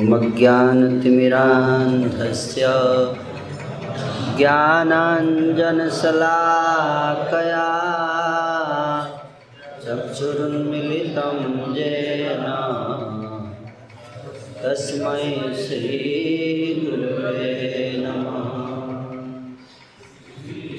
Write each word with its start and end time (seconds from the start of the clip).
उमज्ञानतिमिरान्धस्य 0.00 2.64
ज्ञानाञ्जनशलाकया 4.38 4.86
चक्षुरुन्मिलितं 9.84 11.38
येन 11.76 12.46
तस्मै 14.62 15.28
श्रीगुरुवे 15.64 17.52
नमः। 18.04 18.48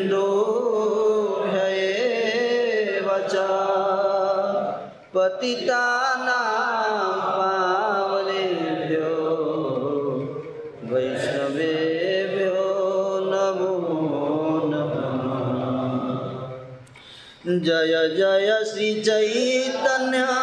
च 3.32 3.34
पतिता 5.16 5.86
जय 17.66 18.08
जय 18.18 18.64
श्रीचैतन्य 18.72 20.24
जय 20.24 20.43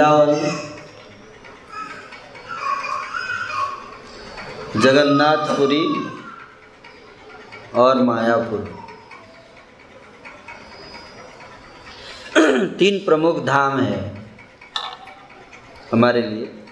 वृंदावन, 0.00 0.70
जगन्नाथपुरी 4.80 6.10
और 7.74 8.02
मायापुर। 8.02 8.86
तीन 12.78 13.04
प्रमुख 13.04 13.44
धाम 13.44 13.80
है 13.80 14.26
हमारे 15.92 16.22
लिए, 16.22 16.64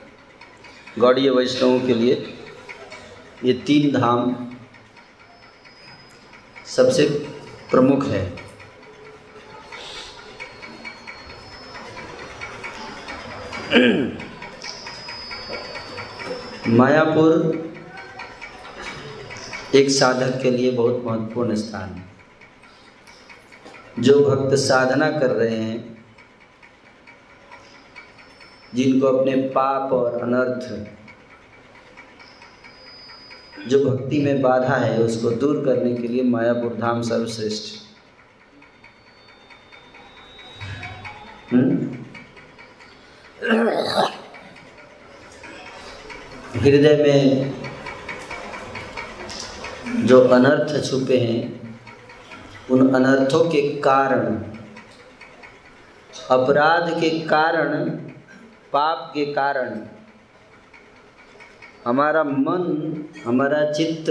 गौड़ीय 0.99 1.31
वैष्णवों 1.31 1.81
के 1.81 1.95
लिए। 1.95 2.39
ये 3.45 3.53
तीन 3.53 4.01
धाम 4.01 4.47
सबसे 6.67 7.09
प्रमुख 7.71 8.05
है। 8.05 8.28
मायापुर 16.69 17.33
एक 19.75 19.91
साधक 19.91 20.41
के 20.43 20.51
लिए 20.51 20.71
बहुत 20.71 21.03
महत्वपूर्ण 21.07 21.55
स्थान 21.55 21.93
है। 21.93 22.03
जो 23.99 24.19
भक्त 24.25 24.55
साधना 24.57 25.11
कर 25.11 25.31
रहे 25.31 25.57
हैं, 25.57 25.79
जिनको 28.75 29.07
अपने 29.07 29.35
पाप 29.49 29.93
और 29.93 30.21
अनर्थ 30.23 30.63
जो 33.69 33.79
भक्ति 33.85 34.19
में 34.23 34.43
बाधा 34.43 34.77
है, 34.77 34.99
उसको 34.99 35.31
दूर 35.31 35.65
करने 35.65 35.95
के 35.95 36.09
लिए 36.09 36.23
मायापुर 36.25 36.75
धाम 36.75 37.03
सर्वश्रेष्ठ 37.03 37.77
हृदय 46.69 46.97
में 47.03 47.55
जो 50.07 50.21
अनर्थ 50.21 50.91
छुपे 50.91 51.19
हैं, 51.19 51.77
उन 52.71 52.95
अनर्थों 52.95 53.45
के 53.45 53.81
कारण, 53.81 54.37
अपराध 56.31 57.01
के 57.01 57.11
कारण, 57.11 57.91
पाप 58.73 59.11
के 59.15 59.25
कारण, 59.25 59.81
हमारा 61.85 62.25
मन, 62.25 63.05
हमारा 63.25 63.73
चित्त 63.73 64.11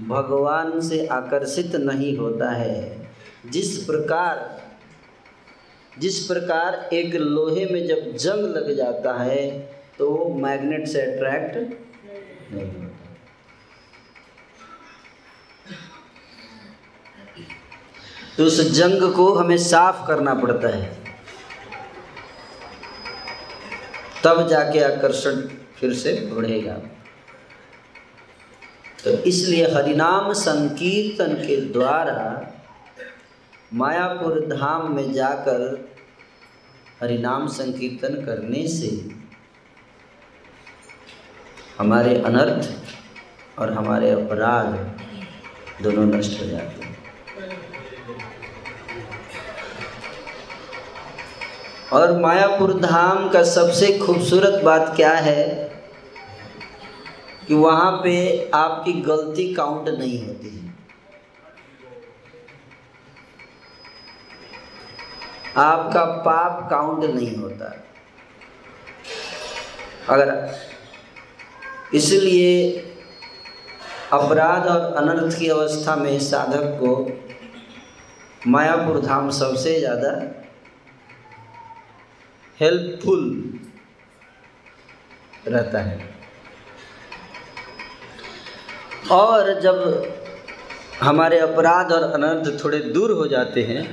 भगवान 0.00 0.80
से 0.80 1.06
आकर्षित 1.06 1.76
नहीं 1.76 2.16
होता 2.16 2.50
है। 2.50 3.08
जिस 3.50 3.78
प्रकार 3.78 4.60
जिस 5.98 6.26
प्रकार 6.26 6.88
एक 6.92 7.14
लोहे 7.14 7.66
में 7.66 7.86
जब 7.86 8.16
जंग 8.16 8.44
लग 8.44 8.76
जाता 8.76 9.22
है 9.22 9.73
तो 9.98 10.28
मैग्नेट 10.34 10.86
से 10.88 11.00
अट्रैक्ट 11.02 11.56
होता 11.56 12.92
तो 18.36 18.44
उस 18.44 18.60
जंग 18.72 19.02
को 19.12 19.32
हमें 19.34 19.56
साफ़ 19.58 20.06
करना 20.06 20.34
पड़ता 20.34 20.68
है। 20.68 20.88
तब 24.24 24.46
जाके 24.48 24.80
आकर्षण 24.84 25.40
फिर 25.76 25.92
से 25.94 26.14
बढ़ेगा। 26.34 26.74
तो 29.04 29.10
इसलिए 29.10 29.66
हरिनाम 29.70 30.32
संकीर्तन 30.32 31.34
के 31.46 31.56
द्वारा 31.72 32.20
मायापुर 33.74 34.40
धाम 34.46 34.94
में 34.94 35.12
जाकर 35.12 35.62
हरिनाम 37.00 37.46
संकीर्तन 37.48 38.14
करने 38.24 38.66
से 38.68 38.88
हमारे 41.78 42.14
अनर्थ 42.22 42.70
और 43.58 43.72
हमारे 43.72 44.10
अपराध 44.10 44.66
दोनों 45.82 46.04
नष्ट 46.06 46.40
हो 46.40 46.46
जाते 46.46 46.84
हैं। 46.84 46.92
और 51.92 52.12
मायापुर 52.20 52.72
धाम 52.80 53.28
का 53.28 53.42
सबसे 53.42 53.98
खूबसूरत 53.98 54.62
बात 54.64 54.92
क्या 54.96 55.12
है 55.12 55.44
कि 57.48 57.54
वहाँ 57.54 57.90
पे 58.04 58.14
आपकी 58.54 58.92
गलती 58.92 59.52
काउंट 59.54 59.88
नहीं 59.88 60.26
होती 60.26 60.48
है। 60.48 60.72
आपका 65.56 66.04
पाप 66.04 66.70
काउंट 66.70 67.04
नहीं 67.04 67.36
होता। 67.36 67.72
अगर 70.08 70.30
इसलिए 71.92 72.52
अपराध 74.12 74.66
और 74.66 74.94
अनर्थ 74.94 75.38
की 75.38 75.48
अवस्था 75.48 75.96
में 75.96 76.18
साधक 76.20 76.78
को 76.80 76.90
मायापुर 78.50 79.00
धाम 79.00 79.30
सबसे 79.30 79.78
ज़्यादा 79.78 80.10
हेल्पफुल 82.58 83.22
रहता 85.48 85.78
है। 85.78 86.12
और 89.12 89.60
जब 89.60 89.78
हमारे 91.00 91.38
अपराध 91.38 91.92
और 91.92 92.02
अनर्थ 92.12 92.64
थोड़े 92.64 92.78
दूर 92.78 93.10
हो 93.12 93.26
जाते 93.26 93.62
हैं 93.62 93.84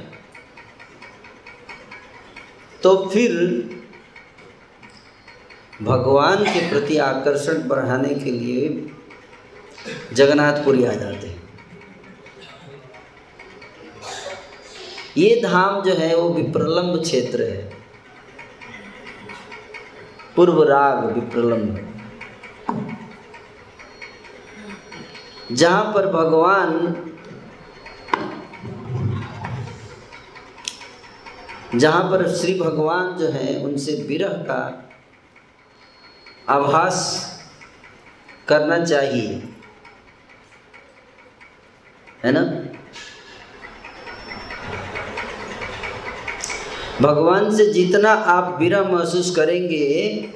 तो 2.83 2.95
फिर 3.05 3.31
भगवान 5.81 6.43
के 6.43 6.69
प्रति 6.69 6.97
आकर्षण 6.97 7.67
बढ़ाने 7.67 8.13
के 8.15 8.31
लिए 8.31 8.69
जगन्नाथपुरी 10.13 10.83
आ 10.85 10.91
जाते 10.93 11.27
हैं। 11.27 11.39
ये 15.17 15.41
धाम 15.41 15.81
जो 15.81 15.93
है 15.93 16.15
वो 16.15 16.29
विप्रलम्ब 16.29 17.01
क्षेत्र 17.01 17.43
है। 17.43 17.61
पूर्व 20.35 20.61
राग 20.63 21.05
विप्रलम्ब 21.13 21.87
जहाँ 25.51 25.83
पर 25.93 26.07
भगवान 26.07 26.95
जहाँ 31.75 32.03
पर 32.03 32.27
श्री 32.35 32.53
भगवान 32.59 33.17
जो 33.17 33.27
है 33.29 33.59
उनसे 33.63 33.93
विरह 34.07 34.33
का 34.47 34.61
आभास 36.49 37.27
करना 38.47 38.85
चाहिए। 38.85 39.53
है 42.25 42.31
ना? 42.31 42.41
भगवान 47.01 47.55
से 47.55 47.73
जितना 47.73 48.11
आप 48.11 48.59
विरह 48.59 48.83
महसूस 48.83 49.35
करेंगे, 49.35 50.29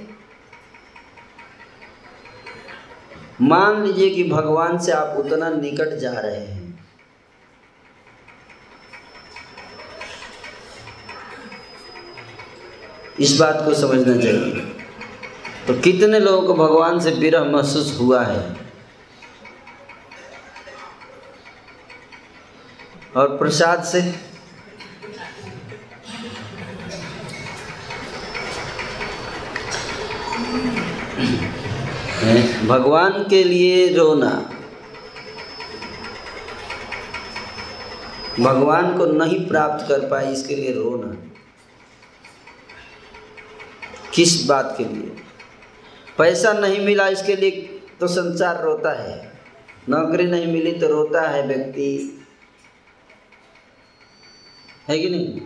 मान 3.41 3.83
लीजिए 3.83 4.09
कि 4.09 4.23
भगवान 4.23 4.79
से 4.79 4.91
आप 4.91 5.17
उतना 5.17 5.49
निकट 5.49 5.89
जा 5.89 6.11
रहे 6.11 6.39
हैं। 6.39 6.89
इस 13.19 13.37
बात 13.39 13.61
को 13.65 13.73
समझना 13.73 14.21
चाहिए। 14.21 14.74
तो 15.67 15.73
कितने 15.73 16.19
लोगों 16.19 16.41
को 16.47 16.53
भगवान 16.53 16.99
से 16.99 17.11
विरह 17.11 17.43
महसूस 17.43 17.97
हुआ 17.99 18.23
है? 18.23 18.57
और 23.17 23.37
प्रसाद 23.37 23.83
से? 23.83 24.01
भगवान 32.67 33.23
के 33.29 33.43
लिए 33.43 33.93
रोना। 33.93 34.29
भगवान 38.39 38.97
को 38.97 39.05
नहीं 39.05 39.47
प्राप्त 39.47 39.87
कर 39.87 40.09
पाए, 40.09 40.33
इसके 40.33 40.55
लिए 40.55 40.71
रोना। 40.71 41.15
किस 44.13 44.45
बात 44.45 44.75
के 44.77 44.83
लिए? 44.83 45.24
पैसा 46.17 46.53
नहीं 46.53 46.79
मिला 46.85 47.07
इसके 47.07 47.35
लिए 47.35 47.51
तो 47.99 48.07
संसार 48.07 48.63
रोता 48.63 48.91
है। 49.03 49.33
नौकरी 49.89 50.23
नहीं 50.23 50.47
मिली 50.47 50.71
तो 50.71 50.87
रोता 50.87 51.21
है 51.21 51.47
व्यक्ति। 51.47 52.21
है 54.89 54.99
कि 54.99 55.09
नहीं? 55.09 55.41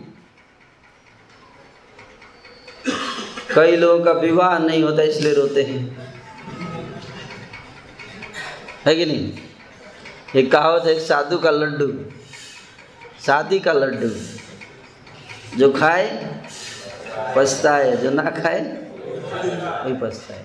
कई 3.54 3.76
लोगों 3.76 4.04
का 4.04 4.12
विवाह 4.12 4.58
नहीं 4.58 4.82
होता 4.82 5.02
इसलिए 5.02 5.34
रोते 5.34 5.62
हैं। 5.62 6.12
है 8.86 8.94
कि 8.94 9.06
नहीं? 9.06 9.38
एक 10.36 10.52
कहावत 10.52 10.86
है 10.86 10.98
साधु 11.00 11.38
का 11.38 11.50
लड्डू 11.50 11.92
शादी 13.26 13.58
का 13.58 13.72
लड्डू, 13.72 14.08
जो 15.56 15.72
खाए, 15.72 16.06
पछताए, 17.36 17.96
जो 17.96 18.10
ना 18.10 18.22
खाए, 18.22 18.60
वही 18.60 19.94
पछताए। 19.94 20.44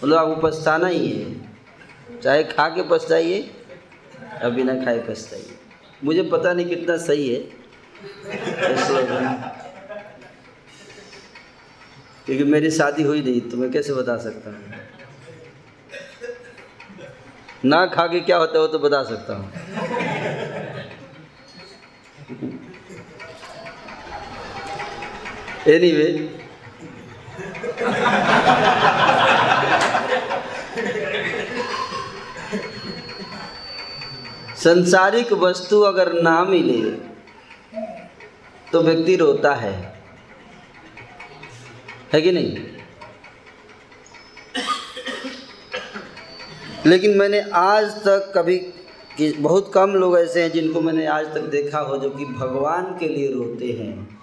बोलो 0.00 0.16
आपको 0.16 0.34
पछताना 0.42 0.86
ही 0.86 1.08
है। 1.08 2.20
चाहे 2.20 2.42
खा 2.44 2.68
के 2.68 2.82
पछताइए, 2.90 3.38
या 4.42 4.48
बिना 4.48 4.74
खाए 4.84 4.98
पछताइए। 5.08 5.56
मुझे 6.04 6.22
पता 6.32 6.52
नहीं 6.52 6.66
कितना 6.66 6.96
सही 6.98 7.28
है। 7.28 7.40
क्योंकि 12.26 12.44
मेरी 12.44 12.70
शादी 12.70 13.02
हुई 13.02 13.22
नहीं 13.22 13.40
तो 13.40 13.56
मैं 13.56 13.70
कैसे 13.72 13.94
बता 13.94 14.16
सकता 14.18 14.50
हूँ? 14.50 14.58
ना 17.64 17.84
खा 17.86 18.06
के 18.06 18.20
क्या 18.20 18.36
होता 18.36 18.52
है, 18.54 18.60
वो 18.60 18.66
तो 18.68 18.78
बता 18.78 19.02
सकता 19.04 19.34
हूँ। 19.34 19.52
एनीवे 25.68 26.06
संसारिक 34.56 35.32
वस्तु 35.32 35.80
अगर 35.80 36.22
ना 36.22 36.44
मिले 36.44 36.90
तो 38.72 38.82
व्यक्ति 38.82 39.16
रोता 39.16 39.54
है। 39.54 40.02
है 42.12 42.22
कि 42.22 42.32
नहीं? 42.32 42.56
लेकिन 46.86 47.18
मैंने 47.18 47.40
आज 47.40 47.90
तक 47.90 48.32
कभी 48.34 48.58
कि, 49.16 49.32
बहुत 49.32 49.70
कम 49.74 49.90
लोग 49.90 50.18
ऐसे 50.18 50.42
हैं 50.42 50.52
जिनको 50.52 50.80
मैंने 50.80 51.06
आज 51.06 51.26
तक 51.26 51.40
देखा 51.40 51.78
हो 51.78 51.96
जो 51.96 52.10
कि 52.10 52.24
भगवान 52.24 52.84
के 52.84 53.08
लिए 53.08 53.32
रोते 53.32 53.66
हैं। 53.66 54.17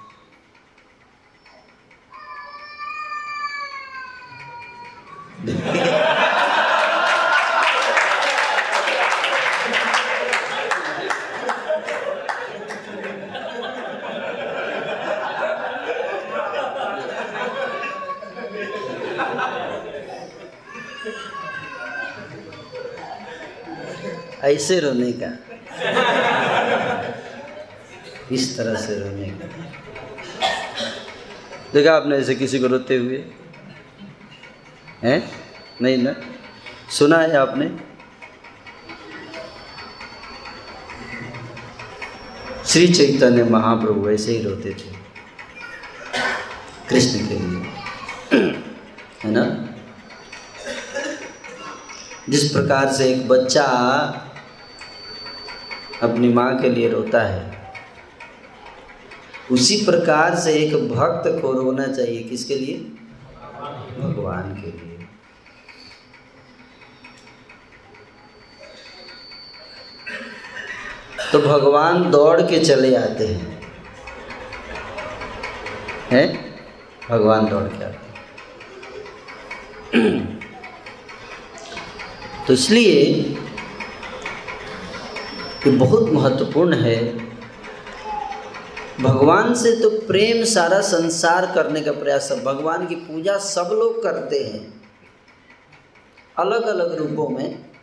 ऐसे 24.44 24.80
रोने 24.80 25.12
का। 25.12 25.30
इस 28.32 28.58
तरह 28.58 28.76
से 28.76 29.00
रोने 29.00 29.30
का। 29.30 29.48
देखा 31.74 31.96
आपने 31.96 32.18
ऐसे 32.18 32.36
किसी 32.36 32.60
को 32.60 32.68
रोते 32.68 32.98
हुए? 32.98 33.24
हैं? 35.06 35.32
नहीं 35.82 35.98
ना? 35.98 36.16
सुना 36.90 37.18
है 37.18 37.38
आपने? 37.38 37.78
श्री 42.66 42.94
चैतन्य 42.94 43.44
महाप्रभु 43.44 44.10
ऐसे 44.10 44.32
ही 44.32 44.44
रोते 44.44 44.70
थे। 44.70 44.96
कृष्ण 46.90 47.28
के 47.28 47.34
लिए। 47.34 47.72
है 49.24 49.32
ना? 49.32 49.66
जिस 52.30 52.52
प्रकार 52.52 52.94
से 52.94 53.14
एक 53.14 53.28
बच्चा 53.28 53.64
अपनी 56.04 56.34
माँ 56.34 56.60
के 56.60 56.70
लिए 56.70 56.90
रोता 56.90 57.22
है, 57.22 57.74
उसी 59.52 59.86
प्रकार 59.86 60.36
से 60.36 60.54
एक 60.54 60.90
भक्त 60.90 61.42
को 61.42 61.54
रोना 61.54 61.88
चाहिए 61.88 62.24
किसके 62.24 62.56
लिए? 62.56 62.78
भगवान 64.00 64.54
के 64.54 64.68
लिए। 64.68 64.95
तो 71.36 71.40
भगवान 71.42 72.10
दौड़ 72.12 72.42
के 72.42 72.60
चले 72.60 72.96
आते 72.96 73.26
हैं। 73.28 73.62
हैं? 76.12 76.28
भगवान 77.10 77.50
दौड़ 77.50 77.64
के 77.64 77.84
आते 77.84 78.04
तो 82.48 82.54
इसलिए 82.54 83.02
ये 85.66 85.72
बहुत 85.72 86.10
महत्वपूर्ण 86.12 86.74
है। 86.76 86.96
भगवान 89.02 89.54
से 89.56 89.76
तो 89.76 89.90
प्रेम 90.08 90.44
सारा 90.46 90.82
संसार 90.84 91.52
करने 91.56 91.82
का 91.82 91.92
प्रयास 91.92 92.32
है। 92.32 92.44
भगवान 92.44 92.88
की 92.88 92.96
पूजा 93.04 93.38
सब 93.42 93.70
लोग 93.74 94.02
करते 94.04 94.44
हैं। 94.44 94.66
अलग 96.38 96.68
अलग 96.68 96.96
रूपों 96.96 97.30
में 97.30 97.75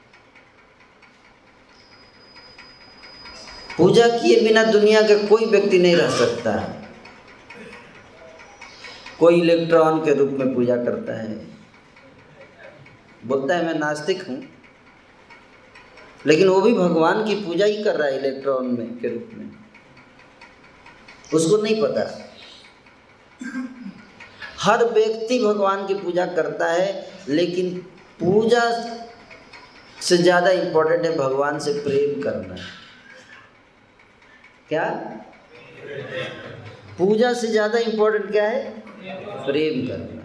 पूजा 3.82 4.06
किए 4.08 4.40
बिना 4.40 4.62
दुनिया 4.64 5.00
का 5.02 5.14
कोई 5.28 5.46
व्यक्ति 5.46 5.78
नहीं 5.78 5.94
रह 5.96 6.10
सकता। 6.16 6.50
है 6.52 6.80
कोई 9.18 9.40
इलेक्ट्रॉन 9.40 9.98
के 10.04 10.12
रूप 10.14 10.30
में 10.30 10.54
पूजा 10.54 10.76
करता 10.76 11.12
है। 11.12 11.34
बोलता 13.24 13.56
है, 13.56 13.64
मैं 13.66 13.74
नास्तिक 13.74 14.22
हूँ, 14.28 14.42
लेकिन 16.26 16.48
वो 16.48 16.60
भी 16.60 16.72
भगवान 16.72 17.24
की 17.24 17.34
पूजा 17.36 17.66
ही 17.66 17.82
कर 17.82 17.96
रहा 17.96 18.08
है 18.08 18.18
इलेक्ट्रॉन 18.18 18.66
में, 18.66 18.98
के 19.00 19.08
रूप 19.08 19.30
में। 19.34 19.50
उसको 21.34 21.56
नहीं 21.62 21.80
पता। 21.82 22.04
हर 24.60 24.84
व्यक्ति 24.84 25.38
भगवान 25.38 25.86
की 25.86 25.94
पूजा 25.94 26.26
करता 26.26 26.70
है, 26.72 26.86
लेकिन 27.28 27.74
पूजा 28.20 28.62
से 30.00 30.16
ज़्यादा 30.16 30.50
इम्पोर्टेंट 30.50 31.04
है 31.04 31.16
भगवान 31.16 31.58
से 31.58 31.72
प्रेम 31.80 32.22
करना। 32.22 32.56
क्या? 34.72 34.84
पूजा 36.98 37.32
से 37.34 37.48
ज़्यादा 37.48 37.78
इम्पोर्टेंट 37.78 38.30
क्या 38.30 38.44
है? 38.48 38.62
प्रेम 39.46 39.86
करना। 39.86 40.20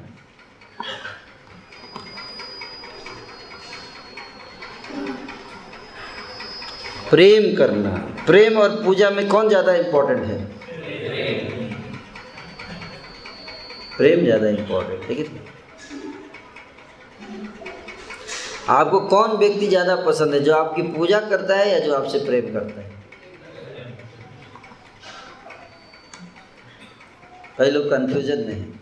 प्रेम 7.09 7.55
करना। 7.57 7.89
प्रेम 8.25 8.57
और 8.57 8.81
पूजा 8.83 9.09
में 9.09 9.27
कौन 9.29 9.49
ज़्यादा 9.49 9.73
इम्पोर्टेंट 9.75 10.23
है? 10.25 10.39
प्रेम 13.97 14.23
ज़्यादा 14.23 14.49
इम्पोर्टेंट 14.49 15.07
ठीक 15.07 15.19
है? 15.19 15.45
आपको 18.69 18.99
कौन 19.07 19.37
व्यक्ति 19.37 19.67
ज़्यादा 19.67 19.95
पसंद 20.05 20.33
है, 20.33 20.39
जो 20.39 20.53
आपकी 20.53 20.81
पूजा 20.93 21.19
करता 21.29 21.55
है 21.55 21.71
या 21.71 21.79
जो 21.79 21.95
आपसे 21.95 22.19
प्रेम 22.19 22.53
करता 22.53 22.81
है? 22.81 22.95
कई 27.57 27.69
लोग 27.69 27.85
कंफ्यूजन 27.85 28.37
में 28.37 28.53
हैं। 28.53 28.79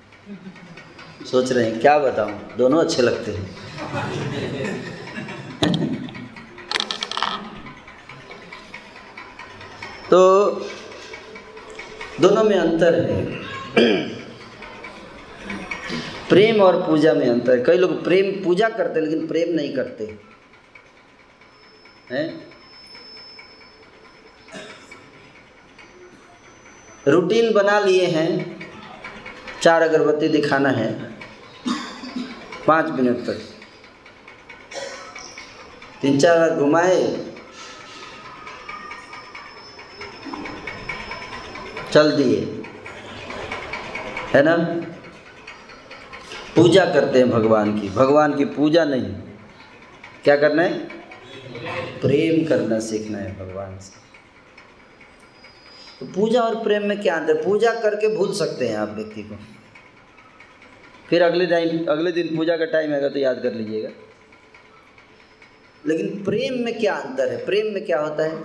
सोच 1.25 1.51
रहे 1.51 1.71
हैं, 1.71 1.79
क्या 1.79 1.99
बताऊँ? 1.99 2.55
दोनों 2.57 2.83
अच्छे 2.83 3.01
लगते 3.01 3.31
हैं। 3.31 3.55
तो 10.09 10.49
दोनों 12.21 12.43
में 12.43 12.57
अंतर 12.57 13.01
है। 13.01 13.25
प्रेम 16.29 16.61
और 16.61 16.87
पूजा 16.87 17.13
में 17.13 17.29
अंतर 17.29 17.57
है। 17.57 17.63
कई 17.63 17.77
लोग 17.77 18.03
प्रेम, 18.03 18.43
पूजा 18.43 18.69
करते 18.69 19.01
लेकिन 19.01 19.27
प्रेम 19.27 19.55
नहीं 19.55 19.75
करते। 19.75 20.17
हैं? 22.11 22.47
रूटीन 27.07 27.53
बना 27.53 27.79
लिए 27.79 28.05
हैं। 28.05 28.64
चार 29.65 29.81
अगरबत्ती 29.81 30.27
दिखाना 30.27 30.69
है। 30.69 31.13
पाँच 32.67 32.85
मिनट 32.85 33.17
तक। 33.17 33.41
तीन 36.01 36.19
चार 36.19 36.39
बार 36.39 36.49
घुमाए। 36.49 37.27
चल 41.93 42.11
दिए। 42.11 42.63
है 44.33 44.43
ना? 44.43 44.57
पूजा 46.55 46.85
करते 46.85 47.19
हैं 47.19 47.29
भगवान 47.29 47.79
की। 47.79 47.89
भगवान 47.89 48.35
की 48.35 48.45
पूजा 48.45 48.85
नहीं। 48.85 49.13
क्या 50.23 50.35
करना 50.35 50.63
है? 50.63 50.79
प्रेम 52.01 52.49
करना 52.49 52.79
सीखना 52.79 53.17
है 53.17 53.39
भगवान 53.39 53.79
से। 53.79 54.04
तो 55.99 56.05
पूजा 56.05 56.41
और 56.41 56.55
प्रेम 56.63 56.85
में 56.85 57.01
क्या 57.01 57.15
अंतर? 57.15 57.43
पूजा 57.43 57.73
करके 57.73 58.15
भूल 58.15 58.33
सकते 58.33 58.67
हैं 58.67 58.77
आप 58.77 58.89
व्यक्ति 58.89 59.23
को। 59.23 59.35
फिर 61.09 61.23
अगले 61.23 61.45
टाइम 61.45 61.85
अगले 61.85 62.11
दिन 62.11 62.35
पूजा 62.37 62.57
का 62.57 62.65
टाइम 62.65 62.93
आएगा 62.93 63.09
तो 63.09 63.19
याद 63.19 63.39
कर 63.43 63.53
लीजिएगा। 63.53 63.89
लेकिन 65.85 66.23
प्रेम 66.23 66.63
में 66.65 66.77
क्या 66.79 66.93
अंतर 66.93 67.31
है? 67.31 67.45
प्रेम 67.45 67.73
में 67.73 67.85
क्या 67.85 67.99
होता 67.99 68.23
है? 68.23 68.37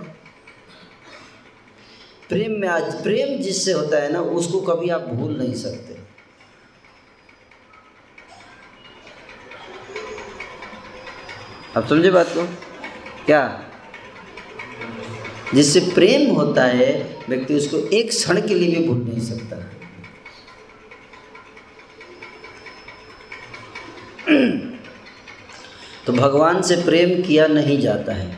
प्रेम 2.29 2.51
में 2.51 2.67
आज 2.67 3.01
प्रेम 3.03 3.37
जिससे 3.37 3.71
होता 3.71 3.97
है 3.97 4.11
ना 4.13 4.21
उसको 4.21 4.61
कभी 4.61 4.89
आप 4.89 5.01
भूल 5.01 5.37
नहीं 5.37 5.53
सकते। 5.53 5.99
आप 11.77 11.87
समझे 11.87 12.11
बात 12.11 12.27
को? 12.27 12.45
क्या? 13.25 13.70
जिससे 15.53 15.79
प्रेम 15.79 16.31
होता 16.31 16.63
है, 16.63 17.17
व्यक्ति 17.29 17.53
उसको 17.53 17.77
एक 17.77 18.09
क्षण 18.09 18.47
के 18.47 18.55
लिए 18.55 18.75
भी 18.75 18.87
भूल 18.87 18.97
नहीं 18.97 19.19
सकता। 19.19 19.55
तो 26.05 26.13
भगवान 26.13 26.61
से 26.61 26.75
प्रेम 26.75 27.21
किया 27.21 27.47
नहीं 27.47 27.81
जाता 27.81 28.13
है। 28.13 28.37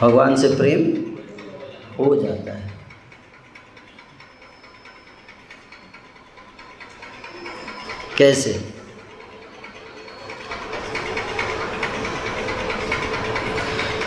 भगवान 0.00 0.36
से 0.36 0.48
प्रेम 0.48 1.04
हो 1.98 2.16
जाता 2.16 2.52
है। 2.52 2.74
कैसे? 8.18 8.83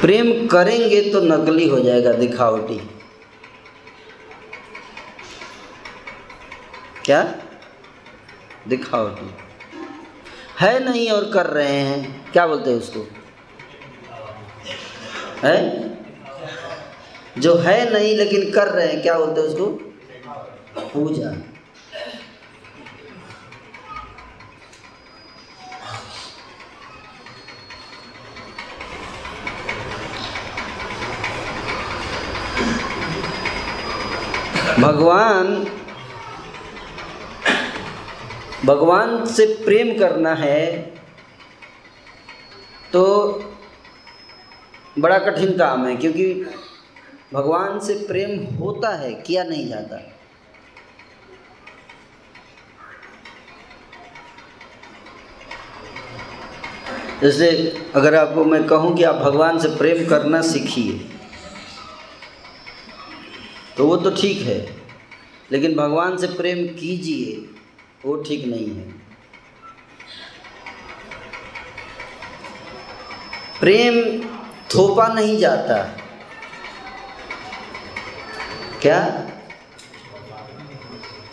प्रेम 0.02 0.48
करेंगे 0.48 1.12
तो 1.12 1.22
नकली 1.22 1.70
हो 1.70 1.80
जाएगा, 1.80 2.12
दिखावटी। 2.12 2.90
क्या? 7.06 7.36
दिखावटी। 8.68 9.34
है 10.60 10.92
नहीं 10.92 11.10
और 11.10 11.32
कर 11.32 11.46
रहे 11.46 11.72
हैं, 11.72 12.32
क्या 12.32 12.48
बोलते 12.48 12.70
हैं 12.70 12.78
उसको? 12.78 13.08
है? 15.48 15.88
जो 17.38 17.56
है 17.56 17.94
नहीं 17.94 18.18
लेकिन 18.18 18.52
कर 18.52 18.68
रहे 18.68 18.88
हैं, 18.88 19.02
क्या 19.02 19.20
बोलते 19.20 19.42
हैं 19.42 19.48
उसको? 19.48 19.66
पूजा। 20.94 21.47
भगवान 34.80 35.66
भगवान 38.66 39.26
से 39.26 39.46
प्रेम 39.66 39.98
करना 40.00 40.34
है 40.36 40.78
तो 42.94 43.04
बड़ा 45.00 45.18
कठिन 45.20 45.58
काम 45.58 45.86
है, 45.88 45.96
क्योंकि 45.96 46.26
भगवान 47.34 47.80
से 47.80 47.94
प्रेम 48.08 48.56
होता 48.56 48.90
है, 48.96 49.14
किया 49.16 49.44
नहीं 49.44 49.68
जाता। 49.70 49.98
जैसे 57.22 57.50
अगर 57.96 58.16
आपको 58.16 58.46
मैं 58.46 58.66
कहूँ 58.68 58.96
कि 58.98 59.04
आप 59.04 59.16
भगवान 59.18 59.60
से 59.60 59.76
प्रेम 59.78 60.06
करना 60.10 60.42
सीखिए। 60.44 61.17
तो 63.78 63.88
वो 63.88 63.98
तो 63.98 64.22
ठीक 64.22 64.42
है। 64.42 64.78
लेकिन 65.52 65.76
भगवान 65.76 66.18
से 66.18 66.28
प्रेम 66.28 66.68
कीजिए, 66.68 67.56
वो 68.06 68.16
ठीक 68.16 68.46
नहीं 68.48 68.76
है। 68.76 68.92
प्रेम 73.60 74.22
थोपा 74.68 75.08
नहीं 75.08 75.38
जाता। 75.38 75.98
क्या? 78.82 79.00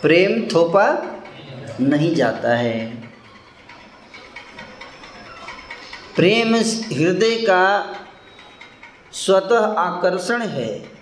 प्रेम 0.01 0.55
थोपा 0.55 1.15
नहीं 1.81 2.15
जाता 2.15 2.55
है। 2.55 2.95
प्रेम 6.15 6.55
हृदय 6.55 7.35
का 7.35 7.95
स्वतः 9.11 9.73
आकर्षण 9.73 10.41
है। 10.41 10.94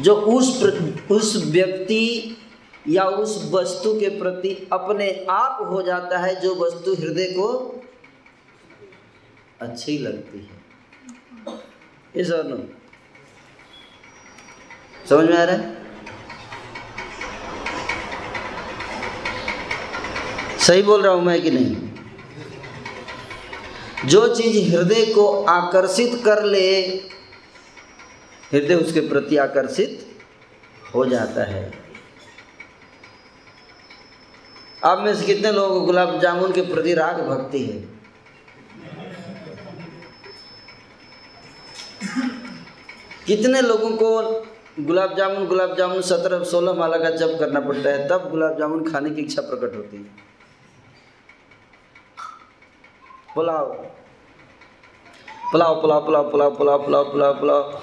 जो 0.00 0.14
उस 0.14 0.62
उस 1.10 1.36
व्यक्ति 1.46 2.36
या 2.88 3.04
उस 3.04 3.50
वस्तु 3.52 4.00
के 4.00 4.08
प्रति 4.08 4.68
अपने 4.72 5.26
आप 5.30 5.66
हो 5.70 5.82
जाता 5.82 6.18
है, 6.18 6.40
जो 6.40 6.54
वस्तु 6.54 6.94
हृदय 6.94 7.24
को 7.24 7.48
अच्छी 9.60 9.98
लगती 9.98 10.38
है। 10.38 10.58
इस 12.16 12.30
और 12.30 12.68
समझ 15.08 15.28
में 15.28 15.36
आ 15.36 15.44
रहा 15.44 15.56
है? 15.56 15.76
सही 20.58 20.82
बोल 20.82 21.02
रहा 21.02 21.12
हूँ 21.12 21.22
मैं 21.22 21.42
कि 21.42 21.50
नहीं? 21.50 21.76
जो 24.08 24.34
चीज़ 24.34 24.76
हृदय 24.76 25.04
को 25.06 25.44
आकर्षित 25.44 26.22
कर 26.24 26.42
ले 26.44 26.82
हृदय 28.52 28.74
उसके 28.74 29.00
प्रति 29.00 29.36
आकर्षित 29.36 30.20
हो 30.94 31.04
जाता 31.06 31.44
है। 31.44 31.72
आप 34.84 34.98
में 34.98 35.14
से 35.16 35.26
कितने 35.26 35.52
लोगों 35.52 35.80
को 35.80 35.86
गुलाब 35.86 36.20
जामुन 36.20 36.52
के 36.52 36.60
प्रति 36.60 36.94
राग 36.94 37.20
भक्ति 37.28 37.64
है? 37.64 37.98
कितने 43.26 43.60
लोगों 43.60 43.90
को 43.90 44.22
गुलाब 44.80 45.16
जामुन 45.16 45.46
गुलाब 45.46 45.76
जामुन 45.76 46.02
सत्रह, 46.02 46.44
सोलह 46.44 46.72
माला 46.72 46.98
का 46.98 47.10
जप 47.10 47.36
करना 47.40 47.60
पड़ता 47.60 47.90
है, 47.90 48.08
तब 48.08 48.30
गुलाब 48.30 48.58
जामुन 48.58 48.92
खाने 48.92 49.10
की 49.10 49.20
इच्छा 49.20 49.42
प्रकट 49.42 49.76
होती 49.76 49.96
है। 49.96 50.02
पुलाव। 53.34 53.66
पुलाव 55.52 55.80
पुलाव 55.80 56.06
पुलाव 56.06 56.30
पुलाव 56.30 56.56
पुलाव 56.56 56.84
पुलाव 56.84 57.12
पुलाव 57.12 57.40
पुलाव। 57.40 57.82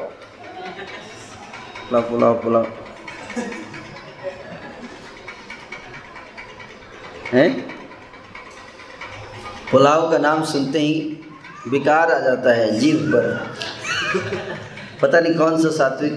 पुलाव 1.91 2.33
पुलाव 2.41 2.65
हैं 7.33 7.49
पुलाव 9.71 10.09
का 10.11 10.17
नाम 10.17 10.43
सुनते 10.43 10.79
ही 10.79 10.93
विकार 11.67 12.11
आ 12.11 12.19
जाता 12.19 12.53
है 12.55 12.79
जीव 12.79 12.97
पर 13.11 13.27
पता 15.01 15.19
नहीं 15.19 15.33
कौन 15.35 15.61
सा 15.63 15.69
सात्विक 15.71 16.15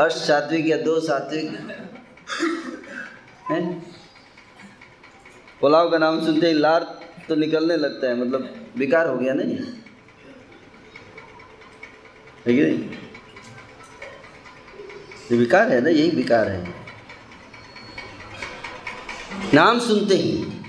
अष्ट 0.00 0.18
सात्विक 0.18 0.66
या 0.66 0.76
दो 0.82 0.98
सात्विक 1.00 1.46
हैं 3.50 3.62
पुलाव 5.60 5.90
का 5.90 5.98
नाम 5.98 6.20
सुनते 6.26 6.46
ही 6.46 6.52
लार 6.58 6.82
तो 7.28 7.34
निकलने 7.36 7.76
लगता 7.76 8.08
है 8.08 8.20
मतलब 8.20 8.54
विकार 8.76 9.08
हो 9.08 9.16
गया 9.18 9.34
नहीं 9.34 9.56
है 9.56 9.64
विकार 15.34 15.72
है 15.72 15.80
ना, 15.80 15.90
यही 15.90 16.10
विकार 16.10 16.48
है। 16.48 16.74
नाम 19.54 19.78
सुनते 19.78 20.14
ही, 20.14 20.62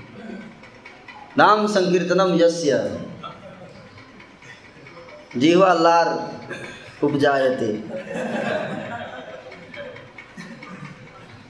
नाम 1.38 1.66
संकीर्तनम 1.66 2.34
यस्य, 2.34 2.98
जीवा 5.36 5.72
लार 5.74 6.08
उपजायते। 7.02 7.72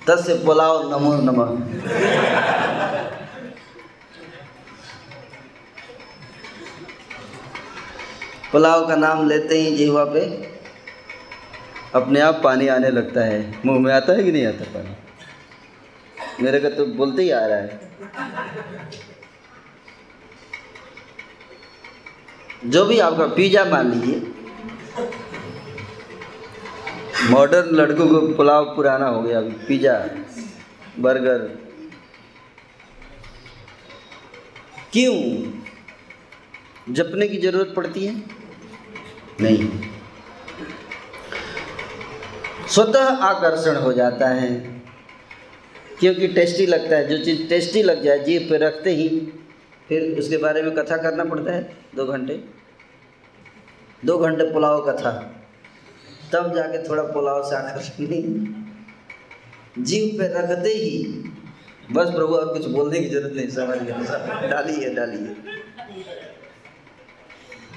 तस्य 0.07 0.35
पुलाव 0.35 0.91
नमो 0.91 1.13
नमः। 1.23 1.57
पुलाव 8.53 8.87
का 8.89 8.97
नाम 8.97 9.29
लेते 9.29 9.55
ही 9.55 9.77
जीवा 9.77 10.05
पे 10.05 10.48
अपने 11.95 12.21
आप 12.21 12.41
पानी 12.45 12.67
आने 12.69 12.91
लगता 12.91 13.25
है। 13.25 13.39
मुँह 13.67 13.79
में 13.81 13.93
आता 13.93 14.13
है 14.13 14.25
कि 14.25 14.33
नहीं 14.33 14.47
आता 14.47 14.65
पानी? 14.75 14.97
मेरे 16.45 16.61
का 16.61 16.69
तो 16.71 16.87
बोलते 16.87 17.23
ही 17.23 17.31
आ 17.31 17.45
रहा 17.47 17.59
है। 17.59 17.81
जो 22.67 22.85
भी 22.85 22.99
आपका 22.99 23.27
पिज़्ज़ा 23.27 23.65
मान 23.65 23.91
लीजिए। 23.93 24.33
मॉडर्न 27.31 27.75
लड़कों 27.75 28.09
को 28.09 28.21
पुलाव 28.35 28.65
पुराना 28.77 29.07
हो 29.07 29.23
गया 29.23 29.39
अभी, 29.39 29.51
पिज़्ज़ा 29.67 29.99
बर्गर 30.99 31.39
क्यों? 34.93 35.15
जपने 36.95 37.29
की 37.29 37.39
ज़रूरत 37.39 37.73
पड़ती 37.77 38.05
है? 38.07 38.15
नहीं। 39.41 39.69
स्वतः 42.71 43.05
आकर्षण 43.05 43.77
हो 43.77 43.93
जाता 43.93 44.29
है। 44.29 44.81
क्योंकि 46.01 46.29
टेस्टी 46.29 46.67
लगता 46.67 46.97
है। 46.97 47.09
जो 47.09 47.25
चीज़ 47.25 47.49
टेस्टी 47.49 47.83
लग 47.83 48.03
जाए, 48.03 48.19
जीभ 48.19 48.51
पे 48.51 48.59
रखते 48.59 48.91
ही, 48.91 49.33
फिर 49.89 50.19
उसके 50.19 50.37
बारे 50.37 50.63
में 50.63 50.75
कथा 50.75 50.97
करना 50.97 51.25
पड़ता 51.25 51.53
है। 51.53 51.77
दो 51.97 52.07
घंटे। 52.07 52.45
दो 54.05 54.19
घंटे 54.19 54.53
पुलाव 54.53 54.93
कथा। 54.93 55.35
तब 56.33 56.55
जाके 56.55 56.89
थोड़ा 56.89 57.03
पुलाव 57.03 57.51
से 57.51 57.57
आकर्षण 57.57 58.05
नहीं 58.05 58.55
जीव 59.85 60.19
पे 60.19 60.29
रखते 60.29 60.69
ही, 60.69 61.05
बस 61.93 62.11
प्रभु 62.11 62.35
और 62.35 62.53
कुछ 62.53 62.67
बोलने 62.67 63.01
की 63.01 63.09
ज़रूरत 63.09 63.33
नहीं, 63.35 63.49
समझ 63.49 63.79
गया 63.79 64.49
डालिए 64.49 64.95
डालिए। 64.95 65.58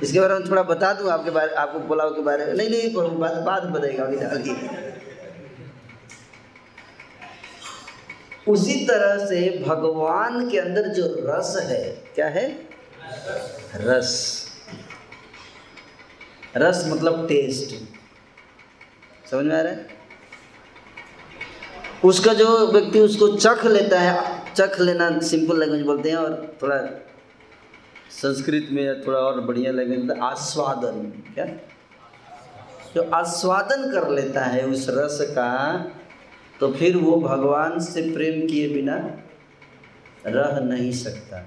इसके 0.04 0.20
बारे 0.20 0.34
में 0.34 0.50
थोड़ा 0.50 0.64
बता 0.64 0.94
दूँ 0.94 1.10
आपके 1.12 1.32
बारे, 1.32 1.54
आपको 1.54 1.80
पुलाव 1.80 2.10
के 2.10 2.22
बारे 2.22 2.46
में। 2.46 2.54
नहीं 2.54 2.70
नहीं 2.70 2.94
बाद 2.94 3.38
बाद 3.46 3.64
बताएगा, 3.64 4.04
अभी 4.04 4.18
डालिए 4.18 4.90
उसी 8.48 8.76
तरह 8.86 9.26
से 9.26 9.64
भगवान 9.68 10.50
के 10.50 10.60
अंदर 10.60 10.88
जो 10.88 11.04
रस 11.28 11.56
है, 11.70 11.84
क्या 12.16 12.28
है? 12.28 12.46
रस। 13.76 14.48
रस 16.58 16.84
मतलब 16.88 17.28
टेस्ट 17.28 17.76
समझ 19.32 19.46
में 19.46 19.56
आ 19.56 19.62
रहा 19.62 19.72
है? 19.74 19.86
उसका 22.04 22.34
जो 22.34 22.48
व्यक्ति 22.68 23.00
उसको 23.00 23.28
चख 23.38 23.66
लेता 23.66 24.00
है, 24.00 24.14
चख 24.54 24.80
लेना 24.80 25.20
सिंपल 25.20 25.60
लैंग्वेज 25.60 25.82
बोलते 25.82 26.10
हैं 26.10 26.18
और 26.18 26.56
थोड़ा 26.62 26.76
संस्कृत 28.12 28.68
में 28.72 29.02
थोड़ा 29.02 29.20
और 29.20 29.40
बढ़िया 29.42 29.72
लैंग्वेज 29.72 30.20
आस्वादन, 30.22 31.02
क्या? 31.34 31.46
जो 32.96 33.10
आस्वादन 33.14 33.92
कर 33.92 34.10
लेता 34.10 34.44
है 34.46 34.66
उस 34.68 34.86
रस 34.90 35.18
का 35.32 35.52
तो 36.60 36.72
फिर 36.74 36.98
वो 36.98 37.16
भगवान 37.20 37.80
से 37.80 38.02
प्रेम 38.14 38.46
किए 38.48 38.68
बिना 38.70 38.96
रह 40.26 40.60
नहीं 40.64 40.92
सकता। 40.94 41.46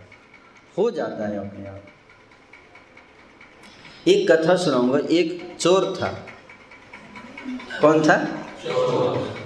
हो 0.78 0.90
जाता 0.90 1.26
है 1.28 1.38
अपने 1.38 1.66
आप। 1.68 1.82
एक 4.06 4.30
कथा 4.30 4.56
सुनाऊँगा, 4.56 4.98
एक 5.10 5.56
चोर 5.60 5.84
था। 6.00 6.08
कौन 7.80 8.02
था? 8.02 8.16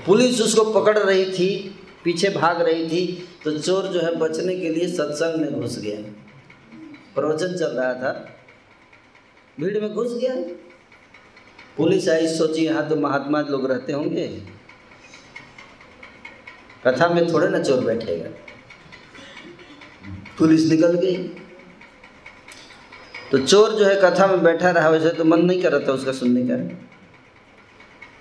पुलिस 0.06 0.40
उसको 0.42 0.64
पकड़ 0.72 0.98
रही 0.98 1.24
थी, 1.32 1.48
पीछे 2.04 2.30
भाग 2.30 2.60
रही 2.62 2.86
थी 2.88 3.06
तो 3.44 3.58
चोर 3.58 3.86
जो 3.86 4.00
है 4.00 4.14
बचने 4.16 4.56
के 4.56 4.68
लिए 4.68 4.88
सत्संग 4.88 5.40
में 5.40 5.60
घुस 5.60 5.78
गया। 5.78 5.98
प्रवचन 7.18 7.56
चल 7.56 7.66
रहा 7.66 7.94
था। 7.94 8.34
भीड़ 9.60 9.80
में 9.80 9.94
घुस 9.94 10.12
गया। 10.12 10.34
पुलिस 11.76 12.08
आई, 12.08 12.28
सोची 12.28 12.64
यहाँ 12.64 12.88
तो 12.88 12.96
महात्मा 12.96 13.40
लोग 13.40 13.70
रहते 13.70 13.92
होंगे। 13.92 14.42
कथा 16.86 17.08
में 17.08 17.32
थोड़े 17.32 17.48
ना 17.48 17.62
चोर 17.62 17.84
बैठेगा। 17.84 18.30
पुलिस 20.38 20.70
निकल 20.70 20.92
गई। 20.92 21.28
तो 23.32 23.38
चोर 23.38 23.70
जो 23.70 23.84
है 23.84 23.96
कथा 24.04 24.26
में 24.26 24.42
बैठा 24.42 24.70
रहा, 24.70 24.88
वैसे 24.88 25.10
तो 25.10 25.24
मन 25.24 25.40
नहीं 25.40 25.62
कर 25.62 25.72
रहा 25.72 25.88
था 25.88 25.92
उसका 25.92 26.12
सुनने 26.12 26.42
का। 26.42 26.74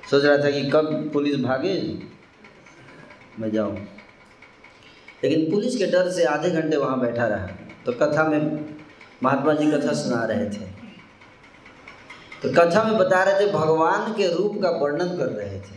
सोच 0.10 0.26
रहा 0.26 0.38
था 0.38 0.52
कि 0.52 0.70
कब 0.70 1.10
पुलिस 1.14 1.36
भागे, 1.36 2.00
मैं 3.40 3.52
जाऊँ। 3.52 3.78
लेकिन 5.24 5.52
पुलिस 5.52 5.78
के 5.78 5.86
डर 5.86 6.12
से 6.12 6.24
आधे 6.24 6.50
घंटे 6.50 6.78
वहाँ 6.78 7.00
बैठा 7.00 7.28
रहा। 7.28 7.48
तो 7.86 7.94
कथा 7.94 8.24
में 8.24 8.77
महात्मा 9.22 9.54
जी 9.54 9.72
कथा 9.72 9.94
सुना 9.94 10.24
रहे 10.26 10.50
थे। 10.50 10.66
तो 12.44 12.50
कथा 12.52 12.84
में 12.84 12.98
बता 12.98 13.24
रहे 13.24 13.40
थे, 13.40 13.52
भगवान 13.52 14.14
के 14.14 14.28
रूप 14.34 14.60
का 14.64 14.70
वर्णन 14.80 15.18
कर 15.18 15.30
रहे 15.34 15.60
थे। 15.60 15.76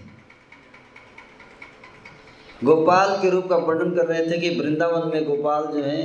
गोपाल 2.62 3.16
के 3.22 3.31
रूप 3.31 3.46
का 3.48 3.57
वर्णन 3.59 3.94
कर 3.96 4.07
रहे 4.07 4.26
थे 4.26 4.38
कि 4.40 4.48
वृंदावन 4.61 5.09
में 5.09 5.24
गोपाल 5.24 5.66
जो 5.66 5.83
है, 5.83 6.03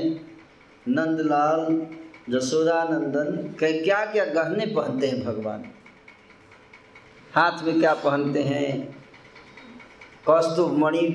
नंदलाल 0.86 1.82
जसोदा 2.30 2.84
नंदन 2.84 3.36
के 3.60 3.72
क्या 3.82 4.06
क्या 4.06 4.26
गहने 4.26 4.66
पहनते 4.68 5.08
हैं 5.08 5.24
भगवान? 5.26 5.66
हाथ 7.34 7.64
में 7.64 7.80
क्या 7.80 7.94
पहनते 7.96 8.44
हैं? 8.44 8.96
कौस्तुभ 10.26 10.78
मणि 10.78 11.08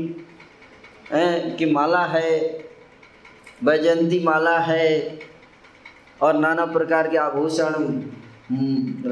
की 1.59 1.71
माला 1.73 2.05
है, 2.07 2.31
वैजयंती 3.65 4.23
माला 4.25 4.59
है 4.59 4.89
और 6.23 6.39
नाना 6.39 6.65
प्रकार 6.69 7.09
के 7.09 7.17
आभूषण 7.19 7.75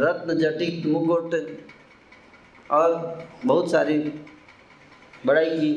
रत्न 0.00 0.38
जटित 0.38 0.86
मुकुट 0.86 1.34
और 2.70 2.94
बहुत 3.44 3.70
सारी 3.70 3.98
बड़ाई 5.26 5.50
की। 5.50 5.72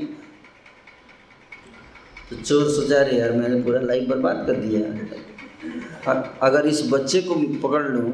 तो 2.30 2.36
चोर 2.36 2.70
सोचा 2.70 3.02
रहे 3.02 3.20
यार, 3.20 3.32
मैंने 3.32 3.62
पूरा 3.64 3.80
लाइफ 3.82 4.08
बर्बाद 4.10 4.44
कर 4.48 4.56
दिया। 4.56 4.82
अगर 6.42 6.68
इस 6.68 6.82
बच्चे 6.92 7.22
को 7.22 7.36
पकड़ 7.64 7.84
लूँ। 7.84 8.12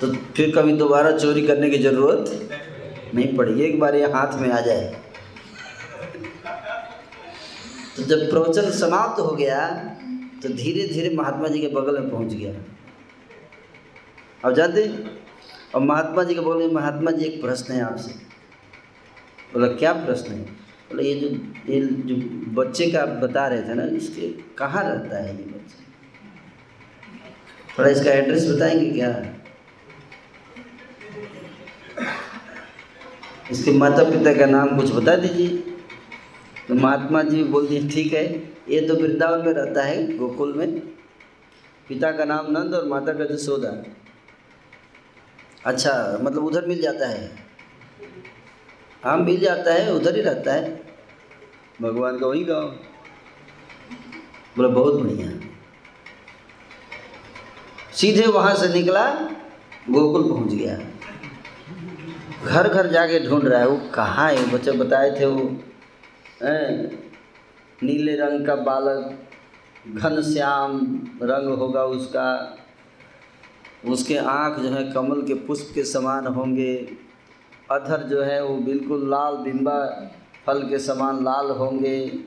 तो 0.00 0.12
फिर 0.36 0.52
कभी 0.56 0.72
दोबारा 0.76 1.10
चोरी 1.18 1.46
करने 1.46 1.70
की 1.70 1.78
ज़रूरत 1.78 2.50
नहीं 3.14 3.36
पड़ी। 3.36 3.60
एक 3.62 3.78
बार 3.80 3.94
ये 3.96 4.06
हाथ 4.12 4.38
में 4.40 4.48
आ 4.50 4.60
जाए। 4.60 4.94
तो 7.96 8.02
जब 8.02 8.28
प्रवचन 8.30 8.70
समाप्त 8.70 9.20
हो 9.20 9.30
गया 9.36 9.66
तो 10.42 10.48
धीरे 10.50 10.86
धीरे 10.88 11.14
महात्मा 11.16 11.48
जी 11.48 11.60
के 11.60 11.68
बगल 11.68 11.98
में 12.00 12.10
पहुँच 12.10 12.32
गया। 12.32 12.52
अब 14.44 14.54
जानते 14.54 14.86
और 15.74 15.80
महात्मा 15.80 16.22
जी 16.22 16.34
के 16.34 16.40
बगल 16.40 16.58
में 16.58 16.72
महात्मा 16.74 17.10
जी 17.10 17.24
एक 17.24 17.40
प्रश्न 17.42 17.72
है 17.74 17.80
आपसे। 17.82 18.10
बोला, 19.52 19.66
क्या 19.68 19.92
प्रश्न 19.94 20.32
है? 20.32 20.42
बोला, 20.42 21.02
ये 21.02 21.14
जो 21.14 21.28
ये 21.68 21.80
जो 21.80 22.16
बच्चे 22.54 22.90
का 22.90 23.02
आप 23.02 23.08
बता 23.22 23.46
रहे 23.48 23.62
थे 23.62 23.74
ना, 23.74 23.84
इसके 23.96 24.28
कहाँ 24.58 24.84
रहता 24.84 25.22
है 25.22 25.36
ये 25.36 25.44
बच्चा? 25.44 25.78
थोड़ा 27.78 27.90
इसका 27.90 28.10
एड्रेस 28.12 28.48
बताएँगे 28.50 28.90
क्या? 28.90 29.10
इसके 33.50 33.70
माता 33.72 34.04
पिता 34.10 34.34
का 34.34 34.46
नाम 34.46 34.76
कुछ 34.76 34.92
बता 34.92 35.16
दीजिए। 35.16 35.71
तो 36.68 36.74
महात्मा 36.74 37.22
जी 37.22 37.44
बोल 37.44 37.66
दिए 37.66 37.88
ठीक 37.88 38.12
है, 38.12 38.24
ये 38.68 38.80
तो 38.80 38.94
वृंदावन 38.94 39.46
में 39.46 39.52
रहता 39.52 39.82
है, 39.82 40.16
गोकुल 40.18 40.52
में। 40.52 40.80
पिता 41.88 42.10
का 42.12 42.24
नाम 42.24 42.46
नंद 42.50 42.74
और 42.74 42.86
माता 42.86 43.12
का 43.12 43.24
जसोदा 43.24 43.70
अच्छा 45.64 46.18
मतलब 46.22 46.44
उधर 46.44 46.66
मिल 46.66 46.82
जाता 46.82 47.08
है। 47.08 47.30
हाँ 49.04 49.16
मिल 49.16 49.40
जाता 49.40 49.72
है, 49.72 49.92
उधर 49.92 50.16
ही 50.16 50.22
रहता 50.22 50.52
है। 50.52 50.82
भगवान 51.82 52.18
का 52.18 52.26
वही 52.26 52.44
गाँव। 52.44 52.68
बोला, 54.56 54.68
बहुत 54.68 54.94
बढ़िया। 54.94 55.28
सीधे 57.92 58.26
वहाँ 58.26 58.54
से 58.54 58.68
निकला, 58.68 59.10
गोकुल 59.90 60.28
पहुँच 60.28 60.52
गया। 60.52 60.78
घर 62.44 62.68
घर 62.68 62.86
जाके 62.86 63.20
ढूंढ 63.28 63.44
रहा 63.44 63.60
है, 63.60 63.68
वो 63.68 63.76
कहाँ 63.94 64.32
है? 64.32 64.50
बच्चे 64.52 64.72
बताए 64.72 65.10
थे 65.20 65.26
वो। 65.26 65.71
नीले 67.82 68.16
रंग 68.16 68.46
का 68.46 68.56
बालक, 68.56 69.18
घन 69.88 70.22
श्याम 70.22 70.80
रंग 71.22 71.48
होगा 71.48 71.84
उसका। 71.84 72.58
उसके 73.86 74.16
आँख 74.16 74.58
जो 74.58 74.68
है 74.68 74.92
कमल 74.92 75.22
के 75.22 75.34
पुष्प 75.34 75.70
के 75.74 75.84
समान 75.84 76.26
होंगे। 76.26 76.96
अधर 77.70 78.02
जो 78.02 78.22
है 78.22 78.44
वो 78.44 78.56
बिल्कुल 78.56 79.10
लाल 79.10 79.36
बिंबा 79.36 80.10
फल 80.46 80.62
के 80.62 80.78
समान 80.78 81.24
लाल 81.24 81.50
होंगे। 81.50 82.18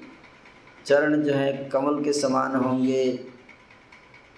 चरण 0.86 1.24
जो 1.24 1.34
है 1.34 1.70
कमल 1.74 2.04
के 2.04 2.14
समान 2.14 2.56
होंगे। 2.56 3.20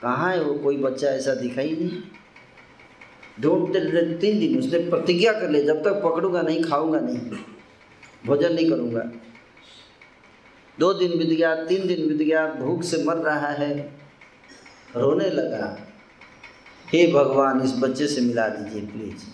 कहाँ 0.01 0.31
है 0.31 0.43
वो? 0.43 0.53
कोई 0.53 0.77
बच्चा 0.77 1.07
ऐसा 1.07 1.33
दिखाई 1.33 1.69
नहीं। 1.69 2.01
ढूंढते 3.41 3.79
तीन 4.17 4.39
दिन 4.39 4.59
उसने 4.59 4.79
प्रतिज्ञा 4.89 5.33
कर 5.33 5.49
लिया 5.49 5.65
जब 5.65 5.83
तक 5.83 6.01
पकड़ूँगा 6.03 6.41
नहीं, 6.41 6.63
खाऊँगा 6.63 6.99
नहीं। 6.99 7.19
भोजन 8.25 8.53
नहीं 8.53 8.69
करूँगा। 8.69 9.11
दो 10.79 10.93
दिन 10.93 11.17
बीत 11.17 11.29
गया, 11.29 11.53
तीन 11.65 11.87
दिन 11.87 12.07
बीत 12.07 12.27
गया, 12.27 12.45
भूख 12.53 12.83
से 12.83 13.03
मर 13.03 13.17
रहा 13.25 13.49
है। 13.53 13.73
रोने 14.95 15.29
लगा, 15.29 15.77
हे 16.87 17.05
भगवान, 17.13 17.61
इस 17.61 17.73
बच्चे 17.79 18.07
से 18.07 18.21
मिला 18.21 18.47
दीजिए 18.49 18.81
प्लीज़ 18.87 19.25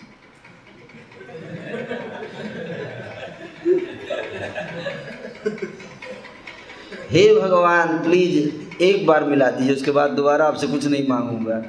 हे 7.10 7.34
भगवान 7.34 7.98
प्लीज़ 8.04 8.82
एक 8.82 9.06
बार 9.06 9.24
मिला 9.24 9.50
दीजिए, 9.50 9.74
उसके 9.74 9.90
बाद 9.90 10.10
दोबारा 10.10 10.46
आपसे 10.46 10.66
कुछ 10.66 10.86
नहीं 10.86 11.06
मांगूँगा। 11.08 11.62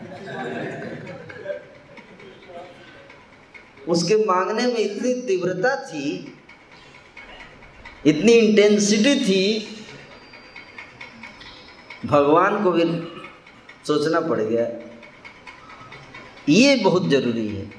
उसके 3.87 4.15
मांगने 4.25 4.65
में 4.67 4.77
इतनी 4.77 5.13
तीव्रता 5.21 5.75
थी 5.83 6.34
इतनी 8.05 8.31
इंटेंसिटी 8.31 9.15
थी, 9.25 9.69
भगवान 12.05 12.63
को 12.63 12.71
भी 12.71 12.83
सोचना 13.87 14.19
पड़ 14.19 14.41
गया। 14.41 14.67
ये 16.49 16.75
बहुत 16.75 17.09
ज़रूरी 17.09 17.47
है। 17.47 17.71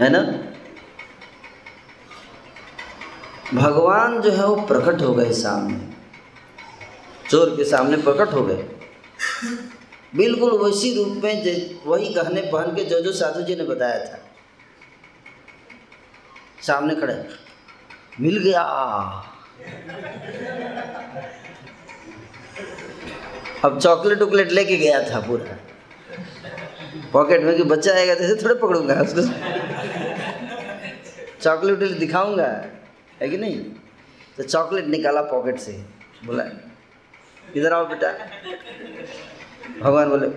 है 0.00 0.08
ना? 0.10 0.20
भगवान 3.54 4.20
जो 4.20 4.30
है 4.30 4.46
वो 4.46 4.56
प्रकट 4.56 5.02
हो 5.02 5.14
गए 5.14 5.32
सामने। 5.32 5.92
चोर 7.30 7.56
के 7.56 7.64
सामने 7.64 7.96
प्रकट 7.96 8.32
हो 8.32 8.42
गए। 8.42 8.68
बिल्कुल 10.16 10.64
वैसी 10.64 10.94
रूप 10.94 11.08
में 11.24 11.80
वही 11.86 12.14
गहने 12.14 12.40
पहन 12.40 12.76
के 12.76 12.84
जो 12.84 13.00
जो 13.00 13.12
साधु 13.12 13.42
जी 13.42 13.56
ने 13.56 13.64
बताया 13.64 14.04
था। 14.04 14.18
सामने 16.62 16.94
खड़े। 16.94 17.45
मिल 18.20 18.38
गया। 18.38 18.62
अब 23.64 23.78
चॉकलेट 23.78 24.22
उकलेट 24.22 24.52
लेके 24.52 24.76
गया 24.76 25.02
था 25.10 25.20
पूरा। 25.20 25.56
पॉकेट 27.12 27.42
में 27.42 27.56
कि 27.56 27.62
बच्चा 27.64 27.92
आएगा 27.94 28.14
तो 28.14 28.34
थोड़े 28.42 28.54
पकड़ूँगा, 28.56 28.94
उसको 29.02 29.22
चॉकलेट 31.40 31.98
दिखाऊँगा, 31.98 32.46
है 33.20 33.28
कि 33.28 33.36
नहीं? 33.36 33.58
तो 34.36 34.42
चॉकलेट 34.42 34.86
निकाला 34.86 35.22
पॉकेट 35.24 35.58
से, 35.58 35.72
बोला, 36.24 36.44
इधर 37.56 37.72
आओ 37.72 37.86
बेटा। 37.88 38.12
भगवान 39.80 40.08
बोले, 40.10 40.28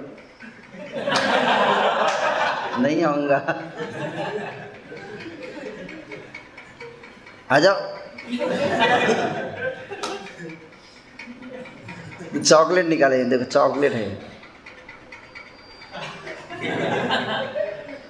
नहीं 2.81 3.03
आऊँगा। 3.03 3.37
आ 7.51 7.59
जाओ। 7.59 7.79
चॉकलेट 12.43 12.85
निकाले, 12.85 13.23
देखो 13.23 13.43
चॉकलेट 13.43 13.93
है। 13.93 14.15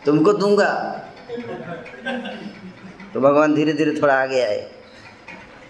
तुमको 0.06 0.34
दूँगा। 0.34 0.72
तो 3.14 3.22
भगवान 3.22 3.56
धीरे 3.56 3.74
धीरे 3.74 4.02
थोड़ा 4.02 4.22
आगे 4.22 4.42
आए। 4.42 4.72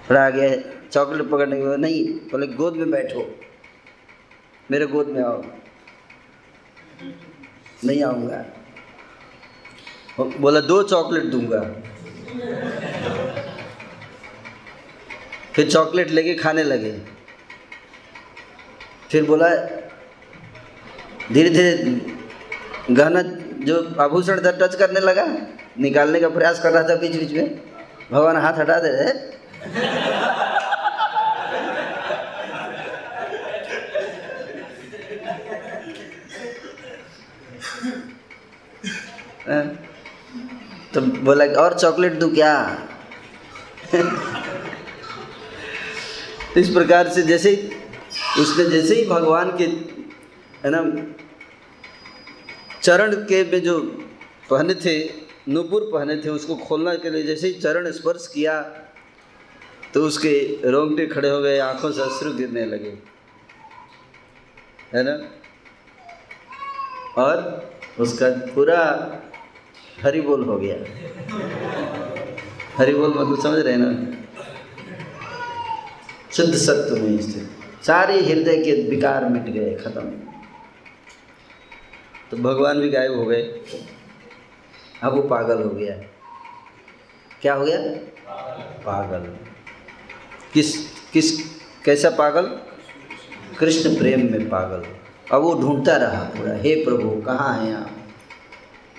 थोड़ा 0.10 0.25
आगे 0.25 0.41
आए। 0.41 0.63
चॉकलेट 0.91 1.29
पकड़ने 1.29 1.58
के 1.58 1.67
बाद, 1.67 1.79
नहीं, 1.79 2.03
बोले 2.05 2.47
गोद 2.47 2.75
में 2.75 2.91
बैठो। 2.91 3.39
मेरे 4.71 4.86
गोद 4.86 5.08
में 5.08 5.23
आओ। 5.23 5.43
नहीं 7.86 8.03
आऊँगा। 8.03 8.45
बोला 10.39 10.60
दो 10.60 10.84
चॉकलेट 10.84 11.23
दूँगा। 11.23 11.62
फिर 15.55 15.69
चॉकलेट 15.71 16.09
लेके 16.09 16.33
खाने 16.35 16.63
लगे। 16.63 16.91
फिर 19.12 19.23
बोला 19.25 19.49
धीरे 21.33 21.49
धीरे 21.49 21.71
गहना 22.91 23.21
जो 23.65 23.95
आभूषण 23.99 24.45
था 24.45 24.51
टच 24.51 24.75
करने 24.75 24.99
लगा। 24.99 25.25
निकालने 25.79 26.19
का 26.19 26.29
प्रयास 26.29 26.59
कर 26.59 26.71
रहा 26.71 26.83
था 26.83 26.95
बीच 26.95 27.15
बीच 27.15 27.31
में। 27.31 27.59
भगवान 28.12 28.38
हाथ 28.38 28.53
हटा 28.53 28.79
दे। 28.79 28.89
रहे। 28.91 29.29
तो 40.93 41.01
बोला, 41.01 41.45
और 41.45 41.79
चॉकलेट 41.79 42.13
दूँ 42.13 42.33
क्या? 42.33 42.53
इस 46.57 46.69
प्रकार 46.69 47.09
से 47.09 47.21
जैसे 47.21 47.51
उसने 48.39 48.65
जैसे 48.65 48.95
ही 48.95 49.05
भगवान 49.05 49.51
के, 49.57 49.63
है 50.63 50.69
ना, 50.69 50.81
चरण 52.81 53.15
के 53.25 53.43
में 53.43 53.62
जो 53.62 53.79
पहने 54.49 54.73
थे, 54.75 54.97
नुपुर 55.49 55.89
पहने 55.93 56.15
थे, 56.15 56.29
उसको 56.29 56.55
खोलने 56.55 56.95
के 56.97 57.09
लिए 57.09 57.23
जैसे 57.23 57.47
ही 57.47 57.53
चरण 57.53 57.91
स्पर्श 57.91 58.27
किया 58.33 58.62
तो 59.93 60.01
उसके 60.05 60.31
रोंगटे 60.71 61.05
खड़े 61.07 61.29
हो 61.29 61.41
गए, 61.41 61.57
आँखों 61.59 61.91
से 61.91 62.01
अश्रु 62.01 62.33
गिरने 62.33 62.65
लगे। 62.65 62.97
है 64.95 65.03
ना? 65.03 65.15
और 67.17 67.71
उसका 67.99 68.29
पूरा 68.55 68.79
हरि 70.03 70.21
बोल 70.21 70.43
हो 70.43 70.57
गया। 70.57 70.75
हरि 72.77 72.93
बोल 72.93 73.09
मतलब 73.09 73.41
समझ 73.43 73.59
रहे 73.59 73.73
हैं 73.73 73.79
ना? 73.79 74.15
शुद्ध 76.33 76.55
सत्य 76.55 77.01
में 77.01 77.21
स्थित। 77.21 77.49
सारे 77.83 78.21
हृदय 78.21 78.63
के 78.63 78.89
विकार 78.89 79.29
मिट 79.29 79.43
गए, 79.43 79.75
खत्म। 79.75 80.11
तो 82.31 82.37
भगवान 82.37 82.79
भी 82.79 82.89
गायब 82.89 83.13
हो 83.13 83.25
गए। 83.25 83.41
अब 85.03 85.13
वो 85.15 85.21
पागल 85.21 85.63
हो 85.63 85.69
गया। 85.69 85.95
क्या 87.41 87.53
हो 87.53 87.65
गया? 87.65 87.77
पागल। 88.85 89.35
किस 90.53 90.89
किस, 91.13 91.39
कैसा 91.85 92.09
पागल? 92.09 92.61
कृष्ण 93.59 93.97
प्रेम 93.97 94.31
में 94.31 94.49
पागल। 94.49 94.85
अब 95.31 95.41
वो 95.41 95.53
ढूंढता 95.53 95.97
रहा 95.97 96.23
पूरा, 96.23 96.53
हे 96.53 96.85
प्रभु, 96.85 97.21
कहाँ 97.21 97.65
हैं 97.65 97.75
आप? 97.75 97.91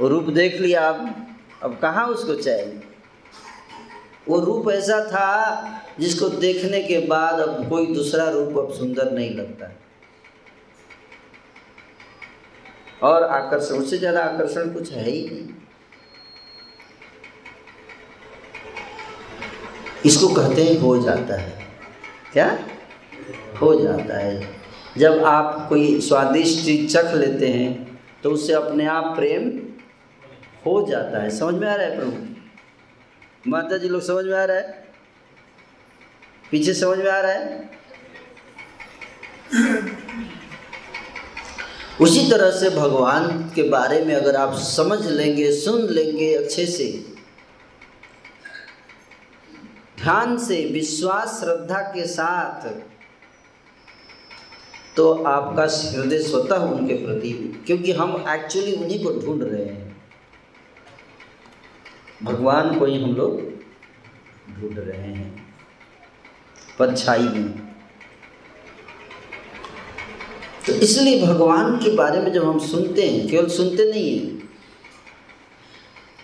वो 0.01 0.09
रूप 0.09 0.25
देख 0.25 0.61
लिया 0.61 0.89
आप। 0.89 1.29
अब 1.63 1.79
कहाँ 1.83 2.07
उसको 2.07 2.35
चैन 2.35 2.83
वो 4.31 4.41
रूप 4.41 4.71
ऐसा 4.71 4.99
था 5.07 5.83
जिसको 6.01 6.29
देखने 6.41 6.83
के 6.83 6.99
बाद 7.07 7.41
अब 7.41 7.69
कोई 7.69 7.87
दूसरा 7.95 8.29
रूप 8.31 8.59
अब 8.59 8.73
सुंदर 8.75 9.11
नहीं 9.13 9.31
लगता। 9.35 9.71
और 13.03 13.25
आकर्षण, 13.25 13.75
उससे 13.75 13.99
ज़्यादा 13.99 14.23
आकर्षण 14.23 14.73
कुछ 14.73 14.93
है 14.93 15.05
ही 15.05 15.21
नहीं। 15.23 15.49
इसको 20.07 20.29
कहते 20.29 20.63
हैं, 20.63 20.79
हो 20.79 20.97
जाता 20.99 21.41
है। 21.41 21.69
क्या? 22.33 22.47
हो 23.61 23.75
जाता 23.75 24.19
है। 24.19 24.59
जब 24.99 25.25
आप 25.27 25.67
कोई 25.69 26.01
स्वादिष्ट 26.01 26.65
चीज़ 26.65 26.87
चख 26.93 27.15
लेते 27.15 27.49
हैं 27.49 27.99
तो 28.23 28.31
उससे 28.31 28.53
अपने 28.53 28.87
आप 28.89 29.05
प्रेम 29.17 29.49
हो 30.67 30.81
जाता 30.87 31.23
है। 31.23 31.31
समझ 31.31 31.55
में 31.55 31.69
आ 31.69 31.75
रहा 31.75 31.87
है 31.87 31.97
प्रभु? 31.97 32.30
माता 33.45 33.77
जी 33.79 33.89
लोग 33.89 34.03
समझ 34.03 34.25
में 34.25 34.37
आ 34.39 34.45
रहा 34.45 34.57
है? 34.57 34.89
पीछे 36.51 36.75
समझ 36.75 36.99
में 36.99 37.11
आ 37.11 37.21
रहा 37.21 37.33
है? 37.33 37.71
उसी 42.01 42.29
तरह 42.31 42.51
से 42.51 42.71
भगवान 42.71 43.29
के 43.55 43.63
बारे 43.69 44.05
में 44.05 44.15
अगर 44.15 44.37
आप 44.37 44.55
समझ 44.57 45.07
लेंगे, 45.07 45.51
सुन 45.53 45.83
लेंगे 45.89 46.35
अच्छे 46.35 46.67
से, 46.67 46.87
ध्यान 50.03 50.37
से, 50.39 50.65
विश्वास, 50.73 51.41
श्रद्धा 51.41 51.81
के 51.95 52.07
साथ 52.07 52.69
तो 54.97 55.13
आपका 55.25 55.63
हृदय 55.93 56.19
स्वतः 56.21 56.63
उनके 56.69 56.95
प्रति, 57.05 57.31
क्योंकि 57.67 57.93
हम 57.93 58.25
एक्चुअली 58.29 58.73
उन्हीं 58.75 59.03
को 59.05 59.11
ढूंढ 59.21 59.43
रहे 59.43 59.65
हैं। 59.65 59.90
भगवान 62.23 62.79
को 62.79 62.87
ही 62.87 63.03
हम 63.03 63.15
लोग 63.17 63.41
ढूंढ 64.61 64.79
रहे 64.79 65.01
हैं। 65.01 65.57
परछाई 66.79 67.23
में। 67.23 67.71
तो 70.67 70.73
इसलिए 70.73 71.27
भगवान 71.27 71.77
के 71.77 71.95
बारे 71.95 72.21
में 72.21 72.33
जब 72.33 72.49
हम 72.49 72.59
सुनते 72.59 73.11
हैं, 73.11 73.29
केवल 73.29 73.47
सुनते 73.47 73.91
नहीं 73.91 74.19
हैं, 74.19 74.49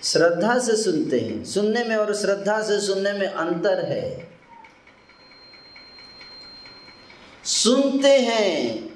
श्रद्धा 0.03 0.59
से 0.59 0.77
सुनते 0.77 1.21
हैं, 1.21 1.45
सुनने 1.45 1.85
में 1.85 1.97
और 1.97 2.15
श्रद्धा 2.15 2.63
से 2.63 2.81
सुनने 2.81 3.13
में 3.13 3.27
अंतर 3.27 3.85
है। 3.85 4.39
सुनते 7.45 8.09
हैं, 8.09 8.91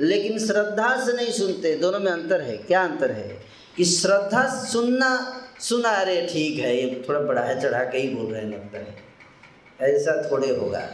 लेकिन 0.00 0.38
श्रद्धा 0.38 1.06
से 1.06 1.12
नहीं 1.12 1.32
सुनते, 1.32 1.76
दोनों 1.76 2.00
में 2.00 2.12
अंतर 2.12 2.40
है। 2.40 2.56
क्या 2.56 2.84
अंतर 2.84 3.10
है? 3.10 3.44
कि 3.76 3.84
श्रद्धा 3.84 4.64
सुनना 4.64 5.40
सुना, 5.60 5.88
अरे 5.90 6.26
ठीक 6.32 6.58
है, 6.58 6.76
ये 6.76 7.04
थोड़ा 7.08 7.20
बढ़ाया 7.20 7.54
चढ़ा 7.60 7.82
के 7.84 7.98
ही 7.98 8.08
बोल 8.08 8.32
रहे 8.32 8.42
हैं 8.42 8.50
लगता 8.50 8.78
है। 8.78 9.92
ऐसा 9.92 10.12
थोड़े 10.30 10.48
होगा। 10.48 10.88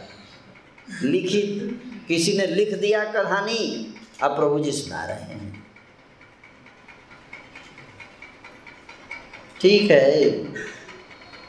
लिखित, 1.03 1.79
किसी 2.07 2.37
ने 2.37 2.45
लिख 2.45 2.73
दिया 2.73 3.03
कहानी, 3.13 3.93
अब 4.23 4.35
प्रभु 4.35 4.59
जी 4.59 4.71
सुना 4.71 5.03
रहे 5.05 5.33
हैं। 5.33 5.65
ठीक 9.61 9.91
है 9.91 10.29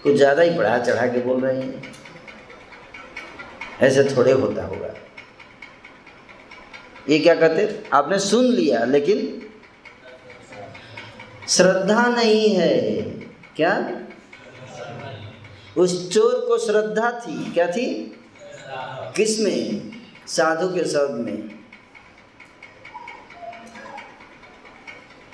कुछ 0.03 0.15
ज़्यादा 0.15 0.43
ही 0.43 0.51
बढ़ा, 0.51 0.79
चढ़ा 0.79 1.07
के 1.07 1.21
बोल 1.21 1.41
रहे 1.41 1.61
हैं। 1.61 1.83
ऐसे 3.81 4.05
थोड़े 4.07 4.33
होता 4.33 4.65
होगा। 4.65 4.95
ये 7.09 7.19
क्या 7.19 7.35
कहते 7.35 7.83
आपने 7.93 8.19
सुन 8.19 8.45
लिया, 8.45 8.85
लेकिन 8.85 9.41
श्रद्धा 11.49 12.07
नहीं 12.07 12.49
है। 12.49 13.03
क्या? 13.57 13.91
उस 15.77 16.13
चोर 16.13 16.35
को 16.49 16.59
श्रद्धा 16.59 17.11
थी। 17.11 17.53
क्या 17.53 17.67
थी? 17.67 18.17
किसमें? 19.17 19.91
साधु 20.27 20.69
के 20.69 20.85
शब्द 20.85 21.11
में। 21.11 21.51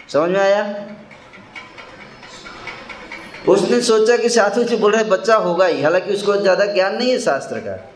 समझ 0.08 0.30
में 0.30 0.40
आया? 0.40 0.88
उसने 3.48 3.80
सोचा 3.80 4.16
कि 4.16 4.28
साधु 4.28 4.64
जी 4.64 4.76
बोल 4.76 4.92
रहे 4.92 5.04
बच्चा 5.04 5.36
होगा 5.36 5.66
ही। 5.66 5.82
हालाँकि 5.82 6.12
उसको 6.12 6.36
ज़्यादा 6.36 6.64
ज्ञान 6.64 6.96
नहीं 6.96 7.10
है 7.10 7.18
शास्त्र 7.18 7.58
का। 7.58 7.90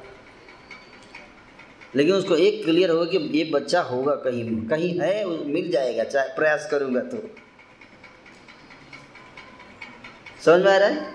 लेकिन 1.97 2.15
उसको 2.15 2.37
एक 2.37 2.65
क्लियर 2.65 2.91
होगा 2.91 3.05
कि 3.05 3.19
ये 3.39 3.45
बच्चा 3.45 3.81
होगा 3.81 4.15
कहीं 4.15 4.67
कहीं 4.69 5.01
है, 5.01 5.25
मिल 5.27 5.71
जाएगा, 5.71 6.05
चाहे 6.05 6.29
प्रयास 6.29 6.69
करूँगा 6.71 7.01
तो। 7.01 7.17
समझ 10.45 10.63
में 10.63 10.73
आ 10.73 10.77
रहा 10.77 10.89
है? 10.89 11.15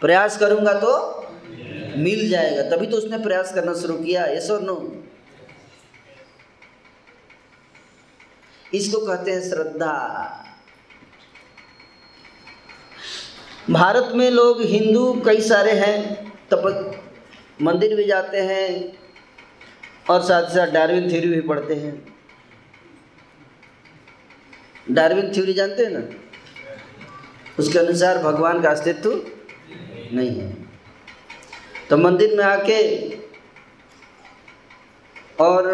प्रयास 0.00 0.36
करूँगा 0.38 0.72
तो 0.74 0.90
मिल 1.96 2.28
जाएगा। 2.28 2.62
तभी 2.70 2.86
तो 2.86 2.96
उसने 2.96 3.18
प्रयास 3.18 3.52
करना 3.54 3.74
शुरू 3.74 3.96
किया। 3.96 4.24
यस 4.26 4.50
और 4.50 4.62
नो 4.62 4.76
इसको 8.72 8.98
कहते 9.06 9.30
हैं 9.30 9.40
श्रद्धा। 9.40 9.92
भारत 13.70 14.08
में 14.14 14.30
लोग 14.30 14.62
हिंदू 14.62 15.12
कई 15.26 15.40
सारे 15.40 15.72
हैं 15.72 15.96
तप 16.50 16.64
मंदिर 17.62 17.94
भी 17.96 18.04
जाते 18.04 18.40
हैं 18.40 18.98
और 20.10 20.22
साथ 20.22 20.50
साथ 20.50 20.72
डार्विन 20.72 21.08
थ्योरी 21.10 21.28
भी 21.28 21.40
पढ़ते 21.40 21.74
हैं। 21.74 21.94
डार्विन 24.90 25.32
थ्योरी 25.32 25.52
जानते 25.52 25.84
हैं 25.84 25.90
ना? 25.90 26.00
उसके 27.58 27.78
अनुसार 27.78 28.18
भगवान 28.18 28.62
का 28.62 28.70
अस्तित्व 28.70 29.10
नहीं 30.12 30.30
है। 30.40 30.50
तो 31.90 31.96
मंदिर 31.96 32.36
में 32.36 32.44
आके 32.44 32.80
और 35.40 35.68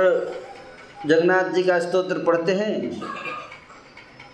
जगन्नाथ 1.07 1.53
जी 1.53 1.63
का 1.63 1.79
स्तोत्र 1.81 2.19
पढ़ते 2.25 2.53
हैं 2.53 3.03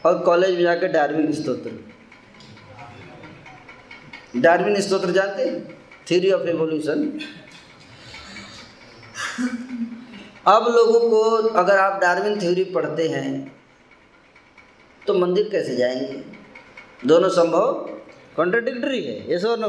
और 0.07 0.19
कॉलेज 0.19 0.55
में 0.55 0.63
जाकर 0.63 0.89
डार्विन 0.89 1.33
स्तोत्र। 1.33 1.71
डार्विन 4.37 4.81
स्तोत्र 4.81 5.11
जानते 5.11 5.51
थ्योरी 6.09 6.31
ऑफ़ 6.31 6.49
एवोल्यूशन 6.49 7.19
अब 10.47 10.67
लोगों 10.69 11.01
को 11.11 11.21
अगर 11.49 11.79
आप 11.79 12.01
डार्विन 12.01 12.39
थ्योरी 12.41 12.65
पढ़ते 12.65 13.09
हैं 13.09 13.31
तो 15.07 15.15
मंदिर 15.15 15.49
कैसे 15.49 15.77
जाएँगे? 15.77 16.34
दोनों 17.01 17.29
संभव? 17.31 17.73
कॉन्ट्राडिक्टरी 18.37 19.03
है 19.05 19.31
ये 19.31 19.39
सो 19.39 19.55
नो 19.57 19.69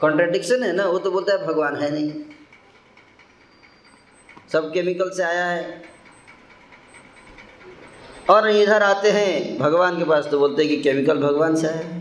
कॉन्ट्राडिक्शन 0.00 0.62
है 0.62 0.72
ना, 0.72 0.84
वो 0.86 0.98
तो 0.98 1.10
बोलता 1.10 1.32
है 1.32 1.46
भगवान 1.46 1.76
है 1.76 1.90
नहीं। 1.90 2.12
सब 4.52 4.72
केमिकल 4.72 5.10
से 5.10 5.22
आया 5.22 5.44
है। 5.46 5.82
और 8.30 8.48
इधर 8.50 8.82
आते 8.82 9.10
हैं, 9.10 9.58
भगवान 9.58 9.98
के 9.98 10.04
पास 10.04 10.26
तो 10.30 10.38
बोलते 10.38 10.62
हैं 10.62 10.70
कि 10.70 10.82
केमिकल 10.82 11.18
भगवान 11.20 11.56
से 11.56 11.68
आया 11.68 11.78
है। 11.78 12.00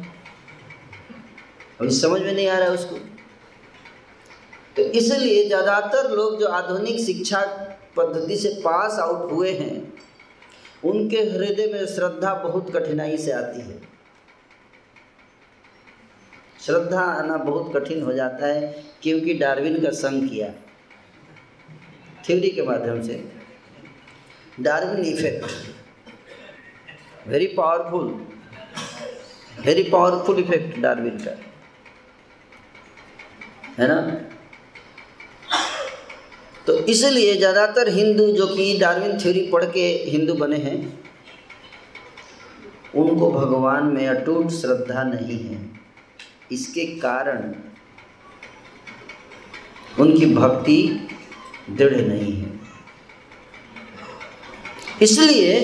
अभी 1.81 1.89
समझ 1.91 2.21
में 2.21 2.34
नहीं 2.34 2.47
आ 2.47 2.57
रहा 2.57 2.67
है 2.67 2.73
उसको। 2.73 2.95
तो 4.75 4.81
इसलिए 4.81 5.45
ज़्यादातर 5.47 6.10
लोग 6.12 6.39
जो 6.39 6.47
आधुनिक 6.49 6.99
शिक्षा 6.99 7.41
पद्धति 7.97 8.38
से 8.38 8.49
पास 8.62 8.99
आउट 8.99 9.31
हुए 9.31 9.51
हैं 9.51 9.73
उनके 10.86 11.17
हृदय 11.17 11.67
में 11.74 11.86
श्रद्धा 11.86 12.34
बहुत 12.34 12.72
कठिनाई 12.76 13.17
से 13.17 13.32
आती 13.32 13.62
है। 13.62 13.80
श्रद्धा 16.62 17.02
आना 17.02 17.38
बहुत 17.38 17.74
कठिन 17.76 18.02
हो 18.04 18.13
जाता 18.13 18.46
है, 18.46 18.84
क्योंकि 19.02 19.34
डार्विन 19.34 19.82
का 19.84 19.89
संग 19.89 20.30
किया। 20.30 20.48
थ्योरी 22.26 22.50
के 22.50 22.62
माध्यम 22.62 23.02
से। 23.02 23.32
Darwin 24.60 25.06
effect 25.06 25.46
very 27.28 27.48
powerful 27.48 28.28
very 29.65 29.84
powerful 29.84 30.39
effect 30.39 30.80
Darwin 30.80 31.17
का। 31.17 31.32
है 33.80 33.88
ना? 33.88 33.98
इसलिए 36.89 37.36
ज़्यादातर 37.36 37.89
हिंदू 37.89 38.26
जो 38.32 38.48
कि 38.48 38.78
डार्विन 38.80 39.17
थ्योरी 39.17 39.50
पढ़ 39.54 39.65
के 39.65 39.88
हिंदू 40.08 40.34
बने 40.34 40.58
हैं, 40.58 40.78
उनको 42.96 43.32
भगवान 43.32 43.84
में 43.84 44.08
अटूट 44.08 44.50
श्रद्धा 44.52 45.04
नहीं 45.04 45.39
है। 45.39 45.60
इसके 46.52 46.86
कारण 47.00 47.54
उनकी 50.00 50.26
भक्ति 50.26 50.78
दृढ़ 51.70 51.96
नहीं 51.96 52.34
है। 52.34 52.50
इसलिए 55.02 55.60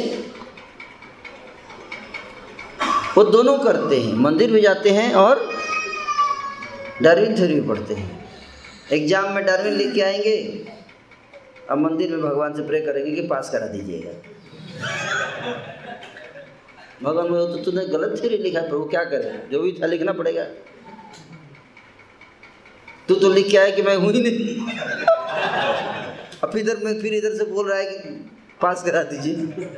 वो 3.17 3.23
दोनों 3.23 3.57
करते 3.57 3.99
हैं। 4.01 4.13
मंदिर 4.13 4.51
भी 4.51 4.61
जाते 4.61 4.89
हैं 4.89 5.13
और 5.15 5.45
डार्विन 7.01 7.35
थ्योरी 7.35 7.53
भी 7.53 7.67
पढ़ते 7.67 7.93
हैं। 7.93 8.25
एग्ज़ाम 8.91 9.31
में 9.33 9.45
डार्विन 9.45 9.73
लिख 9.73 9.93
के 9.93 10.01
आएँगे। 10.01 10.35
अब 11.69 11.77
मंदिर 11.77 12.11
में 12.11 12.21
भगवान 12.21 12.53
से 12.53 12.63
प्रे 12.67 12.81
करेंगे 12.81 13.11
कि 13.11 13.27
पास 13.27 13.49
करा 13.49 13.67
दीजिएगा। 13.67 14.11
भगवान 17.03 17.27
बोले 17.27 17.57
तो 17.57 17.63
तूने 17.63 17.85
गलत 17.85 18.19
थ्योरी 18.21 18.37
लिखा, 18.37 18.61
प्रभु 18.61 18.85
क्या 18.85 19.03
करे? 19.03 19.47
जो 19.51 19.61
भी 19.61 19.71
था 19.81 19.85
लिखना 19.85 20.13
पड़ेगा। 20.13 20.43
तू 23.09 23.15
तो 23.15 23.33
लिख 23.33 23.49
के 23.51 23.57
आया 23.57 23.75
कि 23.75 23.81
मैं 23.81 23.95
हूँ 23.95 24.11
ही 24.13 24.21
नहीं। 24.21 24.55
अब 26.43 26.57
इधर 26.57 26.77
में, 26.77 26.99
फिर 27.01 27.13
इधर 27.13 27.35
से 27.35 27.45
बोल 27.45 27.69
रहा 27.69 27.79
है 27.79 27.85
कि 27.85 28.09
पास 28.61 28.83
करा 28.83 29.03
दीजिए। 29.03 29.69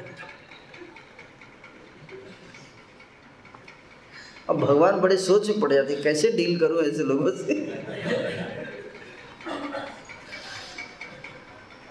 अब 4.49 4.59
भगवान 4.59 4.99
बड़े 4.99 5.17
सोच 5.17 5.49
में 5.49 5.59
पड़ 5.59 5.73
जाते 5.73 5.95
कैसे 5.95 6.31
डील 6.31 6.59
करूँ 6.59 6.81
ऐसे 6.83 7.03
लोगों 7.03 7.31
से? 7.31 7.53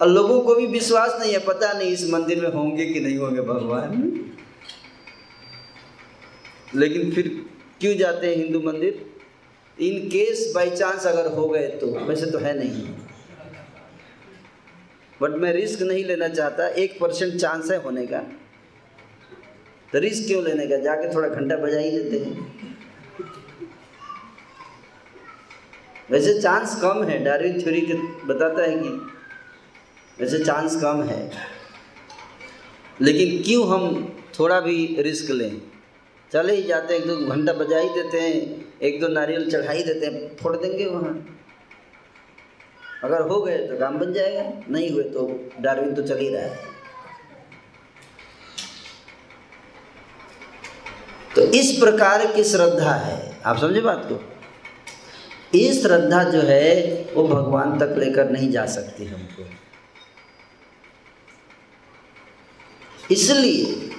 और 0.01 0.07
लोगों 0.07 0.39
को 0.41 0.55
भी 0.55 0.65
विश्वास 0.67 1.19
नहीं 1.19 1.31
है, 1.33 1.39
पता 1.39 1.71
नहीं 1.73 1.91
इस 1.91 2.09
मंदिर 2.09 2.41
में 2.41 2.49
होंगे 2.49 2.85
कि 2.85 2.99
नहीं 2.99 3.17
होंगे 3.17 3.41
भगवान। 3.41 4.13
लेकिन 6.75 7.11
फिर 7.11 7.27
क्यों 7.81 7.95
जाते 7.97 8.27
हैं 8.27 8.35
हिंदू 8.35 8.59
मंदिर? 8.61 9.05
इन 9.79 10.09
केस 10.09 10.51
बाई 10.55 10.69
चांस 10.69 11.05
अगर 11.07 11.31
हो 11.31 11.47
गए 11.49 11.67
तो 11.67 11.87
वैसे 11.99 12.31
तो 12.31 12.37
है 12.37 12.57
नहीं। 12.59 12.87
बट 15.21 15.31
मैं 15.31 15.53
रिस्क 15.53 15.81
नहीं 15.81 16.03
लेना 16.03 16.27
चाहता, 16.27 16.67
एक 16.67 16.99
परसेंट 16.99 17.35
चांस 17.35 17.71
है 17.71 17.81
होने 17.83 18.05
का। 18.07 18.19
तो 19.93 19.99
रिस्क 19.99 20.27
क्यों 20.27 20.43
लेने 20.43 20.67
का? 20.67 20.77
जाके 20.77 21.13
थोड़ा 21.15 21.27
घंटा 21.29 21.55
बजा 21.55 21.79
ही 21.79 21.91
देते 21.91 22.25
हैं। 22.25 22.33
वैसे 26.11 26.41
चांस 26.41 26.79
कम 26.81 27.03
है, 27.03 27.23
डार्विन 27.23 27.61
थ्योरी 27.61 27.81
के 27.81 27.93
बताता 28.25 28.63
है 28.63 28.77
कि 28.79 29.18
वैसे 30.21 30.39
चांस 30.39 30.81
कम 30.81 31.03
है। 31.03 31.31
लेकिन 33.01 33.43
क्यों 33.43 33.69
हम 33.69 34.13
थोड़ा 34.39 34.59
भी 34.59 34.95
रिस्क 34.99 35.31
लें? 35.31 35.61
चले 36.33 36.55
ही 36.55 36.63
जाते 36.63 36.93
हैं, 36.93 37.01
एक 37.01 37.07
दो 37.07 37.17
घंटा 37.17 37.53
बजा 37.53 37.79
ही 37.79 37.89
देते 37.89 38.19
हैं, 38.19 38.65
एक 38.81 39.01
दो 39.01 39.07
नारियल 39.07 39.51
चढ़ा 39.51 39.71
ही 39.71 39.83
देते 39.83 40.05
हैं, 40.05 40.35
फोड़ 40.35 40.57
देंगे 40.57 40.85
वहाँ। 40.85 41.39
अगर 43.03 43.21
हो 43.21 43.41
गए 43.41 43.57
तो 43.57 43.79
काम 43.79 43.99
बन 43.99 44.13
जाएगा, 44.13 44.51
नहीं 44.69 44.89
हुए 44.89 45.03
तो 45.03 45.49
डार्विन 45.61 45.95
तो 45.95 46.01
चल 46.01 46.17
ही 46.17 46.29
रहा 46.29 46.43
है। 46.43 46.59
तो 51.35 51.41
इस 51.41 51.71
प्रकार 51.79 52.33
की 52.33 52.43
श्रद्धा 52.43 52.91
है। 52.91 53.37
आप 53.45 53.57
समझे 53.57 53.81
बात 53.81 54.09
को? 54.11 54.23
ये 55.57 55.73
श्रद्धा 55.73 56.23
जो 56.23 56.41
है, 56.41 57.01
वो 57.13 57.27
भगवान 57.27 57.79
तक 57.79 57.95
लेकर 57.97 58.29
नहीं 58.29 58.51
जा 58.51 58.65
सकती 58.65 59.05
हमको। 59.05 59.68
इसलिए 63.11 63.89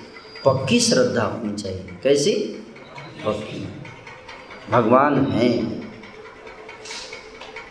पक्की 0.45 0.81
श्रद्धा 0.81 1.23
होनी 1.23 1.63
चाहिए। 1.63 1.99
कैसी? 2.03 2.33
पक्की। 3.27 3.69
भगवान 4.71 5.25
हैं। 5.25 5.81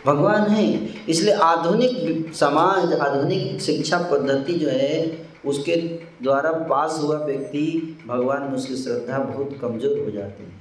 भगवान 0.06 0.50
हैं। 0.50 1.06
इसलिए 1.06 1.34
आधुनिक 1.34 2.34
समाज, 2.34 2.92
आधुनिक 2.92 3.60
शिक्षा 3.60 3.98
पद्धति 3.98 4.54
जो 4.54 4.68
है, 4.68 5.28
उसके 5.44 5.76
द्वारा 6.22 6.52
पास 6.52 6.98
हुआ 7.02 7.16
व्यक्ति 7.16 7.96
भगवान 8.06 8.42
में 8.42 8.52
उसकी 8.52 8.76
श्रद्धा 8.76 9.18
बहुत 9.18 9.58
कमज़ोर 9.62 9.98
हो 9.98 10.10
जाती 10.10 10.44
है। 10.44 10.52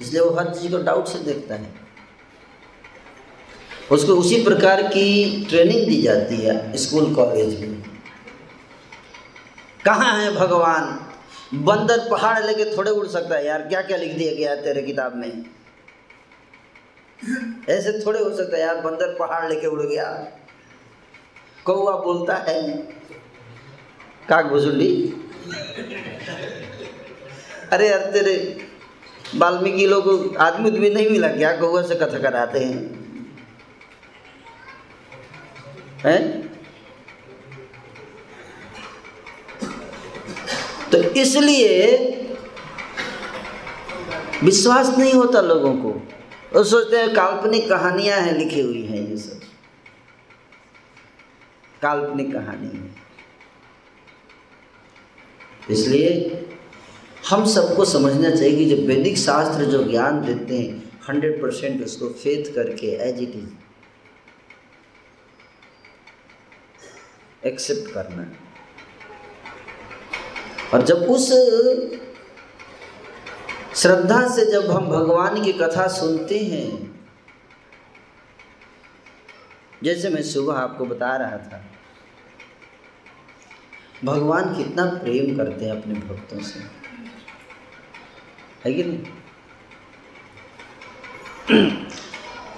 इसलिए 0.00 0.20
वो 0.20 0.30
हर 0.30 0.54
चीज़ 0.54 0.72
को 0.72 0.78
डाउट 0.78 1.06
से 1.06 1.18
देखता 1.18 1.54
है। 1.54 1.74
उसको 3.90 4.12
उसी 4.12 4.44
प्रकार 4.44 4.82
की 4.82 5.44
ट्रेनिंग 5.48 5.86
दी 5.88 6.02
जाती 6.02 6.36
है 6.36 6.76
स्कूल 6.76 7.14
कॉलेज 7.14 7.60
में। 7.60 7.82
कहाँ 9.86 10.12
है 10.20 10.34
भगवान? 10.34 10.84
बंदर 11.54 12.08
पहाड़ 12.10 12.44
लेके 12.44 12.76
थोड़े 12.76 12.90
उड़ 12.90 13.06
सकता 13.06 13.34
है 13.34 13.46
यार। 13.46 13.62
क्या 13.62 13.82
क्या 13.82 13.96
लिख 13.96 14.16
दिया 14.18 14.32
गया 14.34 14.54
तेरे 14.62 14.82
किताब 14.82 15.16
में? 15.16 15.44
ऐसे 17.68 17.92
थोड़े 18.06 18.20
हो 18.20 18.30
सकता 18.36 18.56
है 18.56 18.62
यार, 18.62 18.76
बंदर 18.76 19.14
पहाड़ 19.18 19.48
लेके 19.48 19.66
उड़ 19.66 19.82
गया। 19.82 20.04
कौआ 21.64 21.96
बोलता 21.96 22.34
है, 22.36 22.76
काक 24.28 24.46
भुजुंडी 24.46 24.90
अरे 27.72 27.88
यार, 27.88 28.00
तेरे 28.10 28.34
वाल्मीकि 29.34 29.86
लोग 29.86 30.36
आदमी 30.36 30.70
उदमी 30.70 30.90
नहीं 30.90 31.10
मिला 31.10 31.28
क्या? 31.28 31.56
कौआ 31.56 31.82
से 31.82 31.94
कथा 31.94 32.18
कराते 32.18 32.58
हैं। 32.58 32.80
हैं? 36.04 36.55
तो 40.92 40.98
इसलिए 40.98 41.96
विश्वास 44.44 44.98
नहीं 44.98 45.12
होता 45.12 45.40
लोगों 45.40 45.74
को। 45.76 45.90
वो 46.54 46.64
सोचते 46.64 46.96
हैं 46.96 47.14
काल्पनिक 47.14 47.68
कहानियाँ 47.68 48.20
हैं, 48.20 48.32
लिखी 48.32 48.60
हुई 48.60 48.82
हैं 48.82 49.08
ये 49.08 49.16
सब। 49.16 49.40
काल्पनिक 51.82 52.32
कहानी 52.32 52.68
है। 52.78 52.94
इसलिए 55.70 56.42
हम 57.28 57.44
सबको 57.46 57.84
समझना 57.84 58.30
चाहिए 58.30 58.56
कि 58.56 58.64
जो 58.64 58.76
वैदिक 58.86 59.16
शास्त्र 59.18 59.64
जो 59.64 59.82
ज्ञान 59.84 60.20
देते 60.24 60.58
हैं, 60.58 60.92
हंड्रेड 61.08 61.42
परसेंट 61.42 61.84
उसको 61.84 62.08
फेथ 62.08 62.54
करके 62.54 62.86
एज 63.08 63.22
इट 63.22 63.36
इज़ 63.36 63.48
एक्सेप्ट 67.46 67.92
करना 67.94 68.22
है। 68.22 68.45
और 70.74 70.82
जब 70.82 70.96
उस 70.96 71.28
श्रद्धा 73.74 74.28
से 74.28 74.46
जब 74.52 74.70
हम 74.70 74.86
भगवान 74.86 75.44
की 75.44 75.52
कथा 75.52 75.86
सुनते 75.88 76.38
हैं, 76.38 77.00
जैसे 79.84 80.08
मैं 80.08 80.22
सुबह 80.22 80.54
आपको 80.54 80.84
बता 80.84 81.16
रहा 81.16 81.36
था, 81.36 81.64
भगवान 84.04 84.54
कितना 84.54 84.84
प्रेम 84.84 85.36
करते 85.36 85.64
हैं 85.64 85.82
अपने 85.82 85.94
भक्तों 85.94 86.40
से। 86.40 86.60
है 88.64 88.72
कि 88.74 88.82
नहीं? 88.82 89.04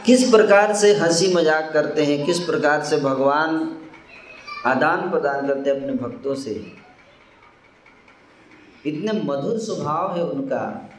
किस 0.06 0.30
प्रकार 0.30 0.74
से 0.74 0.94
हँसी 0.94 1.34
मज़ाक 1.34 1.70
करते 1.72 2.04
हैं, 2.04 2.26
किस 2.26 2.38
प्रकार 2.38 2.84
से 2.84 2.96
भगवान 2.96 3.78
आदान 4.66 5.10
प्रदान 5.10 5.46
करते 5.46 5.70
हैं 5.70 5.80
अपने 5.80 5.92
भक्तों 5.92 6.34
से। 6.34 6.87
इतने 8.88 9.12
मधुर 9.22 9.58
स्वभाव 9.58 10.16
है 10.16 10.24
उनका, 10.24 10.90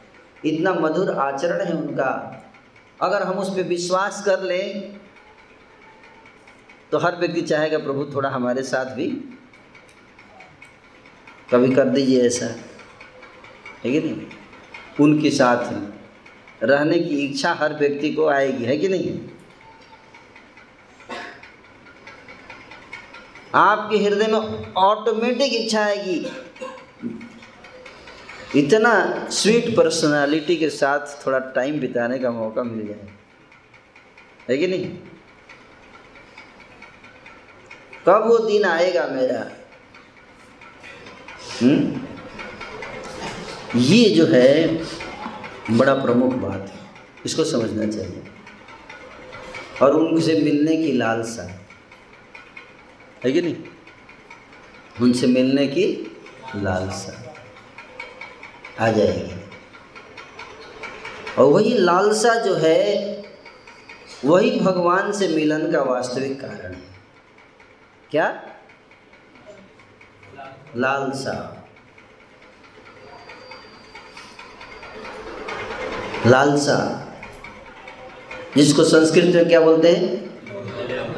इतना 0.44 0.72
मधुर 0.74 1.10
आचरण 1.10 1.64
है 1.64 1.72
उनका। 1.74 2.10
अगर 3.00 3.22
हम 3.22 3.38
उस 3.38 3.50
पर 3.50 3.62
विश्वास 3.62 4.22
कर 4.24 4.42
लें 4.42 4.98
तो 6.92 6.98
हर 6.98 7.16
व्यक्ति 7.16 7.42
चाहेगा, 7.42 7.78
प्रभु, 7.78 8.04
थोड़ा 8.14 8.28
हमारे 8.30 8.62
साथ 8.62 8.94
भी 8.94 9.06
कभी 11.50 11.74
कर 11.74 11.88
दीजिए 11.88 12.26
ऐसा। 12.26 12.46
है 13.84 13.92
कि 13.92 14.00
नहीं? 14.00 14.26
उनके 15.00 15.30
साथ 15.30 15.72
रहने 16.62 16.98
की 16.98 17.16
इच्छा 17.18 17.52
हर 17.52 17.74
व्यक्ति 17.74 18.12
को 18.14 18.28
आएगी, 18.28 18.64
है 18.64 18.76
कि 18.76 18.88
नहीं? 18.88 19.18
आपके 23.54 23.96
हृदय 23.96 24.26
में 24.26 24.72
ऑटोमेटिक 24.74 25.54
इच्छा 25.54 25.84
आएगी। 25.84 26.18
इतना 28.56 29.26
स्वीट 29.28 29.76
पर्सनालिटी 29.76 30.56
के 30.56 30.70
साथ 30.70 31.26
थोड़ा 31.26 31.38
टाइम 31.38 31.80
बिताने 31.80 32.18
का 32.18 32.30
मौका 32.30 32.62
मिल 32.62 32.86
जाए 32.86 33.08
है 34.50 34.58
कि 34.58 34.66
नहीं? 34.66 34.98
कब 38.06 38.24
वो 38.28 38.38
दिन 38.38 38.64
आएगा 38.64 39.06
मेरा? 39.06 39.50
हम्म 41.62 42.00
ये 43.76 44.10
जो 44.10 44.26
है, 44.26 44.84
बड़ा 45.70 45.94
प्रमुख 45.94 46.32
बात 46.32 46.60
है। 46.60 46.78
इसको 47.26 47.44
समझना 47.44 47.86
चाहिए। 47.86 48.22
और 49.82 49.90
उनसे 49.96 50.40
मिलने 50.40 50.76
की 50.76 50.92
लालसा। 50.92 51.60
है 53.24 53.32
कि 53.32 53.42
नहीं? 53.42 53.56
उनसे 55.02 55.26
मिलने 55.26 55.66
की 55.66 56.16
लालसा। 56.56 57.29
आ 58.78 58.90
जाएगी। 58.90 59.40
और 61.38 61.44
वही 61.44 61.78
लालसा 61.78 62.34
जो 62.34 62.54
है, 62.54 63.10
वही 64.24 64.60
भगवान 64.60 65.12
से 65.12 65.28
मिलन 65.28 65.72
का 65.72 65.82
वास्तविक 65.82 66.40
कारण 66.40 66.74
है। 66.74 66.82
क्या? 68.10 68.42
लालसा। 70.76 71.68
लालसा। 76.26 77.06
जिसको 78.56 78.84
संस्कृत 78.84 79.34
में 79.34 79.48
क्या 79.48 79.60
बोलते 79.60 79.92
हैं? 79.92 80.30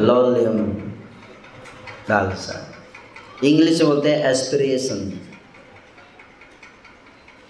लौल्यम। 0.01 0.73
लालसा। 2.11 2.75
इंग्लिश 3.45 3.83
में 3.83 3.91
बोलते 3.91 4.15
हैं 4.15 4.31
एस्पिरेशन 4.31 5.29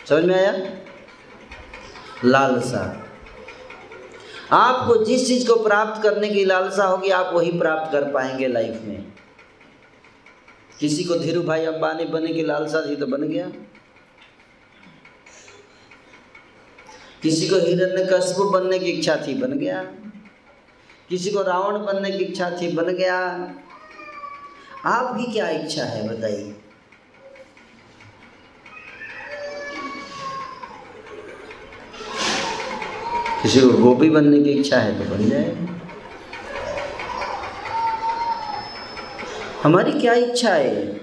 समझ 0.08 0.24
में 0.24 0.34
आया? 0.34 0.76
लालसा। 2.24 3.06
आपको 4.52 5.04
जिस 5.04 5.26
चीज़ 5.26 5.48
को 5.48 5.62
प्राप्त 5.62 6.02
करने 6.02 6.28
की 6.28 6.44
लालसा 6.44 6.84
होगी, 6.84 7.10
आप 7.10 7.34
वही 7.34 7.58
प्राप्त 7.58 7.92
कर 7.92 8.10
पाएँगे 8.10 8.46
लाइफ 8.46 8.80
में। 8.84 9.12
किसी 10.80 11.04
को 11.04 11.14
धीरू 11.14 11.42
भाई 11.42 11.64
अंबानी 11.64 12.04
बनने 12.04 12.34
की 12.34 12.42
लालसा 12.42 12.90
थी 12.90 12.96
तो 12.96 13.06
बन 13.06 13.22
गया। 13.22 13.50
किसी 17.22 17.48
को 17.48 17.56
हिरण्य 17.56 18.04
कश्यप 18.12 18.36
बनने 18.36 18.78
की 18.78 18.86
इच्छा 18.86 19.16
थी, 19.16 19.34
बन 19.34 19.52
गया। 19.52 19.82
किसी 21.08 21.30
को 21.30 21.42
रावण 21.42 21.84
बनने 21.84 22.10
की 22.10 22.24
इच्छा 22.24 22.50
थी, 22.50 22.72
बन 22.72 22.84
गया। 22.84 23.18
आपकी 24.84 25.32
क्या 25.32 25.48
इच्छा 25.48 25.84
है, 25.84 26.18
बताइए। 26.18 26.61
किसी 33.42 33.60
को 33.60 33.68
गोपी 33.68 34.10
बनने 34.10 34.42
की 34.42 34.50
इच्छा 34.50 34.78
है 34.78 35.04
तो 35.04 35.16
बन 35.16 35.30
जाए 35.30 35.56
हमारी 39.62 39.92
क्या 39.92 40.14
इच्छा 40.14 40.54
है? 40.54 41.00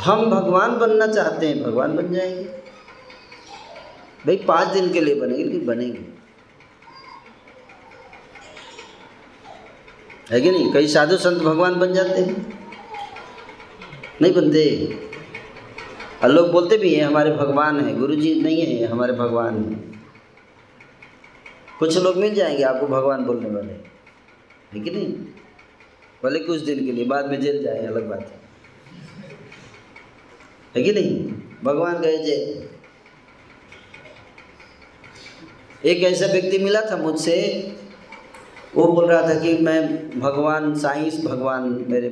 हम 0.00 0.30
भगवान 0.30 0.78
बनना 0.78 1.06
चाहते 1.06 1.48
हैं, 1.48 1.62
भगवान 1.62 1.96
बन 1.96 2.14
जाएँगे। 2.14 2.42
भाई, 4.26 4.36
पाँच 4.36 4.68
दिन 4.68 4.92
के 4.92 5.00
लिए 5.00 5.14
बनेंगे, 5.14 5.44
लेकिन 5.44 5.66
बनेंगे। 5.66 6.04
है 10.30 10.40
कि 10.40 10.50
नहीं? 10.50 10.72
कई 10.72 10.88
साधु 10.88 11.16
संत 11.16 11.42
भगवान 11.42 11.74
बन 11.74 11.92
जाते 11.92 12.20
हैं। 12.22 12.68
नहीं 14.22 14.34
बनते। 14.34 14.94
और 16.24 16.30
लोग 16.30 16.52
बोलते 16.52 16.76
भी 16.76 16.94
हैं, 16.94 17.06
हमारे 17.06 17.30
भगवान 17.30 17.80
हैं 17.80 18.00
गुरु 18.00 18.14
जी 18.14 18.40
नहीं 18.40 18.62
है, 18.62 18.86
हमारे 18.86 19.12
भगवान 19.12 19.54
हैं। 19.54 19.95
कुछ 21.78 21.98
लोग 21.98 22.16
मिल 22.16 22.34
जाएँगे 22.34 22.62
आपको 22.62 22.86
भगवान 22.86 23.24
बोलने 23.24 23.50
वाले। 23.50 23.72
है 24.72 24.80
कि 24.80 24.90
नहीं? 24.90 25.12
भले 26.24 26.38
कुछ 26.38 26.60
दिन 26.60 26.86
के 26.86 26.92
लिए, 26.92 27.04
बाद 27.04 27.26
में 27.26 27.40
जेल 27.40 27.62
जाए, 27.62 27.86
अलग 27.86 28.08
बात 28.08 28.20
है। 28.20 28.40
है 30.76 30.82
कि 30.82 30.92
नहीं? 30.92 31.32
भगवान 31.64 32.00
कहे 32.00 32.18
जे 32.18 32.68
एक 35.84 36.02
ऐसा 36.02 36.26
व्यक्ति 36.26 36.58
मिला 36.58 36.80
था 36.80 36.96
मुझसे, 36.96 37.72
वो 38.74 38.92
बोल 38.92 39.06
रहा 39.06 39.22
था 39.22 39.38
कि 39.38 39.58
मैं 39.58 40.10
भगवान 40.20 40.74
साइंस 40.74 41.24
भगवान 41.24 41.84
मेरे, 41.88 42.08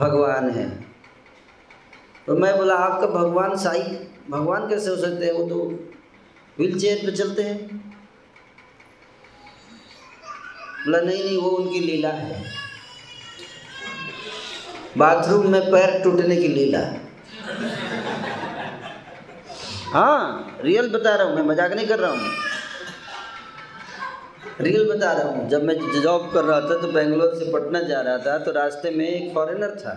भगवान 0.00 0.50
है। 0.50 0.80
तो 2.26 2.36
मैं 2.36 2.56
बोला, 2.56 2.74
आपका 2.74 3.06
भगवान 3.06 3.56
साई, 3.56 4.08
भगवान 4.30 4.68
कैसे 4.68 4.90
हो 4.90 4.96
सकते 4.96 5.26
हैं? 5.26 5.32
वो 5.32 5.48
तो 5.48 5.84
व्हील 6.58 6.78
चेयर 6.80 6.98
पर 6.98 7.16
चलते 7.16 7.42
हैं। 7.42 7.58
बोला, 10.84 11.00
नहीं 11.00 11.22
नहीं, 11.24 11.36
वो 11.38 11.50
उनकी 11.50 11.80
लीला 11.80 12.08
है। 12.10 12.42
बाथरूम 14.98 15.46
में 15.52 15.70
पैर 15.70 15.98
टूटने 16.02 16.36
की 16.36 16.48
लीला 16.48 16.80
हाँ। 19.92 20.60
रियल 20.64 20.88
बता 20.90 21.14
रहा 21.14 21.26
हूँ, 21.26 21.34
मैं 21.36 21.42
मज़ाक 21.44 21.72
नहीं 21.72 21.86
कर 21.86 21.98
रहा 21.98 22.10
हूँ। 22.10 22.18
रियल 24.60 24.88
बता 24.88 25.12
रहा 25.12 25.28
हूँ, 25.28 25.48
जब 25.48 25.62
मैं 25.64 25.74
जॉब 26.02 26.30
कर 26.32 26.44
रहा 26.44 26.60
था 26.60 26.80
तो 26.80 26.88
बेंगलोर 26.92 27.34
से 27.34 27.50
पटना 27.52 27.80
जा 27.82 28.00
रहा 28.00 28.18
था 28.18 28.38
तो 28.38 28.52
रास्ते 28.52 28.90
में 28.90 29.06
एक 29.08 29.32
फॉरेनर 29.34 29.74
था। 29.76 29.94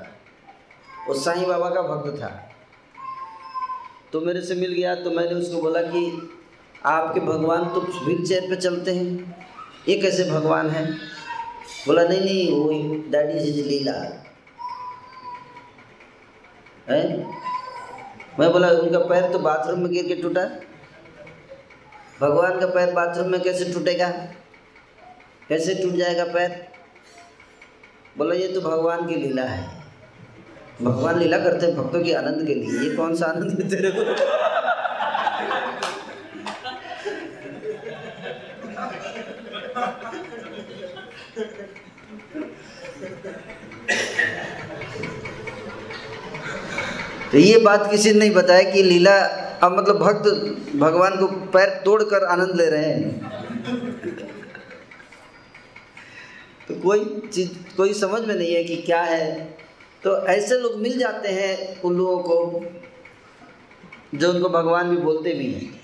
वो 1.08 1.14
साईं 1.16 1.48
बाबा 1.48 1.70
का 1.70 1.82
भक्त 1.84 2.20
था। 2.22 2.30
तो 4.14 4.22
मेरे 4.22 4.42
से 4.42 4.56
मिल 4.56 4.74
गया 4.74 4.96
तो 4.96 5.12
मैंने 5.12 5.36
उसको 5.36 5.62
बोला 5.62 5.82
कि 5.84 6.02
आपके 6.86 7.20
भगवान 7.20 7.66
तो 7.66 7.82
व्हील 7.82 8.26
चेयर 8.26 8.50
पर 8.50 8.56
चलते 8.62 8.96
हैं। 8.96 9.36
ये 9.90 9.98
कैसे 9.98 10.24
भगवान 10.32 10.70
है? 10.70 10.86
बोला, 11.88 12.04
नहीं 12.04 12.20
नहीं 12.22 12.52
वो 12.52 12.70
डैडी 13.12 13.40
जी 13.42 13.64
लीला 13.64 13.92
है। 13.92 14.26
मैं 18.40 18.52
बोला, 18.52 18.70
उनका 18.70 19.00
पैर 19.00 19.32
तो 19.32 19.40
बाथरूम 19.40 19.80
में 19.80 19.92
गिर 19.92 20.08
के 20.08 20.16
टूटा 20.22 20.44
भगवान 22.22 22.60
का 22.60 22.68
पैर 22.68 22.92
बाथरूम 22.94 23.32
में 23.32 23.40
कैसे 23.42 23.66
टूटेगा? 23.74 24.10
कैसे 25.50 25.74
टूट 25.76 25.94
जाएगा 25.94 26.24
पैर? 26.34 26.52
बोला, 28.18 28.36
ये 28.36 28.48
तो 28.48 28.62
भगवान 28.62 29.08
की 29.08 29.16
लीला 29.16 29.44
है। 29.44 29.66
भगवान 30.82 31.20
लीला 31.20 31.38
करते 31.40 31.66
हैं 31.66 31.76
भक्तों 31.76 32.04
के 32.04 32.14
आनंद 32.14 32.46
के 32.48 32.56
लिए। 32.56 32.80
ये 32.80 32.96
कौन 32.96 33.16
सा 33.16 33.26
आनंद 33.26 33.62
तेरे 33.72 33.92
को? 33.92 34.04
तो 47.32 47.38
ये 47.38 47.58
बात 47.60 47.90
किसी 47.92 48.12
ने 48.12 48.20
नहीं 48.20 48.32
बताया 48.32 48.72
कि 48.72 48.84
लीला, 48.84 49.16
अब 49.64 49.78
मतलब 49.78 49.98
भक्त 49.98 50.28
भगवान 50.76 51.18
को 51.18 51.28
पैर 51.28 51.70
तोड़कर 51.86 52.24
आनंद 52.24 52.56
ले 52.56 52.66
रहे 52.66 52.86
हैं। 52.86 53.12
तो 56.68 56.76
कोई 56.76 57.22
चीज़, 57.34 57.50
कोई 57.78 57.94
समझ 57.94 58.22
में 58.22 58.36
नहीं 58.36 58.54
है 58.54 58.64
कि 58.64 58.76
क्या 58.76 59.02
है। 59.02 59.58
तो 60.04 60.18
ऐसे 60.28 60.60
लोग 60.60 60.80
मिल 60.82 60.98
जाते 61.00 61.30
हैं 61.30 61.82
उन 61.82 61.98
लोगों 61.98 62.20
को, 62.20 62.66
जो 64.16 64.34
उनको 64.34 64.50
भगवान 64.50 64.90
भी 64.90 64.98
बोलते 64.98 65.34
भी 65.34 65.52
हैं। 65.54 65.77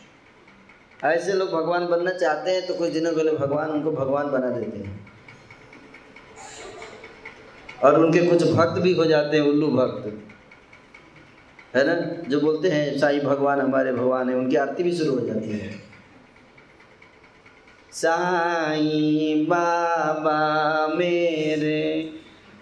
ऐसे 1.04 1.34
लोग 1.34 1.51
भगवान 1.51 1.88
बनना 1.88 2.12
चाहते 2.12 2.51
हैं 2.51 2.68
तो 2.68 2.74
कुछ 2.74 2.89
दिनों 2.89 3.14
के 3.14 3.24
लिए 3.24 3.34
भगवान 3.34 3.70
उनको 3.70 3.91
भगवान 3.91 4.32
बना 4.32 4.49
देते 4.49 4.78
हैं। 4.78 5.10
और 7.84 8.06
उनके 8.06 8.26
कुछ 8.26 8.51
भक्त 8.51 8.82
भी 8.82 8.93
हो 8.93 9.06
जाते 9.06 9.38
हैं, 9.38 9.43
उल्लू 9.43 9.68
भक्त। 9.68 10.24
है 11.76 11.88
ना? 11.88 12.24
जो 12.30 12.41
बोलते 12.41 12.70
हैं, 12.70 12.99
साईं 12.99 13.20
भगवान 13.20 13.62
हमारे 13.62 13.93
भगवान 13.93 14.30
है, 14.30 14.36
उनकी 14.36 14.56
आरती 14.56 14.84
भी 14.84 14.95
शुरू 14.95 15.20
हो 15.20 15.20
जाती 15.20 15.49
है। 15.49 15.76
साईं 17.91 19.45
बाबा 19.45 20.88
मेरे 20.88 22.14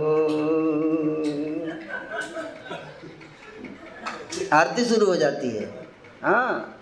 आरती 4.52 4.84
शुरू 4.84 5.06
हो 5.06 5.16
जाती 5.16 5.50
है। 5.50 5.86
हाँ। 6.24 6.80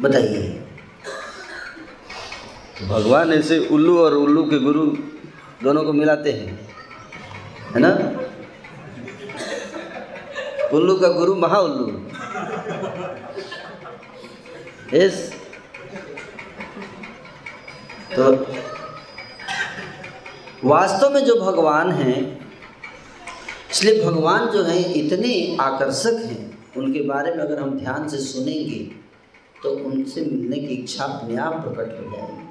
बताइए। 0.00 0.64
भगवान 2.88 3.32
ऐसे 3.32 3.58
उल्लू 3.58 3.98
और 3.98 4.14
उल्लू 4.14 4.44
के 4.44 4.58
गुरु 4.58 4.86
दोनों 5.62 5.84
को 5.84 5.92
मिलाते 5.92 6.32
हैं। 6.32 6.68
है 7.74 7.80
ना? 7.80 7.92
उल्लू 10.72 10.96
का 10.96 11.08
गुरु 11.08 11.34
महा 11.34 11.58
उल्लू 11.58 11.86
यस 14.94 15.16
तो 18.10 18.30
वास्तव 20.64 21.10
में 21.14 21.24
जो 21.24 21.34
भगवान 21.36 21.90
हैं, 21.92 22.20
इसलिए 23.70 24.02
भगवान 24.04 24.46
जो 24.50 24.62
हैं, 24.64 24.94
इतने 24.94 25.56
आकर्षक 25.60 26.22
हैं। 26.26 26.46
उनके 26.76 27.00
बारे 27.08 27.34
में 27.34 27.42
अगर 27.44 27.58
हम 27.60 27.78
ध्यान 27.78 28.08
से 28.08 28.18
सुनेंगे 28.20 28.78
तो 29.62 29.70
उनसे 29.86 30.20
मिलने 30.22 30.58
की 30.58 30.74
इच्छा 30.74 31.04
अपने 31.04 31.36
आप 31.38 31.54
प्रकट 31.64 31.98
हो 31.98 32.10
जाएगी। 32.10 32.46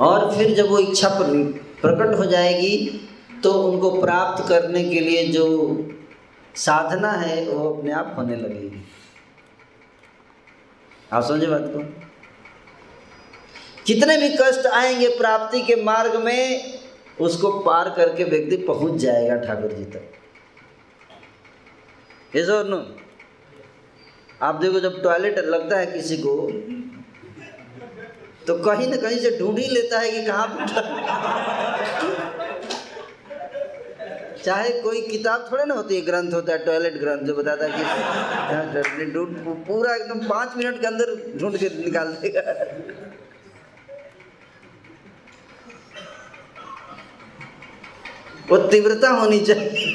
और 0.00 0.30
फिर 0.34 0.54
जब 0.54 0.68
वो 0.70 0.78
इच्छा 0.78 1.08
प्रकट 1.18 2.18
हो 2.18 2.24
जाएगी 2.24 2.76
तो 3.42 3.52
उनको 3.62 3.90
प्राप्त 4.00 4.48
करने 4.48 4.84
के 4.84 5.00
लिए 5.00 5.26
जो 5.28 5.46
साधना 6.56 7.10
है, 7.12 7.48
वो 7.48 7.72
अपने 7.74 7.92
आप 7.92 8.14
होने 8.18 8.36
लगेगी। 8.36 8.84
आप 11.12 11.22
समझे 11.22 11.46
बात 11.46 11.64
को? 11.66 11.80
कितने 13.86 14.16
भी 14.16 14.28
कष्ट 14.40 14.66
आएँगे 14.66 15.08
प्राप्ति 15.08 15.60
के 15.62 15.76
मार्ग 15.82 16.16
में, 16.16 16.74
उसको 17.20 17.50
पार 17.60 17.90
करके 17.90 18.24
व्यक्ति 18.24 18.56
पहुँच 18.56 19.00
जाएगा 19.00 19.36
ठाकुर 19.36 19.72
जी 19.72 19.84
तक। 19.84 20.12
ये 22.36 22.42
और 22.42 22.68
नो, 22.68 22.78
आप 24.42 24.54
देखो 24.54 24.80
जब 24.80 25.02
टॉयलेट 25.02 25.38
लगता 25.38 25.78
है 25.78 25.86
किसी 25.86 26.16
को 26.16 26.32
तो 28.46 28.54
कहीं 28.58 28.88
ना 28.88 28.96
कहीं 28.96 29.18
से 29.18 29.38
ढूंढ 29.38 29.58
ही 29.58 29.66
लेता 29.66 29.98
है 29.98 30.10
कि 30.10 30.24
कहाँ 30.26 30.46
चाहे 34.44 34.70
कोई 34.80 35.00
किताब 35.02 35.48
थोड़े 35.50 35.64
ना 35.64 35.74
होती 35.74 35.94
है, 35.94 36.00
ग्रंथ 36.06 36.32
होता 36.32 36.52
है 36.52 36.64
टॉयलेट 36.66 36.98
ग्रंथ, 37.00 37.20
जो 37.20 37.34
बताता 37.34 37.64
है 37.64 37.70
कि 37.72 37.82
पूरा 39.66 39.94
एकदम 39.94 40.26
पाँच 40.28 40.56
मिनट 40.56 40.80
के 40.80 40.86
अंदर 40.86 41.14
ढूंढ 41.40 41.56
के 41.56 41.68
निकाल 41.76 42.12
देगा। 42.22 42.42
वो 48.50 48.56
तीव्रता 48.68 49.08
होनी 49.10 49.40
चाहिए। 49.40 49.94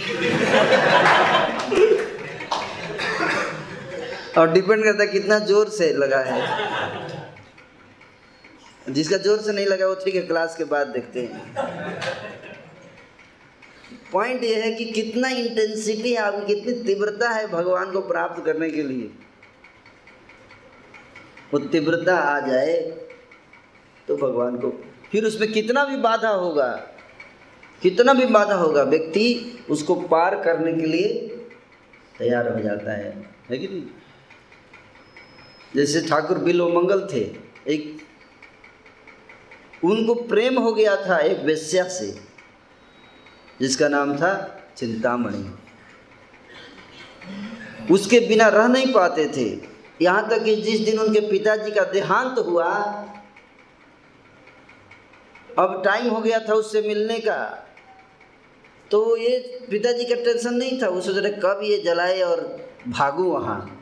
और 4.38 4.52
डिपेंड 4.52 4.84
करता 4.84 5.04
है 5.04 5.08
कितना 5.10 5.38
ज़ोर 5.42 5.70
से 5.70 5.92
लगा 5.96 6.20
है। 6.22 6.42
जिसका 8.90 9.18
ज़ोर 9.18 9.38
से 9.40 9.52
नहीं 9.52 9.66
लगा, 9.66 9.88
वो 9.88 9.96
ठीक 9.96 10.16
है 10.16 10.22
क्लास 10.28 10.56
के 10.58 10.64
बाद 10.66 10.88
देखते 10.90 11.20
हैं। 11.22 12.51
पॉइंट 14.14 14.44
ये 14.44 14.62
है 14.62 14.72
कि 14.72 14.86
कितना 14.86 15.30
इंटेंसिटी 15.30 16.12
है 16.14 16.18
आपकी 16.18 16.54
कितनी 16.56 16.74
तीव्रता 16.84 17.30
है 17.30 17.48
भगवान 17.48 17.92
को 17.92 18.02
प्राप्त 18.02 18.44
करने 18.46 18.70
के 18.70 18.84
लिए। 18.84 19.12
वो 21.54 21.60
तीव्रता 21.60 22.16
आ 22.16 22.40
जाए 22.40 22.78
तो 24.08 24.16
भगवान 24.18 24.56
को, 24.58 24.70
फिर 25.12 25.26
उसमें 25.26 25.52
कितना 25.52 25.84
भी 25.86 25.98
बाधा 25.98 26.30
होगा, 26.30 26.68
कितना 27.82 28.14
भी 28.14 28.26
बाधा 28.26 28.56
होगा, 28.56 28.84
व्यक्ति 28.84 29.60
उसको 29.70 29.96
पार 29.96 30.36
करने 30.44 30.74
के 30.74 30.88
लिए 30.88 31.28
तैयार 32.20 32.52
हो 32.54 32.60
जाता 32.60 32.92
है। 32.92 33.12
है 33.50 33.58
कि 33.58 33.68
नहीं? 33.68 33.84
जैसे 35.76 36.02
ठाकुर 36.02 36.38
बिलो 36.38 36.68
मंगल 36.70 37.08
थे, 37.14 37.22
एक, 37.68 37.98
उनको 39.84 40.14
प्रेम 40.24 40.60
हो 40.60 40.74
गया 40.74 40.96
था 41.08 41.18
एक 41.20 41.40
वेश्या 41.40 41.88
से। 41.90 42.31
जिसका 43.60 43.88
नाम 43.88 44.18
था 44.18 44.62
चिंतामणि। 44.78 45.58
उसके 47.94 48.20
बिना 48.20 48.48
रह 48.48 48.68
नहीं 48.68 48.94
पाते 48.94 49.28
थे। 49.28 49.68
यहाँ 50.02 50.30
तक 50.30 50.44
कि 50.44 50.56
जिस 50.56 50.80
दिन 50.80 51.00
उनके 51.00 51.20
पिताजी 51.20 51.72
का 51.72 51.84
देहांत 51.84 52.40
हुआ, 52.40 52.70
अब 55.60 55.82
टाइम 55.86 56.10
हो 56.10 56.22
गया 56.22 56.40
था 56.40 56.54
उससे 56.54 56.82
मिलने 56.82 57.20
का। 57.20 57.68
तो 58.92 59.18
ये 59.18 59.62
पिताजी 59.70 60.06
का 60.06 60.16
टेंशन 60.16 60.54
नहीं 60.54 60.82
था। 60.82 60.90
वो 60.90 61.02
सोच 61.02 61.18
रहे, 61.18 61.32
कब 61.32 61.60
ये 61.64 61.78
जलाए 61.78 62.22
और 62.22 62.70
भागू 62.88 63.24
वहाँ? 63.24 63.78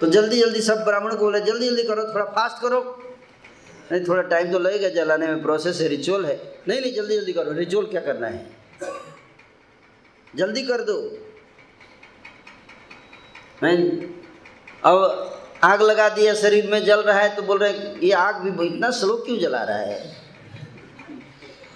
तो 0.00 0.06
जल्दी 0.06 0.40
जल्दी 0.40 0.60
सब 0.60 0.84
ब्राह्मण 0.84 1.10
को 1.10 1.24
बोले 1.24 1.40
जल्दी 1.40 1.68
जल्दी 1.68 1.82
करो, 1.82 2.04
थोड़ा 2.04 2.24
फास्ट 2.24 2.62
करो। 2.62 3.02
नहीं, 3.92 4.04
थोड़ा 4.08 4.22
टाइम 4.22 4.52
तो 4.52 4.58
लगेगा 4.58 4.88
जलाने 4.88 5.26
में 5.26 5.42
प्रोसेस 5.42 5.80
है 5.80 5.88
रिचुअल 5.88 6.24
है। 6.26 6.36
नहीं 6.68 6.80
नहीं, 6.80 6.92
जल्दी 6.92 7.16
जल्दी 7.16 7.32
करो। 7.32 7.52
रिचुअल 7.52 7.86
क्या 7.86 8.00
करना 8.00 8.26
है? 8.26 8.46
जल्दी 10.36 10.62
कर 10.62 10.80
दो। 10.80 10.98
नहीं, 13.62 13.90
अब 14.84 15.32
आग 15.64 15.82
लगा 15.82 16.08
दिया 16.08 16.34
शरीर 16.34 16.70
में 16.70 16.84
जल 16.84 17.00
रहा 17.00 17.18
है 17.18 17.34
तो 17.36 17.42
बोल 17.42 17.58
रहे 17.58 18.06
ये 18.06 18.12
आग 18.12 18.36
भी 18.36 18.66
इतना 18.66 18.90
स्लो 18.90 19.16
क्यों 19.16 19.38
जला 19.38 19.62
रहा 19.62 19.76
है? 19.76 20.16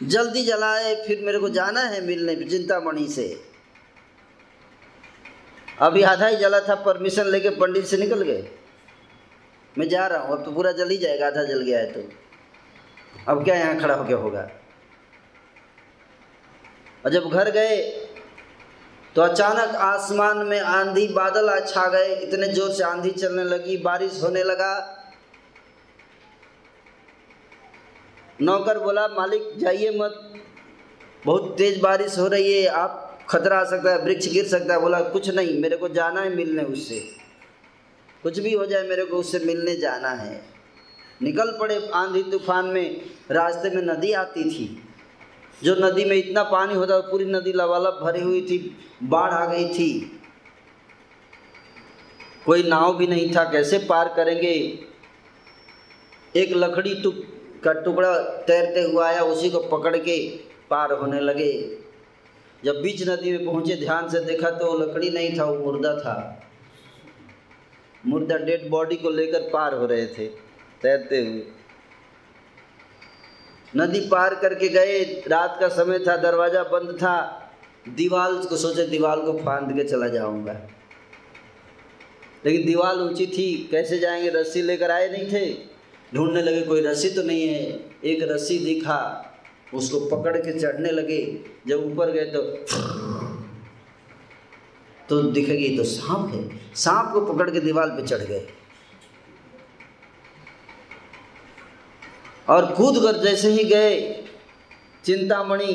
जल्दी 0.02 0.42
जलाए, 0.44 0.94
फिर 1.06 1.20
मेरे 1.22 1.38
को 1.38 1.48
जाना 1.48 1.80
है 1.80 2.00
मिलने, 2.06 2.34
चिंतामणि 2.36 3.06
से। 3.08 3.44
अभी 5.80 6.02
आधा 6.02 6.26
ही 6.26 6.36
जला 6.36 6.61
था, 6.61 6.74
परमिशन 6.74 7.26
लेके 7.26 7.50
पंडित 7.50 7.86
से 7.86 7.96
निकल 7.96 8.22
गए। 8.22 8.48
मैं 9.78 9.88
जा 9.88 10.06
रहा 10.06 10.20
हूँ, 10.20 10.32
अब 10.32 10.44
तो 10.44 10.52
पूरा 10.52 10.72
जल 10.72 10.90
ही 10.90 10.96
जाएगा, 10.98 11.26
आधा 11.26 11.42
जल 11.44 11.62
गया 11.62 11.78
है 11.78 11.92
तो। 11.92 12.08
अब 13.28 13.44
क्या 13.44 13.54
यहाँ 13.56 13.78
खड़ा 13.80 13.94
होके 13.94 14.14
होगा? 14.14 14.48
और 17.04 17.10
जब 17.10 17.28
घर 17.28 17.50
गए 17.50 17.76
तो 19.16 19.22
अचानक 19.22 19.74
आसमान 19.76 20.38
में 20.46 20.60
आंधी 20.60 21.06
बादल 21.08 21.48
छा 21.62 21.86
गए, 21.86 22.14
इतने 22.16 22.48
ज़ोर 22.48 22.70
से 22.72 22.82
आंधी 22.84 23.10
चलने 23.10 23.44
लगी, 23.44 23.76
बारिश 23.76 24.22
होने 24.22 24.42
लगा। 24.44 24.96
नौकर 28.38 28.78
बोला, 28.78 29.06
मालिक, 29.08 29.50
जाइए 29.58 29.90
मत। 29.98 30.42
बहुत 31.24 31.54
तेज 31.58 31.80
बारिश 31.80 32.18
हो 32.18 32.26
रही 32.26 32.52
है, 32.52 32.66
आप 32.66 33.18
खतरा 33.30 33.58
आ 33.58 33.64
सकता 33.64 33.90
है, 33.92 33.98
वृक्ष 33.98 34.28
गिर 34.28 34.46
सकता 34.48 34.74
है। 34.74 34.80
बोला, 34.80 35.00
कुछ 35.08 35.28
नहीं, 35.30 35.60
मेरे 35.60 35.76
को 35.76 35.88
जाना 35.90 36.20
है 36.20 36.34
मिलने 36.36 36.62
उससे। 36.64 37.02
कुछ 38.22 38.38
भी 38.38 38.54
हो 38.54 38.66
जाए, 38.66 38.88
मेरे 38.88 39.04
को 39.04 39.16
उससे 39.16 39.38
मिलने 39.38 39.76
जाना 39.76 40.08
है। 40.08 40.42
निकल 41.22 41.56
पड़े 41.60 41.90
आंधी 41.94 42.22
तूफ़ान 42.22 42.66
में, 42.66 43.00
रास्ते 43.30 43.70
में 43.70 43.82
नदी 43.82 44.12
आती 44.12 44.44
थी। 44.44 44.82
जो 45.64 45.74
नदी 45.74 46.04
में 46.04 46.16
इतना 46.16 46.42
पानी 46.42 46.74
होता, 46.74 46.98
पूरी 46.98 47.24
नदी 47.24 47.52
लबालब 47.52 48.00
भरी 48.02 48.20
हुई 48.20 48.42
थी, 48.42 48.76
बाढ़ 49.02 49.32
आ 49.32 49.46
गई 49.46 49.68
थी। 49.68 50.20
कोई 52.46 52.62
नाव 52.62 52.96
भी 52.96 53.06
नहीं 53.06 53.34
था, 53.36 53.44
कैसे 53.44 53.78
पार 53.78 54.12
करेंगे? 54.16 54.78
एक 56.36 56.52
लकड़ी 56.52 56.94
टुक, 56.94 57.14
का 57.64 57.72
टुकड़ा 57.72 58.18
तैरते 58.18 58.82
हुआ 58.82 59.08
आया, 59.08 59.20
उसी 59.20 59.50
को 59.50 59.58
पकड़ 59.58 59.96
के 59.96 60.28
पार 60.70 60.92
होने 60.92 61.20
लगे। 61.20 61.78
जब 62.64 62.82
बीच 62.82 63.08
नदी 63.08 63.32
में 63.32 63.44
पहुँचे, 63.44 63.76
ध्यान 63.76 64.08
से 64.08 64.20
देखा 64.20 64.50
तो 64.50 64.78
लकड़ी 64.78 65.10
नहीं 65.10 65.38
था, 65.38 65.44
वो 65.44 65.58
मुर्दा 65.58 65.94
था। 65.94 66.46
मुर्दा 68.07 68.36
डेड 68.36 68.68
बॉडी 68.68 68.96
को 68.96 69.11
लेकर 69.11 69.40
पार 69.40 69.74
हो 69.74 69.86
रहे 69.86 70.07
थे, 70.07 70.26
तैरते 70.82 71.26
हुए। 71.26 71.42
नदी 73.76 74.01
पार 74.01 74.34
करके 74.34 74.68
गए, 74.68 75.22
रात 75.28 75.57
का 75.61 75.68
समय 75.68 75.98
था, 75.98 76.16
दरवाज़ा 76.16 76.62
बंद 76.62 76.96
था। 76.96 77.36
दीवाल 77.88 78.36
को 78.38 78.57
सोचे, 78.57 78.86
दीवाल 78.86 79.20
को 79.20 79.32
फांद 79.32 79.72
के 79.72 79.84
चला 79.84 80.09
जाऊँगा। 80.09 80.61
लेकिन 82.46 82.66
दीवार 82.66 82.96
ऊँची 82.96 83.26
थी, 83.26 83.68
कैसे 83.70 83.98
जाएँगे? 83.98 84.30
रस्सी 84.30 84.62
लेकर 84.62 84.90
आए 84.90 85.09
नहीं 85.09 85.32
थे। 85.32 85.55
ढूँढने 86.14 86.42
लगे, 86.42 86.62
कोई 86.62 86.80
रस्सी 86.80 87.11
तो 87.11 87.22
नहीं 87.22 87.48
है। 87.48 87.80
एक 88.05 88.18
रस्सी 88.22 88.59
दिखा, 88.59 89.26
उसको 89.74 90.01
पकड़ 90.01 90.36
के 90.36 90.59
चढ़ने 90.61 90.90
लगे। 90.90 91.40
जब 91.66 91.92
ऊपर 91.92 92.11
गए 92.11 92.24
तो 92.24 92.40
तो 95.11 95.22
दिखेगी 95.32 95.76
तो 95.76 95.84
सांप 95.86 96.32
है। 96.34 96.74
सांप 96.76 97.12
को 97.12 97.20
पकड़ 97.22 97.50
के 97.50 97.61
दीवार 97.61 97.90
पे 97.90 98.06
चढ़ 98.06 98.22
गए। 98.22 98.46
और 102.48 102.66
कूद 102.74 102.98
कर 103.02 103.16
जैसे 103.22 103.48
ही 103.50 103.64
गए, 103.64 103.98
चिंतामणि 105.04 105.72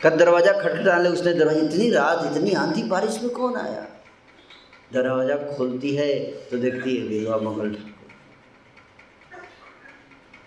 का 0.00 0.10
दरवाज़ा 0.10 0.52
खटखटाने 0.52 1.08
उसने 1.08 1.32
दरवाज़ा, 1.34 1.60
इतनी 1.60 1.90
रात, 1.90 2.24
इतनी 2.26 2.52
आंधी, 2.54 2.82
बारिश 2.84 3.18
में 3.22 3.30
कौन 3.32 3.56
आया? 3.56 3.86
दरवाज़ा 4.92 5.36
खोलती 5.48 5.94
है 5.96 6.14
तो 6.50 6.58
देखती 6.58 6.96
है 6.96 7.08
बिलवा 7.08 7.36
मंगल 7.40 7.68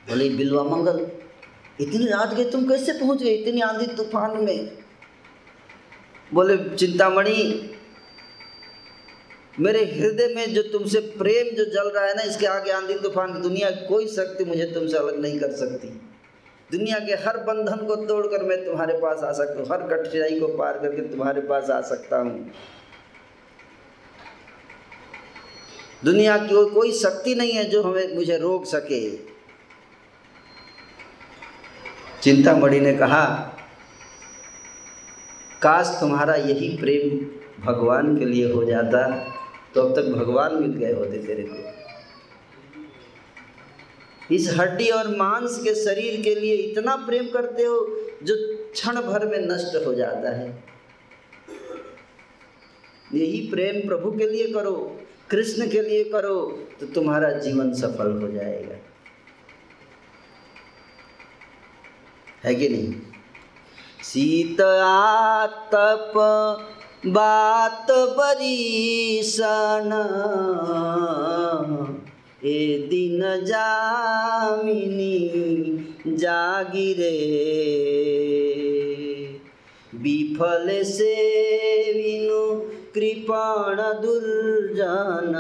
बोले, 0.08 0.30
बिलवा 0.30 0.64
मंगल, 0.66 1.06
इतनी 1.82 2.06
रात 2.08 2.34
गए, 2.34 2.44
तुम 2.46 2.68
कैसे 2.70 2.94
पहुँच 2.94 3.24
गए? 3.24 3.30
इतनी 3.32 3.62
आंधी 3.62 3.86
तूफ़ान 3.96 4.44
में। 4.44 4.85
बोले, 6.32 6.58
चिंतामणि, 6.70 7.72
मेरे 9.60 9.84
हृदय 9.86 10.28
में 10.28 10.54
जो 10.54 10.62
तुमसे 10.64 11.00
प्रेम 11.18 11.56
जो 11.56 11.66
जल 11.66 11.90
रहा 11.90 12.06
है 12.06 12.16
ना, 12.16 12.22
इसके 12.24 12.46
आगे 12.46 12.72
आंधी 12.72 12.94
तूफ़ान 12.94 13.34
की 13.34 13.40
दुनिया 13.42 13.70
कोई 13.88 14.08
शक्ति 14.08 14.46
मुझे 14.46 14.66
तुमसे 14.66 14.98
अलग 14.98 15.20
नहीं 15.22 15.40
कर 15.40 15.52
सकती। 15.52 15.88
दुनिया 16.70 17.00
के 17.00 17.14
हर 17.24 17.38
बंधन 17.44 17.86
को 17.88 17.96
तोड़कर 18.06 18.44
मैं 18.44 18.64
तुम्हारे 18.66 18.98
पास 19.00 19.24
आ 19.24 19.32
सकता 19.34 19.60
हूँ, 19.60 19.68
हर 19.72 19.88
कठिनाई 19.88 20.40
को 20.40 20.48
पार 20.48 20.80
करके 20.80 21.02
तुम्हारे 21.10 21.42
पास 21.42 21.70
आ 21.70 21.80
सकता 21.82 22.18
हूँ। 22.18 22.52
दुनिया 26.04 26.38
की 26.38 26.70
कोई 26.72 26.92
शक्ति 26.94 27.36
नहीं 27.36 27.52
है 27.52 27.64
जो 27.66 27.82
हमें, 27.84 28.16
मुझे 28.16 28.38
रोक 28.38 28.66
सके। 28.66 29.02
चिंतामणि 32.22 32.80
ने 32.80 32.94
कहा 32.94 33.52
काश 35.66 35.98
तुम्हारा 36.00 36.36
यही 36.36 36.68
प्रेम 36.78 37.04
भगवान 37.66 38.18
के 38.18 38.26
लिए 38.26 38.52
हो 38.52 38.64
जाता 38.66 39.00
तो 39.74 39.82
अब 39.82 39.96
तक 39.96 40.10
भगवान 40.10 40.56
मिल 40.56 40.74
गए 40.74 40.94
होते 40.94 41.18
तेरे 41.18 41.44
को 41.44 41.74
इस 44.36 44.50
हड्डी 44.58 44.90
और 44.90 45.08
मांस 45.18 45.58
के 45.64 45.74
शरीर 45.76 46.22
के 46.22 46.34
लिए 46.36 46.56
इतना 46.56 46.96
प्रेम 47.06 47.28
करते 47.30 47.64
हो, 47.64 47.80
जो 48.24 48.36
क्षण 48.74 49.02
भर 49.02 49.26
में 49.28 49.40
नष्ट 49.40 49.76
हो 49.86 49.94
जाता 49.94 50.30
है। 50.36 50.48
यही 53.14 53.40
प्रेम 53.52 53.80
प्रभु 53.88 54.12
के 54.12 54.28
लिए 54.30 54.48
करो, 54.54 54.76
कृष्ण 55.30 55.68
के 55.70 55.82
लिए 55.82 56.04
करो 56.04 56.40
तो 56.80 56.86
तुम्हारा 56.96 57.32
जीवन 57.40 57.74
सफल 57.74 58.12
हो 58.22 58.28
जाएगा। 58.32 58.78
है 62.44 62.56
कि 62.56 62.70
नहीं? 62.70 62.94
शीत 64.05 64.61
आतप 64.61 66.13
बात 67.17 67.91
बरीसन 68.17 69.93
ए 72.45 72.59
दिन 72.91 73.21
जामिनी 73.47 75.17
जागिरे 76.23 77.17
विफल 79.93 80.69
से 80.93 81.15
विनु 81.97 82.43
कृपण 82.95 83.83
दुर्जन 84.03 85.35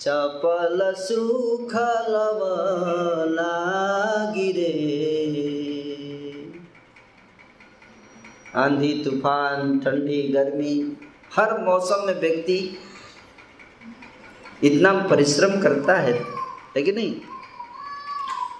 चपल 0.00 0.92
सुखल 0.98 2.14
गिरे 4.36 4.72
आंधी, 8.55 9.03
तूफ़ान, 9.03 9.79
ठंडी, 9.79 10.21
गर्मी, 10.23 10.97
हर 11.35 11.57
मौसम 11.61 12.05
में 12.07 12.19
व्यक्ति 12.19 12.77
इतना 14.63 14.93
परिश्रम 14.93 15.61
करता 15.61 15.93
है 15.93 16.13
है 16.77 16.81
कि 16.81 16.91
नहीं? 16.91 17.19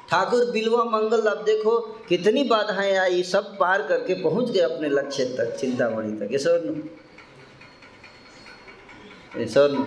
ठाकुर, 0.09 0.45
बिलवा, 0.51 0.83
मंगल, 0.83 1.21
अब 1.21 1.43
देखो 1.45 1.77
कितनी 2.09 2.43
बाधाएँ 2.43 2.95
आई, 2.97 3.23
सब 3.23 3.57
पार 3.59 3.81
करके 3.81 4.13
पहुँच 4.23 4.49
गए 4.49 4.59
अपने 4.59 4.89
लक्ष्य 4.89 5.25
तक, 5.25 5.55
चिंतामणि 5.55 6.11
तक। 6.11 6.31
ये 6.31 6.37
स्वर्ण 9.47 9.83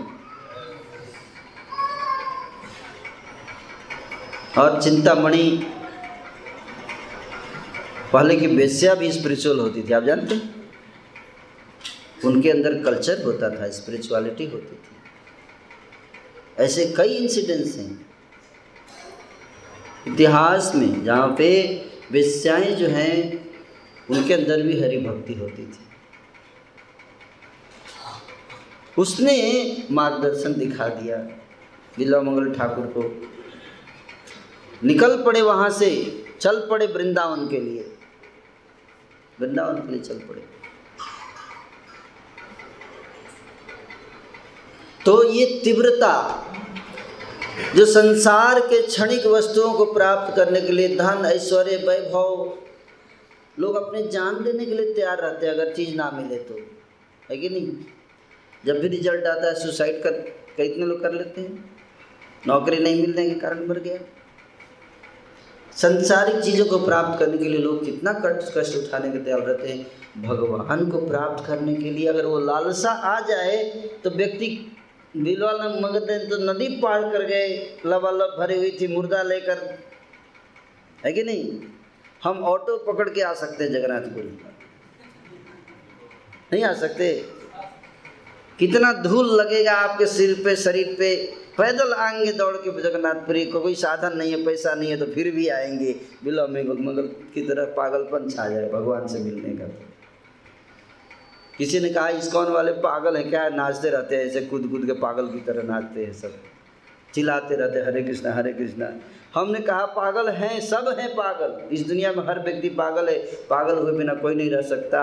और 4.59 4.83
चिंतामणि 4.83 5.67
पहले 8.13 8.37
की 8.37 8.47
बेस्या 8.47 8.95
भी 8.95 9.13
स्पिरिचुअल 9.13 9.59
होती 9.59 9.83
थी, 9.83 9.93
आप 9.93 10.03
जानते 10.03 10.35
हैं? 10.35 10.71
उनके 12.25 12.51
अंदर 12.51 12.83
कल्चर 12.83 13.23
होता 13.23 13.51
था 13.51 13.69
स्पिरिचुअलिटी 13.69 14.47
होती 14.47 14.77
थी। 14.77 14.97
ऐसे 16.65 16.95
कई 16.97 17.09
इंसिडेंट्स 17.09 17.77
हैं। 17.77 18.07
इतिहास 20.09 20.73
में 20.75 21.05
जहाँ 21.05 21.35
पे 21.39 21.83
वेश्याएँ 22.11 22.75
जो 22.75 22.87
हैं, 22.87 23.51
उनके 24.11 24.35
अंदर 24.35 24.63
भी 24.63 24.81
हरि 24.81 24.99
भक्ति 24.99 25.35
होती 25.35 25.67
थी। 25.67 25.79
उसने 28.99 29.77
मार्गदर्शन 29.91 30.53
दिखा 30.53 30.89
दिया, 30.89 31.17
बिल्वा 31.99 32.23
मंगल 32.23 32.55
ठाकुर 32.55 32.87
को। 32.87 33.31
निकल 34.85 35.23
पड़े 35.23 35.43
वहाँ 35.43 35.71
से, 35.71 36.25
चल 36.41 36.67
पड़े 36.71 36.87
वृंदावन 36.87 37.49
के 37.49 37.61
लिए। 37.61 37.92
वृंदावन 39.43 39.75
के 39.75 39.93
लिए 39.93 40.01
चल 40.01 40.19
पड़े। 40.19 40.43
तो 45.05 45.25
ये 45.25 45.61
तीव्रता 45.65 46.45
जो 47.77 47.87
संसार 47.87 48.61
के 48.61 48.87
क्षणिक 48.87 49.27
वस्तुओं 49.27 49.75
को 49.75 49.85
प्राप्त 49.93 50.37
करने 50.37 50.61
के 50.61 50.73
लिए 50.73 50.97
धन, 50.97 51.23
ऐश्वर्य, 51.27 51.77
वैभव, 51.77 52.59
लोग 53.59 53.77
अपने 53.77 54.03
जान 54.03 54.45
देने 54.45 54.65
के 54.65 54.75
लिए 54.75 54.95
तैयार 54.95 55.19
रहते 55.19 55.47
हैं, 55.47 55.55
अगर 55.55 55.73
चीज़ 55.73 55.97
ना 55.97 56.11
मिले 56.11 56.37
तो। 56.37 56.59
है 57.31 57.37
कि 57.37 57.49
नहीं? 57.49 57.73
जब 58.67 58.81
भी 58.81 58.89
रिज़ल्ट 58.89 59.25
आता 59.25 59.49
है 59.49 59.55
सुसाइड 59.55 60.03
कर 60.03 60.13
कितने 60.57 60.87
लोग 60.87 61.01
कर 61.01 61.13
लेते 61.13 61.41
हैं। 61.41 61.77
नौकरी 62.47 62.77
नहीं 62.77 63.01
मिलने 63.01 63.31
के 63.31 63.41
कारण 63.41 63.69
मर 63.69 63.79
गया। 63.79 64.22
संसारिक 65.77 66.41
चीज़ों 66.41 66.65
को 66.67 66.79
प्राप्त 66.79 67.19
करने 67.19 67.39
के 67.39 67.45
लिए 67.45 67.59
लोग 67.59 67.85
कितना 67.85 68.13
कष्ट 68.25 68.53
कष्ट 68.57 68.77
उठाने 68.77 69.11
के 69.11 69.19
तैयार 69.19 69.41
रहते 69.41 69.69
हैं। 69.69 70.23
भगवान 70.23 70.91
को 70.91 70.99
प्राप्त 71.09 71.45
करने 71.47 71.75
के 71.75 71.91
लिए 71.91 72.07
अगर 72.09 72.27
वो 72.27 72.39
लालसा 72.41 72.91
आ 72.91 73.19
जाए 73.21 73.63
तो 74.05 74.11
व्यक्ति 74.11 74.49
दिलवाल 75.17 75.61
मंगते 75.83 76.19
तो 76.29 76.37
नदी 76.43 76.69
पार 76.77 77.03
कर 77.13 77.25
गए, 77.27 77.49
लबालब 77.87 78.37
भरी 78.39 78.59
हुई 78.59 78.77
थी, 78.81 78.87
मुर्दा 78.87 79.23
लेकर। 79.23 79.59
है 80.99 81.13
कि 81.13 81.23
नहीं? 81.23 81.61
हम 82.23 82.45
ऑटो 82.45 82.77
पकड़ 82.85 83.09
के 83.09 83.21
आ 83.21 83.33
सकते 83.35 83.65
हैं 83.65 83.73
जगन्नाथपुरी 83.73 84.39
नहीं 86.53 86.65
आ 86.65 86.73
सकते? 86.75 87.13
कितना 88.59 88.93
धूल 89.03 89.31
लगेगा 89.41 89.73
आपके 89.73 90.07
सिर 90.07 90.35
पे, 90.45 90.55
शरीर 90.57 90.97
पे। 90.99 91.42
पैदल 91.59 91.93
आएँगे 91.93 92.33
दौड़ 92.33 92.57
के 92.57 92.83
जगन्नाथपुरी 92.83 93.47
को 93.47 93.61
कोई 93.61 93.75
साधन 93.75 94.17
नहीं 94.17 94.31
है, 94.31 94.45
पैसा 94.45 94.75
नहीं 94.75 94.91
है 94.91 94.97
तो 94.97 95.07
फिर 95.07 95.31
भी 95.31 95.49
आएँगे। 95.49 95.95
बिलो 96.25 96.49
में 96.49 96.65
मगर 96.65 97.03
की 97.03 97.43
तरह 97.43 97.65
पागलपन 97.65 98.29
छा 98.31 98.49
जाए 98.49 98.71
भगवान 98.71 99.07
से 99.07 99.19
मिलने 99.19 99.51
का। 99.51 99.65
किसी 101.59 101.81
ने 101.81 101.89
कहा 101.89 102.09
इस्कॉन 102.09 102.53
वाले 102.53 102.73
पागल 102.73 103.17
हैं? 103.17 103.31
क्या 103.31 103.49
नाचते 103.49 103.91
रहते 103.91 104.17
हैं, 104.17 104.27
ऐसे 104.27 104.41
कूद 104.41 104.69
कूद 104.71 104.87
के 104.87 104.93
पागल 104.93 105.27
की 105.27 105.41
तरह 105.41 105.63
नाचते 105.63 106.05
हैं 106.05 106.13
सब। 106.13 106.33
चिल्लाते 107.15 107.57
रहते 107.57 107.79
हरे 107.79 108.03
कृष्णा 108.03 108.33
हरे 108.33 108.53
कृष्णा। 108.53 108.93
हमने 109.35 109.61
कहा, 109.61 109.87
पागल 109.87 110.29
हैं, 110.29 110.61
सब 110.61 110.97
हैं 110.99 111.15
पागल। 111.15 111.75
इस 111.75 111.87
दुनिया 111.87 112.13
में 112.13 112.27
हर 112.27 112.41
व्यक्ति 112.41 112.69
पागल 112.69 113.09
है। 113.09 113.19
पागल 113.51 113.77
हुए 113.77 113.93
बिना 113.93 114.15
कोई 114.15 114.35
नहीं 114.35 114.51
रह 114.51 114.63
सकता। 114.63 115.03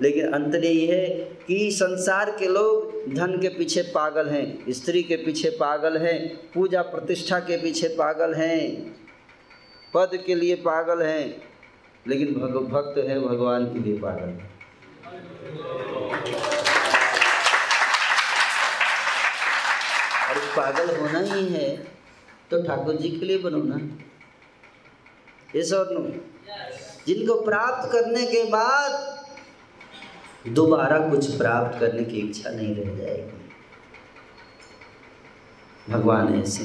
लेकिन 0.00 0.32
अंतर 0.32 0.64
यही 0.64 0.86
है 0.86 1.06
कि 1.46 1.70
संसार 1.70 2.30
के 2.30 2.48
लोग 2.48 3.14
धन 3.14 3.38
के 3.40 3.48
पीछे 3.48 3.82
पागल 3.82 4.28
हैं, 4.28 4.72
स्त्री 4.72 5.02
के 5.02 5.16
पीछे 5.16 5.50
पागल 5.50 5.96
हैं, 5.96 6.36
पूजा 6.54 6.82
प्रतिष्ठा 6.82 7.38
के 7.40 7.56
पीछे 7.56 7.88
पागल 7.88 8.34
हैं, 8.34 8.96
पद 9.94 10.10
के 10.26 10.34
लिए 10.34 10.54
पागल 10.54 11.02
हैं, 11.02 11.42
लेकिन 12.08 12.34
भग, 12.34 12.56
भक्त 12.72 12.98
है, 12.98 13.18
भगवान 13.20 13.64
के 13.64 13.78
लिए 13.78 13.98
पागल 13.98 14.28
है। 14.28 14.56
और 20.28 20.38
पागल 20.56 20.96
होना 20.96 21.20
ही 21.34 21.46
है 21.46 21.76
तो 22.50 22.62
ठाकुर 22.62 22.94
जी 22.94 23.10
के 23.10 23.26
लिए 23.26 23.38
बनो 23.38 23.62
ना। 23.62 23.76
ये 25.56 25.62
नो। 25.72 26.08
जिनको 27.06 27.34
प्राप्त 27.42 27.92
करने 27.92 28.26
के 28.26 28.44
बाद 28.44 29.15
दोबारा 30.48 30.98
कुछ 31.08 31.36
प्राप्त 31.36 31.78
करने 31.80 32.04
की 32.04 32.18
इच्छा 32.18 32.50
नहीं 32.50 32.74
रह 32.74 32.94
जाएगी। 32.96 33.32
भगवान 35.92 36.34
ऐसे 36.34 36.64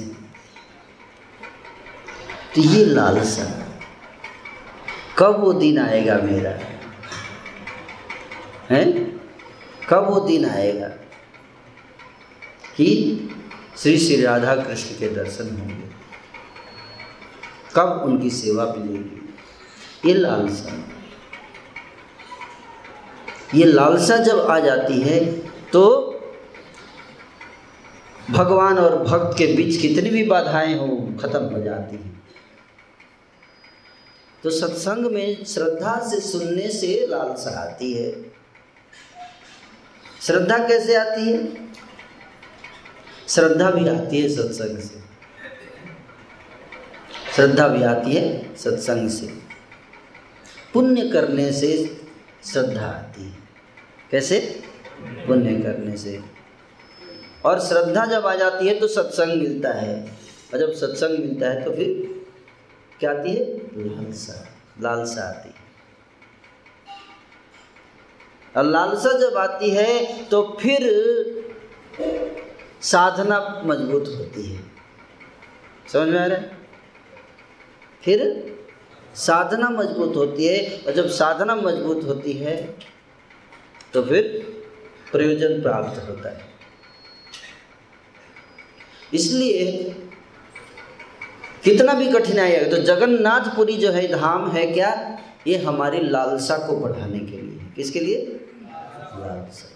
तो 2.56 2.62
ये 2.62 2.86
लालसा, 2.86 3.44
कब 5.18 5.40
वो 5.40 5.54
दिन 5.54 5.80
आएगा 5.80 6.16
मेरा? 6.18 6.52
है? 8.70 8.84
कब 9.90 10.10
वो 10.10 10.20
दिन 10.20 10.46
आएगा 10.46 10.88
कि 12.76 12.88
श्री 13.78 13.98
श्री 13.98 14.22
राधा 14.22 14.56
कृष्ण 14.56 14.96
के 15.00 15.10
दर्शन 15.10 15.56
होंगे? 15.58 15.90
कब 17.76 18.02
उनकी 18.06 18.30
सेवा 18.30 18.66
मिलेगी? 18.78 19.18
ये 20.06 20.14
लालसा। 20.14 20.74
ये 23.56 23.66
लालसा 23.66 24.18
जब 24.18 24.40
आ 24.40 24.60
जाती 24.60 25.02
है 25.02 25.26
तो 25.72 26.08
भगवान 28.30 28.78
और 28.78 29.04
भक्त 29.04 29.38
के 29.38 29.46
बीच 29.54 29.82
कितनी 29.82 30.10
भी 30.10 30.24
बाधाएँ 30.24 30.78
हो, 30.78 31.18
खत्म 31.22 31.44
हो 31.44 31.62
जाती 31.64 31.96
हैं। 31.96 32.24
तो 34.44 34.50
सत्संग 34.50 35.06
में 35.06 35.46
श्रद्धा 35.46 36.10
से 36.10 36.20
सुनने 36.20 36.70
से 36.70 37.08
लालसा 37.10 37.50
आती 37.50 37.94
है। 37.94 38.32
श्रद्धा 40.22 40.58
कैसे 40.58 40.96
आती 40.96 41.32
है? 41.32 41.68
श्रद्धा 43.28 43.72
भी 43.72 43.90
आती 43.90 44.22
है 44.22 44.30
सत्संग 44.30 44.78
से। 44.80 45.02
श्रद्धा 47.36 47.68
भी 47.68 47.84
आती 47.84 48.14
है 48.14 48.56
सत्संग 48.56 49.10
से। 49.10 49.28
पुण्य 50.74 51.10
करने 51.10 51.52
से 51.52 52.02
श्रद्धा 52.46 52.86
आती 52.86 53.24
है। 53.24 53.41
कैसे? 54.12 54.40
पुण्य 55.28 55.56
करने 55.62 55.98
से। 55.98 56.20
और 57.46 57.60
श्रद्धा 57.60 58.06
जब 58.06 58.26
आ 58.28 58.34
जाती 58.36 58.68
है 58.68 58.80
तो 58.80 58.88
सत्संग 58.88 59.42
मिलता 59.42 59.74
है। 59.74 59.96
और 60.54 60.60
जब 60.60 60.74
सत्संग 60.74 61.20
मिलता 61.20 61.50
है 61.50 61.64
तो 61.64 61.72
फिर 61.72 61.90
क्या 63.00 63.12
आती 63.12 63.34
है? 63.34 63.46
लालसा 63.78 64.34
लालसा 64.82 65.22
आती 65.22 65.50
है। 65.50 65.60
और 68.58 68.64
लालसा 68.64 69.12
जब 69.20 69.38
आती 69.38 69.70
है 69.70 70.24
तो 70.26 70.42
फिर 70.62 70.80
साधना 72.82 73.40
मज़बूत 73.66 74.08
होती 74.18 74.46
है। 74.46 74.60
समझ 75.94 76.10
में 76.10 76.20
आ 76.20 76.26
रहा 76.26 76.38
है? 76.38 76.52
फिर 78.04 78.20
साधना 79.16 79.70
मज़बूत 79.70 80.16
होती 80.16 80.48
है। 80.48 80.60
और 80.78 80.94
जब 80.94 81.08
साधना 81.10 81.56
मज़बूत 81.56 82.04
होती 82.04 82.34
है 82.34 82.56
तो 83.94 84.02
फिर 84.04 84.28
प्रयोजन 85.12 85.62
प्राप्त 85.62 86.02
होता 86.10 86.30
है। 86.30 86.50
इसलिए 89.14 89.66
कितना 91.64 91.94
भी 91.94 92.12
कठिनाई 92.12 92.52
है 92.52 92.70
तो 92.70 92.78
जगन्नाथपुरी 92.84 93.76
जो 93.78 93.92
है, 93.92 94.08
धाम 94.10 94.50
है 94.52 94.66
क्या? 94.68 94.92
ये 95.48 95.58
हमारी 95.58 96.00
लालसा 96.02 96.58
को 96.58 96.78
बढ़ाने 96.78 97.20
के 97.20 97.38
लिए 97.38 97.72
किसके 97.76 98.00
लिए? 98.00 98.18
लालसा। 99.18 99.68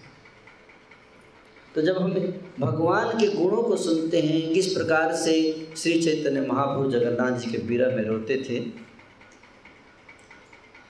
तो 1.76 1.82
जब 1.82 1.97
हम 1.97 2.13
भगवान 2.59 3.09
के 3.20 3.28
गुणों 3.28 3.63
को 3.63 3.78
सुनते 3.78 4.20
हैं, 4.22 4.53
किस 4.53 4.68
प्रकार 4.74 5.16
से 5.16 5.34
श्री 5.78 6.01
चैतन्य 6.01 6.41
महाप्रभु 6.41 6.91
जगन्नाथ 6.91 7.38
जी 7.39 7.51
के 7.51 7.57
विरह 7.68 7.95
में 7.95 8.03
रोते 8.03 8.38
थे 8.49 8.59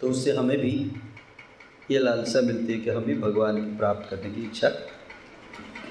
तो 0.01 0.09
उससे 0.09 0.31
हमें 0.31 0.57
भी 0.57 0.71
ये 1.91 1.99
लालसा 1.99 2.41
मिलती 2.41 2.73
है 2.73 2.79
कि 2.79 2.89
हम 2.89 3.03
भी 3.03 3.15
भगवान 3.15 3.55
की 3.55 3.77
प्राप्त 3.77 4.09
करने 4.09 4.29
की 4.31 4.41
इच्छा 4.41 4.71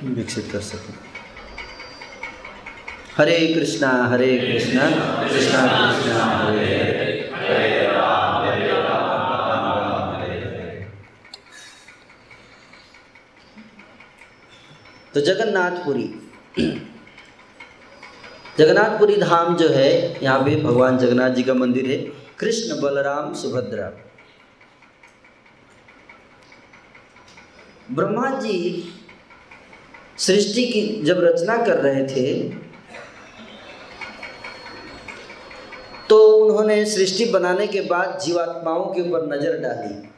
विकसित 0.04 0.48
कर 0.52 0.60
सकें। 0.60 0.94
हरे 3.16 3.54
कृष्णा 3.54 3.90
हरे 4.04 4.38
कृष्णा 4.38 4.90
कृष्णा 5.28 5.60
कृष्णा, 5.92 6.24
हरे 6.24 6.66
हरे। 6.66 7.04
तो 15.14 15.20
जगन्नाथपुरी। 15.20 16.30
जगन्नाथपुरी 18.58 19.16
धाम 19.16 19.56
जो 19.56 19.68
है, 19.68 20.24
यहाँ 20.24 20.40
पे 20.40 20.56
भगवान 20.56 20.98
जगन्नाथ 20.98 21.30
जी 21.30 21.42
का 21.42 21.54
मंदिर 21.54 21.86
है, 21.86 21.96
कृष्ण 22.38 22.80
बलराम 22.80 23.34
सुभद्रा। 23.34 23.92
ब्रह्मा 27.92 28.28
जी 28.40 28.58
सृष्टि 30.18 30.64
की 30.66 31.02
जब 31.02 31.20
रचना 31.20 31.56
कर 31.56 31.76
रहे 31.76 32.06
थे 32.06 32.32
तो 36.08 36.18
उन्होंने 36.36 36.84
सृष्टि 36.86 37.24
बनाने 37.24 37.66
के 37.66 37.80
बाद 37.80 38.18
जीवात्माओं 38.20 38.84
के 38.94 39.00
ऊपर 39.00 39.26
नज़र 39.26 39.58
डाली 39.58 40.08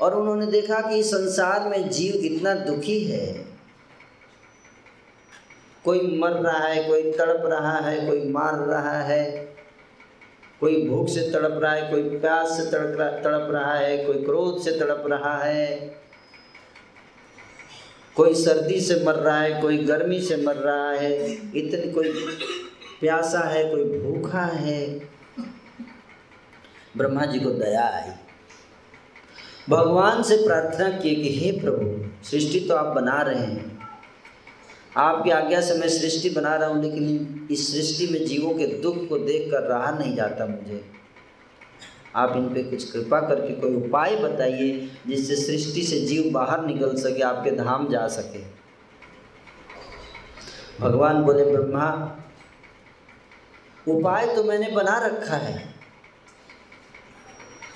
और 0.00 0.14
उन्होंने 0.14 0.46
देखा 0.46 0.80
कि 0.80 1.02
संसार 1.02 1.68
में 1.68 1.88
जीव 1.90 2.14
इतना 2.14 2.54
दुखी 2.54 2.98
है। 3.04 3.26
कोई 5.84 6.18
मर 6.18 6.30
रहा 6.30 6.66
है, 6.66 6.82
कोई 6.84 7.12
तड़प 7.12 7.42
रहा 7.46 7.78
है, 7.78 8.06
कोई 8.06 8.28
मार 8.28 8.54
रहा 8.54 9.00
है, 9.02 9.24
कोई 10.60 10.86
भूख 10.88 11.08
से 11.08 11.30
तड़प 11.30 11.58
रहा 11.62 11.72
है, 11.72 11.90
कोई 11.90 12.18
प्यास 12.18 12.56
से 12.56 12.70
तड़प 12.70 12.98
रहा 13.00 13.10
तड़प 13.10 13.48
रहा 13.50 13.74
है, 13.74 13.96
कोई 14.04 14.22
क्रोध 14.24 14.60
से 14.62 14.72
तड़प 14.72 15.04
रहा 15.06 15.36
है 15.38 15.76
कोई 18.18 18.34
सर्दी 18.34 18.80
से 18.80 19.04
मर 19.04 19.14
रहा 19.14 19.40
है, 19.40 19.60
कोई 19.62 19.78
गर्मी 19.78 20.20
से 20.20 20.36
मर 20.36 20.54
रहा 20.54 20.90
है, 20.90 21.32
इतनी 21.32 21.92
कोई 21.92 22.12
प्यासा 23.00 23.40
है, 23.40 23.64
कोई 23.70 23.84
भूखा 23.84 24.44
है। 24.44 24.98
ब्रह्मा 26.96 27.24
जी 27.24 27.40
को 27.40 27.50
दया 27.50 27.84
आई। 27.86 28.10
भगवान 29.70 30.22
से 30.22 30.36
प्रार्थना 30.36 30.88
की 30.88 31.14
कि 31.16 31.38
हे 31.38 31.60
प्रभु, 31.60 32.10
सृष्टि 32.24 32.60
तो 32.60 32.74
आप 32.74 32.94
बना 32.94 33.22
रहे 33.22 33.44
हैं। 33.44 33.78
आपकी 34.96 35.30
आज्ञा 35.30 35.60
से 35.60 35.74
मैं 35.74 35.88
सृष्टि 35.88 36.30
बना 36.30 36.56
रहा 36.56 36.68
हूँ, 36.68 36.82
लेकिन 36.82 37.48
इस 37.50 37.72
सृष्टि 37.72 38.12
में 38.12 38.26
जीवों 38.26 38.54
के 38.54 38.66
दुख 38.66 39.08
को 39.08 39.18
देख 39.18 39.50
कर 39.50 39.62
रहा 39.62 39.90
नहीं 39.90 40.16
जाता 40.16 40.46
मुझे। 40.46 40.97
आप 42.16 42.36
इन 42.36 42.54
पे 42.54 42.62
कुछ 42.62 42.92
कृपा 42.92 43.20
करके 43.20 43.54
कोई 43.54 43.74
उपाय 43.74 44.16
बताइए, 44.16 44.90
जिससे 45.06 45.36
सृष्टि 45.36 45.82
से 45.82 46.00
जीव 46.00 46.32
बाहर 46.32 46.66
निकल 46.66 46.96
सके, 46.96 47.22
आपके 47.22 47.50
धाम 47.50 47.88
जा 47.88 48.08
सके। 48.08 48.58
भगवान 50.80 51.22
बोले, 51.22 51.44
ब्रह्मा, 51.44 52.18
उपाय 53.88 54.36
तो 54.36 54.44
मैंने 54.44 54.70
बना 54.70 55.06
रखा 55.06 55.36
है। 55.36 55.74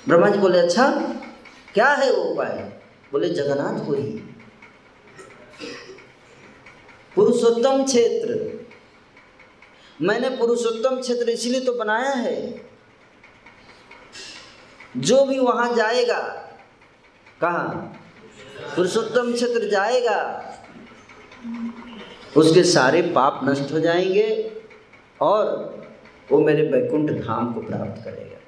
ब्रह्मा 0.09 0.29
जी 0.29 0.39
बोले 0.39 0.59
अच्छा 0.59 0.91
क्या 1.75 1.89
है 1.89 2.13
वो 2.13 2.23
उपाय? 2.23 2.73
बोले 3.13 3.29
जगन्नाथ 3.29 3.55
जगन्नाथपुरी। 3.55 4.29
पुरुषोत्तम 7.15 7.85
क्षेत्र। 7.85 8.53
मैंने 10.03 10.31
पुरुषोत्तम 10.31 11.01
क्षेत्र 11.01 11.29
इसलिए 11.29 11.61
तो 11.61 11.73
बनाया 11.73 12.11
है 12.11 12.72
जो 14.97 15.25
भी 15.25 15.39
वहाँ 15.39 15.75
जाएगा, 15.75 16.19
कहा? 17.41 17.63
पुरुषोत्तम 18.77 19.33
क्षेत्र 19.33 19.69
जाएगा, 19.69 20.49
उसके 22.37 22.65
सारे 22.65 23.03
पाप 23.03 23.41
नष्ट 23.45 23.73
हो 23.73 23.81
जाएँगे 23.81 24.61
और 25.21 25.47
वो 26.33 26.41
मेरे 26.41 26.63
वैकुंठ 26.63 27.11
धाम 27.11 27.53
को 27.53 27.61
प्राप्त 27.61 28.05
करेगा। 28.05 28.39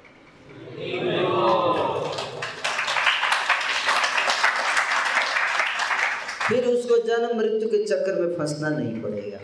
फिर 6.47 6.65
उसको 6.65 6.97
जन्म 6.97 7.37
मृत्यु 7.37 7.69
के 7.69 7.83
चक्कर 7.85 8.21
में 8.21 8.37
फंसना 8.37 8.69
नहीं 8.69 9.01
पड़ेगा। 9.01 9.39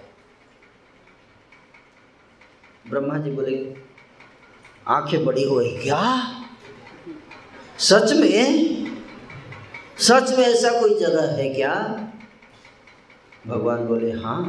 ब्रह्मा 2.89 3.17
जी 3.17 3.31
बोले, 3.31 3.75
आँखें 4.87 5.25
बड़ी 5.25 5.43
हो 5.43 5.55
गई 5.55 5.77
क्या? 5.77 5.97
सच 7.81 8.11
में? 8.13 8.87
सच 9.99 10.29
में 10.37 10.45
ऐसा 10.45 10.69
कोई 10.79 10.99
जगह 10.99 11.31
है 11.31 11.49
क्या? 11.49 11.73
भगवान 13.47 13.85
बोले 13.87 14.11
हाँ 14.11 14.41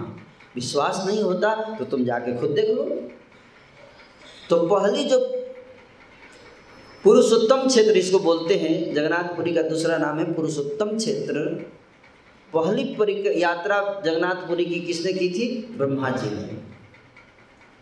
विश्वास 0.55 1.03
नहीं 1.07 1.23
होता 1.23 1.55
तो 1.75 1.85
तुम 1.85 2.05
जाके 2.05 2.37
खुद 2.39 2.51
देख 2.51 2.71
लो। 2.71 2.85
तो 4.51 4.59
पहली 4.67 5.05
जो 5.05 5.19
पुरुषोत्तम 7.05 7.67
क्षेत्र 7.69 7.97
इसको 7.97 8.19
बोलते 8.19 8.57
हैं, 8.57 8.95
जगन्नाथपुरी 8.95 9.55
का 9.55 9.63
दूसरा 9.63 9.97
नाम 9.99 10.19
है 10.19 10.33
पुरुषोत्तम 10.35 10.97
क्षेत्र। 10.97 11.49
पहली 12.53 13.43
यात्रा 13.43 14.03
जगन्नाथपुरी 14.05 14.65
की 14.65 14.81
किसने 14.81 15.13
की 15.13 15.29
थी? 15.31 15.49
ब्रह्मा 15.77 16.11
जी 16.11 16.31
ने। 16.31 16.57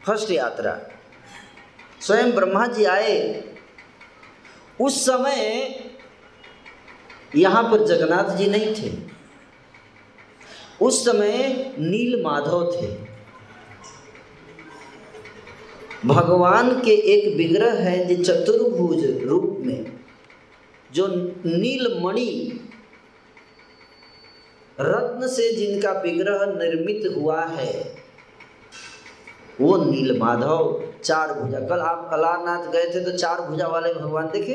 फ़र्स्ट 0.07 0.30
यात्रा। 0.30 0.78
स्वयं 2.01 2.30
ब्रह्मा 2.30 2.66
जी 2.66 2.84
आए 2.84 3.16
उस 4.81 5.07
समय 5.07 5.74
यहाँ 7.37 7.62
पर 7.62 7.85
जगन्नाथ 7.87 8.37
जी 8.37 8.47
नहीं 8.47 8.74
थे। 8.74 8.93
उस 10.83 11.05
समय 11.05 11.72
नील 11.78 12.22
माधव 12.22 12.72
थे। 12.72 13.11
भगवान 16.07 16.81
के 16.81 16.91
एक 16.91 17.37
विग्रह 17.37 17.72
है 17.72 18.05
जो 18.05 18.24
चतुर्भुज 18.24 19.05
रूप 19.24 19.57
में, 19.61 19.93
जो 20.93 21.07
नीलमणि 21.47 22.61
रत्न 24.81 25.28
से 25.28 25.53
जिनका 25.53 25.93
विग्रह 25.93 26.45
निर्मित 26.47 27.16
हुआ 27.16 27.45
है, 27.45 28.03
वो 29.61 29.76
नील 29.85 30.18
माधव 30.18 30.89
चार 31.05 31.32
भुजा। 31.34 31.61
कल 31.61 31.80
आप 31.80 32.11
अलारनाथ 32.12 32.70
गए 32.72 32.84
थे 32.94 33.05
तो 33.05 33.16
चार 33.18 33.40
भुजा 33.40 33.66
वाले 33.66 33.92
भगवान 33.94 34.26
देखे? 34.26 34.55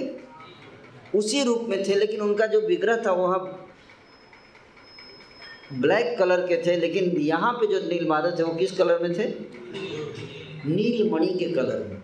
उसी 1.15 1.43
रूप 1.43 1.65
में 1.69 1.83
थे, 1.87 1.95
लेकिन 1.95 2.21
उनका 2.21 2.45
जो 2.45 2.61
विग्रह 2.61 2.97
था 3.05 3.11
वह 3.11 3.37
ब्लैक 5.73 6.17
कलर 6.19 6.41
के 6.47 6.57
थे, 6.65 6.75
लेकिन 6.75 7.11
यहाँ 7.21 7.51
पे 7.53 7.67
जो 7.67 7.79
नील 7.87 8.07
माधव 8.07 8.37
थे 8.39 8.43
वो 8.43 8.53
किस 8.53 8.71
कलर 8.71 9.01
में 9.01 9.13
थे? 9.13 9.27
नीलमणि 10.65 11.27
के 11.27 11.45
कलर 11.53 11.79
में। 11.79 12.01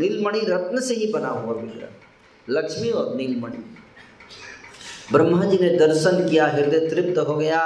नीलमणि 0.00 0.40
रत्न 0.40 0.80
से 0.80 0.94
ही 0.94 1.06
बना 1.12 1.28
हुआ 1.28 1.54
विग्रह। 1.54 1.88
लक्ष्मी 2.48 2.90
और 2.90 3.14
नीलमणि। 3.16 3.64
ब्रह्मा 5.12 5.44
जी 5.44 5.58
ने 5.58 5.68
दर्शन 5.76 6.28
किया, 6.28 6.46
हृदय 6.46 6.88
तृप्त 6.88 7.18
हो 7.18 7.36
गया, 7.36 7.62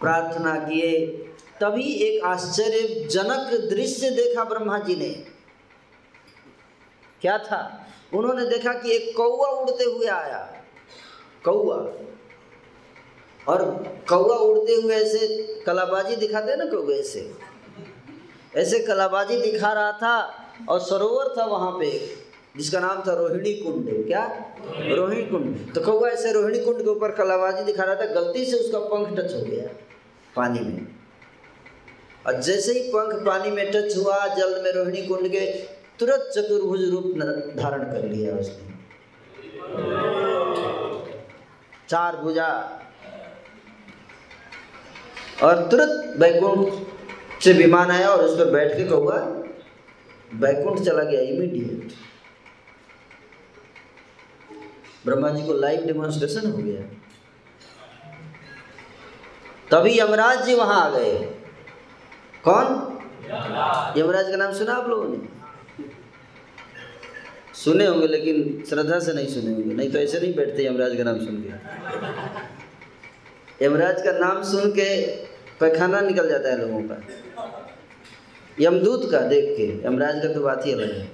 प्रार्थना 0.00 0.54
किए 0.58 0.96
तभी 1.60 1.92
एक 2.02 2.24
आश्चर्यजनक 2.24 3.54
दृश्य 3.70 4.10
देखा 4.10 4.44
ब्रह्मा 4.44 4.78
जी 4.78 4.96
ने। 4.96 5.08
क्या 7.22 7.38
था? 7.38 7.86
उन्होंने 8.14 8.44
देखा 8.46 8.72
कि 8.72 8.92
एक 8.92 9.16
कौआ 9.16 9.48
उड़ते 9.50 9.84
हुए 9.84 10.06
आया। 10.06 10.38
कौआ 11.44 11.76
और 13.48 13.64
कौआ 14.08 14.36
उड़ते 14.36 14.74
हुए 14.74 14.94
ऐसे 14.94 15.62
कलाबाजी 15.66 16.16
दिखाते 16.16 16.56
ना 16.56 16.64
कौए 16.64 16.98
ऐसे? 16.98 17.30
ऐसे 18.56 18.78
कलाबाजी 18.78 19.36
दिखा 19.36 19.72
रहा 19.72 19.92
था 19.92 20.16
और 20.68 20.80
सरोवर 20.80 21.34
था 21.38 21.44
वहाँ 21.44 21.70
पे, 21.70 21.90
जिसका 22.56 22.80
नाम 22.80 23.02
था 23.06 23.14
रोहिणी 23.14 23.52
कुंड। 23.54 24.06
क्या? 24.06 24.24
रोहिणी 24.90 25.22
कुंड। 25.22 25.74
तो 25.74 25.80
कौआ 25.80 26.08
ऐसे 26.08 26.32
रोहिणी 26.32 26.64
कुंड 26.64 26.82
के 26.82 26.88
ऊपर 26.90 27.10
कलाबाजी 27.12 27.64
दिखा 27.64 27.84
रहा 27.84 27.94
था, 27.94 28.06
गलती 28.06 28.44
से 28.44 28.56
उसका 28.56 28.78
पंख 28.78 29.18
टच 29.18 29.34
हो 29.34 29.40
गया 29.40 29.68
पानी 30.36 30.60
में। 30.60 30.97
और 32.28 32.40
जैसे 32.42 32.72
ही 32.72 32.80
पंख 32.88 33.26
पानी 33.26 33.50
में 33.50 33.70
टच 33.70 33.96
हुआ, 33.96 34.26
जल 34.28 34.60
में 34.64 34.72
रोहिणी 34.72 35.02
कुंड 35.06 35.28
के 35.28 35.44
तुरंत 35.98 36.30
चतुर्भुज 36.34 36.82
रूप 36.90 37.04
धारण 37.56 37.84
कर 37.92 38.04
लिया 38.04 38.34
उसने। 38.36 38.66
चार 41.88 42.16
भुजा। 42.16 42.48
और 45.42 45.66
तुरंत 45.68 46.16
बैकुंठ 46.18 47.40
से 47.42 47.52
विमान 47.52 47.90
आया 47.90 48.08
और 48.08 48.24
उस 48.24 48.38
पर 48.38 48.50
बैठ 48.50 48.76
के 48.76 48.84
कौआ 48.84 49.16
बैकुंठ 50.34 50.78
चला 50.80 51.02
गया 51.02 51.20
इमीडिएट 51.22 51.92
ब्रह्मा 55.06 55.30
जी 55.30 55.46
को 55.46 55.52
लाइव 55.52 55.86
डेमोन्स्ट्रेशन 55.86 56.50
हो 56.50 56.58
गया। 56.58 56.82
तभी 59.70 59.98
यमराज 59.98 60.44
जी 60.46 60.54
वहाँ 60.54 60.80
आ 60.84 60.88
गए। 60.90 61.37
कौन? 62.48 62.66
यमराज 63.96 64.30
का 64.30 64.36
नाम 64.36 64.52
सुना 64.52 64.74
आप 64.74 64.88
लोगों 64.88 65.08
ने? 65.08 65.18
सुने 67.54 67.86
होंगे, 67.86 68.06
लेकिन 68.06 68.64
श्रद्धा 68.68 68.98
से 68.98 69.12
नहीं 69.12 69.26
सुने 69.26 69.52
होंगे। 69.52 69.74
नहीं 69.74 69.90
तो 69.92 69.98
ऐसे 69.98 70.20
नहीं 70.20 70.34
बैठते 70.34 70.66
यमराज 70.66 70.96
का 70.96 71.04
नाम 71.04 71.18
सुन 71.18 71.42
के। 71.42 71.48
यमराज 73.64 74.02
का 74.02 74.12
नाम 74.12 74.42
सुन 74.42 74.70
के 74.70 75.06
पैखाना 75.60 76.00
निकल 76.00 76.28
जाता 76.28 76.48
है 76.48 76.58
लोगों 76.58 76.82
का। 76.82 76.96
यमदूत 78.60 79.10
का 79.12 79.20
देख 79.20 79.56
के, 79.56 79.66
यमराज 79.86 80.22
का 80.22 80.32
तो 80.34 80.40
बात 80.40 80.66
ही 80.66 80.72
अलग 80.72 80.92
है। 80.92 81.08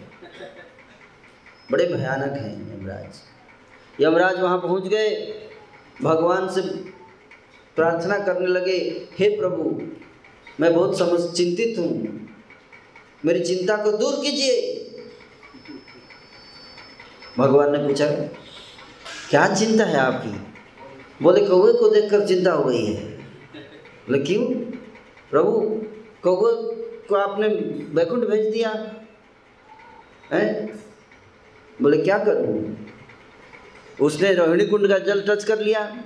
बड़े 1.71 1.87
भयानक 1.87 2.33
हैं 2.33 2.53
यमराज। 2.75 4.03
यमराज 4.03 4.41
वहाँ 4.41 4.59
पहुँच 4.59 4.87
गए, 4.89 5.09
भगवान 6.03 6.49
से 6.49 6.61
प्रार्थना 7.77 8.19
करने 8.19 8.47
लगे, 8.47 8.79
हे 9.19 9.29
प्रभु 9.37 9.65
मैं 10.61 10.75
बहुत 10.75 10.99
समझ, 10.99 11.21
चिंतित 11.37 11.79
हूँ। 11.79 12.21
मेरी 13.25 13.41
चिंता 13.41 13.77
को 13.77 13.93
दूर 13.93 14.15
कीजिए। 14.15 14.81
भगवान 17.39 17.73
ने 17.73 17.79
पूछा, 17.79 18.07
क्या 19.31 19.55
चिंता 19.55 19.85
है 19.85 19.97
आपकी? 19.97 20.31
बोले 21.23 21.41
कौए 21.47 21.73
को 21.73 21.89
देखकर 21.89 22.27
चिंता 22.27 22.53
हो 22.53 22.65
गई 22.65 22.85
है। 22.85 23.05
बोले, 24.09 24.19
क्यों? 24.19 24.45
प्रभु 25.31 25.53
कौए 26.23 26.53
को 27.09 27.15
आपने 27.15 27.49
बैकुंठ 27.95 28.25
भेज 28.25 28.53
दिया। 28.53 28.71
है? 30.33 30.67
बोले, 31.83 31.99
क्या 31.99 32.19
करूँ? 32.19 32.77
उसने 34.01 34.35
रोहिणी 34.35 34.67
कुंड 34.67 34.89
का 34.89 34.99
जल 34.99 35.21
टच 35.29 35.45
कर 35.45 35.59
लिया। 35.59 36.05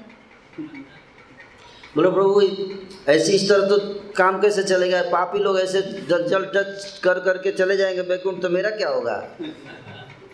बोले, 1.98 2.10
प्रभु 2.10 3.10
ऐसी 3.12 3.32
इस 3.32 3.48
तरह 3.48 3.68
तो 3.68 3.76
काम 4.16 4.40
कैसे 4.40 4.62
चलेगा? 4.62 5.00
पापी 5.10 5.38
लोग 5.38 5.58
ऐसे 5.60 5.80
जल 6.08 6.26
जल 6.28 6.44
टच 6.54 7.00
कर 7.04 7.18
करके 7.20 7.52
चले 7.52 7.76
जाएँगे 7.76 8.02
बैकुंठ 8.08 8.40
तो 8.42 8.48
मेरा 8.48 8.70
क्या 8.70 8.88
होगा? 8.88 9.14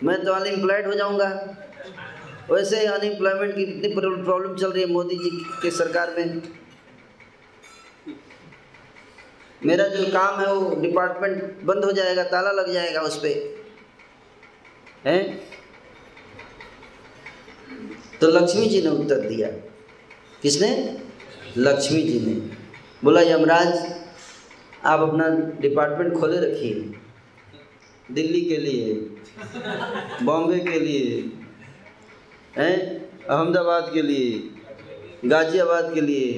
मैं 0.03 0.17
तो 0.25 0.33
अनएम्प्लॉयड 0.33 0.87
हो 0.87 0.93
जाऊँगा। 0.93 1.29
वैसे 2.51 2.79
ही 2.79 2.85
अनएम्प्लॉयमेंट 2.87 3.55
की 3.55 3.63
इतनी 3.63 3.93
प्रॉब्लम 3.95 4.55
चल 4.55 4.71
रही 4.71 4.83
है 4.83 4.89
मोदी 4.89 5.15
जी 5.15 5.29
के 5.61 5.71
सरकार 5.71 6.13
में। 6.17 6.41
मेरा 9.61 9.87
जो 9.87 10.05
काम 10.11 10.39
है 10.39 10.53
वो 10.53 10.75
डिपार्टमेंट 10.81 11.63
बंद 11.63 11.85
हो 11.85 11.91
जाएगा, 11.91 12.23
ताला 12.25 12.51
लग 12.51 12.71
जाएगा 12.73 13.01
उस 13.01 13.17
पर 13.17 15.09
हैं? 15.09 15.39
तो 18.21 18.27
लक्ष्मी 18.29 18.65
जी 18.67 18.81
ने 18.81 18.89
उत्तर 18.91 19.27
दिया। 19.27 19.49
किसने? 20.41 20.71
लक्ष्मी 21.57 22.01
जी 22.01 22.19
ने 22.19 22.33
बोला 23.03 23.21
यमराज 23.21 23.73
आप 24.85 24.99
अपना 24.99 25.27
डिपार्टमेंट 25.61 26.13
खोले 26.13 26.39
रखिए 26.39 26.73
दिल्ली 28.09 28.41
के 28.41 28.57
लिए 28.57 28.93
बॉम्बे 30.23 30.59
के 30.61 30.79
लिए 30.79 31.21
हैं 32.57 32.75
अहमदाबाद 33.27 33.89
के 33.93 34.01
लिए 34.01 35.29
गाज़ियाबाद 35.29 35.93
के 35.93 36.01
लिए 36.01 36.33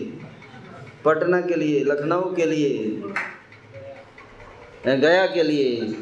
पटना 1.05 1.41
के 1.41 1.55
लिए 1.55 1.83
लखनऊ 1.83 2.33
के 2.35 2.45
लिए 2.45 2.71
गया 4.85 5.25
के 5.27 5.43
लिए 5.43 5.93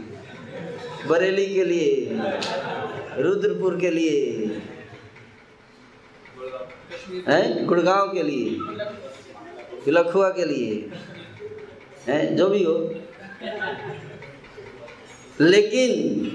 बरेली 1.07 1.45
के 1.53 1.63
लिए 1.65 2.19
रुद्रपुर 3.19 3.79
के 3.79 3.89
लिए 3.89 4.61
हैं 7.27 7.65
गुड़गांव 7.65 8.07
के 8.13 8.23
लिए 8.23 9.04
लखुआ 9.91 10.29
के 10.29 10.45
लिए। 10.45 10.91
है, 12.07 12.35
जो 12.35 12.49
भी 12.49 12.63
हो। 12.63 12.95
लेकिन 15.41 16.25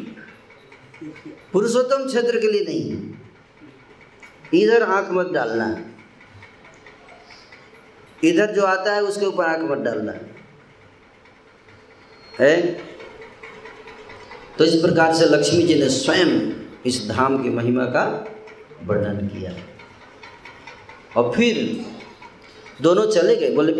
पुरुषोत्तम 1.52 2.06
क्षेत्र 2.06 2.40
के 2.40 2.52
लिए 2.52 2.64
नहीं। 2.64 3.14
इधर 4.62 4.82
आँख 4.82 5.10
मत 5.10 5.30
डालना। 5.30 5.86
इधर 8.24 8.50
जो 8.50 8.62
आता 8.62 8.94
है, 8.94 9.02
उसके 9.02 9.26
ऊपर 9.26 9.44
आँख 9.44 9.70
मत 9.70 9.78
डालना। 9.78 10.14
है? 12.38 12.66
तो 14.58 14.64
इस 14.64 14.74
प्रकार 14.74 15.14
से 15.14 15.24
लक्ष्मी 15.24 15.62
जी 15.62 15.74
ने 15.74 15.88
स्वयं 15.88 16.52
इस 16.86 17.08
धाम 17.08 17.42
की 17.42 17.50
महिमा 17.50 17.84
का 17.84 18.32
वर्णन 18.84 19.26
किया। 19.26 19.52
और 21.16 21.32
फिर 21.36 21.86
दोनों 22.80 23.06
चले 23.06 23.36
गए, 23.36 23.50
बोले, 23.50 23.72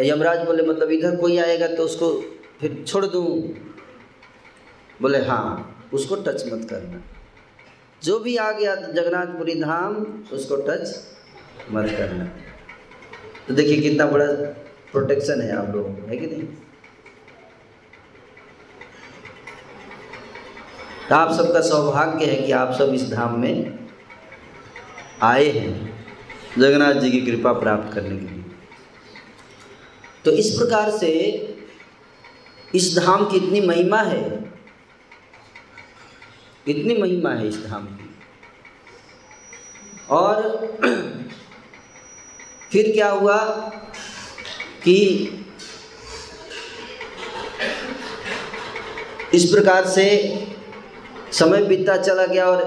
यमराज 0.00 0.38
बोले 0.38 0.62
मतलब 0.62 0.90
इधर 0.90 1.16
कोई 1.16 1.38
आएगा 1.38 1.66
तो 1.66 1.84
उसको 1.84 2.12
फिर 2.60 2.84
छोड़ 2.88 3.06
दूँ? 3.06 3.26
बोले 5.02 5.18
हाँ 5.18 5.88
उसको 5.92 6.16
टच 6.16 6.44
मत 6.52 6.66
करना। 6.70 7.02
जो 8.02 8.18
भी 8.18 8.36
आ 8.36 8.50
गया 8.52 8.74
जगन्नाथपुरी 8.74 9.54
धाम, 9.54 9.94
उसको 10.32 10.56
टच 10.56 10.94
मत 11.70 11.90
करना। 11.98 12.24
तो 13.48 13.54
देखिए 13.54 13.80
कितना 13.80 14.06
बड़ा 14.06 14.26
प्रोटेक्शन 14.92 15.40
है 15.40 15.56
आप 15.56 15.74
लोगों 15.74 15.94
को, 15.94 16.06
है 16.08 16.16
कि 16.16 16.26
नहीं? 16.26 16.42
तो 21.08 21.14
आप 21.14 21.32
सबका 21.32 21.60
सौभाग्य 21.60 22.26
है 22.26 22.42
कि 22.42 22.52
आप 22.52 22.72
सब 22.72 22.94
इस 22.94 23.10
धाम 23.10 23.38
में 23.40 23.88
आए 25.22 25.48
हैं। 25.50 25.91
जगन्नाथ 26.58 26.94
जी 26.94 27.10
की 27.10 27.20
कृपा 27.20 27.52
प्राप्त 27.52 27.94
करने 27.94 28.16
के 28.16 28.34
लिए। 28.34 28.44
तो 30.24 30.30
इस 30.30 30.50
प्रकार 30.50 30.90
से 30.90 31.10
इस 32.74 32.98
धाम 32.98 33.24
की 33.24 33.36
इतनी 33.36 33.60
महिमा 33.60 33.98
है। 33.98 34.44
इतनी 36.68 36.96
महिमा 36.96 37.30
है 37.30 37.48
इस 37.48 37.66
धाम 37.66 37.86
की। 37.86 38.10
और 40.10 40.66
फिर 42.72 42.92
क्या 42.92 43.08
हुआ 43.08 43.38
कि 44.84 44.96
इस 49.34 49.44
प्रकार 49.44 49.86
से 49.86 50.06
समय 51.32 51.64
बीतता 51.64 51.96
चला 51.96 52.26
गया 52.26 52.46
और 52.46 52.62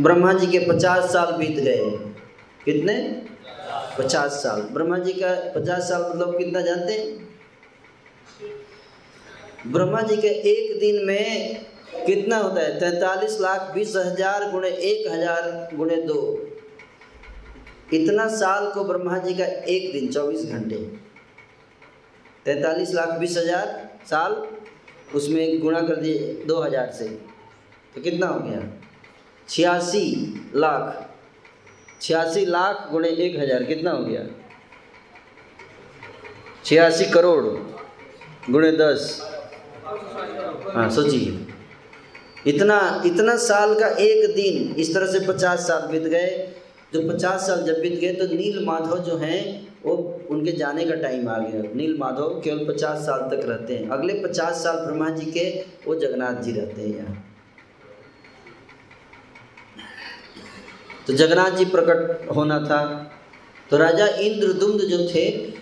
ब्रह्मा 0.00 0.32
जी 0.32 0.46
के 0.46 0.58
पचास 0.58 1.12
साल 1.12 1.32
बीत 1.32 1.58
गए। 1.58 2.14
कितने? 2.68 2.94
पचास 3.98 4.32
साल। 4.32 4.60
ब्रह्मा 4.72 4.98
जी 4.98 5.12
का 5.12 5.28
पचास 5.54 5.88
साल 5.88 6.02
मतलब 6.02 6.36
कितना 6.38 6.60
जानते 6.60 6.92
हैं? 6.92 7.26
ब्रह्मा 9.66 10.02
जी 10.02 10.16
के 10.16 10.28
एक 10.28 10.78
दिन 10.80 11.04
में 11.06 11.64
कितना 12.06 12.36
होता 12.36 12.60
है? 12.60 12.78
तैतालीस 12.80 13.40
लाख 13.40 13.70
बीस 13.74 13.96
हज़ार 13.96 14.50
गुणे 14.50 14.68
एक 14.68 15.08
हज़ार 15.12 15.68
गुणे 15.74 15.96
दो। 16.02 16.20
इतना 17.92 18.28
साल 18.28 18.70
को 18.70 18.84
ब्रह्मा 18.84 19.18
जी 19.18 19.34
का 19.34 19.44
एक 19.44 19.92
दिन, 19.92 20.08
चौबीस 20.12 20.44
घंटे। 20.44 20.76
तैतालीस 22.44 22.94
लाख 22.94 23.18
बीस 23.18 23.36
हज़ार 23.38 23.90
साल, 24.06 24.42
उसमें 25.14 25.60
गुणा 25.60 25.80
कर 25.80 25.96
दिए 25.96 26.44
दो 26.46 26.60
हज़ार 26.62 26.90
से। 26.92 27.08
तो 27.94 28.00
कितना 28.00 28.26
हो 28.26 28.40
गया? 28.40 28.62
छियासी 29.48 30.06
लाख। 30.54 31.07
छियासी 32.00 32.44
लाख 32.46 32.88
गुणे 32.92 33.08
एक 33.08 33.38
हज़ार, 33.38 33.62
कितना 33.64 33.90
हो 33.90 34.04
गया? 34.04 34.22
छियासी 36.64 37.04
करोड़ 37.04 37.44
गुणे 38.50 38.70
दस। 38.72 39.20
हाँ 40.74 40.88
सोचिए। 40.90 41.46
इतना 42.46 42.78
इतना 43.06 43.36
साल 43.38 43.74
का 43.74 43.88
एक 43.88 44.34
दिन, 44.34 44.74
इस 44.74 44.94
तरह 44.94 45.06
से 45.06 45.20
पचास 45.26 45.66
साल 45.68 45.86
बीत 45.88 46.02
गए। 46.04 46.28
जो 46.94 47.00
पचास 47.08 47.46
साल 47.46 47.62
जब 47.62 47.80
बीत 47.80 47.98
गए 48.00 48.12
तो 48.12 48.26
नील 48.26 48.64
माधव 48.64 48.98
जो 49.04 49.16
हैं, 49.16 49.68
वो 49.84 49.94
उनके 50.30 50.52
जाने 50.52 50.84
का 50.84 50.94
टाइम 50.94 51.28
आ 51.28 51.38
गया। 51.38 51.62
नील 51.74 51.96
माधव 51.98 52.40
केवल 52.44 52.64
पचास 52.66 52.98
साल 52.98 53.20
तक 53.30 53.46
रहते 53.48 53.74
हैं। 53.74 53.88
अगले 53.90 54.14
पचास 54.22 54.62
साल 54.64 54.76
ब्रह्मा 54.76 55.08
जी 55.10 55.30
के, 55.30 55.48
वो 55.86 55.94
जगन्नाथ 55.94 56.42
जी 56.42 56.52
रहते 56.52 56.82
हैं 56.82 56.96
यहाँ। 56.96 57.24
तो 61.08 61.14
जगन्नाथ 61.14 61.50
जी 61.50 61.64
प्रकट 61.64 62.30
होना 62.36 62.58
था। 62.60 63.12
तो 63.70 63.76
राजा 63.76 64.06
इंद्रदुम्द 64.06 64.80
जो 64.80 64.98
थे, 65.08 65.52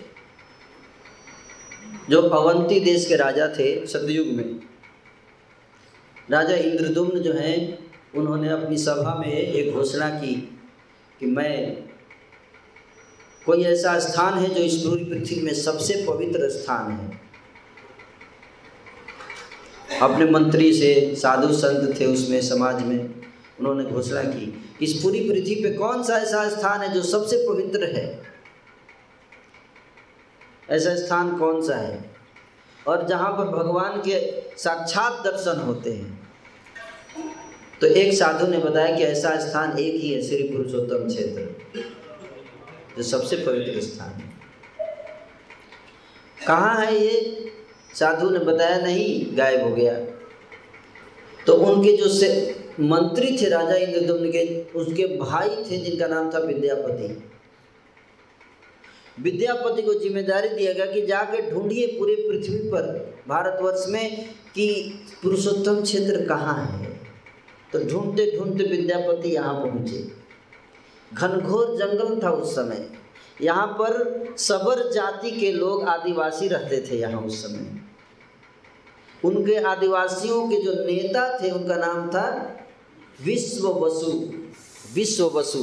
जो 2.09 2.21
अवंती 2.21 2.79
देश 2.79 3.05
के 3.05 3.15
राजा 3.15 3.47
थे 3.47 3.85
सतयुग 3.87 4.27
में, 4.27 4.59
राजा 6.31 6.55
इंद्रदुम्न 6.55 7.19
जो 7.19 7.33
हैं, 7.33 7.79
उन्होंने 8.15 8.49
अपनी 8.49 8.77
सभा 8.77 9.15
में 9.15 9.33
एक 9.33 9.73
घोषणा 9.73 10.09
की 10.09 10.59
कि 11.19 11.25
मैं 11.25 11.83
कोई 13.45 13.63
ऐसा 13.63 13.99
स्थान 13.99 14.39
है 14.39 14.49
जो 14.49 14.61
इस 14.61 14.75
पूरी 14.75 15.03
पृथ्वी 15.03 15.41
में 15.41 15.53
सबसे 15.53 16.05
पवित्र 16.07 16.49
स्थान 16.49 16.91
है। 16.91 17.21
अपने 20.01 20.25
मंत्री 20.25 20.73
से 20.73 21.15
साधु 21.15 21.53
संत 21.53 21.99
थे 21.99 22.05
उसमें, 22.05 22.41
समाज 22.41 22.83
में। 22.83 23.16
उन्होंने 23.59 23.83
घोषणा 23.83 24.23
की 24.23 24.75
कि 24.79 24.85
इस 24.85 25.03
पूरी 25.03 25.29
पृथ्वी 25.29 25.55
पे 25.55 25.73
कौन 25.73 26.03
सा 26.03 26.17
ऐसा 26.17 26.49
स्थान 26.49 26.81
है 26.81 26.93
जो 26.93 27.01
सबसे 27.03 27.47
पवित्र 27.49 27.83
है? 27.83 28.23
ऐसा 30.69 30.95
स्थान 30.95 31.37
कौन 31.37 31.67
सा 31.67 31.75
है? 31.75 32.15
और 32.87 33.07
जहाँ 33.07 33.31
पर 33.31 33.45
भगवान 33.45 33.97
के 33.97 34.41
साक्षात 34.57 35.13
दर्शन 35.13 35.59
होते 35.59 35.93
हैं। 35.93 36.27
तो 37.81 37.87
एक 37.87 38.13
साधु 38.13 38.47
ने 38.47 38.57
बताया 38.57 38.95
कि 38.97 39.03
ऐसा 39.03 39.49
स्थान 39.49 39.79
एक 39.79 40.01
ही 40.01 40.11
है, 40.11 40.21
श्री 40.21 40.43
पुरुषोत्तम 40.43 41.07
क्षेत्र, 41.07 41.55
जो 42.97 43.03
सबसे 43.03 43.35
पवित्र 43.35 43.81
स्थान 43.81 44.09
है। 44.09 44.33
कहाँ 46.47 46.85
है 46.85 46.97
ये? 46.99 47.45
साधु 47.93 48.29
ने 48.29 48.39
बताया, 48.39 48.77
नहीं, 48.77 49.37
गायब 49.37 49.63
हो 49.63 49.69
गया। 49.69 49.93
तो 51.45 51.53
उनके 51.53 51.97
जो 51.97 52.09
से 52.09 52.56
मंत्री 52.79 53.37
थे 53.37 53.49
राजा 53.49 53.75
इंद्रदुम्न 53.75 54.31
के, 54.31 54.63
उसके 54.71 55.05
भाई 55.17 55.49
थे 55.63 55.77
जिनका 55.77 56.07
नाम 56.07 56.29
था 56.33 56.39
विद्यापति। 56.39 57.07
विद्यापति 59.17 59.81
को 59.81 59.93
ज़िम्मेदारी 59.93 60.49
दिया 60.49 60.73
गया 60.73 60.85
कि 60.85 61.01
जाकर 61.01 61.49
ढूंढिए 61.51 61.87
पूरे 61.99 62.15
पृथ्वी 62.15 62.57
पर 62.69 62.89
भारतवर्ष 63.27 63.85
में 63.89 64.25
कि 64.55 64.67
पुरुषोत्तम 65.23 65.81
क्षेत्र 65.81 66.25
कहाँ 66.25 66.55
है। 66.57 66.91
तो 67.73 67.79
ढूंढते 67.79 68.31
ढूंढते 68.37 68.63
विद्यापति 68.65 69.29
यहाँ 69.29 69.53
पहुँचे। 69.55 70.05
घनघोर 71.11 71.75
जंगल 71.77 72.19
था 72.23 72.31
उस 72.31 72.55
समय। 72.55 72.87
यहाँ 73.41 73.67
पर 73.79 74.35
सबर 74.37 74.89
जाति 74.91 75.31
के 75.31 75.51
लोग 75.51 75.83
आदिवासी 75.87 76.47
रहते 76.47 76.81
थे 76.81 76.97
यहाँ 76.97 77.21
उस 77.21 77.41
समय। 77.43 77.81
उनके 79.25 79.55
आदिवासियों 79.63 80.47
के 80.49 80.61
जो 80.61 80.73
नेता 80.85 81.27
थे, 81.39 81.51
उनका 81.51 81.75
नाम 81.75 82.07
था 82.09 82.53
विश्व 83.25 83.67
वसु 83.67 84.11
विश्व 84.95 85.25
वसु 85.25 85.59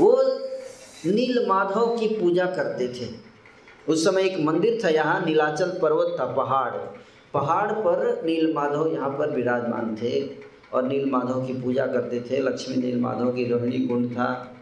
वो 0.00 0.12
नील 1.06 1.44
माधव 1.48 1.96
की 1.96 2.08
पूजा 2.08 2.46
करते 2.46 2.88
थे। 2.88 3.08
उस 3.88 4.04
समय 4.04 4.22
एक 4.22 4.38
मंदिर 4.40 4.80
था 4.84 4.88
यहाँ, 4.88 5.24
नीलाचल 5.24 5.78
पर्वत 5.82 6.16
था, 6.20 6.24
पहाड़। 6.24 6.72
पहाड़ 7.34 7.72
पर 7.72 8.22
नील 8.24 8.52
माधव 8.54 8.92
यहाँ 8.92 9.10
पर 9.10 9.30
विराजमान 9.30 9.96
थे 10.02 10.30
और 10.72 10.82
नील 10.82 11.10
माधव 11.10 11.46
की 11.46 11.52
पूजा 11.52 11.86
करते 11.86 12.20
थे। 12.20 12.40
लक्ष्मी 12.40 12.76
नील 12.76 13.00
माधव 13.00 13.32
की 13.32 13.44
रोहिणी 13.44 13.86
कुंड 13.86 14.12
था। 14.12 14.56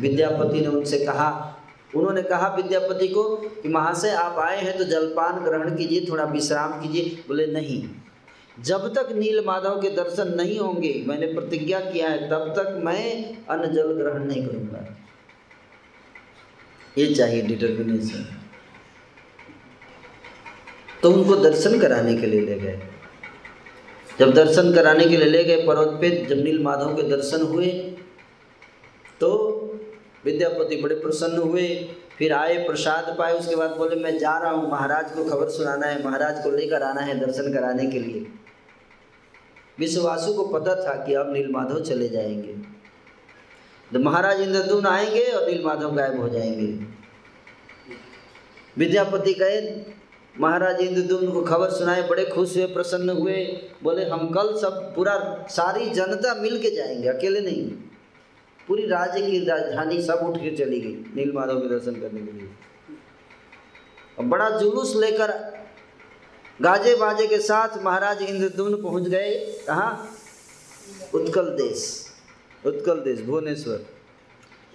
विद्यापति 0.00 0.60
ने 0.60 0.66
उनसे 0.66 1.04
कहा, 1.04 1.56
उन्होंने 1.96 2.22
कहा 2.22 2.54
विद्यापति 2.56 3.08
को 3.08 3.36
कि 3.36 3.68
महाशय, 3.68 4.10
आप 4.10 4.38
आए 4.38 4.60
हैं 4.60 4.78
तो 4.78 4.84
जलपान 4.84 5.44
ग्रहण 5.44 5.76
कीजिए, 5.76 6.06
थोड़ा 6.10 6.24
विश्राम 6.24 6.80
कीजिए। 6.82 7.24
बोले, 7.28 7.46
नहीं। 7.46 7.88
जब 8.56 8.86
तक 8.94 9.12
नील 9.12 9.44
माधव 9.46 9.80
के 9.80 9.90
दर्शन 9.92 10.32
नहीं 10.36 10.58
होंगे, 10.58 10.92
मैंने 11.06 11.26
प्रतिज्ञा 11.34 11.80
किया 11.82 12.08
है, 12.08 12.28
तब 12.30 12.52
तक 12.56 12.80
मैं 12.84 13.36
अन्न 13.46 13.72
जल 13.72 13.92
ग्रहण 13.94 14.24
नहीं 14.24 14.46
करूँगा। 14.46 14.86
ये 16.98 17.06
चाहिए 17.14 17.42
डिटर्मिनेशन 17.42 18.26
तो 21.02 21.10
उनको 21.10 21.36
दर्शन 21.36 21.78
कराने 21.80 22.14
के 22.16 22.26
लिए 22.26 22.40
ले 22.40 22.58
गए। 22.58 22.80
जब 24.18 24.32
दर्शन 24.34 24.72
कराने 24.74 25.04
के 25.04 25.16
लिए 25.16 25.28
ले 25.28 25.44
गए, 25.44 25.66
पर्वत 25.66 26.00
पे 26.00 26.10
जब 26.26 26.42
नील 26.44 26.62
माधव 26.62 26.94
के 26.96 27.02
दर्शन 27.08 27.42
हुए 27.44 27.68
तो 29.20 29.30
विद्यापति 30.24 30.76
बड़े 30.76 30.94
प्रसन्न 30.94 31.38
हुए, 31.38 31.68
फिर 32.18 32.32
आए, 32.32 32.56
प्रसाद 32.66 33.14
पाए, 33.18 33.32
उसके 33.32 33.56
बाद 33.56 33.70
बोले, 33.76 33.96
मैं 33.96 34.16
जा 34.18 34.36
रहा 34.38 34.50
हूँ, 34.50 34.70
महाराज 34.70 35.10
को 35.12 35.24
खबर 35.24 35.48
सुनाना 35.48 35.86
है, 35.86 36.04
महाराज 36.04 36.42
को 36.44 36.50
लेकर 36.50 36.82
आना 36.82 37.00
है 37.00 37.18
दर्शन 37.20 37.52
कराने 37.52 37.86
के 37.86 37.98
लिए। 37.98 38.26
विश्वासु 39.80 40.32
को 40.32 40.44
पता 40.44 40.74
था 40.74 40.94
कि 41.04 41.14
अब 41.14 41.32
नीलमाधव 41.32 41.80
चले 41.80 42.08
जाएँगे। 42.08 42.54
तो 43.92 43.98
महाराज 43.98 44.40
इंद्रदून 44.40 44.86
आएँगे 44.86 45.24
और 45.24 45.48
नीलमाधव 45.48 45.94
गायब 45.94 46.20
हो 46.20 46.28
जाएँगे। 46.28 46.66
विद्यापति 48.78 49.32
गए, 49.34 49.84
महाराज 50.40 50.80
इंद्रदून 50.80 51.30
को 51.30 51.40
खबर 51.42 51.70
सुनाए 51.70 52.08
बड़े 52.08 52.24
खुश 52.24 52.56
हुए, 52.56 52.66
प्रसन्न 52.66 53.10
हुए, 53.10 53.36
बोले, 53.82 54.04
हम 54.04 54.28
कल 54.30 54.56
सब 54.60 54.94
पूरा 54.96 55.46
सारी 55.50 55.90
जनता 55.90 56.34
मिल 56.34 56.58
के 56.58 56.70
जाएँगे, 56.70 57.08
अकेले 57.08 57.40
नहीं। 57.40 57.70
पूरी 58.68 58.86
राज्य 58.86 59.20
की 59.20 59.44
राजधानी 59.44 60.02
सब 60.02 60.18
उठ 60.22 60.36
के 60.36 60.56
चली 60.56 60.80
गई 60.80 60.94
नीलमाधव 61.16 61.58
के 61.58 61.68
दर्शन 61.68 62.00
करने 62.00 62.20
के 62.20 62.32
लिए। 62.32 62.48
बड़ा 64.20 64.48
जुलूस 64.50 64.94
लेकर 64.96 65.30
गाजे 66.60 66.94
बाजे 66.94 67.26
के 67.26 67.38
साथ 67.38 67.76
महाराज 67.82 68.22
इंद्रदून 68.22 68.74
पहुँच 68.82 69.02
गए। 69.02 69.34
कहाँ? 69.66 70.08
उत्कल 71.14 71.46
देश। 71.56 71.84
उत्कल 72.66 72.98
देश, 72.98 73.20
भुवनेश्वर। 73.20 73.86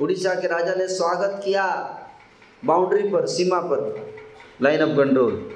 उड़ीसा 0.02 0.34
के 0.36 0.48
राजा 0.48 0.74
ने 0.76 0.88
स्वागत 0.88 1.42
किया 1.46 1.66
बाउंड्री 2.66 3.10
पर, 3.10 3.26
सीमा 3.26 3.60
पर, 3.62 3.84
लाइन 4.62 4.82
ऑफ़ 4.82 4.96
कंट्रोल। 4.98 5.52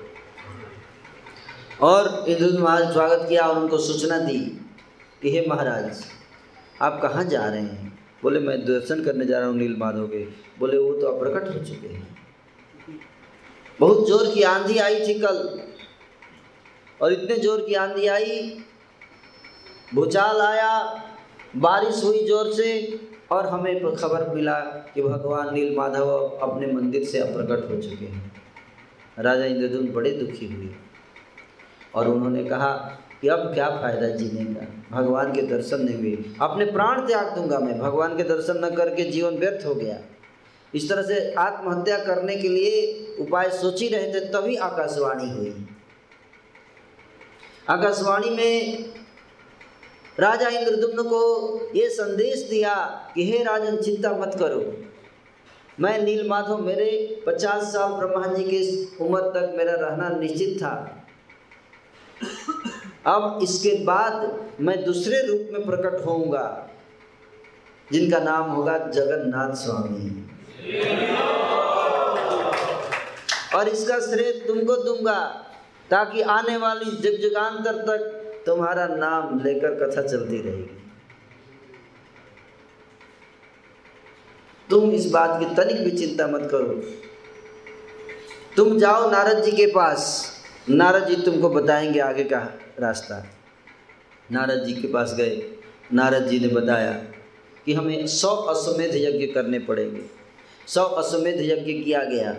और 1.82 2.26
इंद्रदून 2.30 2.62
महाराज 2.62 2.94
स्वागत 2.94 3.26
किया 3.30 3.48
और 3.48 3.58
उनको 3.58 3.78
सूचना 3.78 4.18
दी 4.20 4.40
कि 5.22 5.32
हे 5.32 5.46
महाराज, 5.48 6.04
आप 6.82 7.00
कहाँ 7.02 7.24
जा 7.24 7.46
रहे 7.46 7.62
हैं? 7.62 7.98
बोले, 8.24 8.40
मैं 8.40 8.60
दर्शन 8.66 9.04
करने 9.04 9.26
जा 9.26 9.40
रहा 9.40 9.48
हूँ 9.48 9.58
नील 9.58 9.76
माधव 9.78 10.08
के 10.08 10.24
बोले, 10.60 10.78
वो 10.78 10.94
तो 10.94 11.08
अप्रकट 11.08 11.48
हो 11.48 11.66
चुके 11.66 11.88
हैं। 11.88 12.08
बहुत 13.80 14.08
ज़ोर 14.08 14.34
की 14.34 14.44
आंधी 14.44 14.78
आई 14.78 15.00
थी 15.08 15.20
कल। 15.20 15.68
और 17.00 17.14
इतने 17.14 17.36
ज़ोर 17.38 17.62
की 17.62 17.74
आंधी 17.76 18.08
आई। 18.08 18.40
भूचाल 19.96 20.42
आया, 20.42 20.72
बारिश 21.58 22.04
हुई 22.04 22.26
ज़ोर 22.28 22.52
से 22.54 23.00
और 23.32 23.48
हमें 23.48 23.96
खबर 23.96 24.30
मिला 24.36 24.60
कि 24.94 25.02
भगवान 25.02 25.54
नील 25.54 25.76
माधव 25.76 26.10
अपने 26.42 26.68
मंदिर 26.74 27.04
से 27.06 27.20
अप्रकट 27.20 27.70
हो 27.72 27.82
चुके 27.82 28.06
हैं। 28.06 28.32
राजा 29.20 29.46
इंद्रदून 29.46 29.92
बड़े 29.94 30.12
दुखी 30.14 30.48
हुए 30.48 30.70
और 31.96 32.08
उन्होंने 32.08 32.44
कहा 32.44 32.72
कि 33.22 33.28
अब 33.28 33.40
क्या 33.54 33.70
फ़ायदा 33.72 34.08
जीने 34.10 34.44
का? 34.46 34.66
भगवान 34.92 35.32
के 35.34 35.42
दर्शन 35.42 35.82
नहीं 35.82 35.96
हुए। 35.96 36.36
अपने 36.42 36.66
प्राण 36.66 37.06
त्याग 37.08 37.36
दूँगा 37.36 37.60
मैं। 37.60 37.78
भगवान 37.80 38.16
के 38.18 38.24
दर्शन 38.26 38.66
न 38.66 38.70
करके 38.76 39.04
जीवन 39.04 39.38
व्यर्थ 39.38 39.66
हो 39.66 39.74
गया। 39.76 39.98
इस 40.74 40.90
तरह 40.90 41.02
से 41.02 41.34
आत्महत्या 41.40 41.98
करने 41.98 42.36
के 42.36 42.48
लिए 42.48 43.16
उपाय 43.20 43.50
सोच 43.52 43.82
ही 43.82 43.88
रहे 43.88 44.14
थे 44.14 44.20
तभी 44.28 44.56
आकाशवाणी 44.64 45.30
हुई। 45.30 45.54
आकाशवाणी 47.70 48.30
में 48.30 48.86
राजा 50.20 50.48
इंद्रदुम्न 50.50 51.04
को 51.04 51.20
ये 51.76 51.90
संदेश 51.90 52.40
दिया 52.50 52.74
कि 53.16 53.32
हे 53.32 53.44
राजन, 53.44 53.78
चिंता 53.78 54.12
मत 54.12 54.36
करो। 54.40 54.62
मैं 55.80 56.02
नील 56.04 56.28
माधव, 56.28 56.58
मेरे 56.58 57.24
पचास 57.28 57.64
साल 57.64 57.92
ब्रह्मा 57.92 58.28
जी 58.28 58.44
के 58.44 58.62
उम्र 59.04 59.22
तक 59.22 59.54
मेरा 59.58 59.74
रहना 59.74 60.10
निश्चित 60.10 60.58
था। 60.62 60.74
अब 63.06 63.40
इसके 63.44 63.84
बाद 63.86 64.40
मैं 64.60 64.84
दूसरे 64.86 65.22
रूप 65.28 65.50
में 65.54 65.66
प्रकट 65.66 66.06
होऊँगा, 66.06 66.70
जिनका 67.92 68.20
नाम 68.20 68.50
होगा 68.52 68.78
जगन्नाथ 68.78 69.54
स्वामी। 69.56 70.28
और 73.56 73.70
इसका 73.70 74.00
श्रेय 74.00 74.32
तुमको 74.48 74.76
दूँगा। 74.76 75.46
ताकि 75.92 76.22
आने 76.22 76.58
वाली 76.58 76.86
जग 76.86 77.30
जगांतर 77.30 77.74
तक 77.74 77.98
तुम्हारा 78.46 78.88
नाम 78.88 79.44
लेकर 79.44 79.68
कथा 79.68 80.02
चलती 80.02 80.42
रहेगी। 80.42 80.84
तुम 84.70 84.92
इस 84.92 85.10
बात 85.10 85.40
की 85.40 85.56
तनिक 85.56 85.84
भी 85.84 85.92
चिंता 85.92 86.28
मत 86.28 86.50
करो। 86.52 86.84
तुम 88.58 88.80
जाओ 88.80 89.12
नारद 89.12 89.44
जी 89.44 89.52
के 89.52 89.66
पास। 89.66 90.32
नारद 90.70 91.08
जी 91.08 91.16
तुमको 91.16 91.50
बताएँगे 91.50 92.00
आगे 92.00 92.24
का 92.24 92.60
रास्ता। 92.80 93.28
नारद 94.32 94.64
जी 94.64 94.74
के 94.74 94.88
पास 94.88 95.14
गए। 95.14 95.54
नारद 95.94 96.24
जी 96.24 96.40
ने 96.40 96.48
बताया 96.48 96.92
कि 97.66 97.74
हमें 97.74 98.08
सौ 98.08 98.28
अश्वमेध 98.28 98.92
यज्ञ 98.96 99.28
करने 99.28 99.60
पड़ेंगे। 99.60 100.02
सौ 100.68 100.84
अश्वमेध 100.84 101.36
यज्ञ 101.40 101.74
किया 101.74 102.04
गया। 102.04 102.36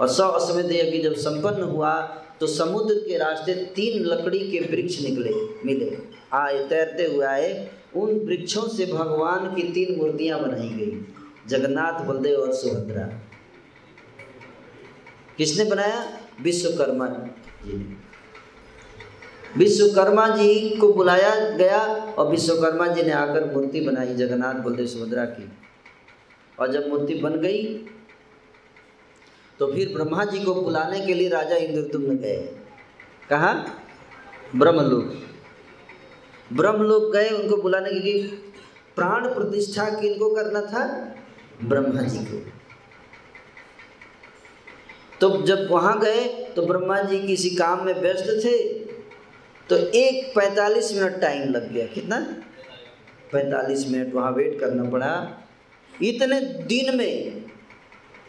और 0.00 0.08
सौ 0.08 0.28
अश्वमेध 0.28 0.72
यज्ञ 0.72 0.98
जब 0.98 1.14
संपन्न 1.14 1.62
हुआ 1.62 2.22
तो 2.40 2.46
समुद्र 2.46 2.94
के 2.94 3.18
रास्ते 3.18 3.54
तीन 3.54 4.04
लकड़ी 4.04 4.38
के 4.38 4.58
वृक्ष 4.58 5.00
निकले, 5.02 5.32
मिले। 5.66 5.98
आए, 6.32 6.68
तैरते 6.68 7.06
हुए 7.06 7.26
आए, 7.26 7.70
उन 7.96 8.10
वृक्षों 8.10 8.68
से 8.68 8.86
भगवान 8.86 9.54
की 9.54 9.62
तीन 9.62 9.98
मूर्तियाँ 9.98 10.42
बनाई 10.42 10.68
गई, 10.68 11.04
जगन्नाथ, 11.46 12.04
बलदेव 12.04 12.36
और 12.36 12.52
सुभद्रा। 12.52 13.02
किसने 15.38 15.64
बनाया? 15.64 16.20
विश्वकर्मा 16.42 17.08
जी 17.08 17.78
ने। 17.78 18.06
विश्वकर्मा 19.58 20.28
जी 20.28 20.76
को 20.76 20.92
बुलाया 20.92 21.50
गया 21.56 21.78
और 22.18 22.30
विश्वकर्मा 22.30 22.86
जी 22.86 23.02
ने 23.02 23.12
आकर 23.12 23.54
मूर्ति 23.54 23.80
बनाई 23.80 24.14
जगन्नाथ, 24.14 24.54
बलदेव, 24.54 24.86
सुभद्रा 24.86 25.24
की। 25.24 25.48
और 26.58 26.72
जब 26.72 26.88
मूर्ति 26.88 27.14
बन 27.14 27.40
गई 27.40 27.84
तो 29.58 29.66
फिर 29.72 29.92
ब्रह्मा 29.94 30.24
जी 30.24 30.44
को 30.44 30.54
बुलाने 30.54 31.00
के 31.00 31.14
लिए 31.14 31.28
राजा 31.28 31.56
इंद्रदुम्न 31.56 32.16
गए। 32.16 32.36
कहा? 33.30 33.52
ब्रह्मलोक। 34.56 35.14
ब्रह्मलोक 36.52 37.12
गए, 37.12 37.28
उनको 37.28 37.56
बुलाने 37.56 37.90
के 37.90 38.00
लिए 38.00 38.22
प्राण 38.96 39.26
प्रतिष्ठा 39.34 39.88
किनको 39.90 40.34
करना 40.34 40.60
था? 40.62 40.84
ब्रह्मा 41.64 42.02
जी 42.02 42.18
को। 42.18 42.42
तो 45.20 45.42
जब 45.42 45.68
वहाँ 45.70 45.98
गए 46.00 46.24
तो 46.56 46.66
ब्रह्मा 46.66 47.00
जी 47.02 47.18
किसी 47.26 47.50
काम 47.50 47.84
में 47.86 47.94
व्यस्त 48.00 48.26
थे 48.44 48.56
तो 49.68 49.76
एक 49.76 50.32
पैंतालीस 50.36 50.92
मिनट 50.94 51.20
टाइम 51.20 51.48
लग 51.50 51.72
गया। 51.72 51.86
कितना? 51.86 52.20
पैंतालीस 53.32 53.88
मिनट 53.88 54.14
वहाँ 54.14 54.32
वेट 54.32 54.58
करना 54.60 54.90
पड़ा। 54.90 55.12
इतने 56.02 56.40
दिन 56.40 56.96
में 56.96 57.45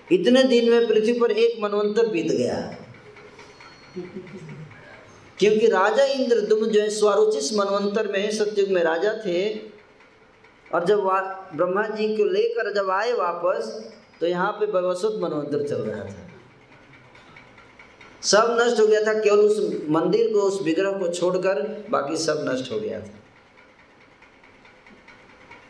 इतने 0.07 0.43
दिन 0.45 0.69
में 0.71 0.87
पृथ्वी 0.87 1.13
पर 1.19 1.31
एक 1.33 1.59
मनवंतर 1.61 2.07
बीत 2.07 2.31
गया। 2.31 2.59
क्योंकि 5.39 5.67
राजा 5.67 6.03
इंद्रदुम 6.05 6.65
जो 6.65 6.81
है 6.81 6.89
स्वारोचिस 6.89 7.53
मनवंतर 7.53 8.07
में 8.07 8.31
सत्युग 8.31 8.69
में 8.69 8.81
राजा 8.83 9.13
थे, 9.25 9.41
और 10.71 10.85
जब 10.85 11.03
ब्रह्मा 11.55 11.87
जी 11.87 12.15
को 12.17 12.23
लेकर 12.25 12.73
जब 12.73 12.89
आए 12.91 13.11
वापस 13.13 13.67
तो 14.21 14.27
यहाँ 14.27 14.51
पे 14.51 14.65
भगवसुत 14.67 15.19
मनवंतर 15.21 15.67
चल 15.67 15.81
रहा 15.81 16.03
था। 16.03 16.25
सब 18.23 18.57
नष्ट 18.59 18.79
हो 18.79 18.85
गया 18.87 19.01
था, 19.01 19.13
केवल 19.13 19.39
उस 19.39 19.85
मंदिर 19.89 20.31
को, 20.33 20.39
उस 20.39 20.61
विग्रह 20.63 20.97
को 20.99 21.07
छोड़कर, 21.09 21.61
बाकी 21.89 22.17
सब 22.17 22.43
नष्ट 22.47 22.71
हो 22.71 22.79
गया 22.79 22.99
था। 22.99 23.13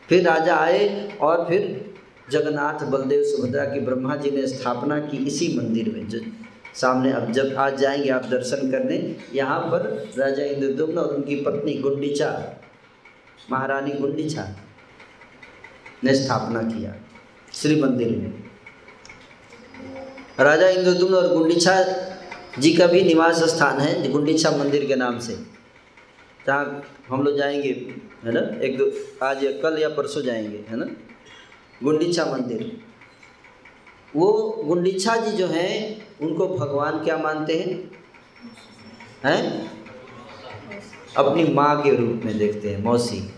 फिर 0.09 0.23
राजा 0.23 0.55
आए, 0.55 1.17
और 1.21 1.45
फिर 1.49 1.61
जगन्नाथ 2.31 2.85
बलदेव 2.85 3.23
सुभद्रा 3.23 3.65
की 3.65 3.79
ब्रह्मा 3.79 4.15
जी 4.15 4.31
ने 4.31 4.47
स्थापना 4.47 4.99
की 4.99 5.17
इसी 5.25 5.57
मंदिर 5.57 5.93
में। 5.95 6.07
जो 6.09 6.19
सामने 6.75 7.11
अब 7.11 7.31
जब 7.31 7.55
आज 7.57 7.77
जाएँगे, 7.77 8.09
आप 8.09 8.25
दर्शन 8.25 8.71
करने, 8.71 9.15
यहाँ 9.33 9.59
पर 9.59 10.09
राजा 10.17 10.43
इंद्रदुम्न 10.43 10.97
और 10.97 11.15
उनकी 11.15 11.35
पत्नी 11.35 11.73
गुंडीचा, 11.73 12.61
महारानी 13.51 13.91
गुंडीचा 13.91 14.47
ने 16.03 16.15
स्थापना 16.15 16.61
किया 16.61 16.95
श्री 17.53 17.81
मंदिर 17.81 18.09
में। 18.09 18.33
राजा 20.39 20.67
इंद्रदुम्न 20.67 21.15
और 21.15 21.37
गुंडीचा 21.37 21.83
जी 22.59 22.73
का 22.73 22.87
भी 22.87 23.01
निवास 23.01 23.43
स्थान 23.43 23.79
है, 23.79 24.11
गुंडीचा 24.11 24.51
मंदिर 24.51 24.85
के 24.85 24.95
नाम 24.95 25.19
से। 25.19 25.33
जहाँ 26.47 26.83
हम 27.09 27.23
लोग 27.23 27.37
जाएँगे, 27.37 27.69
है 28.25 28.31
ना? 28.31 28.39
एक 28.39 28.93
आज 29.23 29.43
या 29.43 29.51
कल 29.51 29.77
या 29.81 29.89
परसों 29.89 30.21
जाएँगे, 30.21 30.65
है 30.69 30.77
ना? 30.77 30.85
गुंडीचा 31.83 32.25
मंदिर। 32.25 32.81
वो 34.15 34.33
गुंडीचा 34.65 35.15
जी 35.15 35.31
जो 35.31 35.47
हैं, 35.47 36.07
उनको 36.21 36.47
भगवान 36.47 37.03
क्या 37.03 37.17
मानते 37.17 37.59
हैं? 37.59 37.91
हैं? 39.25 39.71
अपनी 41.17 41.43
माँ 41.43 41.81
के 41.81 41.95
रूप 41.95 42.21
में 42.25 42.37
देखते 42.37 42.69
हैं, 42.69 42.83
मौसी। 42.83 43.33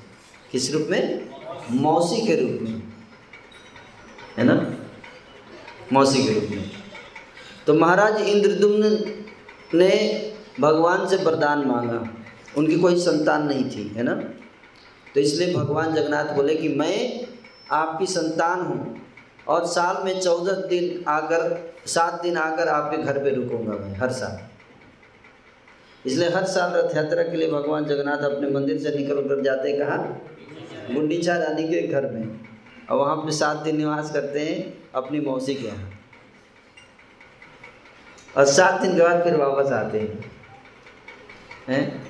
किस 0.51 0.73
रूप 0.73 0.87
में? 0.89 1.29
मौसी 1.71 2.27
के 2.27 2.35
रूप 2.35 2.61
में। 2.61 2.83
है 4.37 4.43
ना? 4.43 4.75
मौसी 5.93 6.23
के 6.23 6.39
रूप 6.39 6.49
में। 6.49 6.71
तो 7.67 7.73
महाराज 7.73 8.21
इंद्रदुम्न 8.21 9.13
ने 9.73 10.25
भगवान 10.59 11.07
से 11.07 11.15
वरदान 11.15 11.67
मांगा। 11.67 12.13
उनकी 12.57 12.79
कोई 12.79 12.99
संतान 12.99 13.47
नहीं 13.47 13.63
थी, 13.63 13.87
है 13.87 14.03
ना? 14.03 14.13
तो 15.15 15.19
इसलिए 15.19 15.53
भगवान 15.53 15.95
जगन्नाथ 15.95 16.25
बोले 16.25 16.55
कि 16.55 16.69
मैं 16.69 17.28
आपकी 17.71 18.05
संतान 18.05 18.59
हूँ। 18.59 19.01
और 19.47 19.65
साल 19.65 20.05
में 20.05 20.21
चौदह 20.21 20.51
दिन 20.51 21.05
आकर, 21.07 21.73
सात 21.85 22.21
दिन 22.21 22.37
आकर 22.37 22.67
आपके 22.67 22.97
घर 22.97 23.17
पे 23.17 23.29
रुकूँगा 23.29 23.73
मैं, 23.73 23.97
हर 23.97 24.11
साल। 24.11 24.39
इसलिए 26.05 26.29
हर 26.29 26.43
साल 26.43 26.71
रथ 26.73 26.95
यात्रा 26.95 27.23
के 27.23 27.37
लिए 27.37 27.51
भगवान 27.51 27.85
जगन्नाथ 27.85 28.17
अपने 28.17 28.49
मंदिर 28.49 28.77
से 28.77 28.95
निकल 28.95 29.15
कर 29.15 29.43
जाते 29.43 29.77
कहाँ? 29.77 30.21
गुंडीचा 30.91 31.37
रानी 31.37 31.63
के 31.63 31.87
घर 31.87 32.05
में। 32.05 32.39
और 32.91 32.97
वहाँ 32.97 33.15
पे 33.15 33.31
सात 33.31 33.57
दिन 33.57 33.77
निवास 33.77 34.11
करते 34.11 34.39
हैं 34.39 34.73
अपनी 34.95 35.19
मौसी 35.19 35.55
के 35.55 35.67
यहाँ। 35.67 35.91
और 38.37 38.45
सात 38.45 38.81
दिन 38.81 38.95
के 38.95 39.01
बाद 39.01 39.23
फिर 39.23 39.35
वापस 39.35 39.71
आते 39.71 39.99
हैं। 39.99 40.31
हैं? 41.67 42.07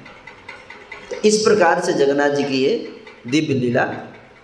तो 1.10 1.16
इस 1.16 1.38
प्रकार 1.38 1.80
से 1.80 1.94
जगन्नाथ 1.94 2.30
जी 2.30 2.44
की 2.44 2.64
ये 2.64 3.02
दिव्य 3.28 3.54
लीला 3.54 3.84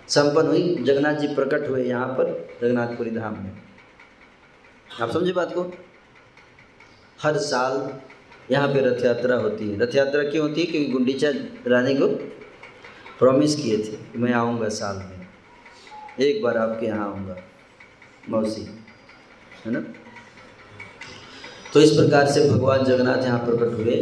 संपन्न 0.07 0.47
हुई। 0.47 0.75
जगन्नाथ 0.75 1.13
जी 1.13 1.27
प्रकट 1.27 1.69
हुए 1.69 1.83
यहाँ 1.83 2.07
पर 2.07 2.31
जगन्नाथपुरी 2.61 3.11
धाम 3.11 3.33
में। 3.33 3.51
आप 5.01 5.11
समझे 5.11 5.31
बात 5.31 5.53
को? 5.53 5.71
हर 7.19 7.37
साल 7.37 7.99
यहाँ 8.51 8.67
पे 8.67 8.81
रथ 8.81 9.03
यात्रा 9.05 9.35
होती 9.35 9.69
है। 9.69 9.79
रथ 9.79 9.95
यात्रा 9.95 10.23
क्यों 10.23 10.47
होती 10.47 10.61
है? 10.61 10.67
क्योंकि 10.67 10.91
गुंडीचा 10.91 11.29
रानी 11.67 11.95
को 11.95 12.07
प्रॉमिस 13.19 13.55
किए 13.55 13.77
थे 13.77 13.97
कि 14.11 14.17
मैं 14.17 14.33
आऊँगा 14.33 14.69
साल 14.69 14.95
में। 14.95 15.27
एक 16.19 16.41
बार 16.43 16.57
आपके 16.57 16.85
यहाँ 16.85 17.05
आऊँगा, 17.05 17.35
मौसी, 18.29 18.61
है 19.65 19.71
ना? 19.71 19.79
तो 21.73 21.81
इस 21.81 21.91
प्रकार 21.91 22.25
से 22.25 22.49
भगवान 22.49 22.83
जगन्नाथ 22.83 23.23
यहाँ 23.23 23.39
प्रकट 23.39 23.73
हुए। 23.73 23.95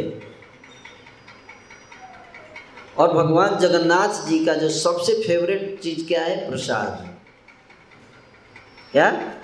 और 2.98 3.12
भगवान 3.12 3.58
जगन्नाथ 3.58 4.26
जी 4.26 4.44
का 4.44 4.54
जो 4.54 4.68
सबसे 4.68 5.22
फेवरेट 5.22 5.80
चीज़ 5.80 6.08
क्या 6.08 6.22
है? 6.22 6.50
प्रसाद। 6.50 7.14
क्या? 8.92 9.34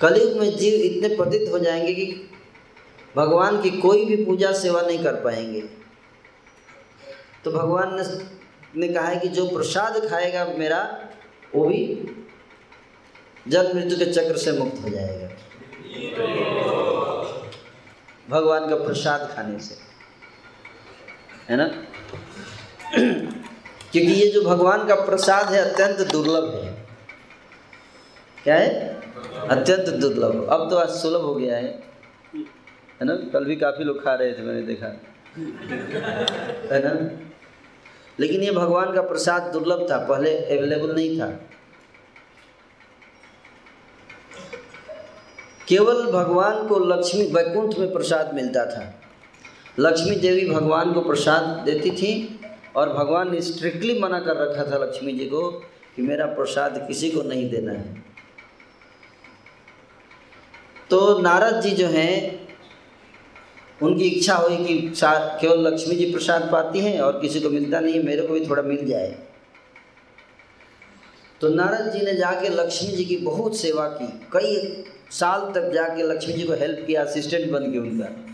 कलयुग 0.00 0.32
में 0.32 0.56
जीव 0.56 0.74
इतने 0.74 1.16
पतित 1.16 1.52
हो 1.52 1.58
जाएँगे 1.58 1.94
कि 1.94 2.30
भगवान 3.16 3.62
की 3.62 3.70
कोई 3.70 4.04
भी 4.04 4.24
पूजा 4.24 4.52
सेवा 4.52 4.82
नहीं 4.82 5.04
कर 5.04 5.14
पाएँगे। 5.14 5.60
तो 7.44 7.50
भगवान 7.50 7.94
ने 7.94 8.38
ने 8.76 8.88
कहा 8.88 9.08
है 9.08 9.16
कि 9.16 9.28
जो 9.28 9.48
प्रसाद 9.48 10.08
खाएगा 10.10 10.44
मेरा, 10.44 11.04
वो 11.54 11.64
भी 11.64 12.10
जल 13.48 13.74
मृत्यु 13.74 13.98
के 13.98 14.04
चक्र 14.04 14.36
से 14.36 14.52
मुक्त 14.52 14.84
हो 14.84 14.88
जाएगा। 14.88 15.28
भगवान 18.30 18.68
का 18.68 18.76
प्रसाद 18.76 19.32
खाने 19.36 19.58
से। 19.58 19.87
है 21.48 21.56
ना? 21.56 21.64
क्योंकि 23.92 24.12
ये 24.12 24.28
जो 24.30 24.42
भगवान 24.42 24.86
का 24.86 24.94
प्रसाद 24.94 25.52
है 25.52 25.70
अत्यंत 25.70 26.12
दुर्लभ 26.12 26.64
है। 26.64 26.86
क्या 28.44 28.54
है? 28.54 29.00
अत्यंत 29.48 29.88
दुर्लभ। 29.88 30.48
अब 30.50 30.70
तो 30.70 30.76
आज 30.76 30.88
सुलभ 30.88 31.20
हो 31.20 31.34
गया 31.34 31.56
है। 31.56 31.82
है 33.00 33.04
ना? 33.04 33.14
कल 33.14 33.44
भी 33.44 33.56
काफ़ी 33.56 33.84
लोग 33.84 34.04
खा 34.04 34.14
रहे 34.14 34.32
थे 34.32 34.42
मैंने 34.42 34.62
देखा। 34.62 34.86
है 36.74 36.82
ना? 36.84 37.24
लेकिन 38.20 38.42
ये 38.42 38.50
भगवान 38.50 38.94
का 38.94 39.02
प्रसाद 39.02 39.42
दुर्लभ 39.42 39.86
था 39.90 39.98
पहले 39.98 40.38
अवेलेबल 40.38 40.94
नहीं 40.94 41.20
था। 41.20 41.26
केवल 45.68 46.06
भगवान 46.06 46.68
को 46.68 46.78
लक्ष्मी 46.78 47.22
वैकुंठ 47.22 47.78
में 47.78 47.92
प्रसाद 47.92 48.34
मिलता 48.34 48.66
था। 48.66 48.97
लक्ष्मी 49.78 50.14
देवी 50.16 50.48
भगवान 50.50 50.92
को 50.92 51.00
प्रसाद 51.00 51.44
देती 51.64 51.90
थी 51.90 52.40
और 52.76 52.92
भगवान 52.92 53.30
ने 53.32 53.40
स्ट्रिक्टली 53.40 53.98
मना 54.00 54.18
कर 54.20 54.36
रखा 54.36 54.70
था 54.70 54.78
लक्ष्मी 54.84 55.12
जी 55.12 55.26
को 55.26 55.50
कि 55.96 56.02
मेरा 56.02 56.26
प्रसाद 56.26 56.84
किसी 56.88 57.10
को 57.10 57.22
नहीं 57.22 57.48
देना 57.50 57.72
है। 57.72 58.04
तो 60.90 61.18
नारद 61.18 61.60
जी 61.62 61.70
जो 61.70 61.86
हैं, 61.86 62.48
उनकी 63.82 64.04
इच्छा 64.04 64.34
हुई 64.34 64.56
कि 64.56 64.92
केवल 65.00 65.66
लक्ष्मी 65.66 65.96
जी 65.96 66.12
प्रसाद 66.12 66.48
पाती 66.52 66.80
हैं 66.80 67.00
और 67.00 67.20
किसी 67.20 67.40
को 67.40 67.50
मिलता 67.50 67.80
नहीं 67.80 67.94
है 67.94 68.02
मेरे 68.02 68.22
को 68.22 68.34
भी 68.34 68.46
थोड़ा 68.46 68.62
मिल 68.62 68.86
जाए। 68.86 69.16
तो 71.40 71.48
नारद 71.48 71.92
जी 71.92 72.04
ने 72.04 72.14
जाके 72.14 72.48
लक्ष्मी 72.48 72.92
जी 72.92 73.04
की 73.04 73.16
बहुत 73.16 73.56
सेवा 73.56 73.86
की। 73.88 74.06
कई 74.32 74.84
साल 75.10 75.52
तक 75.54 75.70
जाके 75.72 76.02
लक्ष्मी 76.02 76.34
जी 76.34 76.42
को 76.42 76.52
हेल्प 76.52 76.84
किया 76.86 77.02
असिस्टेंट 77.02 77.50
बन 77.50 77.72
के 77.72 77.78
उनका। 77.78 78.27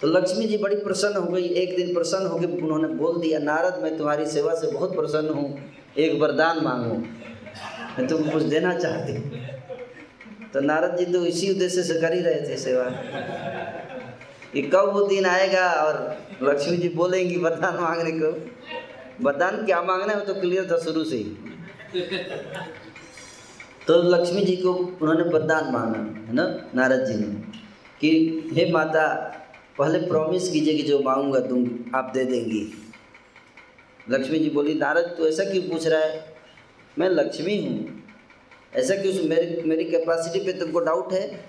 तो 0.00 0.08
लक्ष्मी 0.08 0.46
जी 0.46 0.56
बड़ी 0.58 0.76
प्रसन्न 0.76 1.16
हो 1.16 1.26
गई। 1.26 1.44
एक 1.54 1.76
दिन 1.76 1.92
प्रसन्न 1.94 2.26
होकर 2.26 2.62
उन्होंने 2.64 2.88
बोल 2.94 3.20
दिया, 3.20 3.38
नारद, 3.38 3.78
मैं 3.82 3.96
तुम्हारी 3.98 4.26
सेवा 4.26 4.54
से 4.54 4.70
बहुत 4.72 4.94
प्रसन्न 4.96 5.28
हूँ। 5.28 5.46
एक 5.98 6.20
वरदान 6.20 6.60
मांगो। 6.64 6.94
मैं 7.98 8.06
तुमको 8.08 8.30
कुछ 8.30 8.42
देना 8.42 8.74
चाहती 8.74 9.12
तो 10.54 10.60
नारद 10.60 10.96
जी 10.98 11.04
तो 11.04 11.24
इसी 11.26 11.50
उद्देश्य 11.50 11.82
से 11.82 12.00
कर 12.00 12.12
ही 12.12 12.20
रहे 12.20 12.40
थे 12.40 12.56
सेवा। 12.56 12.84
कि 14.52 14.62
कब 14.62 14.90
वो 14.92 15.06
दिन 15.06 15.26
आएगा 15.26 15.68
और 15.68 15.96
लक्ष्मी 16.42 16.76
जी 16.76 16.88
बोलेंगी 16.88 17.36
वरदान 17.36 17.74
मांगने 17.74 18.10
को? 18.12 18.30
वरदान 19.24 19.64
क्या 19.64 19.80
मांगना 19.82 20.12
है 20.12 20.18
वो 20.18 20.24
तो 20.24 20.34
क्लियर 20.40 20.70
था 20.70 20.78
शुरू 20.78 21.04
से 21.04 21.16
ही। 21.16 21.36
तो 23.86 24.02
लक्ष्मी 24.10 24.42
जी 24.42 24.56
को 24.56 24.72
उन्होंने 24.72 25.22
वरदान 25.24 25.72
मांगा, 25.72 25.98
है 25.98 26.34
ना, 26.34 26.44
नारद 26.74 27.04
जी 27.04 27.14
ने। 27.14 27.26
कि 28.00 28.10
हे 28.52 28.70
माता 28.72 29.04
पहले 29.78 29.98
प्रॉमिस 29.98 30.48
कीजिए 30.48 30.74
कि 30.74 30.82
जो 30.82 30.98
मांगूँगा 30.98 31.40
तुम, 31.40 31.78
आप 31.94 32.10
दे 32.14 32.24
देंगी। 32.24 32.74
लक्ष्मी 34.10 34.38
जी 34.38 34.50
बोली, 34.50 34.74
नारद 34.74 35.14
तो 35.18 35.28
ऐसा 35.28 35.44
क्यों 35.44 35.62
पूछ 35.62 35.86
रहा 35.86 36.00
है? 36.00 36.36
मैं 36.98 37.08
लक्ष्मी 37.08 37.66
हूँ। 37.66 38.02
ऐसा 38.74 38.94
क्यों 38.94 39.28
मेरी 39.28 39.62
मेरी 39.62 39.84
कैपेसिटी 39.84 40.44
पे 40.44 40.52
तुमको 40.52 40.80
डाउट 40.80 41.12
है? 41.12 41.44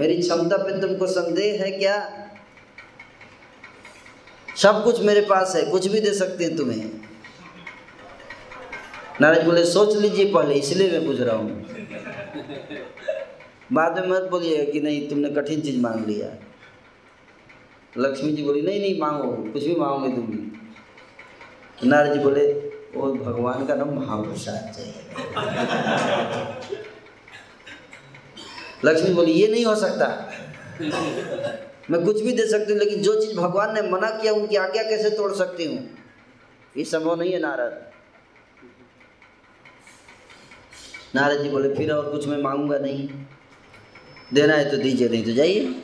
मेरी 0.00 0.22
क्षमता 0.22 0.56
पे 0.56 0.80
तुमको 0.80 1.06
संदेह 1.06 1.62
है 1.64 1.70
क्या? 1.70 1.96
सब 4.56 4.84
कुछ 4.84 5.00
मेरे 5.00 5.20
पास 5.20 5.56
है, 5.56 5.70
कुछ 5.70 5.86
भी 5.86 6.00
दे 6.00 6.14
सकते 6.14 6.44
हैं 6.44 6.56
तुम्हें। 6.56 6.90
नाराज़ 9.20 9.44
बोले, 9.46 9.64
सोच 9.64 9.96
लीजिए 9.96 10.32
पहले, 10.32 10.54
इसलिए 10.54 10.90
मैं 10.90 11.06
पूछ 11.06 11.20
रहा 11.20 11.36
हूँ। 11.36 11.66
बाद 13.72 13.98
में 13.98 14.08
मत 14.08 14.22
बोलिए 14.22 14.64
कि 14.64 14.80
नहीं, 14.80 15.08
तुमने 15.08 15.30
कठिन 15.30 15.60
चीज़ 15.60 15.80
मांग 15.80 16.06
लिया। 16.06 16.28
लक्ष्मी 17.98 18.32
जी 18.32 18.42
बोली, 18.42 18.62
नहीं 18.62 18.80
नहीं, 18.80 19.00
मांगो, 19.00 19.52
कुछ 19.52 19.64
भी 19.64 19.74
मांगोगे 19.74 20.08
भी। 20.08 21.88
नारद 21.88 22.12
जी 22.12 22.18
बोले 22.18 22.52
वो 22.94 23.12
भगवान 23.12 23.66
का 23.66 23.74
नाम 23.74 23.88
महाप्रसाद 23.88 24.72
चाहिए 24.74 24.92
लक्ष्मी 28.84 29.14
बोली, 29.14 29.32
ये 29.32 29.48
नहीं 29.48 29.64
हो 29.64 29.74
सकता। 29.74 30.06
मैं 31.90 32.04
कुछ 32.04 32.20
भी 32.22 32.32
दे 32.32 32.46
सकती 32.46 32.72
हूँ, 32.72 32.80
लेकिन 32.80 33.02
जो 33.02 33.20
चीज़ 33.20 33.36
भगवान 33.36 33.74
ने 33.74 33.82
मना 33.82 34.10
किया, 34.10 34.32
उनकी 34.32 34.56
आज्ञा 34.56 34.82
कैसे 34.82 35.10
तोड़ 35.10 35.32
सकती 35.32 35.64
हूँ? 35.64 35.88
ये 36.76 36.84
संभव 36.84 37.20
नहीं 37.20 37.32
है, 37.32 37.40
नारद। 37.40 37.80
नारद 41.14 41.42
जी 41.42 41.48
बोले, 41.48 41.74
फिर 41.74 41.92
और 41.92 42.10
कुछ 42.10 42.26
मैं 42.28 42.42
मांगूँगा 42.42 42.78
नहीं। 42.78 43.08
देना 44.34 44.54
है 44.54 44.70
तो 44.70 44.76
दीजिए, 44.76 45.08
नहीं 45.08 45.24
तो 45.24 45.32
जाइए। 45.32 45.74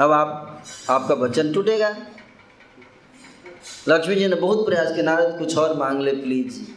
अब 0.00 0.12
आप, 0.12 0.62
आपका 0.90 1.14
वचन 1.14 1.52
टूटेगा। 1.52 1.96
लक्ष्मी 3.88 4.14
जी 4.14 4.28
ने 4.28 4.36
बहुत 4.36 4.66
प्रयास 4.66 4.92
किया, 4.92 5.02
नारद 5.02 5.38
कुछ 5.38 5.56
और 5.58 5.76
मांग 5.76 6.00
ले 6.00 6.12
प्लीज़ 6.12 6.70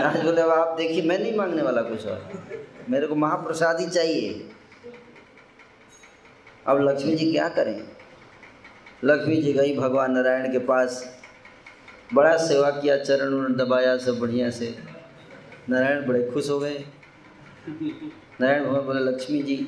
नारद 0.00 0.24
बोले, 0.24 0.40
अब 0.40 0.50
आप 0.50 0.76
देखिए, 0.76 1.02
मैं 1.02 1.18
नहीं 1.18 1.36
मांगने 1.36 1.62
वाला 1.62 1.82
कुछ 1.82 2.06
और। 2.06 2.30
मेरे 2.90 3.06
को 3.06 3.14
महाप्रसाद 3.14 3.80
ही 3.80 3.86
चाहिए। 3.86 4.50
अब 6.66 6.88
लक्ष्मी 6.88 7.14
जी 7.14 7.32
क्या 7.32 7.48
करें? 7.48 7.88
लक्ष्मी 9.04 9.36
जी 9.36 9.52
गई 9.52 9.76
भगवान 9.76 10.12
नारायण 10.12 10.52
के 10.52 10.58
पास। 10.58 11.18
बड़ा 12.14 12.36
सेवा 12.36 12.70
किया, 12.70 12.96
चरण 12.96 13.34
उरण 13.34 13.54
दबाया 13.54 13.98
सब 13.98 14.18
बढ़िया 14.18 14.50
से। 14.50 14.78
नारायण 15.68 16.06
बड़े 16.06 16.30
खुश 16.30 16.50
हो 16.50 16.58
गए। 16.58 16.84
नारायण 18.40 18.64
भगवान 18.64 18.80
बोले, 18.80 19.00
लक्ष्मी 19.00 19.42
जी 19.42 19.66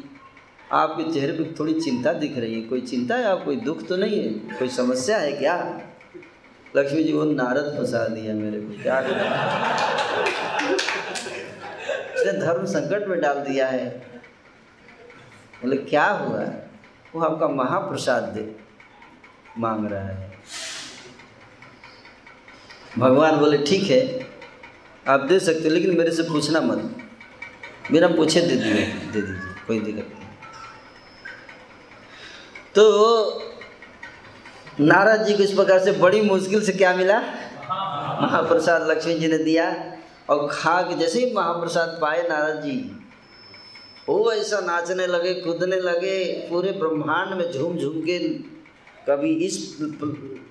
आपके 0.73 1.13
चेहरे 1.13 1.33
पर 1.33 1.55
थोड़ी 1.59 1.81
चिंता 1.81 2.13
दिख 2.13 2.39
रही 2.39 2.55
है। 2.55 2.61
कोई 2.61 2.81
चिंता 2.81 3.17
है 3.17 3.25
आप 3.25 3.45
कोई 3.45 3.57
दुख 3.57 3.87
तो 3.87 3.97
नहीं 3.97 4.23
है? 4.23 4.29
कोई 4.59 4.69
समस्या 4.69 5.19
है 5.19 5.33
क्या? 5.33 5.57
लक्ष्मी 6.77 7.05
जी, 7.05 7.13
वो 7.13 7.25
नारद 7.25 7.75
फंसा 7.79 8.07
दिया 8.09 8.35
मेरे 8.35 8.61
को। 8.61 8.83
क्या 8.83 9.01
उसने 12.15 12.33
धर्म 12.41 12.65
संकट 12.65 13.09
में 13.09 13.21
डाल 13.21 13.39
दिया 13.39 13.69
है। 13.69 13.89
बोले, 15.63 15.77
क्या 15.77 16.07
हुआ? 16.07 16.41
वो 17.15 17.21
आपका 17.21 17.49
महाप्रसाद 17.49 18.23
दे 18.23 18.57
मांग 19.59 19.87
रहा 19.91 20.09
है। 20.09 20.33
भगवान 22.99 23.37
बोले, 23.37 23.59
ठीक 23.59 23.91
है, 23.91 24.27
आप 25.09 25.21
दे 25.21 25.39
सकते 25.41 25.69
लेकिन 25.69 25.97
मेरे 25.99 26.11
से 26.11 26.23
पूछना 26.23 26.61
मत। 26.61 26.79
बिना 27.93 28.09
पूछे 28.09 28.41
दे 28.41 28.57
दिए, 28.57 28.75
दे 28.75 29.21
दीजिए, 29.21 29.55
कोई 29.67 29.81
दिक्कत 29.81 30.14
तो 32.77 32.85
नारद 34.81 35.25
जी 35.27 35.35
को 35.35 35.43
इस 35.43 35.53
प्रकार 35.53 35.79
से 35.79 35.93
बड़ी 35.93 36.21
मुश्किल 36.21 36.63
से 36.65 36.73
क्या 36.73 36.95
मिला? 36.97 37.19
महाप्रसाद 38.21 38.89
लक्ष्मी 38.91 39.15
जी 39.15 39.29
ने 39.29 39.39
दिया 39.39 39.67
और 40.31 40.49
खा 40.53 40.81
के 40.83 40.95
जैसे 40.95 41.25
ही 41.25 41.33
महाप्रसाद 41.35 41.99
पाए 42.03 42.23
नारद 42.29 42.63
जी 42.63 42.77
वो 44.09 44.33
ऐसा 44.33 44.61
नाचने 44.61 45.07
लगे, 45.07 45.35
कूदने 45.35 45.77
लगे, 45.77 46.49
पूरे 46.49 46.73
ब्रह्मांड 46.73 47.35
में 47.35 47.51
झूम 47.53 47.77
झूम 47.77 48.01
के 48.01 48.19
कभी 49.09 49.33
इस 49.47 49.57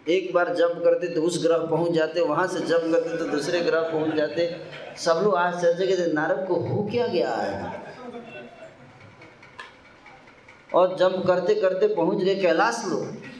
एक 0.10 0.34
बार 0.34 0.54
जंप 0.56 0.82
करते 0.86 1.08
तो 1.08 1.22
उस 1.22 1.44
ग्रह 1.44 1.58
पहुँच 1.58 1.92
जाते, 1.92 2.22
वहाँ 2.22 2.48
से 2.48 2.60
जंप 2.60 2.94
करते 2.94 3.18
तो 3.18 3.26
दूसरे 3.28 3.62
ग्रह 3.62 3.82
पहुँच 3.92 4.16
जाते। 4.16 4.50
सब 4.98 5.22
लोग 5.24 5.36
आश्चर्य 5.36 5.88
के 5.88 6.12
नारद 6.14 6.46
को 6.48 6.56
हो 6.68 6.88
क्या 6.92 7.08
गया 7.08 7.34
है? 7.34 7.82
और 10.76 10.96
जंप 10.98 11.24
करते 11.28 11.56
करते 11.56 11.88
पहुँच 11.88 12.24
गए 12.24 12.36
कैलाश 12.36 12.84
लोग 12.88 13.32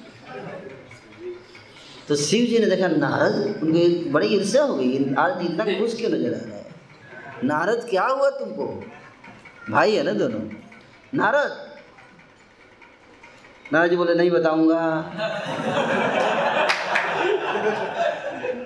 तो 2.08 2.16
शिव 2.16 2.46
जी 2.46 2.60
ने 2.60 2.66
देखा, 2.66 2.88
नारद, 2.88 3.60
उनको 3.64 4.12
बड़ी 4.12 4.28
ईर्ष्या 4.28 4.64
हो 4.64 4.76
गई। 4.76 5.14
आज 5.14 5.46
इतना 5.46 5.66
खुश 5.80 5.96
क्यों 5.96 6.10
नज़र 6.10 6.34
आ 6.34 6.38
रहा 6.46 6.58
है? 6.58 6.66
नारद, 7.44 7.88
क्या 7.90 8.04
हुआ 8.04 8.30
तुमको? 8.30 8.66
भाई 9.70 9.96
है 9.96 10.04
ना 10.04 10.12
दोनों? 10.12 10.40
नारद? 11.14 11.56
नारद 13.74 13.90
जी 13.90 13.96
बोले, 13.96 14.16
नहीं 14.16 14.32
बताऊँगा। 14.32 14.82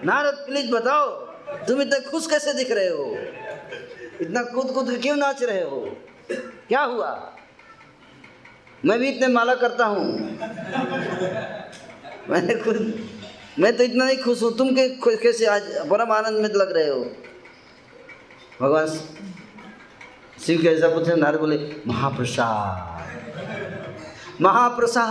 नारद, 0.06 0.34
प्लीज़ 0.34 0.72
बताओ, 0.72 1.10
तुम 1.68 1.82
इतना 1.82 2.00
खुश 2.10 2.28
कैसे 2.28 2.54
दिख 2.54 2.72
रहे 2.72 2.90
हो? 2.90 3.18
इतना 4.22 4.44
कूद 4.44 4.72
कूद 4.72 4.98
क्यों 5.02 5.16
नाच 5.16 5.44
रहे 5.44 5.64
हो? 5.64 5.98
क्या 6.68 6.82
हुआ? 6.82 7.12
मैं 8.86 9.00
भी 9.00 9.10
इतने 9.10 9.28
माला 9.28 9.56
करता 9.56 9.86
हूँ। 9.86 10.04
मैंने 12.30 12.56
खुद, 12.56 12.78
मैं 13.60 13.78
तो 13.78 13.84
इतना 13.84 14.06
ही 14.06 14.16
खुश 14.16 14.44
हूँ। 14.44 14.58
तुम 14.58 14.70
के, 14.76 15.16
कैसे 15.18 15.46
आज 15.46 15.62
परम 15.90 16.12
आनंद 16.12 16.42
में 16.42 16.50
लग 16.50 16.72
रहे 16.72 16.90
हो? 16.90 17.00
भगवान, 18.62 18.88
शिव 20.46 20.62
के 20.62 20.68
ऐसा 20.68 20.88
पूछे, 20.88 21.16
नारद 21.16 21.40
बोले, 21.40 21.58
महाप्रसाद। 21.88 22.98
महाप्रसाद। 24.42 25.06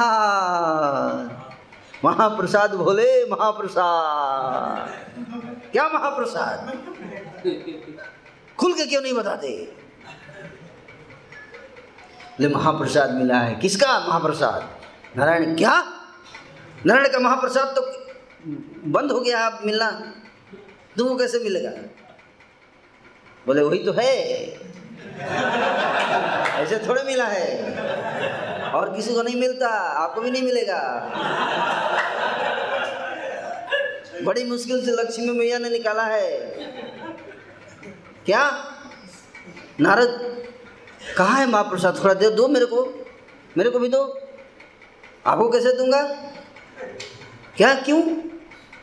महाप्रसाद 2.05 2.75
बोले, 2.75 3.25
महाप्रसाद। 3.31 4.89
क्या 5.73 5.89
महाप्रसाद? 5.89 6.59
खुल 8.59 8.73
के 8.73 8.87
क्यों 8.87 9.03
नहीं 9.03 9.15
बताते? 9.15 9.77
ले 12.41 12.49
महाप्रसाद 12.49 13.11
मिला 13.11 13.39
है। 13.39 13.55
किसका 13.55 14.01
महाप्रसाद? 14.01 14.81
नारायण। 15.19 15.57
क्या? 15.57 15.93
नारायण 16.87 17.09
का 17.09 17.19
महाप्रसाद 17.19 17.67
तो 17.67 18.07
बंद 18.91 19.13
हो 19.13 19.21
गया 19.21 19.47
आप 19.47 19.61
मिलना। 19.65 19.91
तुमको 20.99 21.17
कैसे 21.17 21.39
मिलेगा? 21.39 21.71
बोले, 23.47 23.63
वही 23.63 23.79
तो 23.79 23.93
है। 23.93 24.19
ऐसे 26.63 26.89
थोड़े 26.89 27.03
मिला 27.03 27.25
है। 27.25 27.77
और 28.71 28.97
किसी 28.97 29.15
को 29.15 29.23
नहीं 29.23 29.41
मिलता, 29.41 29.69
आपको 29.69 30.21
भी 30.21 30.31
नहीं 30.31 30.43
मिलेगा। 30.43 31.11
बड़ी 34.25 34.45
मुश्किल 34.45 34.87
से 34.87 34.93
लक्ष्मी 34.93 35.39
मैया 35.39 35.59
ने 35.59 35.71
निकाला 35.71 36.03
है। 36.03 36.37
क्या? 38.27 38.73
नारद 39.81 40.43
कहाँ 41.15 41.41
है 41.41 41.47
महाप्रसाद? 41.47 42.05
थोड़ा 42.05 42.15
दे 42.15 42.31
दो 42.31 42.49
मेरे 42.49 42.67
को। 42.67 43.07
मेरे 43.59 43.71
को 43.71 43.79
भी 43.79 43.89
दो। 43.89 44.21
आपको 45.27 45.49
कैसे 45.49 45.73
दूँगा? 45.73 46.03
क्या? 47.57 47.75
क्यों? 47.75 48.03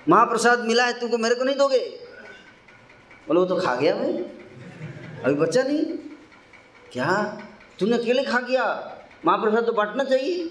महाप्रसाद 0.09 0.59
मिला 0.59 0.85
है, 0.85 0.99
तुमको 0.99 1.17
मेरे 1.17 1.35
को 1.35 1.43
नहीं 1.43 1.55
दोगे? 1.55 1.79
बोले, 3.27 3.39
वो 3.39 3.45
तो 3.45 3.55
खा 3.55 3.75
गया 3.75 3.95
मैं 3.95 4.13
अभी 5.23 5.33
बच्चा 5.33 5.63
नहीं। 5.63 5.85
क्या? 6.91 7.39
तूने 7.79 7.97
अकेले 7.97 8.23
खा 8.23 8.39
गया? 8.39 8.65
महाप्रसाद 9.25 9.65
तो 9.65 9.73
बांटना 9.73 10.03
चाहिए। 10.03 10.45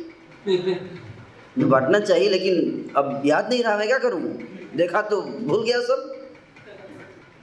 तो 1.61 1.67
बांटना 1.67 1.99
चाहिए, 1.99 2.29
लेकिन 2.29 2.91
अब 2.97 3.23
याद 3.27 3.49
नहीं 3.49 3.65
रहा, 3.65 3.77
मैं 3.77 3.87
क्या 3.87 3.99
करूँ? 3.99 4.21
देखा 4.77 5.03
तो 5.03 5.23
भूल 5.23 5.65
गया 5.65 5.81
सब। 5.81 6.09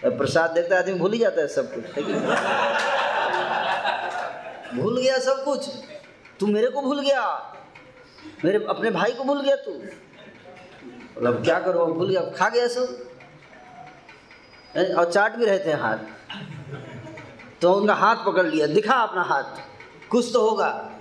प्रसाद 0.06 0.52
देखता 0.52 0.80
आदमी 0.80 0.94
भूल 0.94 1.14
ही 1.14 1.20
जाता 1.20 1.42
है 1.42 1.48
सब 1.48 1.74
कुछ 1.76 1.84
भूल 4.76 5.02
गया 5.02 5.20
सब 5.20 5.44
कुछ। 5.44 5.70
तू 6.40 6.48
मेरे 6.48 6.68
को 6.68 6.82
भूल 6.82 7.02
गया। 7.02 7.56
मेरे 8.46 8.66
अपने 8.70 8.92
भाई 8.92 9.12
को 9.12 9.24
भूल 9.24 9.42
गया 9.42 9.56
तू। 9.56 9.72
मतलब 11.18 11.44
क्या 11.44 11.60
करो? 11.60 11.86
भूल 11.86 12.10
गया 12.10 12.22
खा 12.22 12.50
गया 12.50 12.68
सब। 12.68 13.10
और 14.98 15.12
चाट 15.12 15.36
भी 15.36 15.46
रहे 15.46 15.60
थे 15.60 15.74
हाथ। 15.74 15.98
तो 17.62 17.74
उनका 17.74 17.94
हाथ 17.94 18.16
पकड़ 18.16 18.46
लिया। 18.46 18.68
दिखा 18.68 18.94
अपना 18.94 19.22
हाथ। 19.22 19.44
कुछ 20.10 20.30
तो 20.34 20.50
होगा। 20.50 20.92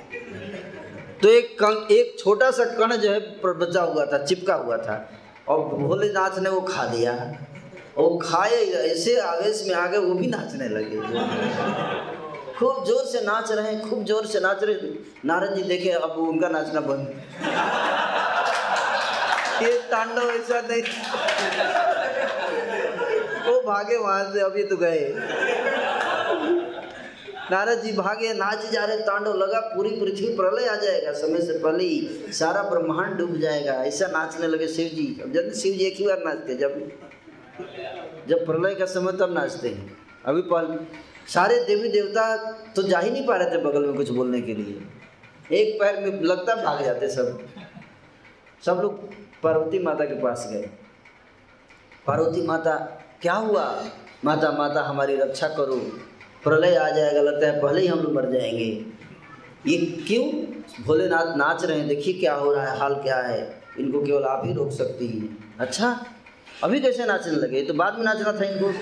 तो 1.22 1.28
एक 1.28 1.58
कण, 1.62 1.94
एक 1.94 2.18
छोटा 2.18 2.50
सा 2.50 2.64
कण 2.64 2.96
जो 2.96 3.12
है 3.12 3.20
बचा 3.44 3.82
हुआ 3.82 4.06
था, 4.06 4.24
चिपका 4.24 4.54
हुआ 4.54 4.76
था। 4.76 5.10
और 5.48 5.68
भोलेनाथ 5.68 6.38
ने 6.38 6.50
वो 6.50 6.60
खा 6.60 6.84
लिया। 6.84 7.14
वो 7.98 8.18
खाए, 8.18 8.64
ऐसे 8.64 9.20
आवेश 9.20 9.64
में 9.68 9.74
आ 9.74 9.86
गए 9.86 9.98
वो 9.98 10.14
भी 10.14 10.26
नाचने 10.26 10.68
लगे। 10.68 10.96
खूब 12.58 12.84
ज़ोर 12.86 13.04
से 13.06 13.20
नाच 13.20 13.50
रहे 13.52 13.72
हैं, 13.72 13.88
खूब 13.90 14.04
ज़ोर 14.04 14.26
से 14.26 14.40
नाच 14.40 14.62
रहे 14.62 14.90
नारद 15.24 15.54
जी 15.56 15.62
देखे 15.64 15.90
अब 15.90 16.18
उनका 16.20 16.48
नाचना 16.48 16.80
बंद। 16.80 17.06
ये 19.62 19.72
तांडव 19.90 20.30
ऐसा 20.30 20.60
नहीं। 20.60 20.82
वो 23.46 23.60
भागे 23.62 23.96
वहाँ 23.96 24.24
से 24.32 24.40
अभी 24.40 24.62
तो 24.64 24.76
गए। 24.76 25.02
नारद 27.50 27.82
जी 27.82 27.92
भागे, 27.92 28.32
नाच 28.34 28.64
जा 28.72 28.84
रहे, 28.84 28.96
तांडव 29.02 29.34
लगा, 29.36 29.60
पूरी 29.68 29.90
पृथ्वी 30.00 30.34
प्रलय 30.36 30.66
आ 30.68 30.74
जाएगा। 30.76 31.12
समय 31.20 31.40
से 31.42 31.58
पहले 31.58 31.84
ही 31.84 32.32
सारा 32.34 32.62
ब्रह्मांड 32.62 33.16
डूब 33.18 33.36
जाएगा। 33.40 33.72
ऐसा 33.84 34.06
नाचने 34.08 34.46
लगे 34.46 34.68
शिव 34.68 34.88
जी। 34.94 35.06
अब 35.24 35.32
जल्दी 35.32 35.54
शिव 35.60 35.74
जी 35.74 35.84
एक 35.84 35.96
ही 35.98 36.06
बार 36.06 36.24
नाचते 36.24 36.54
जब 36.56 36.72
जब 38.28 38.44
प्रलय 38.46 38.74
का 38.74 38.86
समय 38.88 39.12
तब 39.20 39.32
नाचते 39.34 39.68
हैं। 39.68 39.96
अभी 40.26 40.42
पहले 40.44 40.76
सारे 41.28 41.64
देवी 41.64 41.88
देवता 41.88 42.52
तो 42.76 42.82
जा 42.82 42.98
ही 42.98 43.10
नहीं 43.10 43.26
पा 43.26 43.36
रहे 43.36 43.50
थे 43.50 43.58
बगल 43.58 43.86
में 43.86 43.94
कुछ 43.94 44.10
बोलने 44.10 44.40
के 44.40 44.54
लिए। 44.54 44.80
एक 45.56 45.80
पैर 45.80 46.00
में 46.00 46.22
लगता 46.22 46.54
भाग 46.54 46.84
जाते 46.84 47.08
सब। 47.08 47.46
सब 48.66 48.80
लोग 48.82 49.14
पार्वती 49.42 49.78
माता 49.78 50.04
के 50.04 50.14
पास 50.14 50.48
गए। 50.52 50.70
पार्वती 52.06 52.46
माता, 52.46 52.74
क्या 53.22 53.34
हुआ? 53.34 53.84
माता 54.24 54.50
माता, 54.50 54.82
हमारी 54.82 55.16
रक्षा 55.16 55.48
करो। 55.48 55.76
प्रलय 56.44 56.74
आ 56.76 56.90
जाएगा, 56.90 57.20
लगता 57.20 57.46
है 57.46 57.62
पहले 57.62 57.80
ही 57.80 57.86
हम 57.86 57.98
लोग 57.98 58.12
मर 58.12 58.30
जाएँगे। 58.32 58.86
ये 59.66 60.04
क्यों? 60.08 60.24
भोलेनाथ 60.84 61.36
नाच 61.36 61.64
रहे 61.64 61.78
हैं, 61.78 61.88
देखिए 61.88 62.14
क्या 62.14 62.34
हो 62.34 62.54
रहा 62.54 62.72
है, 62.72 62.78
हाल 62.78 62.94
क्या 62.94 63.16
है। 63.16 63.62
इनको 63.78 64.02
केवल 64.02 64.22
आप 64.22 64.42
ही 64.46 64.52
रोक 64.52 64.70
सकती 64.70 65.06
हैं। 65.06 65.56
अच्छा 65.60 66.06
अभी 66.64 66.80
कैसे 66.80 67.04
नाचने 67.04 67.32
लगे? 67.32 67.62
तो 67.62 67.74
बाद 67.74 67.98
में 67.98 68.04
नाचना 68.04 68.32
था 68.32 68.44
इनको। 68.44 68.72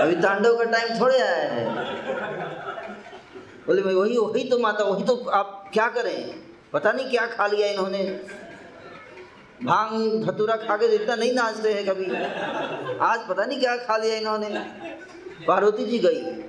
अभी 0.00 0.14
तांडव 0.14 0.58
का 0.58 0.64
टाइम 0.64 1.00
थोड़े 1.00 1.20
आया 1.20 1.52
है। 1.52 1.64
बोले 3.66 3.82
भाई 3.82 3.94
वही 3.94 4.18
वही 4.18 4.44
तो 4.44 4.58
माता, 4.58 4.84
वही 4.84 5.04
तो 5.04 5.16
आप 5.30 5.70
क्या 5.72 5.88
करें? 5.88 6.42
पता 6.72 6.92
नहीं 6.92 7.10
क्या 7.10 7.26
खा 7.26 7.46
लिया 7.46 7.68
इन्होंने। 7.68 8.20
भाँग, 9.64 10.24
धतूरा 10.24 10.56
खा 10.56 10.76
के 10.76 10.94
इतना 10.94 11.14
नहीं 11.14 11.32
नाचते 11.32 11.72
हैं 11.72 11.86
कभी। 11.86 12.04
आज 12.98 13.28
पता 13.28 13.44
नहीं 13.44 13.60
क्या 13.60 13.76
खा 13.76 13.96
लिया 13.96 14.16
इन्होंने। 14.16 14.48
पार्वती 15.46 15.86
जी 15.86 15.98
गई। 15.98 16.44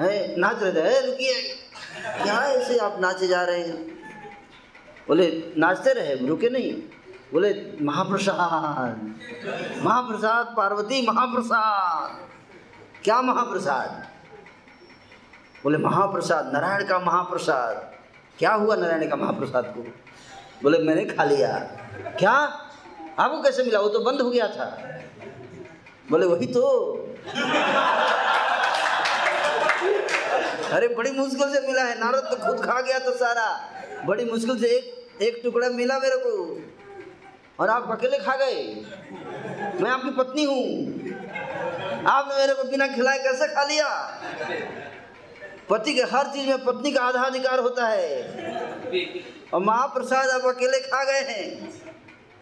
है, 0.00 0.36
नाच 0.36 0.62
रहे 0.62 0.72
थे। 0.72 1.06
रुकिए। 1.06 1.42
क्या 2.24 2.42
ऐसे 2.42 2.78
आप 2.78 2.96
नाचे 3.00 3.26
जा 3.26 3.42
रहे 3.42 3.60
हैं। 3.60 3.86
बोले, 5.08 5.54
नाचते 5.58 5.92
रहे? 5.92 6.26
रुके 6.26 6.48
नहीं? 6.48 6.72
बोले, 7.32 7.78
महाप्रसाद 7.82 9.20
महाप्रसाद, 9.84 10.54
पार्वती, 10.56 11.06
महाप्रसाद। 11.06 12.29
क्या 13.04 13.22
महाप्रसाद? 13.22 14.06
बोले, 15.64 15.78
महाप्रसाद, 15.78 16.52
नारायण 16.52 16.84
का 16.84 16.98
महाप्रसाद। 16.98 17.94
क्या 18.38 18.54
हुआ 18.54 18.76
नारायण 18.76 19.10
का 19.10 19.16
महाप्रसाद 19.16 19.64
को? 19.64 19.80
बोले, 20.62 20.78
मैंने 20.78 21.04
खा 21.04 21.24
लिया। 21.24 21.58
क्या? 22.18 22.32
आपको 23.18 23.42
कैसे 23.42 23.62
मिला? 23.62 23.80
वो 23.80 23.88
तो 23.88 24.00
बंद 24.00 24.20
हो 24.20 24.30
गया 24.30 24.48
था। 24.48 24.98
बोले, 26.10 26.26
वही 26.26 26.46
तो। 26.46 26.92
अरे, 30.72 30.88
बड़ी 30.88 31.10
मुश्किल 31.10 31.52
से 31.52 31.66
मिला 31.66 31.82
है। 31.82 31.98
नारद 31.98 32.18
तो 32.18 32.46
खुद 32.46 32.66
खा 32.66 32.80
गया 32.80 32.98
तो 32.98 33.10
सारा। 33.10 33.72
बड़ी 34.04 34.24
मुश्किल 34.24 34.60
से 34.60 34.66
एक 34.66 35.00
एक 35.22 35.40
टुकड़ा 35.44 35.68
मिला 35.68 35.98
मेरे 35.98 36.16
को। 36.16 36.60
और 37.60 37.70
आप 37.70 37.90
अकेले 37.90 38.18
खा 38.18 38.36
गए? 38.36 38.86
मैं 39.80 39.90
आपकी 39.90 40.10
पत्नी 40.10 40.44
हूँ। 40.44 40.99
आपने 42.06 42.34
मेरे 42.34 42.54
को 42.54 42.64
बिना 42.64 42.86
खिलाए 42.86 43.18
कैसे 43.18 43.46
खा 43.54 43.64
लिया? 43.64 43.88
पति 45.70 45.94
के 45.94 46.02
हर 46.02 46.26
चीज़ 46.26 46.48
में 46.48 46.64
पत्नी 46.64 46.92
का 46.92 47.00
आधा 47.00 47.22
अधिकार 47.22 47.58
होता 47.58 47.86
है। 47.86 48.22
और 49.54 49.60
महाप्रसाद 49.60 50.28
आप 50.28 50.44
अकेले 50.44 50.78
खा 50.78 51.04
गए 51.04 51.20
हैं। 51.20 51.70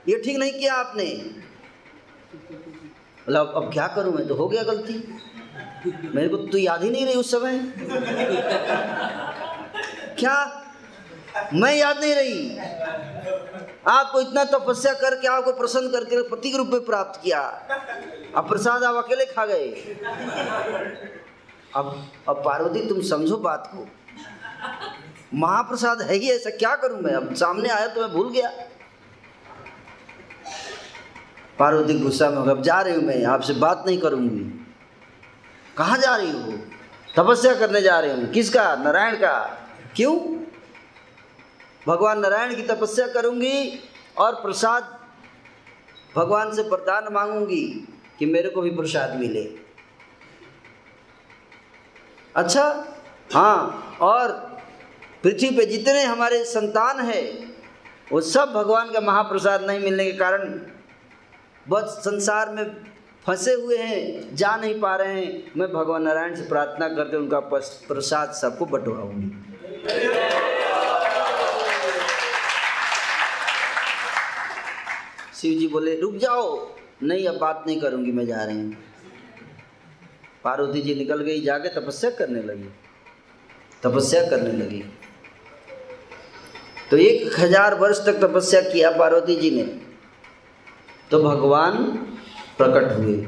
ये 0.09 0.23
ठीक 0.25 0.37
नहीं 0.37 0.53
किया 0.53 0.75
आपने। 0.75 1.35
मतलब 3.21 3.53
अब 3.57 3.73
क्या 3.73 3.87
करूँ 3.89 4.15
मैं? 4.15 4.29
तो 4.29 4.35
हो 4.35 4.49
गया 4.49 4.63
गलती। 4.63 5.19
मेरे 6.15 6.29
को 6.29 6.37
तो 6.37 6.59
याद 6.59 6.83
ही 6.83 6.91
नहीं 6.91 7.07
रही 7.07 7.15
उस 7.15 7.31
समय। 7.31 7.59
क्या? 10.19 10.65
मैं 11.55 11.77
याद 11.77 11.99
नहीं 11.99 12.15
रही। 12.15 12.59
आपको 13.87 14.21
इतना 14.21 14.45
तपस्या 14.45 14.93
करके, 14.93 15.29
आपको 15.29 15.53
प्रसन्न 15.53 15.89
करके 15.89 16.29
पति 16.29 16.51
के 16.51 16.57
रूप 16.59 16.69
में 16.69 16.85
प्राप्त 16.85 17.21
किया। 17.23 17.41
अब 18.37 18.49
प्रसाद 18.49 18.85
आप 18.85 19.05
अकेले 19.05 19.25
खा 19.25 19.47
गए। 19.47 19.69
अब 21.77 22.07
अब 22.29 22.37
पार्वती, 22.45 22.89
तुम 22.89 23.03
समझो 23.03 23.37
बात 23.37 23.71
को। 23.75 23.89
महाप्रसाद 25.35 26.03
है 26.03 26.15
ही 26.15 26.31
ऐसा, 26.31 26.51
क्या 26.51 26.77
करूँ 26.77 27.01
मैं? 27.01 27.15
अब 27.15 27.35
सामने 27.35 27.69
आया 27.69 27.87
तो 27.87 28.01
मैं 28.01 28.11
भूल 28.13 28.31
गया। 28.31 28.49
पार्वती, 31.59 31.99
गुस्सा 31.99 32.31
में 32.31 32.39
अब 32.39 32.63
जा 32.63 32.81
रही 32.81 32.95
हूँ 32.95 33.03
मैं, 33.03 33.25
आपसे 33.25 33.53
बात 33.53 33.85
नहीं 33.87 33.99
करूँगी। 33.99 34.65
कहाँ 35.77 35.99
जा 35.99 36.17
रही 36.17 36.31
हो? 36.31 36.53
तपस्या 37.17 37.55
करने 37.55 37.83
जा 37.83 38.01
रही 38.01 38.11
हूँ। 38.11 38.27
किसका? 38.27 38.77
नारायण 38.77 39.17
का। 39.17 39.59
क्यों? 39.97 40.38
भगवान 41.89 42.19
नारायण 42.21 42.55
की 42.57 42.63
तपस्या 42.65 43.07
करूँगी 43.07 43.79
और 44.19 44.35
प्रसाद 44.43 44.97
भगवान 46.17 46.53
से 46.55 46.63
वरदान 46.63 47.13
मांगूँगी 47.13 47.63
कि 48.19 48.27
मेरे 48.27 48.49
को 48.51 48.63
भी 48.63 48.71
प्रसाद 48.71 49.15
मिले। 49.17 49.45
अच्छा? 52.37 52.65
हाँ 53.35 53.97
और 54.01 54.33
पृथ्वी 55.23 55.51
पे 55.51 55.65
जितने 55.67 56.03
हमारे 56.03 56.45
संतान 56.45 57.01
हैं, 57.01 57.25
वो 58.13 58.21
सब 58.23 58.53
भगवान 58.53 58.93
का 58.93 59.01
महाप्रसाद 59.01 59.65
नहीं 59.65 59.81
मिलने 59.81 60.05
के 60.05 60.13
कारण 60.19 60.61
बस 61.67 62.01
संसार 62.05 62.51
में 62.51 62.65
फंसे 63.27 63.53
हुए 63.53 63.77
हैं, 63.77 64.37
जा 64.37 64.57
नहीं 64.57 64.81
पा 64.81 64.95
रहे 64.97 65.15
हैं। 65.15 65.53
मैं 65.57 65.69
भगवान 65.73 66.03
नारायण 66.03 66.35
से 66.35 66.49
प्रार्थना 66.49 66.89
करके 66.89 67.17
उनका 67.17 67.41
प्रसाद 67.41 68.33
सबको 68.35 68.67
बंटवाऊँगी। 68.67 69.31
शिव 75.41 75.59
जी 75.59 75.69
बोले, 75.69 76.01
रुक 76.01 76.15
जाओ। 76.15 76.69
नहीं, 77.03 77.27
अब 77.27 77.39
बात 77.39 77.65
नहीं 77.67 77.81
करूँगी, 77.81 78.13
मैं 78.13 78.27
जा 78.27 78.45
रही 78.45 78.57
हूँ। 78.57 78.77
पार्वती 80.45 80.81
जी 80.81 80.95
निकल 80.95 81.21
गई, 81.21 81.41
जाके 81.41 81.69
तपस्या 81.69 82.11
करने 82.11 82.43
लगी। 82.43 82.69
तपस्या 83.83 84.31
करने 84.31 84.53
लगी। 84.53 84.85
तो 86.91 86.97
एक 86.97 87.41
हज़ार 87.41 87.75
वर्ष 87.75 88.07
तक 88.07 88.13
तपस्या 88.13 88.61
किया 88.61 88.91
पार्वती 88.91 89.37
जी 89.37 89.51
ने। 89.51 89.81
तो 91.11 91.23
भगवान 91.23 91.85
प्रकट 92.59 92.99
हुए। 92.99 93.27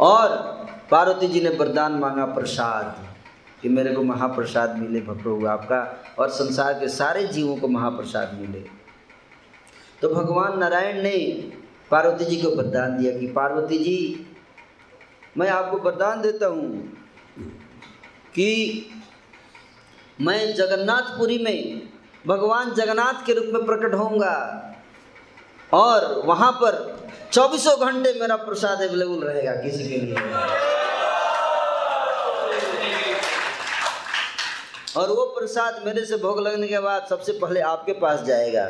और 0.00 0.28
पार्वती 0.90 1.28
जी 1.28 1.40
ने 1.40 1.48
वरदान 1.48 1.92
मांगा, 1.92 2.24
प्रसाद। 2.24 3.08
कि 3.62 3.68
मेरे 3.68 3.92
को 3.92 4.02
महाप्रसाद 4.02 4.76
मिले 4.78 5.00
भप्रभु 5.00 5.46
आपका। 5.46 6.04
और 6.18 6.28
संसार 6.28 6.72
के 6.74 6.88
सारे 6.88 7.24
जीवों 7.24 7.56
को 7.56 7.68
महाप्रसाद 7.68 8.34
मिले। 8.34 8.87
तो 10.02 10.08
भगवान 10.08 10.58
नारायण 10.58 11.02
ने 11.02 11.16
पार्वती 11.90 12.24
जी 12.24 12.36
को 12.36 12.50
वरदान 12.50 12.96
दिया 12.98 13.12
कि 13.18 13.26
पार्वती 13.32 13.78
जी, 13.78 14.26
मैं 15.36 15.48
आपको 15.50 15.76
वरदान 15.78 16.20
देता 16.22 16.46
हूँ 16.46 16.68
कि 18.34 18.50
मैं 20.20 20.54
जगन्नाथपुरी 20.54 21.38
में 21.38 21.82
भगवान 22.26 22.72
जगन्नाथ 22.74 23.24
के 23.26 23.34
रूप 23.34 23.46
में 23.54 23.64
प्रकट 23.66 23.94
होऊँगा 23.94 24.34
और 25.74 26.22
वहाँ 26.26 26.50
पर 26.52 26.76
चौबीसों 27.32 27.78
घंटे 27.86 28.12
मेरा 28.20 28.36
प्रसाद 28.38 28.82
अवेलेबल 28.82 29.26
रहेगा 29.26 29.54
किसी 29.62 29.88
के 29.88 29.98
लिए। 29.98 30.16
और 34.96 35.08
वो 35.08 35.24
प्रसाद 35.38 35.82
मेरे 35.86 36.04
से 36.04 36.16
भोग 36.16 36.40
लगने 36.40 36.68
के 36.68 36.78
बाद 36.80 37.06
सबसे 37.10 37.32
पहले 37.32 37.60
आपके 37.62 37.92
पास 38.00 38.22
जाएगा। 38.22 38.66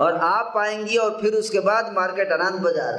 और 0.00 0.14
आप 0.14 0.54
आएँगी 0.56 0.96
और 0.96 1.20
फिर 1.20 1.34
उसके 1.34 1.60
बाद 1.60 1.92
मार्केट 1.92 2.32
आनंद 2.32 2.60
बाज़ार 2.60 2.94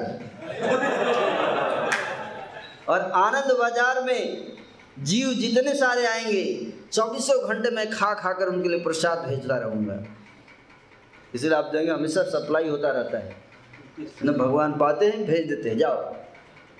और 2.90 3.00
आनंद 3.00 3.52
बाज़ार 3.60 4.04
में 4.04 4.54
जीव 5.00 5.30
जितने 5.34 5.74
सारे 5.76 6.06
आएँगे, 6.06 6.72
चौबीसों 6.92 7.38
घंटे 7.48 7.70
में 7.70 7.90
खा 7.92 8.14
खा 8.14 8.32
कर 8.34 8.48
उनके 8.48 8.70
लिए 8.70 8.84
प्रसाद 8.84 9.26
भेजता 9.28 9.58
रहूँगा। 9.58 10.04
इसलिए 11.36 11.54
आप 11.54 11.66
देंगे 11.66 11.92
हमेशा 11.92 12.24
सप्लाई 12.24 12.70
होता 12.70 12.92
रहता 12.92 13.18
है। 13.18 13.36
न 14.26 14.32
भगवान 14.32 14.78
पाते 14.78 15.06
हैं, 15.06 15.26
भेज 15.26 15.48
देते 15.50 15.70
हैं। 15.70 15.78
जाओ। 15.78 16.16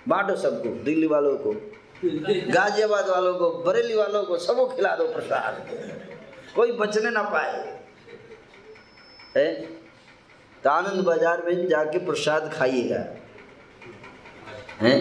बांटो 0.08 0.36
सबको, 0.36 0.70
दिल्ली 0.84 1.08
वालों 1.08 1.36
को, 1.38 1.52
गाजियाबाद 2.54 3.10
वालों 3.10 3.34
को, 3.34 3.50
बरेली 3.64 3.96
वालों 3.96 4.24
को, 4.24 4.38
सबको 4.38 4.66
खिला 4.68 4.96
दो 4.96 5.08
प्रसाद। 5.08 5.68
कोई 6.56 6.72
बचने 6.72 7.10
ना 7.10 7.22
पाए। 7.24 7.80
है? 9.38 9.85
तो 10.66 10.70
आनंद 10.72 11.04
बाज़ार 11.06 11.42
में 11.46 11.68
जाके 11.68 11.98
प्रसाद 12.06 12.50
खाइएगा। 12.54 13.04
हैं? 14.82 14.98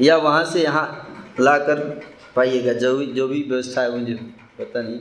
या 0.00 0.16
वहाँ 0.16 0.44
से 0.44 0.62
यहाँ 0.62 1.34
लाकर 1.40 1.80
पाइएगा, 2.36 2.72
जो 2.72 2.96
भी 2.98 3.06
जो 3.06 3.26
भी 3.28 3.42
व्यवस्था 3.42 3.82
है 3.82 3.98
मुझे 3.98 4.14
पता 4.58 4.82
नहीं। 4.82 4.98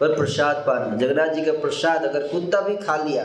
पर 0.00 0.16
प्रसाद 0.16 0.56
पाना। 0.66 0.96
जगन्नाथ 0.96 1.34
जी 1.34 1.44
का 1.44 1.52
प्रसाद 1.60 2.04
अगर 2.04 2.26
कुत्ता 2.28 2.60
भी 2.60 2.76
खा 2.76 2.96
लिया, 2.96 3.24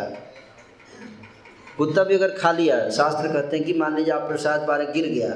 कुत्ता 1.78 2.04
भी 2.04 2.16
अगर 2.16 2.38
खा 2.38 2.52
लिया, 2.52 2.78
शास्त्र 2.92 3.34
कहते 3.34 3.58
हैं 3.58 3.66
कि 3.66 3.74
मान 3.74 3.96
लीजिए 3.96 4.14
आप 4.14 4.28
प्रसाद 4.28 4.68
पा 4.68 4.78
गिर 4.78 5.08
गया 5.08 5.34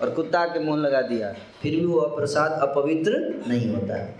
और 0.00 0.10
कुत्ता 0.10 0.44
के 0.46 0.60
मुँह 0.60 0.80
लगा 0.80 1.00
दिया, 1.04 1.32
फिर 1.62 1.76
भी 1.76 1.84
वो 1.84 2.00
प्रसाद 2.16 2.58
अपवित्र 2.62 3.24
नहीं 3.48 3.74
होता। 3.74 3.94
है 3.94 4.14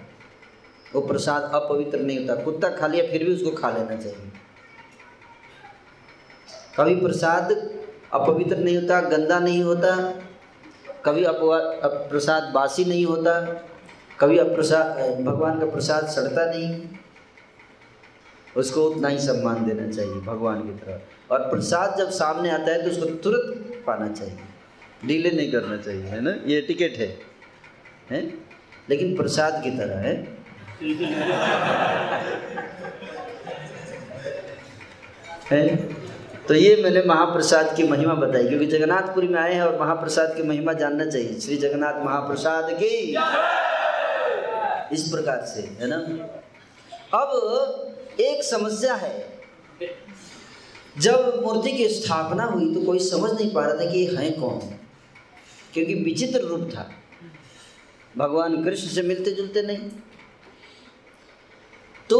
वो 0.94 1.00
प्रसाद 1.02 1.50
अपवित्र 1.54 1.98
नहीं 2.00 2.18
होता। 2.18 2.42
कुत्ता 2.42 2.68
खा 2.70 2.86
लिया, 2.86 3.10
फिर 3.10 3.24
भी 3.24 3.34
उसको 3.34 3.50
खा 3.52 3.70
लेना 3.70 3.96
चाहिए। 3.96 4.35
कभी 6.76 6.96
प्रसाद 6.96 7.70
अपवित्र 8.12 8.56
नहीं 8.56 8.76
होता, 8.76 9.00
गंदा 9.00 9.38
नहीं 9.38 9.62
होता, 9.62 10.20
कभी 11.04 11.24
अपवा 11.24 11.88
प्रसाद 11.88 12.42
बासी 12.42 12.84
नहीं 12.84 13.06
होता, 13.06 13.64
कभी 14.20 14.38
अप्रसाद 14.38 15.24
भगवान 15.24 15.60
का 15.60 15.66
प्रसाद 15.66 16.06
सड़ता 16.06 16.50
नहीं। 16.50 16.88
उसको 18.56 18.82
उतना 18.82 19.08
ही 19.08 19.18
सम्मान 19.18 19.66
देना 19.66 19.92
चाहिए 19.92 20.12
भगवान 20.12 20.62
की 20.62 20.68
तरह। 20.68 21.00
और 21.30 21.40
प्रसाद 21.40 21.98
जब 21.98 22.10
सामने 22.10 22.50
आता 22.50 22.72
है 22.72 22.84
तो 22.84 22.90
उसको 22.90 23.06
तुरंत 23.06 23.84
पाना 23.86 24.08
चाहिए। 24.08 24.38
डीले 25.04 25.30
नहीं 25.30 25.52
करना 25.52 25.76
चाहिए, 25.76 26.02
है 26.02 26.20
ना? 26.20 26.34
ये 26.46 26.60
टिकट 26.60 26.82
है, 26.82 27.18
हैं? 28.10 28.48
लेकिन 28.90 29.16
प्रसाद 29.16 29.60
की 29.64 29.70
तरह, 29.70 29.98
है? 29.98 30.38
है? 35.50 35.96
तो 36.48 36.54
ये 36.54 36.74
मैंने 36.82 37.02
महाप्रसाद 37.02 37.74
की 37.76 37.82
महिमा 37.82 38.14
बताई, 38.14 38.48
क्योंकि 38.48 38.66
जगन्नाथपुरी 38.66 39.28
में 39.28 39.38
आए 39.40 39.54
हैं 39.54 39.62
और 39.62 39.80
महाप्रसाद 39.80 40.34
की 40.36 40.42
महिमा 40.42 40.72
जानना 40.72 41.04
चाहिए। 41.06 41.38
श्री 41.40 41.56
जगन्नाथ 41.56 42.04
महाप्रसाद 42.04 42.68
की। 42.72 42.94
इस 44.94 45.08
प्रकार 45.10 45.44
से, 45.46 45.60
है 45.80 45.88
ना? 45.88 45.96
अब 47.14 48.16
एक 48.20 48.44
समस्या 48.44 48.94
है। 48.94 49.14
जब 50.98 51.42
मूर्ति 51.44 51.72
की 51.72 51.88
स्थापना 51.88 52.44
हुई 52.44 52.74
तो 52.74 52.84
कोई 52.84 52.98
समझ 53.00 53.30
नहीं 53.32 53.50
पा 53.54 53.64
रहा 53.64 53.74
था 53.74 53.90
कि 53.90 53.98
ये 53.98 54.16
हैं 54.16 54.40
कौन, 54.40 54.58
क्योंकि 55.74 55.94
विचित्र 55.94 56.40
रूप 56.40 56.70
था। 56.74 56.88
भगवान 58.14 58.62
कृष्ण 58.64 58.88
से 58.88 59.02
मिलते 59.02 59.30
जुलते 59.32 59.62
नहीं। 59.62 59.90
तो 62.10 62.18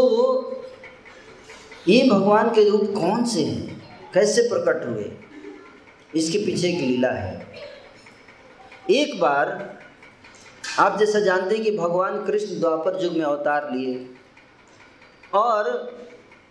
ये 1.89 2.03
भगवान 2.11 2.48
के 2.55 2.69
रूप 2.70 2.93
कौन 2.94 3.24
से 3.27 3.44
हैं? 3.44 3.76
कैसे 4.17 4.43
प्रकट 4.43 4.87
हुए? 4.87 5.13
इसके 6.15 6.39
पीछे 6.39 6.69
एक 6.69 6.81
लीला 6.81 7.09
है। 7.09 7.47
एक 8.91 9.21
बार, 9.21 9.79
आप 10.79 10.99
जैसा 10.99 11.21
जानते 11.21 11.55
हैं 11.55 11.65
कि 11.65 11.71
भगवान 11.71 12.27
कृष्ण 12.27 12.61
द्वापर 12.61 13.05
युग 13.05 13.13
में 13.13 13.25
अवतार 13.25 13.71
लिए 13.73 14.11
और 15.35 15.93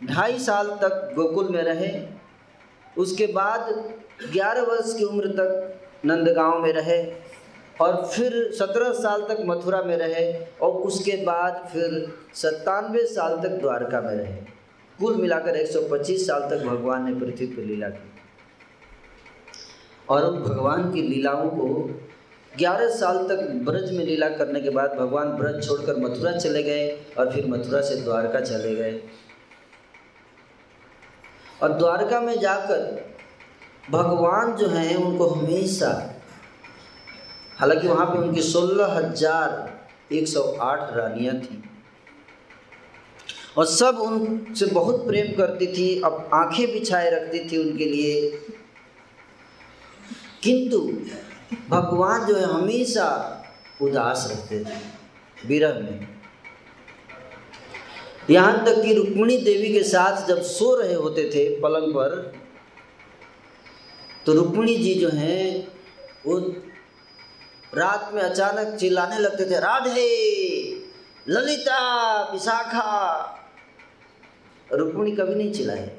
ढाई 0.03 0.39
साल 0.39 0.67
तक 0.67 1.11
गोकुल 1.15 1.49
में 1.49 1.63
रहे, 1.63 2.07
उसके 2.97 3.27
बाद 3.27 3.69
ग्यारह 4.33 4.61
वर्ष 4.61 4.97
की 4.97 5.03
उम्र 5.03 5.27
तक 5.27 5.79
नंदगांव 6.05 6.59
में 6.59 6.73
रहे 6.73 7.13
और 7.81 8.05
फिर 8.05 8.51
सत्रह 8.53 8.91
साल 8.93 9.21
तक 9.21 9.37
मथुरा 9.45 9.81
में 9.81 9.97
रहे 9.97 10.45
और 10.61 10.71
उसके 10.71 11.23
बाद 11.25 11.69
फिर 11.73 12.13
सत्तानवे 12.33 13.05
साल 13.05 13.37
तक 13.37 13.49
द्वारका 13.49 14.01
में 14.01 14.15
रहे। 14.15 14.54
कुल 14.99 15.15
मिलाकर 15.15 15.55
125 15.57 16.25
साल 16.27 16.41
तक 16.49 16.65
भगवान 16.65 17.05
ने 17.05 17.13
पृथ्वी 17.19 17.45
पर 17.45 17.63
लीला 17.63 17.89
की। 17.89 18.11
और 20.09 20.23
उन 20.23 20.37
भगवान 20.39 20.91
की 20.91 21.01
लीलाओं 21.01 21.49
को 21.49 21.67
11 22.53 22.89
साल 22.89 23.17
तक 23.27 23.41
ब्रज 23.65 23.91
में 23.91 24.03
लीला 24.05 24.29
करने 24.29 24.61
के 24.61 24.69
बाद 24.69 24.93
भगवान 24.93 25.31
ब्रज 25.31 25.67
छोड़कर 25.67 25.99
मथुरा 25.99 26.31
चले 26.31 26.63
गए 26.63 26.87
और 27.19 27.31
फिर 27.31 27.47
मथुरा 27.47 27.81
से 27.81 27.95
द्वारका 27.95 28.39
चले 28.41 28.75
गए। 28.75 29.01
और 31.63 31.73
द्वारका 31.73 32.19
में 32.19 32.39
जाकर 32.39 33.13
भगवान 33.91 34.55
जो 34.55 34.67
हैं, 34.67 34.95
उनको 34.95 35.27
हमेशा, 35.27 35.89
हालाँकि 37.57 37.87
वहाँ 37.87 38.05
पे 38.05 38.17
उनकी 38.19 38.41
सोलह 38.41 38.93
हज़ार 38.93 40.13
एक 40.13 40.27
सौ 40.27 40.41
आठ 40.61 40.93
रानियाँ 40.93 41.35
थीं। 41.35 41.61
और 43.57 43.65
सब 43.65 43.97
उनसे 43.97 44.65
बहुत 44.65 45.05
प्रेम 45.07 45.31
करती 45.33 45.67
थी, 45.67 46.01
अब 46.01 46.29
आँखें 46.33 46.71
बिछाए 46.71 47.09
रखती 47.09 47.39
थी 47.49 47.57
उनके 47.57 47.85
लिए। 47.85 48.29
किंतु 50.43 50.79
भगवान 51.69 52.25
जो 52.25 52.35
है 52.35 52.45
हमेशा 52.45 53.07
उदास 53.81 54.27
रहते 54.31 54.59
थे 54.59 55.47
विरह 55.47 55.73
में। 55.73 56.07
यहाँ 58.29 58.65
तक 58.65 58.81
कि 58.81 58.93
रुक्मिणी 58.93 59.37
देवी 59.37 59.71
के 59.73 59.83
साथ 59.83 60.27
जब 60.27 60.41
सो 60.41 60.75
रहे 60.75 60.93
होते 60.93 61.29
थे 61.29 61.49
पलंग 61.61 61.93
पर 61.93 62.33
तो 64.25 64.33
रुक्मिणी 64.33 64.75
जी 64.75 64.93
जो 64.93 65.09
हैं, 65.09 65.67
वो 66.25 66.37
रात 67.75 68.11
में 68.13 68.21
अचानक 68.21 68.75
चिल्लाने 68.75 69.19
लगते 69.19 69.45
थे, 69.45 69.59
राधे, 69.59 70.07
ललिता, 71.29 71.79
विशाखा 72.33 73.41
रुक्मिणी 74.73 75.11
कभी 75.11 75.35
नहीं 75.35 75.53
चिल्लाए। 75.53 75.97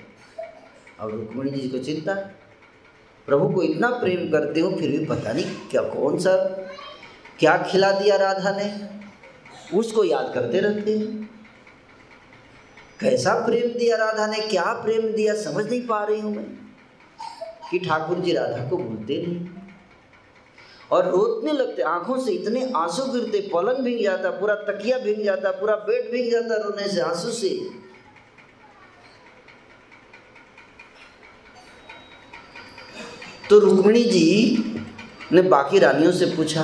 और 1.01 1.13
रुक्मिणी 1.13 1.51
जी 1.51 1.69
को 1.69 1.79
चिंता 1.79 2.15
प्रभु 3.27 3.49
को 3.49 3.63
इतना 3.63 3.89
प्रेम 3.89 4.33
करते 4.33 4.61
हो, 4.61 4.71
फिर 4.71 4.91
भी 4.91 5.07
पता 5.07 5.33
नहीं 5.33 5.45
क्या 5.71 5.83
कौन 5.83 6.19
सा, 6.19 6.37
क्या 7.39 7.63
खिला 7.63 7.93
दिया 7.93 8.17
राधा 8.17 8.51
ने। 8.51 8.97
उसको 9.79 10.05
याद 10.05 10.33
करते 10.35 10.61
रहते 10.61 10.99
हैं। 10.99 11.31
कैसा 13.01 13.35
प्रेम 13.47 13.79
दिया 13.79 13.97
राधा 13.97 14.27
ने, 14.27 14.39
क्या 14.39 14.65
प्रेम 14.65 15.13
दिया, 15.13 15.35
समझ 15.35 15.71
नहीं 15.71 15.87
पा 15.87 16.05
रही 16.05 16.21
हूँ 16.21 16.37
मैं। 16.37 16.67
कि 17.71 17.79
ठाकुर 17.79 18.19
जी 18.19 18.33
राधा 18.33 18.69
को 18.71 18.77
भूलते 18.77 19.27
नहीं। 19.27 19.49
और 20.91 21.07
रोतने 21.07 21.53
लगते, 21.53 21.83
आँखों 21.83 22.19
से 22.19 22.33
इतने 22.33 22.73
आँसू 22.77 23.13
गिरते, 23.13 23.41
पलंग 23.41 23.77
भीग 23.77 24.03
जाता, 24.03 24.31
पूरा 24.31 24.55
तकिया 24.55 24.99
भीग 24.99 25.25
जाता, 25.25 25.51
पूरा 25.51 25.75
पेट 25.75 26.11
भीग 26.13 26.31
जाता, 26.31 26.57
रोने 26.57 26.89
से 26.89 27.01
आँसू 27.01 27.31
से। 27.31 27.86
तो 33.51 33.59
रुक्मिणी 33.59 34.05
जी 34.05 34.56
ने 35.32 35.43
बाकी 35.43 35.78
रानियों 35.78 36.12
से 36.12 36.27
पूछा, 36.27 36.62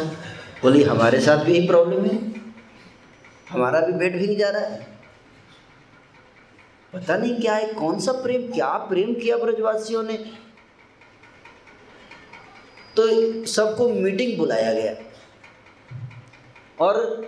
बोली, 0.62 0.82
हमारे 0.82 1.20
साथ 1.20 1.44
भी 1.44 1.52
यही 1.52 1.66
प्रॉब्लम 1.66 2.04
है? 2.04 2.32
हमारा 3.50 3.80
भी 3.80 3.92
पेट 3.92 4.16
भीग 4.16 4.38
जा 4.38 4.48
रहा 4.50 4.62
है? 4.62 4.86
पता 6.92 7.16
नहीं 7.16 7.40
क्या 7.40 7.54
है, 7.54 7.72
कौन 7.72 8.00
सा 8.00 8.12
प्रेम, 8.12 8.52
क्या 8.52 8.66
प्रेम 8.66 9.14
किया 9.14 9.36
ब्रजवासियों 9.36 10.02
ने? 10.02 10.16
तो 12.96 13.06
सबको 13.46 13.88
मीटिंग 13.88 14.38
बुलाया 14.38 14.72
गया। 14.72 14.94
और 16.80 17.26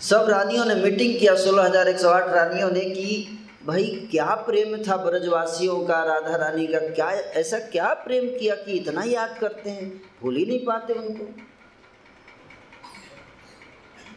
सब 0.00 0.26
रानियों 0.28 0.64
ने 0.64 0.74
मीटिंग 0.74 1.18
किया, 1.20 1.34
सोलह 1.34 1.62
हज़ार 1.62 1.88
एक 1.88 1.98
सौ 1.98 2.08
आठ 2.08 2.28
रानियों 2.28 2.70
ने 2.70 2.80
कि 2.80 3.38
भाई, 3.66 4.08
क्या 4.10 4.24
प्रेम 4.24 4.82
था 4.82 4.96
ब्रजवासियों 4.96 5.84
का, 5.84 6.04
राधा 6.04 6.36
रानी 6.36 6.66
का? 6.66 6.78
क्या 6.78 7.10
ऐसा 7.10 7.58
क्या 7.58 7.94
प्रेम 7.94 8.28
किया 8.28 8.54
कि 8.54 8.72
इतना 8.72 9.02
याद 9.04 9.38
करते 9.38 9.70
हैं? 9.70 10.02
भूल 10.22 10.36
ही 10.36 10.46
नहीं 10.46 10.64
पाते 10.64 10.92
उनको। 10.92 11.24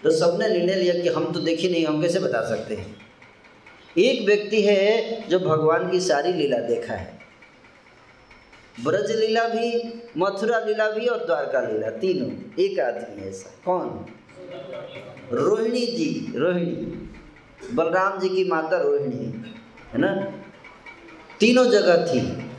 तो 0.03 0.11
सबने 0.11 0.49
निर्णय 0.49 0.75
लिया 0.75 0.93
कि 0.93 1.09
हम 1.09 1.31
तो 1.31 1.39
देखे 1.39 1.69
नहीं, 1.69 1.85
हम 1.85 2.01
कैसे 2.01 2.19
बता 2.19 2.49
सकते 2.49 2.75
हैं? 2.75 2.97
एक 3.97 4.25
व्यक्ति 4.25 4.61
है 4.61 5.21
जो 5.29 5.39
भगवान 5.39 5.91
की 5.91 5.99
सारी 5.99 6.33
लीला 6.33 6.57
देखा 6.57 6.93
है। 6.93 7.19
ब्रज 8.83 9.11
लीला 9.11 9.47
भी, 9.47 9.93
मथुरा 10.17 10.59
लीला 10.59 10.89
भी 10.89 11.07
और 11.07 11.25
द्वारका 11.25 11.61
लीला, 11.61 11.89
तीनों। 11.89 12.63
एक 12.63 12.79
आदमी 12.79 13.29
ऐसा। 13.29 13.53
कौन? 13.65 14.05
रोहिणी 15.31 15.85
जी। 15.85 16.33
रोहिणी। 16.35 17.06
बलराम 17.73 18.19
जी 18.19 18.29
की 18.29 18.43
माता 18.43 18.77
रोहिणी 18.77 19.25
है 19.93 19.97
ना? 19.97 20.33
तीनों 21.39 21.65
जगह 21.65 22.05
थी। 22.05 22.49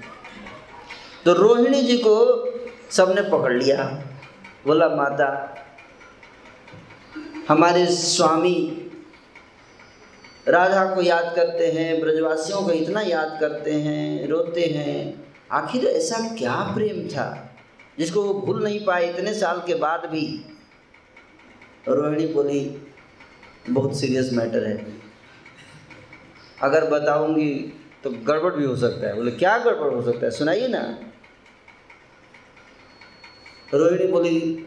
तो 1.24 1.32
रोहिणी 1.32 1.82
जी 1.82 1.98
को 1.98 2.44
सबने 2.90 3.22
पकड़ 3.22 3.52
लिया। 3.52 4.04
बोला, 4.66 4.88
माता, 4.88 5.54
हमारे 7.48 7.86
स्वामी 7.86 8.90
राधा 10.48 10.94
को 10.94 11.02
याद 11.02 11.32
करते 11.36 11.66
हैं, 11.66 12.00
ब्रजवासियों 12.00 12.62
को 12.62 12.70
इतना 12.70 13.00
याद 13.00 13.38
करते 13.40 13.72
हैं, 13.72 14.28
रोते 14.28 14.60
हैं। 14.60 15.26
आखिर 15.52 15.84
ऐसा 15.84 16.18
क्या 16.34 16.74
प्रेम 16.74 17.08
था, 17.08 17.56
जिसको 17.98 18.22
वो 18.22 18.34
भूल 18.34 18.64
नहीं 18.64 18.84
पाए 18.84 19.10
इतने 19.10 19.34
साल 19.34 19.62
के 19.66 19.74
बाद 19.74 20.00
भी? 20.00 20.56
रोहिणी 21.88 22.26
बोली 22.26 22.82
बहुत 23.68 23.96
सीरियस 23.96 24.32
मैटर 24.32 24.66
है। 24.66 24.86
अगर 26.62 26.84
बताऊँगी 26.90 27.52
तो 28.04 28.10
गड़बड़ 28.10 28.52
भी 28.52 28.64
हो 28.64 28.74
सकता 28.76 29.06
है। 29.06 29.14
बोले, 29.16 29.30
क्या 29.30 29.56
गड़बड़ 29.58 29.92
हो 29.94 30.02
सकता 30.02 30.24
है? 30.26 30.30
सुनाइए 30.30 30.68
ना। 30.68 30.82
रोहिणी 33.74 34.06
बोली, 34.06 34.64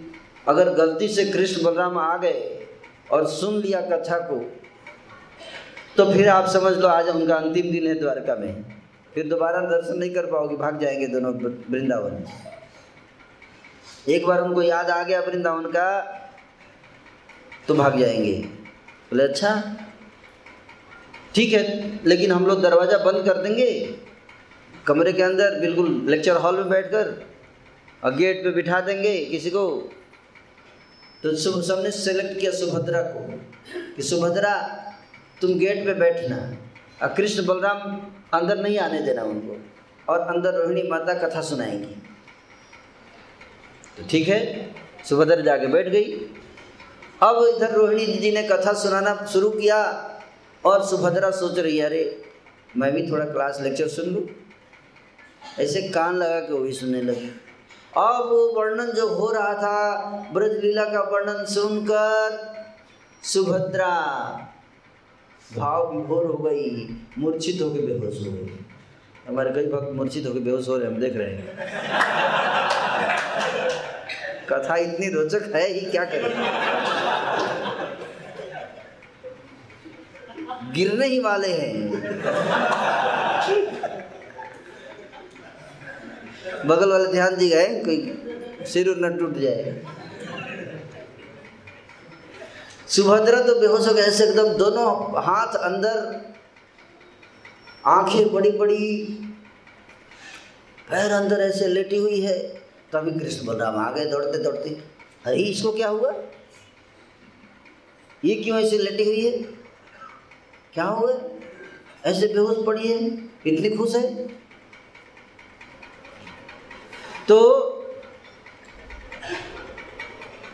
अगर 0.47 0.69
गलती 0.73 1.07
से 1.07 1.25
कृष्ण 1.25 1.63
बलराम 1.63 1.97
आ 1.97 2.17
गए 2.17 2.67
और 3.11 3.25
सुन 3.27 3.55
लिया 3.55 3.81
कथा 3.81 4.19
को 4.21 4.39
तो 5.97 6.11
फिर 6.13 6.29
आप 6.29 6.47
समझ 6.47 6.73
लो 6.77 6.87
आज 6.87 7.07
उनका 7.09 7.35
अंतिम 7.35 7.71
दिन 7.71 7.87
है 7.87 7.93
द्वारका 7.95 8.35
में। 8.35 8.63
फिर 9.15 9.27
दोबारा 9.27 9.59
दर्शन 9.61 9.97
नहीं 9.99 10.13
कर 10.13 10.25
पाओगे, 10.25 10.55
भाग 10.55 10.79
जाएँगे 10.79 11.07
दोनों 11.07 11.33
वृंदावन। 11.71 12.23
एक 14.09 14.25
बार 14.25 14.41
उनको 14.41 14.61
याद 14.61 14.89
आ 14.89 15.03
गया 15.03 15.19
वृंदावन 15.19 15.65
का 15.65 15.89
तो 17.67 17.75
भाग 17.75 17.97
जाएँगे। 17.99 18.60
बोले 19.11 19.23
अच्छा 19.23 19.51
ठीक 21.35 21.53
है, 21.53 21.63
लेकिन 22.05 22.31
हम 22.31 22.45
लोग 22.45 22.61
दरवाज़ा 22.61 22.97
बंद 22.97 23.25
कर 23.25 23.37
देंगे। 23.37 23.71
कमरे 24.87 25.13
के 25.13 25.23
अंदर 25.23 25.59
बिल्कुल 25.59 25.89
लेक्चर 26.09 26.37
हॉल 26.37 26.55
में 26.57 26.69
बैठकर 26.69 27.09
और 28.03 28.15
गेट 28.15 28.43
पे 28.43 28.51
बिठा 28.51 28.79
देंगे 28.81 29.13
किसी 29.25 29.49
को। 29.49 29.65
तो 31.23 31.35
सुब, 31.35 31.61
सबने 31.61 31.91
सेलेक्ट 31.91 32.39
किया 32.39 32.51
सुभद्रा 32.51 33.01
को 33.01 33.19
कि, 33.95 34.01
सुभद्रा, 34.03 34.53
तुम 35.41 35.53
गेट 35.59 35.85
पे 35.85 35.93
बैठना 35.93 36.37
और 37.01 37.13
कृष्ण 37.13 37.45
बलराम 37.45 37.79
अंदर 38.33 38.57
नहीं 38.57 38.77
आने 38.79 39.01
देना 39.01 39.23
उनको 39.23 39.57
और 40.07 40.19
अंदर 40.27 40.53
रोहिणी 40.53 40.89
माता 40.89 41.13
कथा 41.19 41.41
सुनाएँगी। 41.41 41.95
तो 43.97 44.07
ठीक 44.09 44.27
है, 44.27 44.39
सुभद्रा 45.09 45.41
जाके 45.41 45.67
बैठ 45.67 45.89
गई। 45.89 46.13
अब 47.23 47.53
इधर 47.57 47.71
रोहिणी 47.71 48.05
दीदी 48.05 48.31
ने 48.31 48.43
कथा 48.43 48.73
सुनाना 48.73 49.25
शुरू 49.25 49.49
किया 49.49 49.77
और 50.65 50.83
सुभद्रा 50.85 51.31
सोच 51.31 51.59
रही 51.59 51.77
है, 51.77 51.85
अरे, 51.85 52.21
मैं 52.77 52.91
भी 52.91 53.11
थोड़ा 53.11 53.25
क्लास 53.25 53.59
लेक्चर 53.61 53.87
सुन 53.87 54.05
लूँ। 54.05 54.23
ऐसे 55.59 55.81
कान 55.81 56.15
लगा 56.17 56.39
के 56.39 56.53
वो 56.53 56.59
भी 56.59 56.71
सुनने 56.71 57.01
लगी। 57.01 57.27
अब 57.97 58.27
वो 58.29 58.53
वर्णन 58.59 58.91
जो 58.91 59.07
हो 59.07 59.31
रहा 59.31 59.53
था 59.53 60.01
ब्रजलीला 60.33 60.85
का 60.85 61.01
वर्णन 61.01 61.45
सुनकर 61.45 62.53
सुभद्रा 63.23 63.95
भाव 65.57 65.97
विभोर 65.97 66.25
हो 66.25 66.33
गई, 66.33 66.97
मूर्छित 67.17 67.61
होकर 67.61 67.79
बेहोश 67.79 68.27
हो 68.27 68.31
गई। 68.31 68.65
हमारे 69.27 69.51
कई 69.51 69.65
भक्त 69.65 69.93
मूर्छित 69.93 70.27
होकर 70.27 70.39
बेहोश 70.39 70.67
हो 70.67 70.77
रहे 70.77 70.87
हम 70.87 70.99
देख 70.99 71.15
रहे 71.15 71.27
हैं। 71.27 71.57
कथा 74.49 74.75
इतनी 74.77 75.09
रोचक 75.09 75.51
है 75.55 75.67
ही, 75.67 75.79
क्या 75.85 76.03
करें? 76.05 76.33
गिरने 80.73 81.05
ही 81.07 81.19
वाले 81.19 81.47
हैं। 81.47 81.89
बगल 86.67 86.89
वाले 86.91 87.11
ध्यान 87.11 87.35
दी 87.37 87.49
गए, 87.49 87.67
कोई 87.85 88.65
सिर 88.65 88.95
न 88.97 89.17
टूट 89.17 89.37
जाए। 89.37 89.81
सुभद्रा 92.87 93.41
तो 93.41 93.59
बेहोश 93.59 93.87
हो 93.87 93.93
गए, 93.93 94.01
ऐसे 94.01 94.23
एकदम 94.23 94.47
दोनों 94.57 94.87
हाथ 95.23 95.55
अंदर, 95.55 95.95
आँखें 97.87 98.31
बड़ी 98.33 98.51
बड़ी 98.51 99.03
पैर 100.89 101.11
अंदर 101.11 101.41
ऐसे 101.41 101.67
लेटी 101.67 101.97
हुई 101.97 102.21
है। 102.21 102.60
तभी 102.93 103.19
कृष्ण 103.19 103.45
बलराम 103.45 103.77
आ 103.77 103.91
गए 103.91 104.05
दौड़ते 104.05 104.37
दौड़ते। 104.37 104.69
अरे 105.25 105.37
इसको 105.37 105.71
क्या 105.71 105.87
हुआ? 105.87 106.13
ये 108.25 108.35
क्यों 108.35 108.59
ऐसे 108.59 108.77
लेटी 108.77 109.03
हुई 109.03 109.25
है? 109.25 109.31
क्या 110.73 110.83
हुआ? 110.83 111.13
ऐसे 112.05 112.27
बेहोश 112.27 112.65
पड़ी 112.65 112.87
है? 112.87 112.99
इतनी 113.47 113.69
खुश 113.69 113.95
है? 113.95 114.27
तो 117.27 117.37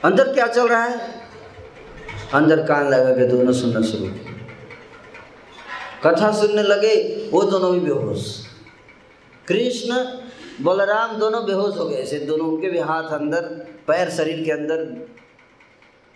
अंदर 0.04 0.34
क्या 0.34 0.48
चल 0.48 0.68
रहा 0.68 0.84
है? 0.84 1.22
अंदर 2.34 2.66
कान 2.66 2.90
लगा 2.90 3.12
के 3.12 3.28
दोनों 3.28 3.54
सुनना 3.54 3.82
शुरू 3.82 4.06
किया 4.06 4.36
कथा 6.04 6.32
सुनने 6.32 6.64
लगे, 6.64 6.96
वो 7.32 7.42
दोनों 7.44 7.72
भी 7.74 7.80
बेहोश। 7.80 8.48
कृष्ण 9.48 9.94
बलराम 10.62 11.18
दोनों 11.18 11.46
बेहोश 11.46 11.78
हो 11.78 11.86
गए, 11.86 11.96
ऐसे 11.96 12.20
दोनों 12.20 12.48
उनके 12.48 12.70
भी 12.70 12.80
हाथ 12.80 13.04
अंदर, 13.04 13.42
पैर 13.88 14.10
शरीर 14.10 14.46
के 14.46 14.52
अंदर, 14.52 15.08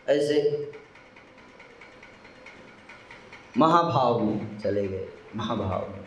ऐसे 0.08 0.72
महाभाव 3.58 4.20
में 4.20 4.60
चले 4.60 4.88
गए, 4.88 5.08
महाभाव 5.36 5.88
में। 5.90 6.00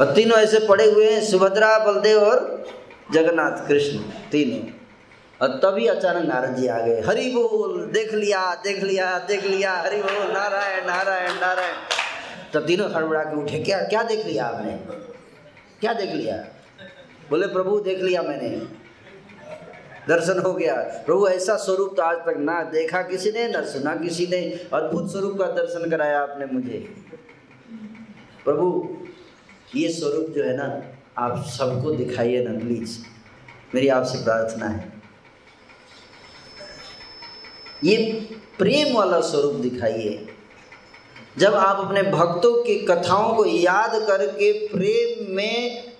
और 0.00 0.14
तीनों 0.14 0.38
ऐसे 0.38 0.66
पड़े 0.68 0.90
हुए 0.90 1.10
हैं, 1.10 1.20
सुभद्रा, 1.24 1.78
बलदेव 1.78 2.18
और 2.18 2.66
जगन्नाथ, 3.12 3.68
कृष्ण, 3.68 3.98
तीनों। 4.30 4.62
और 5.40 5.58
तभी 5.58 5.86
अचानक 5.86 6.28
नारद 6.28 6.56
जी 6.56 6.66
आ 6.66 6.80
गए, 6.80 7.00
हरि 7.00 7.30
बोल, 7.30 7.86
देख 7.86 8.14
लिया 8.14 8.54
देख 8.54 8.82
लिया 8.82 9.18
देख 9.18 9.44
लिया, 9.44 9.76
हरि 9.76 10.02
बोल, 10.02 10.32
नारायण 10.32 10.86
नारायण 10.86 11.40
नारायण। 11.40 11.74
तो 12.52 12.60
तीनों 12.60 12.90
हड़बड़ा 12.92 13.22
के 13.22 13.36
उठे, 13.36 13.58
क्या 13.58 13.82
क्या 13.82 14.02
देख 14.02 14.26
लिया 14.26 14.46
आपने? 14.46 14.72
क्या 15.80 15.92
देख 15.92 16.10
लिया? 16.10 16.44
बोले, 17.32 17.46
प्रभु, 17.46 17.80
देख 17.80 18.00
लिया 18.00 18.22
मैंने। 18.22 18.48
दर्शन 20.08 20.38
हो 20.38 20.52
गया। 20.52 20.74
प्रभु, 20.74 21.28
ऐसा 21.28 21.56
स्वरूप 21.56 21.94
तो 21.96 22.02
आज 22.02 22.16
तक 22.16 22.34
ना 22.38 22.62
देखा 22.62 23.02
किसी 23.02 23.30
ने, 23.30 23.48
ना 23.48 23.62
सुना 23.62 23.96
किसी 23.96 24.26
ने। 24.26 24.68
अद्भुत 24.72 25.12
स्वरूप 25.12 25.38
का 25.38 25.46
दर्शन 25.46 25.90
कराया 25.90 26.20
आपने 26.20 26.46
मुझे। 26.46 26.94
प्रभु, 28.44 28.96
ये 29.76 29.88
स्वरूप 29.88 30.26
जो 30.26 30.42
है 30.44 30.56
ना, 30.56 30.82
आप 31.18 31.44
सबको 31.46 31.92
दिखाइए 31.92 32.44
ना 32.44 32.58
प्लीज़ 32.58 32.98
मेरी 33.74 33.88
आपसे 33.88 34.24
प्रार्थना 34.24 34.68
है। 34.68 34.92
ये 37.84 38.28
प्रेम 38.58 38.96
वाला 38.96 39.20
स्वरूप 39.20 39.54
दिखाइए। 39.54 40.26
जब 41.38 41.54
आप 41.54 41.84
अपने 41.84 42.02
भक्तों 42.02 42.62
की 42.62 42.74
कथाओं 42.74 43.34
को 43.34 43.46
याद 43.46 43.90
करके 44.06 44.68
प्रेम 44.68 45.36
में 45.36 45.91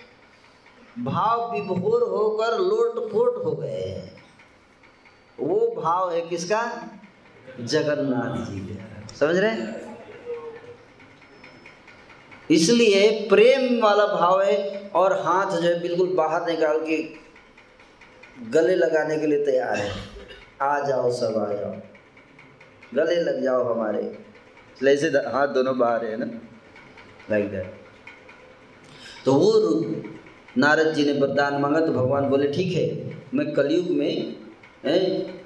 भाव 0.99 1.51
विभोर 1.51 2.01
होकर 2.09 2.57
लोट 2.59 3.11
पोट 3.11 3.43
हो 3.45 3.51
गए 3.51 4.11
वो 5.39 5.81
भाव 5.81 6.11
है 6.11 6.21
किसका? 6.21 6.61
जगन्नाथ 7.59 8.35
जी 8.45 8.59
का। 8.59 9.15
समझ 9.15 9.37
रहे 9.37 9.81
इसलिए 12.51 13.09
प्रेम 13.29 13.83
वाला 13.83 14.05
भाव 14.05 14.41
है 14.41 14.89
और 14.95 15.13
हाथ 15.19 15.51
जो 15.51 15.61
है 15.61 15.79
बिल्कुल 15.81 16.13
बाहर 16.15 16.45
निकाल 16.45 16.79
के 16.79 16.97
गले 18.49 18.75
लगाने 18.75 19.17
के 19.17 19.27
लिए 19.27 19.45
तैयार 19.45 19.77
है। 19.77 19.91
आ 20.61 20.79
जाओ 20.79 21.11
सब, 21.11 21.37
आ 21.37 21.53
जाओ। 21.53 21.75
गले 22.93 23.15
लग 23.15 23.41
जाओ 23.43 23.73
हमारे। 23.73 24.01
ऐसे 24.87 25.07
हाथ 25.07 25.47
दोनों 25.47 25.77
बाहर 25.77 26.05
है 26.05 26.17
ना? 26.17 26.25
लाइक 27.31 27.51
दैट 27.51 27.73
तो 29.25 29.33
वो 29.33 29.51
नारद 30.57 30.93
जी 30.93 31.03
ने 31.05 31.13
वरदान 31.19 31.53
मांगा 31.61 31.79
तो 31.79 31.91
भगवान 31.93 32.29
बोले, 32.29 32.47
ठीक 32.47 32.73
है, 32.73 32.87
मैं 33.33 33.53
कलयुग 33.53 33.89
में 33.89 34.35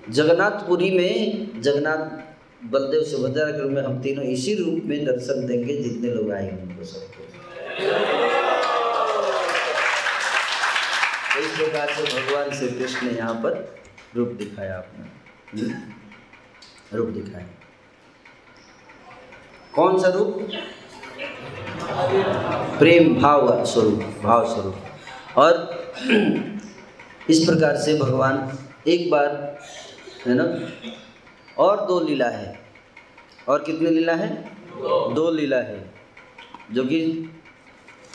जगन्नाथपुरी 0.10 0.90
में, 0.92 1.62
जगन्नाथ 1.62 2.66
बलदेव 2.72 3.04
सुभद्रा 3.04 3.46
के 3.46 3.62
रूप 3.62 3.72
में 3.72 3.82
हम 3.82 4.02
तीनों 4.02 4.24
इसी 4.26 4.54
रूप 4.56 4.84
में 4.86 5.06
दर्शन 5.06 5.46
देंगे, 5.48 5.76
जितने 5.84 6.14
लोग 6.14 6.32
आएँगे 6.32 6.62
उनको 6.62 6.84
सबको। 6.84 7.24
इस 11.40 11.52
प्रकार 11.58 11.94
से 11.94 12.04
भगवान 12.14 12.50
श्री 12.52 12.68
कृष्ण 12.70 13.08
ने 13.08 13.14
यहाँ 13.18 13.34
पर 13.34 13.78
रूप 14.16 14.30
दिखाया 14.40 14.78
आपने 14.78 15.62
हम्म? 15.62 16.98
रूप 16.98 17.08
दिखाया। 17.08 17.46
कौन 19.76 20.02
सा 20.02 20.08
रूप? 20.08 20.50
प्रेम 22.80 23.14
भाव 23.22 23.66
स्वरूप 23.66 24.04
भाव 24.24 24.54
स्वरूप। 24.54 24.87
और 25.38 25.84
इस 27.30 27.46
प्रकार 27.46 27.78
से 27.78 27.94
भगवान 27.94 28.58
एक 28.88 29.12
बार, 29.12 29.60
है 30.28 30.34
ना, 30.34 30.44
और 31.58 31.86
दो 31.86 32.00
लीला 32.00 32.30
है। 32.30 32.60
और 33.48 33.64
कितनी 33.64 33.90
लीला 33.90 34.14
है? 34.14 34.30
दो 35.14 35.32
लीला 35.32 35.58
है, 35.58 35.94
जो 36.72 36.84
कि 36.84 37.30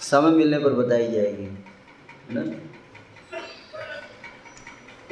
समय 0.01 0.31
मिलने 0.31 0.59
पर 0.59 0.71
बताई 0.71 1.11
जाएगी, 1.11 1.45
है 1.45 2.35
ना। 2.35 2.43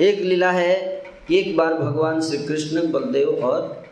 एक 0.01 0.21
लीला 0.21 0.51
है 0.51 0.75
कि 1.29 1.39
एक 1.39 1.57
बार 1.57 1.75
भगवान 1.75 2.21
श्री 2.21 2.39
कृष्ण 2.39 2.91
बलदेव 2.93 3.29
और 3.29 3.87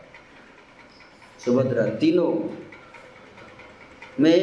सुभद्रा 1.45 1.85
तीनों 1.85 2.33
में 4.19 4.39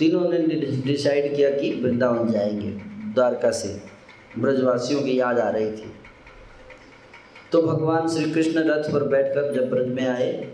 तीनों 0.00 0.28
ने 0.28 0.38
डिसाइड 0.84 1.36
किया 1.36 1.50
कि 1.50 1.80
वृंदावन 1.82 2.32
जाएँगे, 2.32 2.70
द्वारका 3.14 3.50
से। 3.50 3.80
ब्रजवासियों 4.38 5.02
की 5.02 5.18
याद 5.20 5.38
आ 5.38 5.50
रही 5.50 5.72
थी। 5.72 5.92
तो 7.52 7.62
भगवान 7.62 8.08
श्री 8.08 8.30
कृष्ण 8.30 8.60
रथ 8.60 8.92
पर 8.92 9.02
बैठकर 9.02 9.52
जब 9.54 9.70
ब्रज 9.70 9.88
में 9.88 10.08
आए 10.08 10.52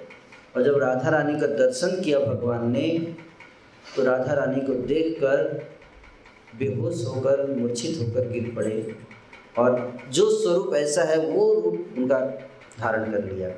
और 0.56 0.62
जब 0.62 0.78
राधा 0.78 1.10
रानी 1.10 1.40
का 1.40 1.46
दर्शन 1.46 2.00
किया 2.00 2.18
भगवान 2.18 2.70
ने 2.70 3.14
तो 3.96 4.04
राधा 4.04 4.32
रानी 4.32 4.60
को 4.60 4.74
देखकर 4.74 5.66
बेहोश 6.58 7.04
होकर, 7.06 7.54
मूर्छित 7.56 7.98
होकर 8.00 8.28
गिर 8.28 8.52
पड़े 8.56 8.96
और 9.58 9.98
जो 10.10 10.30
स्वरूप 10.30 10.74
ऐसा 10.74 11.02
है, 11.02 11.18
वो 11.18 11.54
रूप 11.54 11.94
उनका 11.98 12.20
धारण 12.80 13.12
कर 13.12 13.32
लिया। 13.32 13.50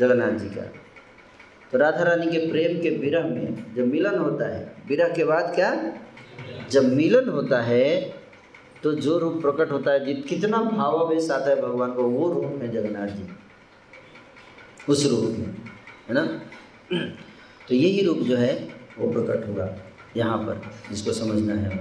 जगन्नाथ 0.00 0.32
जी 0.32 0.48
का। 0.48 0.79
तो 1.72 1.78
राधा 1.78 2.02
रानी 2.02 2.26
के 2.26 2.38
प्रेम 2.50 2.80
के 2.82 2.90
विरह 2.98 3.26
में 3.26 3.74
जब 3.74 3.86
मिलन 3.86 4.18
होता 4.18 4.48
है, 4.48 4.72
विरह 4.88 5.08
के 5.08 5.24
बाद 5.24 5.54
क्या? 5.54 5.70
जब 6.70 6.92
मिलन 6.94 7.28
होता 7.28 7.60
है 7.62 8.18
तो 8.82 8.92
जो 8.94 9.18
रूप 9.18 9.40
प्रकट 9.42 9.70
होता 9.72 9.92
है, 9.92 10.04
जित 10.06 10.24
कितना 10.28 10.58
भावावेश 10.62 11.30
आता 11.30 11.50
है 11.50 11.60
भगवान 11.62 11.92
को, 11.92 12.02
वो 12.02 12.32
रूप 12.32 12.62
है 12.62 12.70
जगन्नाथ 12.72 13.06
जी। 13.06 13.28
उस 14.88 15.04
रूप 15.06 15.24
में, 15.38 15.54
है 16.08 16.14
ना? 16.14 16.24
तो 17.68 17.74
यही 17.74 18.04
रूप 18.06 18.18
जो 18.18 18.36
है, 18.36 18.52
वो 18.98 19.10
प्रकट 19.12 19.46
हुआ 19.48 19.68
यहाँ 20.16 20.38
पर, 20.38 20.60
जिसको 20.90 21.12
समझना 21.12 21.54
है। 21.54 21.76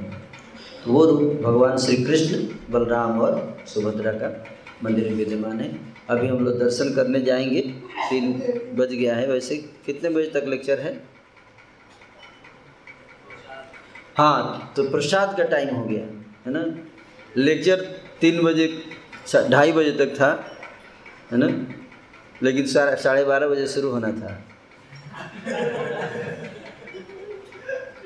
तो 0.86 0.92
वो 0.92 1.06
रूप 1.06 1.42
भगवान 1.44 1.78
श्री 1.78 2.04
कृष्ण, 2.04 2.44
बलराम 2.70 3.20
और 3.22 3.58
सुभद्रा 3.68 4.12
का 4.14 4.46
मंदिर 4.84 5.14
विद्यमान 5.14 5.60
है। 5.60 5.89
अभी 6.10 6.28
हम 6.28 6.44
लोग 6.46 6.58
दर्शन 6.60 6.94
करने 6.94 7.20
जाएँगे। 7.22 7.62
तीन 8.10 8.32
बज 8.78 8.94
गया 8.94 9.16
है 9.16 9.28
वैसे। 9.28 9.56
कितने 9.86 10.10
बजे 10.10 10.30
तक 10.30 10.46
लेक्चर 10.48 10.80
है? 10.80 10.94
हाँ 14.18 14.74
तो 14.76 14.84
प्रसाद 14.92 15.36
का 15.38 15.44
टाइम 15.46 15.76
हो 15.76 15.84
गया, 15.86 16.06
है 16.46 16.52
ना? 16.54 16.64
लेक्चर 17.38 17.82
तीन 18.22 18.42
बजे 18.44 18.68
ढाई 19.50 19.72
बजे 19.72 19.92
तक 19.98 20.16
था, 20.16 20.32
है 21.32 21.38
ना? 21.38 21.48
लेकिन 22.44 22.66
साढ़े 22.68 23.24
बारह 23.24 23.48
बजे 23.48 23.68
शुरू 23.68 23.90
होना 23.90 24.12
था। 24.12 24.32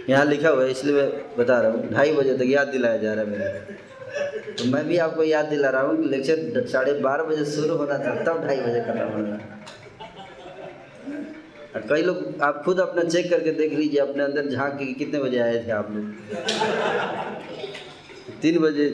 यहाँ 0.10 0.26
लिखा 0.26 0.50
हुआ 0.50 0.64
है, 0.64 0.72
इसलिए 0.72 0.96
मैं 0.96 1.38
बता 1.38 1.60
रहा 1.62 1.72
हूँ। 1.72 1.90
ढाई 1.92 2.12
बजे 2.14 2.38
तक 2.38 2.46
याद 2.48 2.68
दिलाया 2.68 2.98
जा 2.98 3.14
रहा 3.14 3.24
है 3.24 3.30
मेरे 3.30 3.82
तो 4.14 4.66
मैं 4.66 4.84
भी 4.88 4.98
आपको 4.98 5.24
याद 5.24 5.46
दिला 5.46 5.70
रहा 5.70 5.82
हूँ 5.82 5.98
कि 5.98 6.10
लेक्चर 6.10 6.66
साढ़े 6.68 6.94
बारह 7.02 7.24
बजे 7.24 7.46
शुरू 7.46 7.76
होना 7.78 7.98
था, 7.98 8.14
तब 8.24 8.44
ढाई 8.46 8.60
बजे 8.60 8.82
खत्म 8.82 9.08
होना 9.14 9.38
और 11.76 11.82
कई 11.90 12.02
लोग, 12.02 12.18
आप 12.42 12.62
खुद 12.66 12.80
अपना 12.80 13.04
चेक 13.04 13.30
करके 13.30 13.52
देख 13.52 13.74
लीजिए, 13.74 14.00
अपने 14.00 14.24
अंदर 14.24 14.50
झाँक 14.50 14.74
के 14.80 14.86
कितने 14.94 15.20
बजे 15.20 15.40
आए 15.40 15.64
थे 15.66 15.72
आप 15.72 15.88
लोग। 15.92 16.06
तीन 18.42 18.60
बजे 18.60 18.86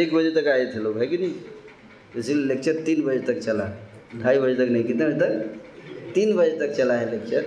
एक 0.00 0.14
बजे 0.14 0.30
तक 0.30 0.48
आए 0.48 0.66
थे 0.74 0.78
लोग, 0.78 0.98
है 0.98 1.06
कि 1.06 1.18
नहीं? 1.18 1.34
इसीलिए 2.16 2.44
लेक्चर 2.44 2.82
तीन 2.84 3.02
बजे 3.04 3.18
तक 3.32 3.40
चला। 3.40 3.70
ढाई 4.16 4.38
बजे 4.38 4.54
तक 4.54 4.70
नहीं, 4.70 4.84
कितने 4.84 5.06
बजे 5.06 5.18
तक? 5.18 6.12
तीन 6.14 6.36
बजे 6.36 6.58
तक 6.58 6.76
चला 6.76 6.94
है 6.94 7.10
लेक्चर। 7.10 7.42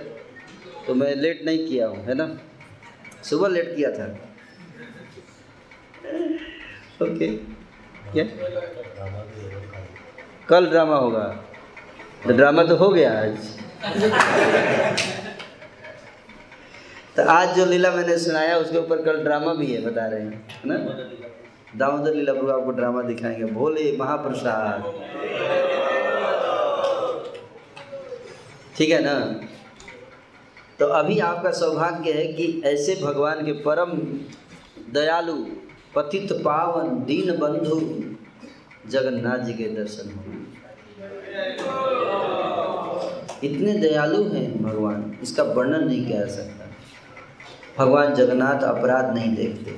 तो 0.86 0.94
मैं 0.94 1.14
लेट 1.16 1.44
नहीं 1.46 1.66
किया 1.68 1.86
हूँ, 1.86 2.04
है 2.04 2.14
ना? 2.14 2.26
सुबह 3.22 3.48
लेट 3.48 3.74
किया 3.76 3.90
था। 3.90 4.06
ओके 7.02 7.28
क्या 8.12 8.24
कल 10.48 10.66
ड्रामा 10.66 10.96
होगा। 10.96 11.44
तो 12.26 12.32
ड्रामा 12.32 12.64
तो 12.64 12.76
हो 12.76 12.88
गया 12.88 13.20
आज। 13.20 13.36
तो 17.16 17.22
आज 17.22 17.56
जो 17.56 17.66
लीला 17.66 17.90
मैंने 17.90 18.18
सुनाया, 18.18 18.56
उसके 18.56 18.78
ऊपर 18.78 19.02
कल 19.02 19.24
ड्रामा 19.24 19.54
भी 19.54 19.66
है, 19.66 19.86
बता 19.86 20.06
रहे 20.06 20.20
हैं, 20.20 20.30
है 20.30 20.60
ना? 20.64 20.76
दामोदर 21.76 22.14
लीला 22.14 22.32
प्रभु 22.32 22.50
आपको 22.50 22.70
ड्रामा 22.70 23.02
दिखाएँगे। 23.02 23.44
भोले 23.44 23.96
महाप्रसाद। 23.96 24.94
ठीक 28.76 28.90
है 28.90 29.02
ना? 29.02 29.40
तो 30.78 30.86
अभी 30.86 31.18
आपका 31.18 31.50
सौभाग्य 31.50 32.12
है 32.12 32.32
कि 32.32 32.62
ऐसे 32.64 33.00
भगवान 33.02 33.46
के 33.46 33.52
परम 33.52 33.90
दयालु 34.92 35.63
पतित 35.96 36.32
पावन 36.32 37.04
दीन 37.04 37.36
बंधु, 37.36 38.04
जगन्नाथ 38.90 39.38
जी 39.38 39.52
के 39.52 39.64
दर्शन 39.64 40.10
हो। 40.10 40.24
इतने 43.44 43.74
दयालु 43.74 44.24
हैं 44.24 44.62
भगवान, 44.62 45.18
इसका 45.22 45.42
वर्णन 45.42 45.86
नहीं 45.86 46.06
किया 46.06 46.20
जा 46.20 46.26
सकता। 46.26 46.64
भगवान 47.78 48.14
जगन्नाथ 48.14 48.62
अपराध 48.62 49.14
नहीं 49.14 49.36
देखते। 49.36 49.76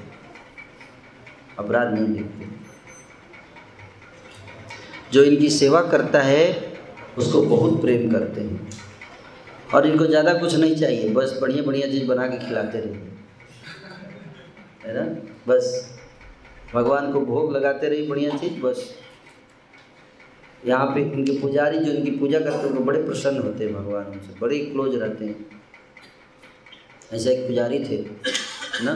अपराध 1.58 1.98
नहीं 1.98 2.14
देखते। 2.14 2.46
जो 5.12 5.22
इनकी 5.22 5.50
सेवा 5.50 5.82
करता 5.82 6.20
है, 6.22 6.72
उसको 7.18 7.42
बहुत 7.42 7.80
प्रेम 7.80 8.10
करते 8.10 8.40
हैं। 8.40 8.70
और 9.74 9.86
इनको 9.86 10.06
ज़्यादा 10.06 10.34
कुछ 10.34 10.54
नहीं 10.54 10.76
चाहिए, 10.76 11.08
बस 11.08 11.38
बढ़िया 11.42 11.62
बढ़िया 11.62 11.86
चीज़ 11.86 12.06
बना 12.06 12.26
के 12.26 12.46
खिलाते 12.46 12.80
रहिए। 12.80 13.12
है 14.86 14.94
ना? 14.94 15.20
बस। 15.48 15.95
भगवान 16.76 17.12
को 17.12 17.20
भोग 17.22 17.52
लगाते 17.52 17.88
रहिए, 17.88 18.06
बढ़िया 18.08 18.36
चीज़, 18.36 18.60
बस। 18.62 18.94
यहाँ 20.66 20.86
पे 20.86 21.00
इनके 21.02 21.38
पुजारी 21.40 21.78
जो 21.78 21.92
इनकी 21.92 22.10
पूजा 22.10 22.38
करते 22.38 22.66
हैं, 22.66 22.74
वो 22.74 22.84
बड़े 22.84 23.02
प्रसन्न 23.02 23.42
होते 23.42 23.64
हैं 23.64 23.74
भगवान 23.74 24.06
उनसे, 24.06 24.38
बड़े 24.40 24.58
क्लोज 24.62 24.94
रहते 24.94 25.24
हैं। 25.24 25.46
ऐसे 27.12 27.32
एक 27.34 27.46
पुजारी 27.48 27.78
थे, 27.80 27.96
ना? 28.84 28.94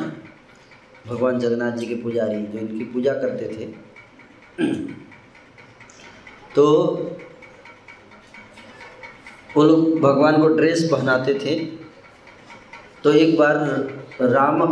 भगवान 1.07 1.39
जगन्नाथ 1.39 1.73
जी 1.73 1.87
के 1.87 1.95
पुजारी 2.03 2.43
जो 2.45 2.59
इनकी 2.59 2.85
पूजा 2.85 3.13
करते 3.15 3.47
थे। 3.49 3.67
तो 6.55 6.65
वो 9.57 9.65
लोग 9.65 9.99
भगवान 10.01 10.41
को 10.41 10.49
ड्रेस 10.49 10.83
पहनाते 10.93 11.35
थे। 11.35 11.55
तो 13.05 13.13
एक 13.13 13.37
बार 13.39 13.57
राम 14.23 14.63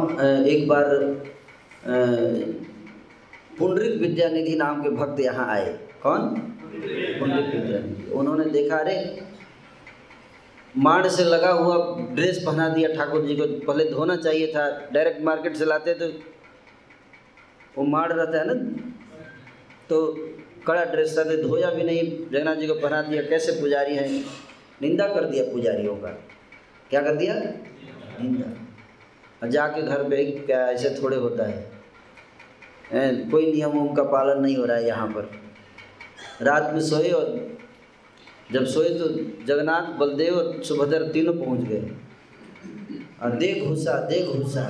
एक 0.46 0.68
बार 0.68 0.84
पुंडरिक 3.58 4.00
विद्यानिधि 4.00 4.56
नाम 4.56 4.82
के 4.82 4.88
भक्त 4.88 5.20
यहाँ 5.20 5.48
आए। 5.48 5.78
कौन? 6.02 6.28
पुंडरिक 7.20 7.54
विद्यानिधि। 7.54 8.10
उन्होंने 8.10 8.44
देखा, 8.44 8.76
अरे, 8.76 9.20
माड़ 10.76 11.08
से 11.08 11.24
लगा 11.24 11.50
हुआ 11.50 11.98
ड्रेस 12.00 12.42
पहना 12.46 12.68
दिया 12.68 12.94
ठाकुर 12.94 13.26
जी 13.26 13.36
को, 13.36 13.72
पहले 13.72 13.90
धोना 13.90 14.16
चाहिए 14.16 14.46
था, 14.46 14.88
डायरेक्ट 14.92 15.22
मार्केट 15.22 15.56
से 15.56 15.64
लाते 15.64 15.94
तो 15.94 16.08
वो 17.78 17.84
माड़ 17.84 18.12
रहता 18.12 18.38
है 18.38 18.44
ना? 18.46 18.54
तो 19.88 20.12
कड़ा 20.66 20.84
ड्रेस 20.84 21.18
था 21.18 21.24
धोया 21.24 21.70
भी 21.70 21.82
नहीं, 21.82 22.30
जगन्नाथ 22.30 22.56
जी 22.56 22.66
को 22.66 22.74
पहना 22.74 23.02
दिया, 23.02 23.22
कैसे 23.22 23.52
पुजारी 23.52 23.96
हैं? 23.96 24.24
निंदा 24.82 25.08
कर 25.08 25.24
दिया 25.24 25.44
पुजारियों 25.44 25.96
का। 25.96 26.08
क्या 26.90 27.02
कर 27.02 27.14
दिया? 27.14 27.34
निंदा। 27.34 28.68
जाके 29.48 29.82
घर 29.82 30.02
पे 30.02 30.24
क्या 30.24 30.68
ऐसे 30.68 31.02
थोड़े 31.02 31.16
होता 31.16 31.44
है? 31.44 31.77
कोई 32.92 33.52
नियमों 33.52 33.86
का 33.94 34.02
पालन 34.02 34.40
नहीं 34.42 34.56
हो 34.56 34.64
रहा 34.64 34.76
है 34.76 34.86
यहाँ 34.86 35.06
पर। 35.08 35.30
रात 36.42 36.70
में 36.74 36.80
सोए 36.80 37.10
और 37.10 37.56
जब 38.52 38.64
सोए 38.66 38.88
तो 38.88 39.08
जगन्नाथ, 39.46 39.92
बलदेव 39.98 40.34
और 40.34 40.62
सुभद्र 40.64 41.10
तीनों 41.12 41.32
पहुँच 41.34 41.60
गए। 41.68 41.90
और 43.22 43.30
देख 43.36 43.64
घुसा 43.64 43.92
देख 44.08 44.26
घुसा 44.26 44.62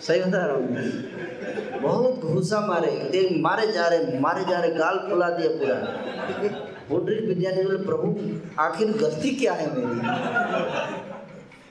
सही 0.00 0.20
बता 0.20 0.44
रहा 0.46 0.56
हूँ। 0.56 1.80
बहुत 1.80 2.20
घूसा 2.20 2.60
मारे। 2.60 2.90
देख, 3.12 3.28
मारे 3.40 3.66
जा 3.72 3.86
रहे, 3.88 4.18
मारे 4.20 4.44
जा 4.44 4.58
रहे, 4.60 4.70
गाल 4.70 4.98
फुला 5.08 5.28
दिया 5.30 5.50
पूरा। 5.50 5.76
विद्यार्थी 6.90 7.62
बोले, 7.62 7.78
प्रभु, 7.84 8.06
आखिर 8.62 8.92
गलती 8.92 9.30
क्या 9.30 9.52
है 9.52 9.66
मेरी? 9.76 11.15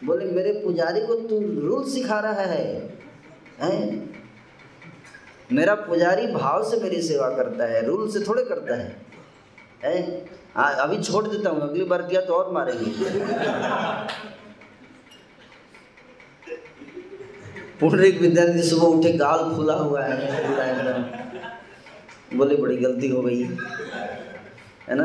बोले, 0.03 0.25
मेरे 0.25 0.51
पुजारी 0.53 1.01
को 1.01 1.15
तू 1.15 1.39
रूल 1.61 1.83
सिखा 1.89 2.19
रहा 2.19 2.41
है, 2.41 2.65
हैं? 3.61 3.79
मेरा 5.51 5.75
पुजारी 5.75 6.27
भाव 6.27 6.63
से 6.69 6.77
मेरी 6.77 7.01
सेवा 7.01 7.29
करता 7.29 7.65
है, 7.65 7.85
रूल 7.85 8.09
से 8.11 8.19
थोड़े 8.19 8.43
करता 8.43 8.75
है, 8.75 8.95
हैं? 9.83 10.25
अभी 10.55 11.03
छोड़ 11.03 11.27
देता 11.27 11.49
हूँ, 11.49 11.61
अगली 11.61 11.85
बार 11.85 12.01
किया 12.01 12.21
तो 12.21 12.33
और 12.33 12.51
मारेंगे। 12.53 12.91
पुंडरिक 17.79 18.21
विद्यार्थी 18.21 18.63
सुबह 18.63 18.87
उठे, 18.87 19.11
गाल 19.13 19.55
खुला 19.55 19.73
हुआ 19.73 20.03
है 20.03 20.13
एकदम। 20.69 22.37
बोले, 22.37 22.55
बड़ी 22.55 22.77
गलती 22.77 23.09
हो 23.09 23.21
गई। 23.21 23.41
है 23.41 24.95
ना? 24.95 25.03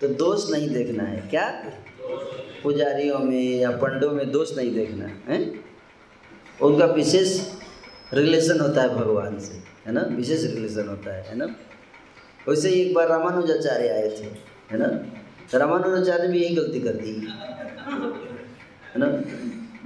तो 0.00 0.08
दोष 0.08 0.50
नहीं 0.50 0.68
देखना 0.70 1.02
है। 1.02 1.20
क्या? 1.30 1.46
पुजारियों 2.62 3.18
में 3.18 3.58
या 3.58 3.70
पंडों 3.70 4.10
में 4.10 4.30
दोष 4.30 4.56
नहीं 4.56 4.74
देखना, 4.74 5.32
है? 5.32 5.54
उनका 6.62 6.86
विशेष 6.86 7.52
रिलेशन 8.12 8.60
होता 8.60 8.82
है 8.82 8.88
भगवान 8.88 9.38
से, 9.38 9.54
है 9.86 9.92
ना? 9.92 10.00
विशेष 10.00 10.44
रिलेशन 10.44 10.88
होता 10.88 11.14
है 11.14 11.22
है 11.22 11.36
ना? 11.36 11.46
वैसे 12.48 12.68
ही 12.68 12.80
एक 12.80 12.94
बार 12.94 13.08
रामानुजाचार्य 13.08 13.88
आए 13.88 14.08
थे, 14.08 14.24
है 14.70 14.78
ना? 14.78 14.86
तो 15.52 15.58
रामानुजाचार्य 15.58 16.28
भी 16.28 16.42
यही 16.42 16.54
गलती 16.54 16.80
कर 16.80 16.92
दी 16.92 17.12
है 18.94 18.98
ना? 18.98 19.22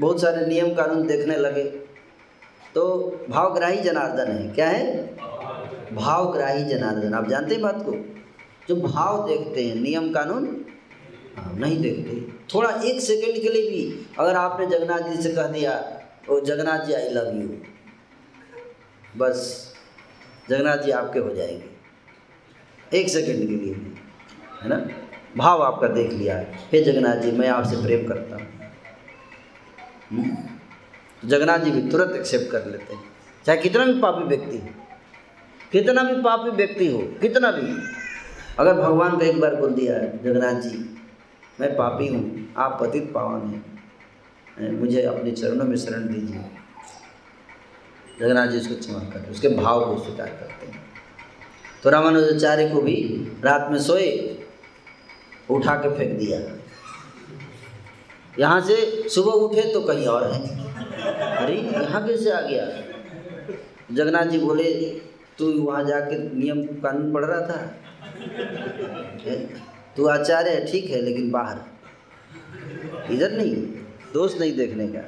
बहुत 0.01 0.20
सारे 0.20 0.47
नियम 0.47 0.74
कानून 0.74 1.06
देखने 1.06 1.36
लगे। 1.36 1.64
तो 2.74 2.84
भावग्राही 3.30 3.78
जनार्दन 3.80 4.32
है, 4.32 4.48
क्या 4.48 4.68
है? 4.68 5.16
भावग्राही 5.94 6.64
जनार्दन। 6.64 7.14
आप 7.14 7.28
जानते 7.28 7.55
हैं 7.55 7.62
बात 7.62 7.76
को? 7.76 7.93
जो 8.68 8.76
भाव 8.76 9.28
देखते 9.28 9.64
हैं, 9.64 9.74
नियम 9.74 10.12
कानून 10.12 10.64
नहीं 11.38 11.82
देखते 11.82 12.36
थोड़ा 12.54 12.70
एक 12.70 13.00
सेकंड 13.00 13.42
के 13.42 13.48
लिए 13.48 13.70
भी 13.70 14.06
अगर 14.18 14.34
आपने 14.34 14.66
जगन्नाथ 14.66 15.00
जी 15.00 15.22
से 15.22 15.30
कह 15.30 15.42
दिया, 15.42 16.00
ओ, 16.30 16.40
Jagannath 16.40 16.78
ji 16.78 16.92
I 16.92 17.08
love 17.08 17.42
you 17.42 17.56
बस, 19.16 19.72
जगन्नाथ 20.50 20.78
जी 20.78 20.90
आपके 20.90 21.18
हो 21.18 21.34
जाएँगे। 21.34 21.76
एक 22.98 23.08
सेकंड 23.08 23.36
के 23.36 23.42
लिए 23.42 23.74
भी, 23.74 23.96
है 24.62 24.68
ना? 24.68 24.88
भाव 25.36 25.62
आपका 25.62 25.88
देख 25.88 26.12
लिया। 26.12 26.36
है 26.36 26.52
हे 26.72 26.84
जगन्नाथ 26.84 27.16
जी, 27.16 27.32
मैं 27.32 27.48
आपसे 27.48 27.76
प्रेम 27.76 28.08
करता 28.08 28.36
हूँ। 28.36 28.52
हम्म? 30.10 30.36
जगन्नाथ 31.28 31.58
जी 31.58 31.70
भी 31.70 31.90
तुरंत 31.90 32.16
एक्सेप्ट 32.16 32.52
कर 32.52 32.66
लेते 32.66 32.94
हैं। 32.94 33.04
चाहे 33.46 33.58
कितना 33.58 33.84
भी 33.84 34.00
पापी 34.00 34.24
व्यक्ति 34.24 34.58
हो, 34.58 34.68
कितना 35.72 36.02
भी 36.02 36.22
पापी 36.22 36.50
व्यक्ति 36.50 36.86
हो, 36.86 36.98
कितना 36.98 37.50
भी। 37.50 37.82
अगर 38.58 38.74
भगवान 38.74 39.16
को 39.16 39.24
एक 39.24 39.40
बार 39.40 39.54
बोल 39.54 39.70
दिया, 39.70 39.98
जगन्नाथ 39.98 40.54
जी 40.54 40.92
मैं 41.60 41.76
पापी 41.76 42.08
हूँ, 42.08 42.54
आप 42.56 42.78
पतित 42.80 43.12
पावन 43.14 43.40
हैं। 43.48 44.72
मुझे 44.72 45.02
अपने 45.02 45.30
चरणों 45.30 45.64
में 45.64 45.76
शरण 45.76 46.08
दीजिए। 46.08 46.44
जगन्नाथ 48.20 48.46
जी 48.46 48.58
उसको 48.58 48.74
क्षमा 48.74 48.98
करते 48.98 49.30
उसके 49.30 49.48
भाव 49.48 49.80
को 49.80 50.02
स्वीकार 50.02 50.26
करते 50.26 50.66
हैं। 50.66 50.82
तो 51.82 51.90
रामानुजाचार्य 51.90 52.68
को 52.68 52.80
भी 52.80 53.26
रात 53.44 53.70
में 53.70 53.78
सोए, 53.78 54.38
उठा 55.50 55.74
के 55.74 55.98
फेंक 55.98 56.18
दिया। 56.18 56.40
यहाँ 58.38 58.60
से 58.60 59.08
सुबह 59.08 59.32
उठे 59.32 59.72
तो 59.72 59.80
कहीं 59.80 60.06
और 60.06 60.32
है। 60.32 60.64
अरे, 61.36 61.56
यहाँ 61.56 62.06
कैसे 62.06 62.30
आ 62.30 62.40
गया? 62.40 62.66
जगन्नाथ 63.92 64.26
जी 64.26 64.38
बोले, 64.38 65.00
तू 65.38 65.52
वहाँ 65.52 65.84
जाके 65.84 66.18
नियम 66.18 66.62
कानून 66.62 67.12
पढ़ 67.12 67.24
रहा 67.24 67.40
था? 67.40 67.74
तू 69.97 70.06
आचार्य 70.06 70.51
है, 70.51 70.73
ठीक 70.73 70.90
है, 70.90 71.02
लेकिन 71.02 71.31
बाहर। 71.31 71.59
इधर 73.12 73.32
नहीं 73.32 73.56
दोष 74.14 74.40
नहीं 74.40 74.56
देखने 74.56 74.89
का। 74.89 75.01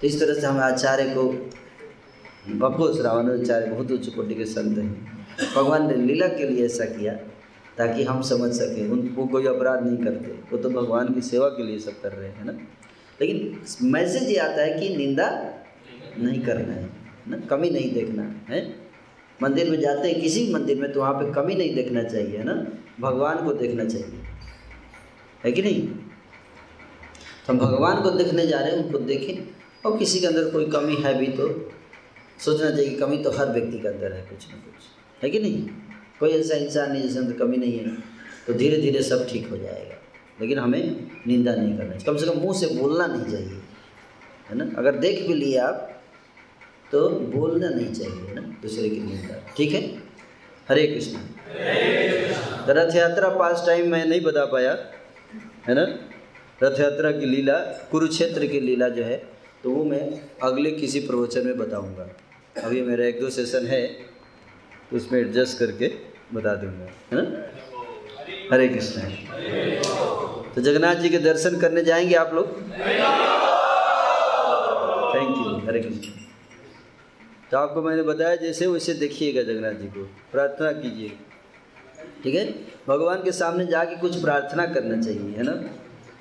तो 0.00 0.06
इस 0.06 0.20
तरह 0.20 0.34
से 0.34 0.46
हम 0.46 0.58
आचार्य 0.58 1.04
को 1.04 1.50
बकोस 2.48 3.00
रावणाचार्य 3.00 3.66
बहुत 3.66 3.92
उच्च 3.92 4.08
कोटि 4.08 4.34
के 4.34 4.44
संत 4.44 4.78
हैं। 4.78 5.26
भगवान 5.56 5.86
ने 5.86 5.94
लीला 5.94 6.26
के 6.26 6.48
लिए 6.48 6.64
ऐसा 6.64 6.84
किया, 6.84 7.14
ताकि 7.78 8.04
हम 8.04 8.22
समझ 8.22 8.52
सकें, 8.52 8.88
उन, 8.88 9.08
वो 9.08 9.26
कोई 9.26 9.46
अपराध 9.46 9.86
नहीं 9.86 9.96
करते। 9.96 10.26
वो 10.26 10.58
तो 10.58 10.70
भगवान 10.70 11.14
की 11.14 11.20
सेवा 11.20 11.48
के 11.48 11.62
लिए 11.62 11.78
सब 11.78 12.00
कर 12.00 12.12
रहे 12.12 12.28
हैं 12.28 12.44
ना? 12.44 12.52
लेकिन 13.20 13.62
मैसेज 13.82 14.22
ये 14.22 14.36
आता 14.36 14.62
है 14.62 14.78
कि 14.78 14.96
निंदा 14.96 15.54
नहीं 16.18 16.40
करना 16.40 16.72
है 16.72 16.90
ना? 17.28 17.36
कमी 17.36 17.70
नहीं 17.70 17.94
देखना 17.94 18.22
है। 18.22 18.83
मंदिर 19.42 19.70
में 19.70 19.80
जाते 19.80 20.08
हैं, 20.08 20.20
किसी 20.20 20.44
भी 20.46 20.52
मंदिर 20.52 20.80
में 20.80 20.92
तो 20.92 21.00
वहाँ 21.00 21.12
पे 21.14 21.32
कमी 21.32 21.54
नहीं 21.54 21.74
देखना 21.74 22.02
चाहिए 22.02 22.42
ना? 22.44 22.54
भगवान 23.00 23.44
को 23.44 23.52
देखना 23.54 23.84
चाहिए। 23.84 24.20
है 25.44 25.52
कि 25.52 25.62
नहीं? 25.62 25.86
तो 25.86 27.52
हम 27.52 27.58
भगवान 27.58 28.02
को 28.02 28.10
देखने 28.10 28.46
जा 28.46 28.60
रहे 28.60 28.70
हैं, 28.70 28.84
उनको 28.84 28.98
देखें। 28.98 29.34
और 29.84 29.98
किसी 29.98 30.20
के 30.20 30.26
अंदर 30.26 30.50
कोई 30.50 30.66
कमी 30.66 30.94
है 30.96 31.18
भी 31.18 31.26
तो 31.26 31.48
सोचना 32.38 32.70
चाहिए 32.70 32.96
कमी 32.96 33.18
तो 33.18 33.30
हर 33.30 33.48
व्यक्ति 33.48 33.78
के 33.78 33.88
अंदर 33.88 34.12
है, 34.12 34.22
कुछ 34.22 34.48
ना 34.50 34.56
कुछ। 34.56 35.22
है 35.22 35.30
कि 35.30 35.40
नहीं? 35.40 35.66
कोई 36.20 36.30
ऐसा 36.30 36.54
इंसान 36.56 36.92
नहीं 36.92 37.02
जिसके 37.02 37.18
अंदर 37.18 37.32
कमी 37.36 37.56
नहीं 37.56 37.78
है 37.78 37.96
तो 38.46 38.52
धीरे 38.52 38.76
धीरे 38.76 39.02
सब 39.02 39.26
ठीक 39.28 39.48
हो 39.48 39.56
जाएगा। 39.56 39.96
लेकिन 40.40 40.58
हमें 40.58 41.10
निंदा 41.26 41.54
नहीं 41.54 41.76
करना 41.78 41.90
चाहिए। 41.90 42.04
कम 42.06 42.16
से 42.16 42.26
कम 42.26 42.38
मुँह 42.38 42.58
से 42.58 42.66
बोलना 42.74 43.06
नहीं 43.06 43.30
चाहिए, 43.32 43.60
है 44.50 44.56
ना? 44.56 44.70
अगर 44.78 44.98
देख 44.98 45.26
भी 45.28 45.34
लिए 45.34 45.58
आप 45.58 45.90
तो 46.94 47.08
बोलना 47.30 47.68
नहीं 47.68 47.92
चाहिए 47.92 48.34
ना 48.34 48.40
दूसरे 48.62 48.88
की 48.88 48.98
निंदा 49.00 49.36
ठीक 49.56 49.72
है? 49.72 49.80
हरे 50.68 50.86
कृष्ण। 50.86 51.18
तो 52.66 52.72
रथ 52.72 52.94
यात्रा 52.96 53.28
पास 53.38 53.64
टाइम 53.66 53.90
मैं 53.92 54.04
नहीं 54.06 54.20
बता 54.22 54.44
पाया, 54.52 54.72
है 55.66 55.74
ना? 55.74 55.86
रथ 56.62 56.80
यात्रा 56.80 57.10
की 57.12 57.26
लीला, 57.26 57.58
कुरुक्षेत्र 57.90 58.46
की 58.46 58.60
लीला 58.60 58.88
जो 58.90 59.04
है 59.04 59.16
तो 59.64 59.70
वो 59.70 59.84
मैं 59.84 60.02
अगले 60.42 60.70
किसी 60.72 61.00
प्रवचन 61.00 61.46
में 61.46 61.58
बताऊँगा। 61.58 62.06
अभी 62.62 62.82
मेरा 62.82 63.04
एक 63.04 63.20
दो 63.20 63.30
सेशन 63.30 63.66
है 63.66 63.82
तो 64.90 64.96
उसमें 64.96 65.20
एडजस्ट 65.20 65.58
करके 65.58 65.92
बता 66.34 66.54
दूँगा, 66.54 66.86
है 67.10 67.14
ना? 67.14 67.24
हरे 68.52 68.68
कृष्ण। 68.68 69.00
तो 70.54 70.60
जगन्नाथ 70.60 70.94
जी 70.96 71.08
के 71.08 71.18
दर्शन 71.20 71.58
करने 71.60 71.82
जाएँगे 71.84 72.14
आप 72.16 72.34
लोग? 72.34 72.46
Thank 75.14 75.30
you 75.38 75.44
Hare 75.66 75.80
Krishna. 75.80 76.23
तो 77.54 77.58
आपको 77.58 77.82
मैंने 77.82 78.02
बताया 78.02 78.36
जैसे 78.36 78.66
वैसे 78.66 78.92
देखिएगा 78.94 79.42
जगन्नाथ 79.42 79.72
जी 79.72 79.86
को, 79.86 80.02
प्रार्थना 80.32 80.70
कीजिएगा 80.72 82.22
ठीक 82.24 82.34
है? 82.34 82.44
भगवान 82.88 83.22
के 83.22 83.32
सामने 83.32 83.66
जाके 83.66 83.96
कुछ 83.96 84.20
प्रार्थना 84.20 84.66
करना 84.66 85.02
चाहिए, 85.02 85.36
है 85.36 85.42
ना? 85.42 85.52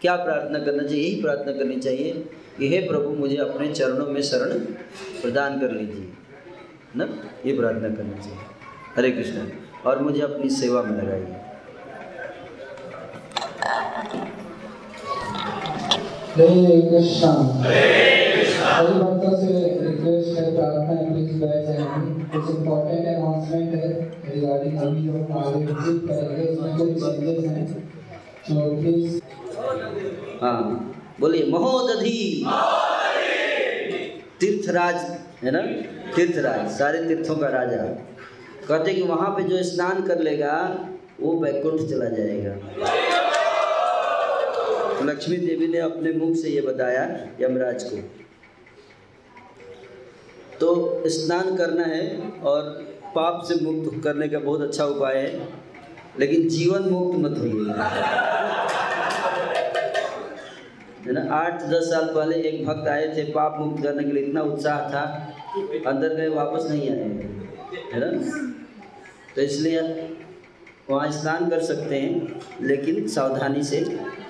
क्या 0.02 0.16
प्रार्थना 0.16 0.60
करना 0.60 0.84
चाहिए? 0.84 1.04
यही 1.04 1.22
प्रार्थना 1.22 1.52
करनी 1.52 1.76
चाहिए 1.76 2.12
कि 2.60 2.70
हे 2.70 2.88
प्रभु, 2.88 3.10
मुझे 3.10 3.38
अपने 3.38 3.72
चरणों 3.74 4.08
में 4.08 4.22
शरण 4.22 4.60
प्रदान 5.22 5.60
कर 5.60 5.72
लीजिए 5.72 6.14
ना? 6.96 7.08
ये 7.46 7.58
प्रार्थना 7.58 7.90
करना 7.90 8.18
चाहिए। 8.20 8.40
हरे 8.98 9.12
कृष्ण, 9.12 9.48
और 9.86 10.02
मुझे 10.04 10.22
अपनी 10.22 10.50
सेवा 10.50 10.84
में 10.84 11.02
लगाइए। 11.04 11.36
हरे 16.36 16.82
कृष्णा। 16.82 17.34
सभी 18.54 18.94
भक्तों 19.00 19.36
से 19.40 19.63
रिक्वेस्ट 20.04 20.38
है 20.38 20.46
है 20.88 20.96
प्लीज़ 21.12 21.36
बैठ 21.42 21.68
जाएँगे 21.68 22.24
कुछ 22.32 22.50
अनाउंसमेंट 23.08 23.76
है 23.76 23.90
रिगार्डिंग 24.34 24.78
अभी 24.78 25.10
आगे 25.34 25.60
विज़िट 25.66 26.08
करेंगे 26.08 26.48
उसमें 26.48 26.78
कुछ 26.78 27.04
चेंजेस 27.04 27.46
हैं 27.46 27.66
तो 28.48 28.82
प्लीज़ 28.82 29.22
हाँ 30.42 30.90
बोलिए, 31.20 31.46
महोदधि। 31.46 32.46
तीर्थराज, 34.40 34.96
है 35.44 35.52
ना? 35.52 35.62
तीर्थराज, 36.16 36.72
सारे 36.72 37.04
तीर्थों 37.08 37.36
का 37.36 37.48
राजा। 37.48 37.78
कहते 38.68 38.94
कि 38.94 39.02
वहाँ 39.02 39.30
पे 39.30 39.44
जो 39.44 39.64
स्नान 39.64 40.02
कर 40.02 40.20
लेगा, 40.20 40.56
वो 41.22 41.34
बैकुंठ 41.34 41.80
चला 41.90 42.10
जाएगा। 42.10 42.56
लक्ष्मी 45.06 45.38
देवी 45.38 45.68
ने 45.68 45.80
अपने 45.80 46.12
मुख 46.12 46.36
से 46.36 46.50
ये 46.50 46.62
बताया 46.62 47.04
यमराज 47.42 47.84
को। 47.84 48.23
तो 50.64 51.10
स्नान 51.10 51.56
करना 51.56 51.84
है 51.84 52.04
और 52.44 52.68
पाप 53.16 53.44
से 53.48 53.56
मुक्त 53.64 54.04
करने 54.04 54.28
का 54.28 54.40
बहुत 54.40 54.62
अच्छा 54.62 54.86
उपाय 54.86 55.18
है, 55.18 55.48
लेकिन 56.20 56.48
जीवन 56.50 56.90
मुक्त 56.90 57.18
मत 57.20 57.38
होइएगा 57.38 57.90
है 61.08 61.14
ना, 61.14 61.22
आठ 61.36 61.64
दस 61.64 61.84
साल 61.84 62.06
पहले 62.06 62.36
एक 62.36 62.66
भक्त 62.66 62.88
आए 62.88 63.08
थे, 63.18 63.24
पाप 63.32 63.58
मुक्त 63.60 63.84
करने 63.84 64.04
के 64.04 64.12
लिए 64.12 64.24
इतना 64.24 64.42
उत्साह 64.42 64.80
था, 64.80 65.04
अंदर 65.88 66.16
गए, 66.16 66.28
वापस 66.28 66.70
नहीं 66.70 66.90
आए। 66.90 67.10
है 67.94 68.00
ना? 68.00 68.12
तो 69.36 69.42
इसलिए 69.42 69.82
वहाँ 70.90 71.12
स्नान 71.12 71.50
कर 71.50 71.64
सकते 71.64 71.96
हैं, 71.96 72.42
लेकिन 72.62 73.08
सावधानी 73.08 73.64
से, 73.64 73.78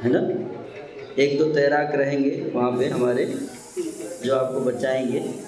है 0.01 0.09
ना? 0.09 0.19
एक 1.23 1.37
दो 1.39 1.53
तैराक 1.53 1.95
रहेंगे 1.95 2.51
वहाँ 2.55 2.71
पे 2.71 2.89
हमारे, 2.89 3.25
जो 4.25 4.35
आपको 4.35 4.59
बचाएँगे। 4.59 5.42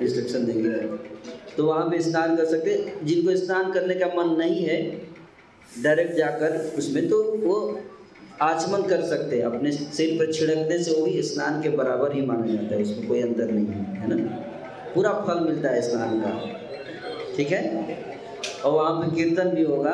इंस्ट्रक्शन 0.00 0.44
देंगे 0.46 0.70
तो 1.56 1.66
वहाँ 1.66 1.84
पे 1.90 2.00
स्नान 2.02 2.36
कर 2.36 2.44
सकते 2.44 2.92
जिनको 3.02 3.36
स्नान 3.36 3.72
करने 3.72 3.94
का 3.94 4.06
मन 4.16 4.34
नहीं 4.38 4.64
है 4.64 4.78
डायरेक्ट 5.82 6.16
जाकर 6.16 6.56
उसमें 6.78 7.08
तो 7.08 7.22
वो 7.38 7.56
आचमन 8.42 8.82
कर 8.82 9.02
सकते 9.02 9.36
हैं। 9.36 9.44
अपने 9.44 9.70
सिर 9.72 10.10
पर 10.18 10.32
छिड़कने 10.32 10.78
से 10.78 10.90
वो 10.92 11.04
भी 11.06 11.22
स्नान 11.22 11.62
के 11.62 11.68
बराबर 11.68 12.14
ही 12.14 12.22
माना 12.22 12.46
जाता 12.46 12.74
है। 12.74 12.82
उसमें 12.82 13.06
कोई 13.08 13.20
अंतर 13.22 13.50
नहीं 13.50 13.66
है 13.66 14.00
है 14.00 14.08
ना? 14.08 14.16
पूरा 14.94 15.12
फल 15.26 15.40
मिलता 15.40 15.68
है 15.68 15.80
स्नान 15.82 16.20
का। 16.20 16.30
ठीक 17.36 17.50
है? 17.52 17.62
और 18.64 18.72
वहाँ 18.72 18.92
पे 18.92 19.14
कीर्तन 19.16 19.48
भी 19.50 19.62
होगा। 19.62 19.92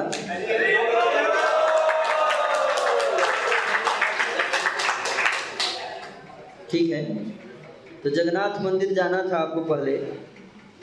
ठीक 6.70 6.90
है? 6.90 7.02
तो 8.04 8.10
जगन्नाथ 8.10 8.60
मंदिर 8.62 8.92
जाना 8.92 9.22
था 9.22 9.36
आपको 9.38 9.60
पहले, 9.64 9.96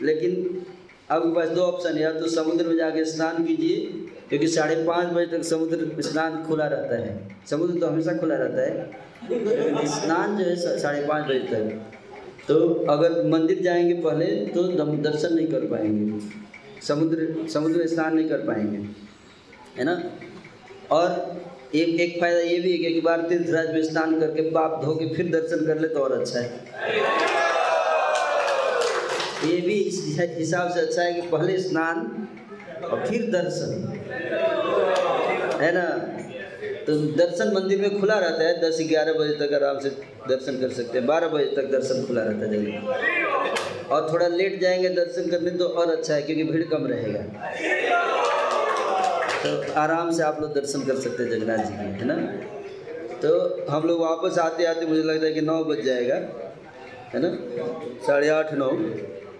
लेकिन 0.01 0.63
आपके 1.11 1.33
पास 1.35 1.49
दो 1.49 1.61
ऑप्शन 1.61 1.95
है, 1.95 2.01
या 2.01 2.11
तो 2.11 2.27
समुद्र 2.27 2.67
में 2.67 2.75
जाके 2.77 3.03
स्नान 3.05 3.43
कीजिए, 3.45 3.77
क्योंकि 4.29 4.47
साढ़े 4.47 4.75
पाँच 4.83 5.07
बजे 5.07 5.25
तक 5.27 5.43
समुद्र 5.43 6.01
स्नान 6.01 6.43
खुला 6.43 6.67
रहता 6.67 6.95
है। 6.97 7.37
समुद्र 7.49 7.79
तो 7.79 7.87
हमेशा 7.87 8.13
खुला 8.17 8.35
रहता 8.35 8.61
है। 8.61 9.87
स्नान 9.89 10.37
जो 10.37 10.45
है 10.45 10.55
साढ़े 10.79 11.05
पाँच 11.07 11.25
बजे 11.25 11.39
तक। 11.39 12.45
तो 12.47 12.57
अगर 12.89 13.23
मंदिर 13.27 13.61
जाएँगे 13.61 13.93
पहले 14.01 14.25
तो 14.47 14.63
दर्शन 14.99 15.33
नहीं 15.35 15.47
कर 15.47 15.65
पाएँगे। 15.67 16.19
समुद्र 16.81 17.47
समुद्र 17.49 17.77
में 17.77 17.87
स्नान 17.87 18.15
नहीं 18.15 18.29
कर 18.29 18.45
पाएँगे। 18.47 18.77
है 19.77 19.83
ना? 19.85 20.01
और 20.91 21.09
एक 21.75 21.99
एक 22.01 22.19
फ़ायदा 22.19 22.39
ये 22.39 22.57
भी 22.59 22.71
है 22.71 22.77
कि 22.77 22.85
एक 22.87 23.03
बार 23.03 23.21
तीर्थराज 23.29 23.67
में 23.73 23.81
स्नान 23.83 24.19
करके 24.19 24.41
पाप 24.51 24.79
धो 24.83 24.93
के 24.95 25.07
फिर 25.15 25.27
दर्शन 25.31 25.65
कर 25.65 25.79
ले 25.79 25.87
तो 25.87 25.99
और 25.99 26.11
अच्छा 26.11 26.39
है। 26.39 26.47
ये 29.45 29.59
भी 29.61 29.73
इस 29.73 29.97
हिसाब 30.37 30.71
से 30.71 30.79
अच्छा 30.79 31.01
है 31.01 31.13
कि 31.13 31.21
पहले 31.27 31.57
स्नान 31.59 31.99
और 32.83 33.05
फिर 33.05 33.29
दर्शन। 33.31 33.69
है 35.61 35.71
ना? 35.73 35.85
तो 36.87 36.95
दर्शन 37.17 37.53
मंदिर 37.55 37.81
में 37.81 37.99
खुला 37.99 38.17
रहता 38.19 38.43
है, 38.43 38.59
दस 38.61 38.77
ग्यारह 38.89 39.13
बजे 39.13 39.33
तक 39.37 39.53
आराम 39.53 39.79
से 39.79 39.89
दर्शन 40.29 40.59
कर 40.61 40.69
सकते 40.73 40.97
हैं। 40.97 41.05
बारह 41.07 41.27
बजे 41.27 41.45
तक 41.55 41.71
दर्शन 41.71 42.05
खुला 42.05 42.23
रहता 42.23 42.45
है 42.45 42.51
जगह 42.55 43.95
और 43.95 44.11
थोड़ा 44.13 44.27
लेट 44.27 44.59
जाएँगे 44.61 44.89
दर्शन 44.95 45.29
करने 45.29 45.51
तो 45.51 45.65
और 45.65 45.91
अच्छा 45.91 46.13
है, 46.13 46.21
क्योंकि 46.21 46.43
भीड़ 46.43 46.63
कम 46.65 46.87
रहेगा। 46.87 47.21
तो 49.43 49.49
आराम 49.79 50.11
से 50.11 50.23
आप 50.23 50.39
लोग 50.41 50.53
दर्शन 50.55 50.81
कर 50.85 50.95
सकते 50.99 51.23
हैं 51.23 51.29
जगन्नाथ 51.29 51.65
जी 51.65 51.73
की, 51.73 51.83
है 51.99 52.05
ना? 52.05 52.15
तो 53.21 53.29
हम 53.69 53.87
लोग 53.87 54.01
वापस 54.01 54.37
आते 54.39 54.65
आते 54.65 54.85
मुझे 54.85 55.03
लगता 55.03 55.25
है 55.25 55.31
कि 55.33 55.41
नौ 55.41 55.63
बज 55.63 55.85
जाएगा, 55.85 56.15
है 57.13 57.21
ना? 57.21 57.29
साढ़े 58.07 58.29
आठ, 58.29 58.53
नौ। 58.53 58.69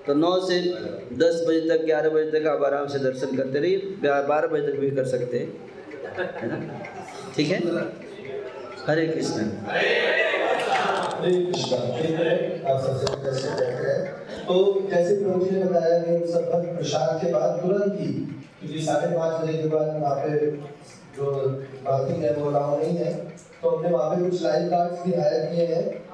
तो 0.07 0.13
नौ 0.15 0.31
से 0.45 0.59
दस 1.15 1.43
बजे 1.47 1.59
तक, 1.69 1.83
ग्यारह 1.85 2.09
बजे 2.09 2.31
तक 2.31 2.47
आप 2.47 2.63
आराम 2.63 2.87
से 2.87 2.99
दर्शन 2.99 3.35
करते 3.37 3.59
रहिए, 3.59 3.77
बारह 4.03 4.47
बजे 4.47 4.67
तक 4.67 4.79
भी 4.79 4.91
कर 4.91 5.05
सकते 5.07 5.39
हैं, 5.39 5.49
है 6.37 6.47
ठीक 7.35 7.47
है? 7.49 7.59
हरे 8.87 9.05
कृष्ण। 9.07 9.39
तो 14.47 14.55
जैसे 14.91 15.15
प्रभु 15.15 15.45
जी 15.45 15.51
ने 15.51 15.63
बताया 15.63 15.97
कि 15.99 16.31
सब 16.31 16.51
प्रसाद 16.51 17.21
के 17.23 17.31
बाद 17.33 17.59
तुरंत 17.61 17.99
ही 17.99 18.11
साढ़े 18.63 19.15
पाँच 19.17 19.41
बजे 19.41 19.57
के 19.57 19.67
बाद 19.67 19.87
वहाँ 20.01 20.15
पे 20.15 20.51
जो 21.17 21.25
पार्किंग 21.85 22.23
है, 22.23 22.33
वो 22.33 22.49
अलाउ 22.49 22.77
नहीं 22.77 22.97
है। 22.97 23.13
तो 23.61 23.69
हमने 23.69 23.89
वहाँ 23.89 24.15
पे 24.15 24.29
कुछ 24.29 24.41
लाइफ 24.43 24.69
गार्ड्स 24.69 25.03
भी 25.05 25.13
हायर 25.13 25.45
किए 25.45 25.65
हैं। 25.65 26.08